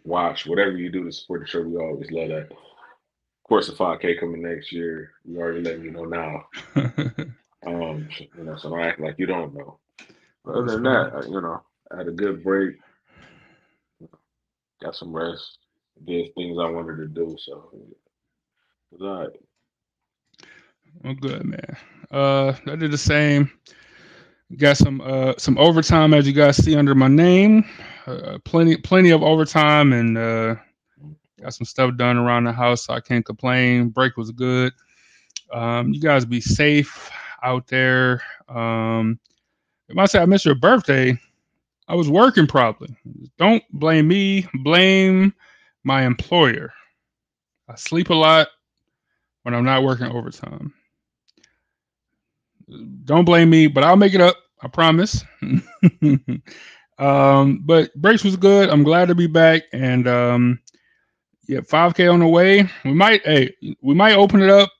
watch, 0.04 0.46
whatever 0.46 0.76
you 0.76 0.90
do 0.90 1.04
to 1.04 1.12
support 1.12 1.42
the 1.42 1.46
show. 1.46 1.62
We 1.62 1.76
always 1.76 2.10
love 2.10 2.28
that. 2.28 2.50
Of 2.50 3.48
course, 3.48 3.68
the 3.68 3.74
5K 3.74 4.18
coming 4.18 4.42
next 4.42 4.72
year. 4.72 5.12
You 5.24 5.38
already 5.38 5.62
letting 5.62 5.84
you 5.84 5.90
know 5.92 6.04
now. 6.04 6.44
um, 7.66 8.08
you 8.36 8.44
know, 8.44 8.56
so 8.56 8.70
don't 8.70 8.80
act 8.80 9.00
like 9.00 9.16
you 9.18 9.26
don't 9.26 9.54
know. 9.54 9.78
But 10.44 10.54
other 10.54 10.72
than 10.72 10.82
that, 10.84 11.26
you 11.28 11.40
know, 11.40 11.62
I 11.92 11.98
had 11.98 12.08
a 12.08 12.12
good 12.12 12.42
break. 12.42 12.76
Got 14.82 14.94
some 14.94 15.12
rest. 15.12 15.58
Did 16.06 16.34
things 16.34 16.58
I 16.58 16.70
wanted 16.70 16.96
to 16.96 17.06
do. 17.06 17.36
So 17.38 17.70
it 17.74 18.98
was 18.98 19.02
all 19.02 19.20
right. 19.20 19.36
Well, 21.02 21.14
good 21.14 21.44
man. 21.44 21.76
Uh, 22.10 22.52
I 22.66 22.76
did 22.76 22.90
the 22.90 22.98
same. 22.98 23.50
Got 24.56 24.76
some 24.76 25.00
uh 25.00 25.34
some 25.38 25.56
overtime 25.58 26.12
as 26.12 26.26
you 26.26 26.32
guys 26.32 26.56
see 26.56 26.74
under 26.74 26.94
my 26.94 27.06
name. 27.06 27.64
Uh, 28.06 28.38
plenty 28.44 28.76
plenty 28.76 29.10
of 29.10 29.22
overtime 29.22 29.92
and 29.92 30.18
uh 30.18 30.56
got 31.40 31.54
some 31.54 31.64
stuff 31.64 31.96
done 31.96 32.16
around 32.16 32.44
the 32.44 32.52
house. 32.52 32.86
So 32.86 32.94
I 32.94 33.00
can't 33.00 33.24
complain. 33.24 33.90
Break 33.90 34.16
was 34.16 34.32
good. 34.32 34.72
Um, 35.52 35.92
you 35.92 36.00
guys 36.00 36.24
be 36.24 36.40
safe 36.40 37.10
out 37.42 37.66
there. 37.68 38.22
Um, 38.48 39.18
if 39.88 39.96
I 39.96 40.06
say 40.06 40.18
I 40.18 40.26
missed 40.26 40.46
your 40.46 40.54
birthday, 40.56 41.18
I 41.88 41.94
was 41.94 42.08
working 42.08 42.46
probably. 42.46 42.94
Don't 43.38 43.62
blame 43.72 44.08
me. 44.08 44.46
Blame 44.62 45.32
my 45.84 46.02
employer. 46.04 46.72
I 47.68 47.76
sleep 47.76 48.10
a 48.10 48.14
lot 48.14 48.48
when 49.42 49.54
I'm 49.54 49.64
not 49.64 49.82
working 49.84 50.06
overtime. 50.06 50.74
Don't 53.04 53.24
blame 53.24 53.50
me, 53.50 53.66
but 53.66 53.84
I'll 53.84 53.96
make 53.96 54.14
it 54.14 54.20
up. 54.20 54.36
I 54.62 54.68
promise. 54.68 55.24
um, 56.98 57.62
but 57.64 57.94
breaks 57.94 58.24
was 58.24 58.36
good. 58.36 58.68
I'm 58.68 58.82
glad 58.84 59.08
to 59.08 59.14
be 59.14 59.26
back, 59.26 59.62
and 59.72 60.06
um, 60.06 60.60
yeah, 61.48 61.60
5K 61.60 62.12
on 62.12 62.20
the 62.20 62.26
way. 62.28 62.68
We 62.84 62.92
might, 62.94 63.22
hey, 63.26 63.54
we 63.82 63.94
might 63.94 64.14
open 64.14 64.42
it 64.42 64.50
up 64.50 64.70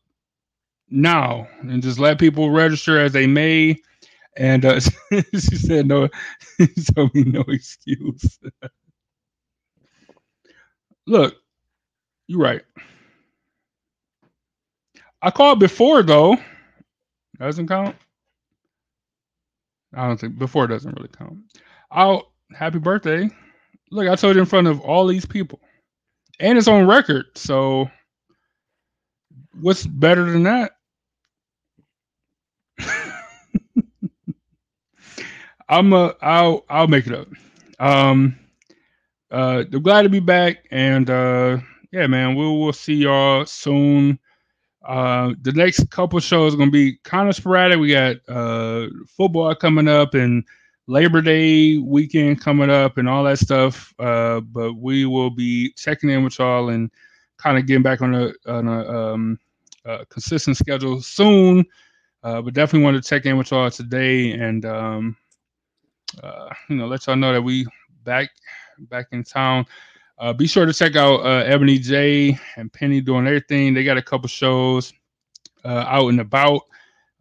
now 0.90 1.48
and 1.62 1.82
just 1.82 1.98
let 1.98 2.18
people 2.18 2.50
register 2.50 2.98
as 3.00 3.12
they 3.12 3.26
may. 3.26 3.76
And 4.36 4.64
uh, 4.64 4.80
she 5.32 5.40
said 5.56 5.86
no. 5.86 6.08
Told 6.94 7.14
me 7.14 7.24
no 7.24 7.44
excuse. 7.48 8.38
Look, 11.06 11.36
you're 12.28 12.40
right. 12.40 12.62
I 15.22 15.30
called 15.30 15.60
before 15.60 16.02
though. 16.02 16.36
Doesn't 17.40 17.68
count. 17.68 17.96
I 19.94 20.06
don't 20.06 20.20
think 20.20 20.38
before 20.38 20.66
doesn't 20.66 20.94
really 20.96 21.08
count. 21.08 21.38
Oh, 21.90 22.24
happy 22.52 22.78
birthday. 22.78 23.30
Look, 23.90 24.08
I 24.08 24.14
told 24.14 24.36
you 24.36 24.42
in 24.42 24.46
front 24.46 24.66
of 24.68 24.80
all 24.80 25.06
these 25.06 25.24
people. 25.24 25.58
And 26.38 26.58
it's 26.58 26.68
on 26.68 26.86
record. 26.86 27.26
So 27.36 27.90
what's 29.60 29.86
better 29.86 30.30
than 30.30 30.42
that? 30.44 30.72
I'm 35.68 35.92
a 35.92 36.14
I'll 36.20 36.64
I'll 36.68 36.88
make 36.88 37.06
it 37.06 37.14
up. 37.14 37.28
Um 37.78 38.38
uh 39.30 39.64
I'm 39.72 39.82
glad 39.82 40.02
to 40.02 40.08
be 40.10 40.20
back 40.20 40.66
and 40.70 41.08
uh 41.08 41.58
yeah 41.90 42.06
man 42.06 42.34
we 42.36 42.44
will 42.44 42.72
see 42.72 42.94
y'all 42.94 43.46
soon. 43.46 44.18
Uh 44.84 45.34
the 45.42 45.52
next 45.52 45.90
couple 45.90 46.18
shows 46.20 46.54
are 46.54 46.56
gonna 46.56 46.70
be 46.70 46.96
kind 47.04 47.28
of 47.28 47.34
sporadic. 47.36 47.78
We 47.78 47.90
got 47.90 48.16
uh 48.28 48.86
football 49.06 49.54
coming 49.54 49.88
up 49.88 50.14
and 50.14 50.44
Labor 50.86 51.20
Day 51.20 51.76
weekend 51.78 52.40
coming 52.40 52.70
up 52.70 52.96
and 52.98 53.08
all 53.08 53.24
that 53.24 53.38
stuff. 53.38 53.92
Uh 53.98 54.40
but 54.40 54.74
we 54.74 55.04
will 55.06 55.30
be 55.30 55.72
checking 55.74 56.10
in 56.10 56.24
with 56.24 56.38
y'all 56.38 56.70
and 56.70 56.90
kind 57.36 57.58
of 57.58 57.66
getting 57.66 57.82
back 57.82 58.00
on 58.00 58.14
a 58.14 58.32
on 58.46 58.68
a 58.68 58.88
um 58.88 59.38
uh, 59.84 60.04
consistent 60.08 60.56
schedule 60.56 61.00
soon. 61.00 61.64
Uh, 62.22 62.42
but 62.42 62.52
definitely 62.54 62.84
want 62.84 63.02
to 63.02 63.08
check 63.08 63.24
in 63.24 63.38
with 63.38 63.50
y'all 63.50 63.70
today 63.70 64.32
and 64.32 64.64
um, 64.66 65.16
uh, 66.22 66.50
you 66.68 66.76
know 66.76 66.86
let 66.86 67.06
y'all 67.06 67.16
know 67.16 67.32
that 67.32 67.40
we 67.42 67.66
back 68.04 68.28
back 68.80 69.06
in 69.12 69.24
town. 69.24 69.64
Uh, 70.20 70.34
be 70.34 70.46
sure 70.46 70.66
to 70.66 70.72
check 70.74 70.96
out 70.96 71.20
uh, 71.20 71.44
Ebony 71.46 71.78
J 71.78 72.38
and 72.56 72.70
Penny 72.70 73.00
doing 73.00 73.26
everything. 73.26 73.72
They 73.72 73.84
got 73.84 73.96
a 73.96 74.02
couple 74.02 74.28
shows 74.28 74.92
uh, 75.64 75.84
out 75.88 76.08
and 76.08 76.20
about. 76.20 76.60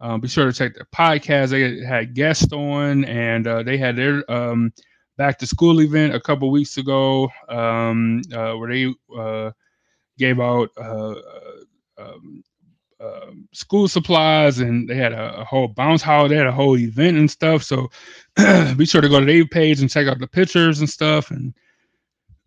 Um, 0.02 0.20
be 0.20 0.28
sure 0.28 0.44
to 0.44 0.52
check 0.52 0.74
their 0.74 0.86
podcast. 0.94 1.48
They 1.48 1.82
had 1.82 2.14
guests 2.14 2.52
on, 2.52 3.06
and 3.06 3.46
uh, 3.46 3.62
they 3.62 3.78
had 3.78 3.96
their 3.96 4.30
um, 4.30 4.74
back 5.16 5.38
to 5.38 5.46
school 5.46 5.80
event 5.80 6.14
a 6.14 6.20
couple 6.20 6.50
weeks 6.50 6.76
ago, 6.76 7.30
um, 7.48 8.20
uh, 8.34 8.52
where 8.54 8.70
they 8.70 8.94
uh, 9.18 9.50
gave 10.18 10.38
out 10.38 10.68
um, 10.76 12.44
um, 13.00 13.48
school 13.52 13.88
supplies 13.88 14.58
and 14.58 14.88
they 14.88 14.94
had 14.94 15.12
a, 15.12 15.40
a, 15.40 15.44
whole 15.44 15.68
bounce 15.68 16.02
house. 16.02 16.28
They 16.28 16.36
had 16.36 16.46
a 16.46 16.52
whole 16.52 16.76
event 16.76 17.16
and 17.16 17.30
stuff. 17.30 17.62
So 17.62 17.90
be 18.76 18.84
sure 18.84 19.00
to 19.00 19.08
go 19.08 19.20
to 19.20 19.26
their 19.26 19.46
page 19.46 19.80
and 19.80 19.88
check 19.88 20.06
out 20.06 20.18
the 20.18 20.26
pictures 20.26 20.80
and 20.80 20.88
stuff. 20.88 21.30
And 21.30 21.54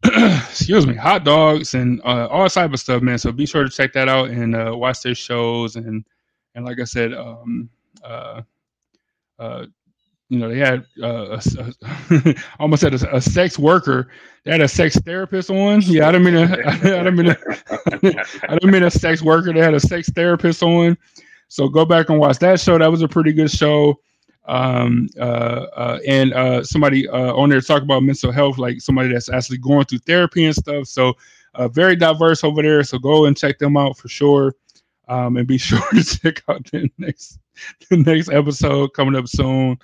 excuse 0.49 0.85
me, 0.85 0.95
hot 0.95 1.23
dogs 1.23 1.73
and 1.75 2.01
uh, 2.03 2.27
all 2.29 2.49
type 2.49 2.73
of 2.73 2.79
stuff, 2.79 3.01
man. 3.01 3.17
So 3.17 3.31
be 3.31 3.45
sure 3.45 3.63
to 3.63 3.69
check 3.69 3.93
that 3.93 4.09
out 4.09 4.29
and 4.29 4.55
uh, 4.55 4.71
watch 4.75 5.01
their 5.01 5.15
shows. 5.15 5.75
And 5.75 6.05
and 6.55 6.65
like 6.65 6.79
I 6.79 6.83
said, 6.83 7.13
um, 7.13 7.69
uh, 8.03 8.41
uh, 9.39 9.65
you 10.29 10.39
know, 10.39 10.49
they 10.49 10.57
had 10.57 10.85
uh, 11.01 11.37
a, 11.37 11.73
a, 12.11 12.35
almost 12.59 12.81
had 12.81 12.93
a, 12.93 13.15
a, 13.15 13.21
sex 13.21 13.59
worker. 13.59 14.09
They 14.43 14.51
had 14.51 14.61
a 14.61 14.67
sex 14.67 14.97
therapist 14.97 15.49
on. 15.49 15.81
Yeah, 15.83 16.09
I 16.09 16.11
didn't 16.11 16.25
mean 16.25 16.35
a, 16.35 16.43
I 16.65 16.77
didn't 16.79 17.15
mean 17.15 17.27
a, 17.27 17.37
I 18.49 18.53
didn't 18.55 18.71
mean 18.71 18.83
a 18.83 18.91
sex 18.91 19.21
worker. 19.21 19.53
They 19.53 19.59
had 19.59 19.73
a 19.73 19.79
sex 19.79 20.09
therapist 20.09 20.63
on. 20.63 20.97
So 21.49 21.67
go 21.69 21.85
back 21.85 22.09
and 22.09 22.19
watch 22.19 22.39
that 22.39 22.59
show. 22.59 22.77
That 22.77 22.91
was 22.91 23.03
a 23.03 23.07
pretty 23.07 23.31
good 23.31 23.51
show. 23.51 23.99
Um, 24.45 25.07
uh, 25.17 25.67
uh, 25.75 25.99
and 26.05 26.33
uh, 26.33 26.63
somebody 26.63 27.07
uh, 27.07 27.33
on 27.33 27.49
there 27.49 27.61
talk 27.61 27.81
about 27.81 28.03
mental 28.03 28.31
health, 28.31 28.57
like 28.57 28.81
somebody 28.81 29.09
that's 29.11 29.29
actually 29.29 29.59
going 29.59 29.85
through 29.85 29.99
therapy 29.99 30.45
and 30.45 30.55
stuff. 30.55 30.87
So 30.87 31.13
uh, 31.55 31.67
very 31.67 31.95
diverse 31.95 32.43
over 32.43 32.61
there. 32.61 32.83
So 32.83 32.97
go 32.97 33.25
and 33.25 33.37
check 33.37 33.59
them 33.59 33.77
out 33.77 33.97
for 33.97 34.07
sure. 34.09 34.55
Um, 35.07 35.37
and 35.37 35.47
be 35.47 35.57
sure 35.59 35.81
to 35.91 36.03
check 36.03 36.43
out 36.47 36.65
the 36.71 36.89
next 36.97 37.39
the 37.89 37.97
next 37.97 38.29
episode 38.29 38.93
coming 38.93 39.15
up 39.15 39.27
soon. 39.27 39.77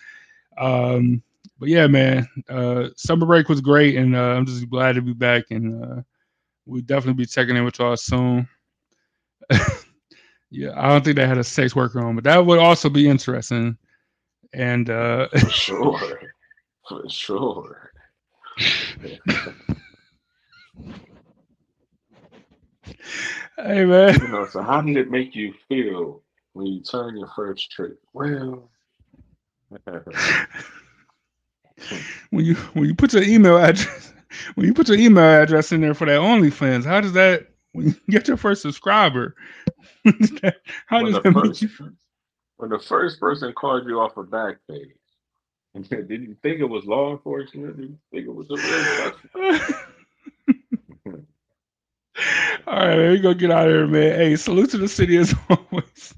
Um, 0.57 1.23
but 1.60 1.69
yeah, 1.69 1.88
man, 1.88 2.27
uh, 2.49 2.90
summer 2.95 3.26
break 3.26 3.49
was 3.49 3.61
great, 3.61 3.98
and 3.98 4.15
uh, 4.15 4.31
I'm 4.31 4.45
just 4.45 4.69
glad 4.69 4.95
to 4.95 5.02
be 5.02 5.14
back. 5.14 5.45
And 5.52 5.84
uh, 5.84 6.02
we 6.65 6.81
definitely 6.81 7.22
be 7.22 7.26
checking 7.26 7.57
in 7.57 7.65
with 7.65 7.80
y'all 7.80 7.98
soon. 7.98 8.48
yeah, 10.49 10.72
I 10.76 10.90
don't 10.90 11.03
think 11.03 11.18
they 11.18 11.27
had 11.27 11.38
a 11.38 11.44
sex 11.44 11.76
worker 11.76 11.99
on, 11.99 12.15
but 12.15 12.23
that 12.23 12.45
would 12.45 12.60
also 12.60 12.90
be 12.90 13.10
interesting. 13.10 13.77
And 14.53 14.89
uh, 14.89 15.27
for 15.30 15.39
sure, 15.49 16.21
for 16.88 17.03
sure. 17.09 17.91
hey 23.57 23.85
man, 23.85 24.19
you 24.19 24.27
know, 24.27 24.47
so 24.47 24.61
how 24.61 24.81
did 24.81 24.97
it 24.97 25.11
make 25.11 25.35
you 25.35 25.53
feel 25.67 26.23
when 26.53 26.65
you 26.65 26.81
turn 26.81 27.17
your 27.17 27.30
first 27.35 27.71
trick? 27.71 27.93
Well 28.13 28.69
when 32.31 32.45
you 32.45 32.55
when 32.55 32.85
you 32.85 32.95
put 32.95 33.13
your 33.13 33.23
email 33.23 33.57
address 33.57 34.13
when 34.55 34.65
you 34.65 34.73
put 34.73 34.88
your 34.88 34.97
email 34.97 35.23
address 35.23 35.71
in 35.71 35.81
there 35.81 35.93
for 35.93 36.05
that 36.05 36.19
OnlyFans, 36.19 36.85
how 36.85 37.01
does 37.01 37.13
that 37.13 37.47
when 37.73 37.88
you 37.88 37.95
get 38.09 38.27
your 38.27 38.38
first 38.38 38.61
subscriber? 38.61 39.35
how 40.05 40.11
when 41.03 41.05
does 41.05 41.21
that 41.21 41.34
first, 41.34 41.61
make 41.61 41.61
you? 41.61 41.69
When 42.60 42.69
the 42.69 42.77
first 42.77 43.22
person 43.22 43.53
called 43.53 43.88
you 43.88 44.02
off 44.02 44.18
a 44.18 44.23
back 44.23 44.57
page, 44.69 44.90
and 45.73 45.88
said, 45.88 46.10
did 46.10 46.23
you 46.23 46.36
think 46.44 46.60
it 46.60 46.65
was 46.65 46.84
law 46.84 47.14
enforcement? 47.14 47.77
Did 47.77 47.91
you 47.91 47.98
think 48.11 48.27
it 48.27 48.36
was 48.36 48.49
a 48.49 48.56
real 48.57 49.14
person? 49.40 49.77
All 52.68 52.76
right, 52.76 52.98
man, 52.98 53.11
we 53.11 53.19
gonna 53.19 53.36
get 53.36 53.49
out 53.49 53.68
of 53.68 53.73
here, 53.73 53.88
man. 53.88 54.19
Hey, 54.19 54.36
salute 54.36 54.72
to 54.72 54.77
the 54.77 54.90
city 54.90 55.15
as 55.15 55.34
always. 55.49 56.14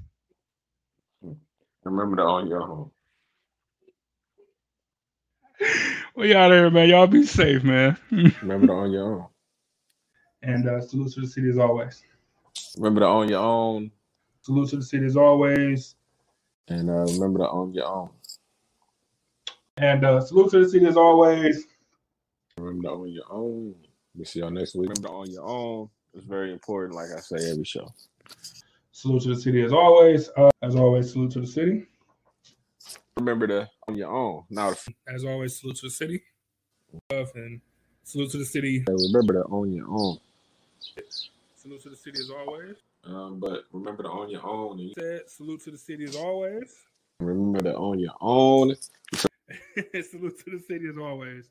Remember 1.84 2.16
to 2.16 2.22
own 2.22 2.48
your 2.48 2.66
home. 2.66 2.90
we 6.16 6.34
out 6.34 6.50
here, 6.50 6.70
man. 6.70 6.88
Y'all 6.88 7.06
be 7.06 7.24
safe, 7.24 7.62
man. 7.62 7.96
Remember 8.10 8.66
to 8.66 8.72
own 8.72 8.90
your 8.90 9.14
own. 9.14 9.26
And 10.42 10.68
uh, 10.68 10.80
salute 10.80 11.12
to 11.12 11.20
the 11.20 11.28
city 11.28 11.50
as 11.50 11.58
always. 11.58 12.02
Remember 12.76 13.02
to 13.02 13.06
own 13.06 13.28
your 13.28 13.38
own. 13.38 13.92
Salute 14.40 14.70
to 14.70 14.76
the 14.78 14.82
city 14.82 15.06
as 15.06 15.16
always. 15.16 15.94
And 16.72 16.88
uh, 16.88 17.04
remember 17.12 17.40
to 17.40 17.50
own 17.50 17.74
your 17.74 17.86
own. 17.86 18.08
And 19.76 20.06
uh, 20.06 20.22
salute 20.22 20.52
to 20.52 20.64
the 20.64 20.68
city 20.70 20.86
as 20.86 20.96
always. 20.96 21.66
Remember 22.56 22.88
to 22.88 22.94
own 22.94 23.08
your 23.12 23.24
own. 23.30 23.74
We'll 24.14 24.24
see 24.24 24.40
y'all 24.40 24.50
next 24.50 24.74
week. 24.74 24.88
Remember 24.88 25.08
to 25.08 25.14
own 25.14 25.30
your 25.30 25.46
own. 25.46 25.90
It's 26.14 26.24
very 26.24 26.50
important, 26.50 26.94
like 26.94 27.10
I 27.14 27.20
say 27.20 27.50
every 27.50 27.64
show. 27.64 27.92
Salute 28.90 29.22
to 29.24 29.28
the 29.34 29.40
city 29.40 29.62
as 29.62 29.72
always. 29.72 30.30
Uh, 30.34 30.50
as 30.62 30.74
always, 30.74 31.12
salute 31.12 31.32
to 31.32 31.40
the 31.40 31.46
city. 31.46 31.84
Remember 33.18 33.46
to 33.46 33.68
own 33.86 33.96
your 33.96 34.10
own. 34.10 34.44
Now, 34.48 34.72
as 35.08 35.24
always, 35.26 35.60
salute 35.60 35.76
to 35.76 35.86
the 35.88 35.90
city. 35.90 36.22
And 37.10 37.60
salute 38.02 38.30
to 38.30 38.38
the 38.38 38.46
city. 38.46 38.82
remember 38.88 39.34
to 39.34 39.44
own 39.50 39.72
your 39.72 39.86
own. 39.90 40.18
Salute 41.54 41.82
to 41.82 41.90
the 41.90 41.96
city 41.96 42.18
as 42.18 42.30
always. 42.30 42.76
Um, 43.04 43.40
but 43.40 43.64
remember 43.72 44.02
to 44.04 44.10
own 44.10 44.30
your 44.30 44.46
own. 44.46 44.78
And 44.78 44.92
Said 44.96 45.28
salute 45.28 45.62
to 45.64 45.70
the 45.70 45.78
city 45.78 46.04
as 46.04 46.16
always. 46.16 46.74
remember 47.18 47.60
to 47.60 47.74
own 47.74 47.98
your 47.98 48.14
own. 48.20 48.74
salute 49.12 50.38
to 50.44 50.50
the 50.50 50.62
city 50.66 50.88
as 50.88 50.96
always. 50.98 51.48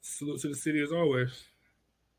Salute 0.00 0.40
to 0.40 0.48
the 0.48 0.54
city 0.54 0.82
as 0.82 0.92
always. 0.92 1.44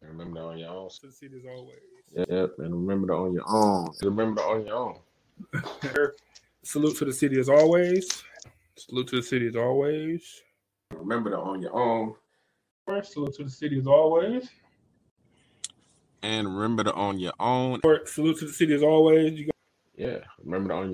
And 0.01 0.11
remember 0.11 0.39
to 0.39 0.45
own 0.45 0.57
your 0.57 0.69
own. 0.69 0.89
To 0.89 1.07
the 1.07 1.13
city 1.13 1.35
as 1.37 1.45
always. 1.45 1.79
Yep, 2.15 2.55
and 2.59 2.73
remember 2.73 3.07
to 3.07 3.13
own 3.13 3.33
your 3.33 3.43
own. 3.47 3.89
Remember 4.03 4.41
to 4.41 4.47
own 4.47 4.65
your 4.65 4.75
own. 4.75 4.99
Salute 6.63 6.97
to 6.97 7.05
the 7.05 7.13
city 7.13 7.39
as 7.39 7.49
always. 7.49 8.23
Salute 8.75 9.07
to 9.09 9.15
the 9.17 9.23
city 9.23 9.47
as 9.47 9.55
always. 9.55 10.41
Remember 10.91 11.31
to 11.31 11.37
own 11.37 11.61
your 11.61 11.75
own. 11.75 12.15
Salute 13.03 13.35
to 13.35 13.43
the 13.45 13.49
city 13.49 13.79
as 13.79 13.87
always. 13.87 14.49
And 16.23 16.47
remember 16.55 16.85
to 16.85 16.93
own 16.93 17.19
your 17.19 17.33
own. 17.39 17.81
Salute 18.05 18.39
to 18.39 18.45
the 18.45 18.53
city 18.53 18.73
as 18.73 18.81
always. 18.81 19.37
You 19.37 19.51
Yeah, 19.95 20.19
remember 20.43 20.69
to 20.69 20.75
own 20.75 20.85
your 20.85 20.91